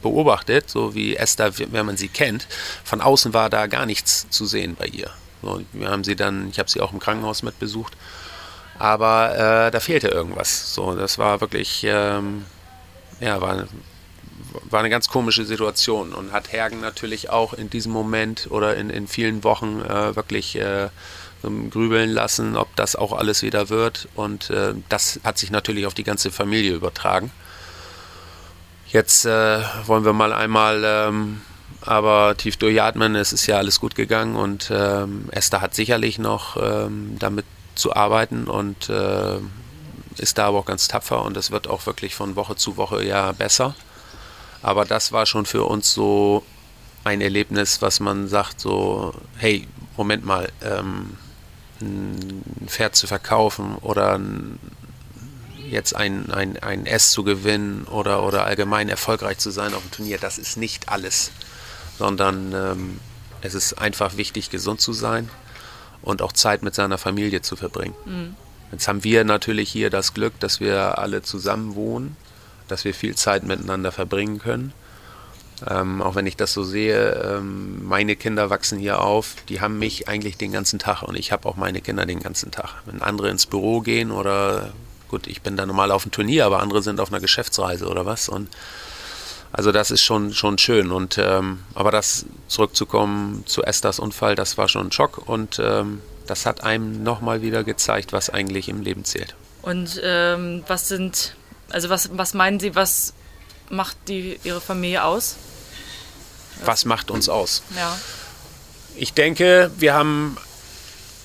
beobachtet, 0.00 0.70
so 0.70 0.94
wie 0.94 1.16
Esther, 1.16 1.58
wenn 1.58 1.86
man 1.86 1.96
sie 1.96 2.06
kennt, 2.06 2.46
von 2.84 3.00
außen 3.00 3.34
war 3.34 3.50
da 3.50 3.66
gar 3.66 3.84
nichts 3.84 4.28
zu 4.30 4.46
sehen 4.46 4.76
bei 4.78 4.86
ihr. 4.86 5.10
So, 5.42 5.60
wir 5.72 5.88
haben 5.88 6.04
sie 6.04 6.14
dann, 6.14 6.48
ich 6.50 6.60
habe 6.60 6.70
sie 6.70 6.80
auch 6.80 6.92
im 6.92 7.00
Krankenhaus 7.00 7.42
mit 7.42 7.58
besucht, 7.58 7.94
aber 8.78 9.66
äh, 9.66 9.70
da 9.72 9.80
fehlte 9.80 10.06
irgendwas. 10.06 10.72
So, 10.72 10.94
das 10.94 11.18
war 11.18 11.40
wirklich, 11.40 11.84
ähm, 11.84 12.44
ja, 13.18 13.40
war, 13.40 13.66
war 14.70 14.80
eine 14.80 14.90
ganz 14.90 15.08
komische 15.08 15.44
Situation 15.44 16.12
und 16.12 16.32
hat 16.32 16.52
Hergen 16.52 16.80
natürlich 16.80 17.30
auch 17.30 17.52
in 17.54 17.70
diesem 17.70 17.92
Moment 17.92 18.48
oder 18.50 18.76
in, 18.76 18.90
in 18.90 19.08
vielen 19.08 19.44
Wochen 19.44 19.80
äh, 19.80 20.16
wirklich 20.16 20.56
äh, 20.56 20.88
grübeln 21.70 22.10
lassen, 22.10 22.56
ob 22.56 22.74
das 22.76 22.96
auch 22.96 23.12
alles 23.12 23.42
wieder 23.42 23.68
wird. 23.68 24.08
Und 24.14 24.50
äh, 24.50 24.74
das 24.88 25.20
hat 25.24 25.38
sich 25.38 25.50
natürlich 25.50 25.86
auf 25.86 25.94
die 25.94 26.04
ganze 26.04 26.30
Familie 26.30 26.72
übertragen. 26.72 27.30
Jetzt 28.88 29.26
äh, 29.26 29.60
wollen 29.86 30.04
wir 30.04 30.12
mal 30.12 30.32
einmal 30.32 30.82
ähm, 30.84 31.42
aber 31.80 32.36
tief 32.36 32.56
durchatmen. 32.56 33.14
Es 33.14 33.32
ist 33.32 33.46
ja 33.46 33.56
alles 33.56 33.80
gut 33.80 33.94
gegangen 33.94 34.36
und 34.36 34.70
ähm, 34.72 35.28
Esther 35.30 35.60
hat 35.60 35.74
sicherlich 35.74 36.18
noch 36.18 36.56
ähm, 36.56 37.16
damit 37.18 37.44
zu 37.74 37.94
arbeiten 37.94 38.44
und 38.44 38.88
äh, 38.88 39.38
ist 40.16 40.38
da 40.38 40.46
aber 40.46 40.58
auch 40.58 40.64
ganz 40.64 40.88
tapfer 40.88 41.22
und 41.22 41.36
es 41.36 41.50
wird 41.50 41.66
auch 41.66 41.86
wirklich 41.86 42.14
von 42.14 42.36
Woche 42.36 42.56
zu 42.56 42.76
Woche 42.76 43.04
ja 43.04 43.32
besser. 43.32 43.74
Aber 44.64 44.86
das 44.86 45.12
war 45.12 45.26
schon 45.26 45.44
für 45.44 45.64
uns 45.64 45.92
so 45.92 46.42
ein 47.04 47.20
Erlebnis, 47.20 47.82
was 47.82 48.00
man 48.00 48.28
sagt, 48.28 48.60
so, 48.60 49.12
hey, 49.36 49.68
Moment 49.98 50.24
mal, 50.24 50.50
ähm, 50.62 51.18
ein 51.82 52.42
Pferd 52.66 52.96
zu 52.96 53.06
verkaufen 53.06 53.76
oder 53.82 54.14
ein, 54.18 54.58
jetzt 55.68 55.94
ein, 55.94 56.32
ein, 56.32 56.56
ein 56.62 56.86
S 56.86 57.10
zu 57.10 57.24
gewinnen 57.24 57.84
oder, 57.84 58.24
oder 58.24 58.46
allgemein 58.46 58.88
erfolgreich 58.88 59.36
zu 59.36 59.50
sein 59.50 59.74
auf 59.74 59.82
dem 59.82 59.90
Turnier, 59.90 60.16
das 60.16 60.38
ist 60.38 60.56
nicht 60.56 60.88
alles, 60.88 61.30
sondern 61.98 62.54
ähm, 62.54 63.00
es 63.42 63.52
ist 63.52 63.74
einfach 63.74 64.16
wichtig, 64.16 64.48
gesund 64.48 64.80
zu 64.80 64.94
sein 64.94 65.28
und 66.00 66.22
auch 66.22 66.32
Zeit 66.32 66.62
mit 66.62 66.74
seiner 66.74 66.96
Familie 66.96 67.42
zu 67.42 67.56
verbringen. 67.56 67.94
Mhm. 68.06 68.34
Jetzt 68.72 68.88
haben 68.88 69.04
wir 69.04 69.24
natürlich 69.24 69.70
hier 69.70 69.90
das 69.90 70.14
Glück, 70.14 70.40
dass 70.40 70.58
wir 70.58 70.98
alle 70.98 71.20
zusammen 71.20 71.74
wohnen, 71.74 72.16
dass 72.68 72.84
wir 72.84 72.94
viel 72.94 73.14
Zeit 73.14 73.44
miteinander 73.44 73.92
verbringen 73.92 74.38
können. 74.38 74.72
Ähm, 75.68 76.02
auch 76.02 76.14
wenn 76.14 76.26
ich 76.26 76.36
das 76.36 76.52
so 76.52 76.64
sehe, 76.64 77.12
ähm, 77.12 77.86
meine 77.86 78.16
Kinder 78.16 78.50
wachsen 78.50 78.78
hier 78.78 79.00
auf, 79.00 79.36
die 79.48 79.60
haben 79.60 79.78
mich 79.78 80.08
eigentlich 80.08 80.36
den 80.36 80.52
ganzen 80.52 80.78
Tag 80.78 81.02
und 81.02 81.16
ich 81.16 81.32
habe 81.32 81.48
auch 81.48 81.56
meine 81.56 81.80
Kinder 81.80 82.06
den 82.06 82.20
ganzen 82.20 82.50
Tag. 82.50 82.82
Wenn 82.86 83.00
andere 83.00 83.30
ins 83.30 83.46
Büro 83.46 83.80
gehen 83.80 84.10
oder 84.10 84.72
gut, 85.08 85.26
ich 85.26 85.42
bin 85.42 85.56
da 85.56 85.64
normal 85.64 85.92
auf 85.92 86.02
dem 86.02 86.12
Turnier, 86.12 86.44
aber 86.44 86.60
andere 86.60 86.82
sind 86.82 87.00
auf 87.00 87.12
einer 87.12 87.20
Geschäftsreise 87.20 87.86
oder 87.86 88.04
was 88.04 88.28
und 88.28 88.48
also 89.52 89.70
das 89.70 89.92
ist 89.92 90.02
schon, 90.02 90.34
schon 90.34 90.58
schön. 90.58 90.90
Und 90.90 91.16
ähm, 91.16 91.60
aber 91.74 91.92
das 91.92 92.26
zurückzukommen 92.48 93.44
zu 93.46 93.62
Esthers 93.62 94.00
Unfall, 94.00 94.34
das 94.34 94.58
war 94.58 94.68
schon 94.68 94.88
ein 94.88 94.92
Schock 94.92 95.28
und 95.28 95.60
ähm, 95.62 96.02
das 96.26 96.44
hat 96.44 96.64
einem 96.64 97.04
nochmal 97.04 97.40
wieder 97.40 97.62
gezeigt, 97.62 98.12
was 98.12 98.30
eigentlich 98.30 98.68
im 98.68 98.82
Leben 98.82 99.04
zählt. 99.04 99.36
Und 99.62 100.00
ähm, 100.02 100.64
was 100.66 100.88
sind, 100.88 101.36
also 101.74 101.90
was, 101.90 102.16
was 102.16 102.34
meinen 102.34 102.60
Sie, 102.60 102.76
was 102.76 103.12
macht 103.68 103.96
die, 104.06 104.38
Ihre 104.44 104.60
Familie 104.60 105.02
aus? 105.02 105.34
Was 106.64 106.84
macht 106.84 107.10
uns 107.10 107.28
aus? 107.28 107.62
Ja. 107.76 107.98
Ich 108.94 109.12
denke, 109.12 109.72
wir 109.76 109.92
haben 109.92 110.36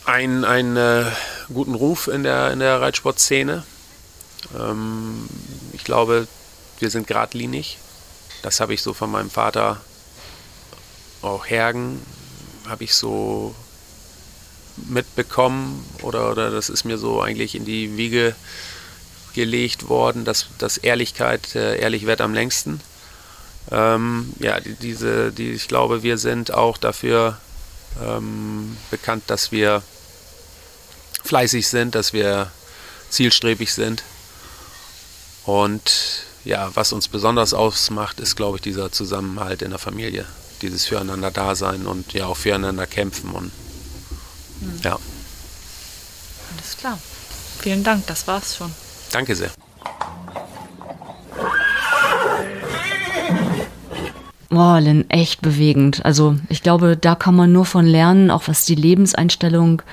einen, 0.06 0.44
einen 0.44 0.76
äh, 0.76 1.06
guten 1.54 1.76
Ruf 1.76 2.08
in 2.08 2.24
der, 2.24 2.52
in 2.52 2.60
der 2.60 2.82
Reitsportszene. 2.82 3.64
Ähm, 4.58 5.30
ich 5.74 5.84
glaube, 5.84 6.28
wir 6.80 6.90
sind 6.90 7.06
geradlinig. 7.06 7.78
Das 8.42 8.60
habe 8.60 8.74
ich 8.74 8.82
so 8.82 8.96
von 8.96 9.12
meinem 9.12 9.30
Vater, 9.30 9.80
auch 11.22 11.46
Hergen, 11.46 12.04
habe 12.68 12.86
ich 12.86 12.96
so 12.96 13.54
mitbekommen 14.78 15.86
oder, 16.02 16.32
oder 16.32 16.50
das 16.50 16.70
ist 16.70 16.86
mir 16.86 16.98
so 16.98 17.22
eigentlich 17.22 17.54
in 17.54 17.66
die 17.66 17.98
Wiege 17.98 18.34
gelegt 19.40 19.88
worden, 19.88 20.26
dass, 20.26 20.48
dass 20.58 20.76
Ehrlichkeit, 20.78 21.56
äh, 21.56 21.80
ehrlich 21.80 22.06
wird 22.06 22.20
am 22.20 22.34
längsten. 22.34 22.82
Ähm, 23.72 24.34
ja, 24.40 24.60
die, 24.60 24.74
diese, 24.74 25.32
die, 25.32 25.52
ich 25.52 25.70
glaube, 25.70 26.04
wir 26.04 26.18
sind 26.18 26.54
auch 26.54 26.78
dafür 26.78 27.38
ähm, 28.04 28.76
bekannt, 28.92 29.24
dass 29.28 29.54
wir 29.54 29.82
fleißig 31.24 31.70
sind, 31.70 31.96
dass 31.96 32.12
wir 32.12 32.52
zielstrebig 33.10 33.72
sind 33.72 34.04
und 35.46 36.26
ja, 36.44 36.70
was 36.76 36.92
uns 36.92 37.08
besonders 37.08 37.54
ausmacht, 37.54 38.20
ist, 38.20 38.36
glaube 38.36 38.58
ich, 38.58 38.62
dieser 38.62 38.92
Zusammenhalt 38.92 39.62
in 39.62 39.70
der 39.70 39.80
Familie. 39.80 40.26
Dieses 40.62 40.86
füreinander 40.86 41.32
Dasein 41.32 41.86
und 41.86 42.12
ja 42.12 42.26
auch 42.26 42.36
füreinander 42.36 42.88
kämpfen 42.88 43.32
und 43.32 43.52
mhm. 44.60 44.82
ja. 44.84 45.00
Alles 46.54 46.78
klar. 46.78 47.00
Vielen 47.62 47.86
Dank, 47.86 48.06
das 48.08 48.28
war's 48.28 48.58
schon. 48.58 48.74
Danke 49.12 49.36
sehr. 49.36 49.50
Boah, 54.50 54.80
Lynn, 54.82 55.10
echt 55.10 55.42
bewegend. 55.42 56.04
Also 56.06 56.36
ich 56.50 56.64
glaube, 56.64 56.98
da 56.98 57.14
kann 57.16 57.36
man 57.36 57.52
nur 57.52 57.66
von 57.66 57.86
lernen, 57.86 58.32
auch 58.32 58.48
was 58.48 58.66
die 58.66 58.76
Lebenseinstellung 58.76 59.84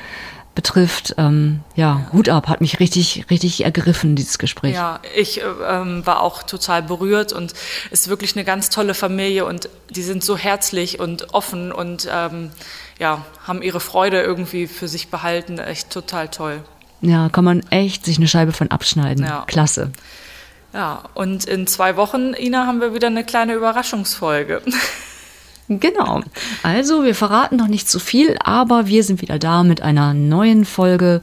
betrifft, 0.56 1.14
ähm, 1.18 1.60
ja, 1.76 2.08
Hut 2.12 2.30
ab, 2.30 2.48
hat 2.48 2.62
mich 2.62 2.80
richtig, 2.80 3.26
richtig 3.30 3.64
ergriffen, 3.64 4.16
dieses 4.16 4.38
Gespräch. 4.38 4.74
Ja, 4.74 5.00
ich 5.14 5.42
ähm, 5.68 6.06
war 6.06 6.22
auch 6.22 6.42
total 6.42 6.82
berührt 6.82 7.34
und 7.34 7.52
es 7.90 8.00
ist 8.00 8.08
wirklich 8.08 8.34
eine 8.34 8.44
ganz 8.44 8.70
tolle 8.70 8.94
Familie 8.94 9.44
und 9.44 9.68
die 9.90 10.02
sind 10.02 10.24
so 10.24 10.38
herzlich 10.38 10.98
und 10.98 11.34
offen 11.34 11.70
und 11.70 12.08
ähm, 12.10 12.50
ja, 12.98 13.24
haben 13.46 13.60
ihre 13.60 13.80
Freude 13.80 14.22
irgendwie 14.22 14.66
für 14.66 14.88
sich 14.88 15.08
behalten. 15.08 15.58
Echt 15.58 15.90
total 15.90 16.28
toll. 16.28 16.64
Ja, 17.00 17.28
kann 17.28 17.44
man 17.44 17.60
echt 17.70 18.04
sich 18.04 18.16
eine 18.16 18.28
Scheibe 18.28 18.52
von 18.52 18.70
abschneiden. 18.70 19.24
Ja. 19.24 19.44
Klasse. 19.46 19.90
Ja, 20.72 21.04
und 21.14 21.44
in 21.44 21.66
zwei 21.66 21.96
Wochen, 21.96 22.34
Ina, 22.34 22.66
haben 22.66 22.80
wir 22.80 22.94
wieder 22.94 23.06
eine 23.06 23.24
kleine 23.24 23.54
Überraschungsfolge. 23.54 24.62
Genau. 25.68 26.22
Also, 26.62 27.02
wir 27.02 27.14
verraten 27.14 27.56
noch 27.56 27.66
nicht 27.66 27.88
zu 27.90 27.98
viel, 27.98 28.36
aber 28.38 28.86
wir 28.86 29.02
sind 29.02 29.20
wieder 29.20 29.38
da 29.38 29.64
mit 29.64 29.82
einer 29.82 30.14
neuen 30.14 30.64
Folge, 30.64 31.22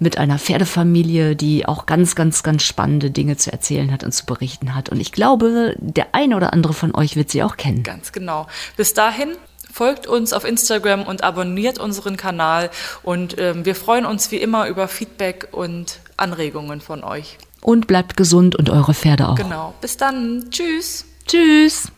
mit 0.00 0.18
einer 0.18 0.38
Pferdefamilie, 0.38 1.36
die 1.36 1.66
auch 1.66 1.86
ganz, 1.86 2.16
ganz, 2.16 2.42
ganz 2.42 2.64
spannende 2.64 3.12
Dinge 3.12 3.36
zu 3.36 3.52
erzählen 3.52 3.92
hat 3.92 4.02
und 4.02 4.12
zu 4.12 4.26
berichten 4.26 4.74
hat. 4.74 4.88
Und 4.88 4.98
ich 4.98 5.12
glaube, 5.12 5.76
der 5.78 6.08
eine 6.12 6.34
oder 6.36 6.52
andere 6.52 6.72
von 6.72 6.92
euch 6.94 7.14
wird 7.14 7.30
sie 7.30 7.44
auch 7.44 7.56
kennen. 7.56 7.84
Ganz 7.84 8.10
genau. 8.10 8.48
Bis 8.76 8.94
dahin. 8.94 9.36
Folgt 9.74 10.06
uns 10.06 10.32
auf 10.32 10.44
Instagram 10.44 11.02
und 11.02 11.24
abonniert 11.24 11.80
unseren 11.80 12.16
Kanal. 12.16 12.70
Und 13.02 13.34
ähm, 13.40 13.64
wir 13.64 13.74
freuen 13.74 14.06
uns 14.06 14.30
wie 14.30 14.36
immer 14.36 14.68
über 14.68 14.86
Feedback 14.86 15.48
und 15.50 15.98
Anregungen 16.16 16.80
von 16.80 17.02
euch. 17.02 17.38
Und 17.60 17.88
bleibt 17.88 18.16
gesund 18.16 18.54
und 18.54 18.70
eure 18.70 18.94
Pferde 18.94 19.28
auch. 19.28 19.34
Genau. 19.34 19.74
Bis 19.80 19.96
dann. 19.96 20.44
Tschüss. 20.50 21.06
Tschüss. 21.26 21.88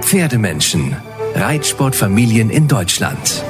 Pferdemenschen. 0.00 0.96
Reitsportfamilien 1.36 2.50
in 2.50 2.66
Deutschland. 2.66 3.44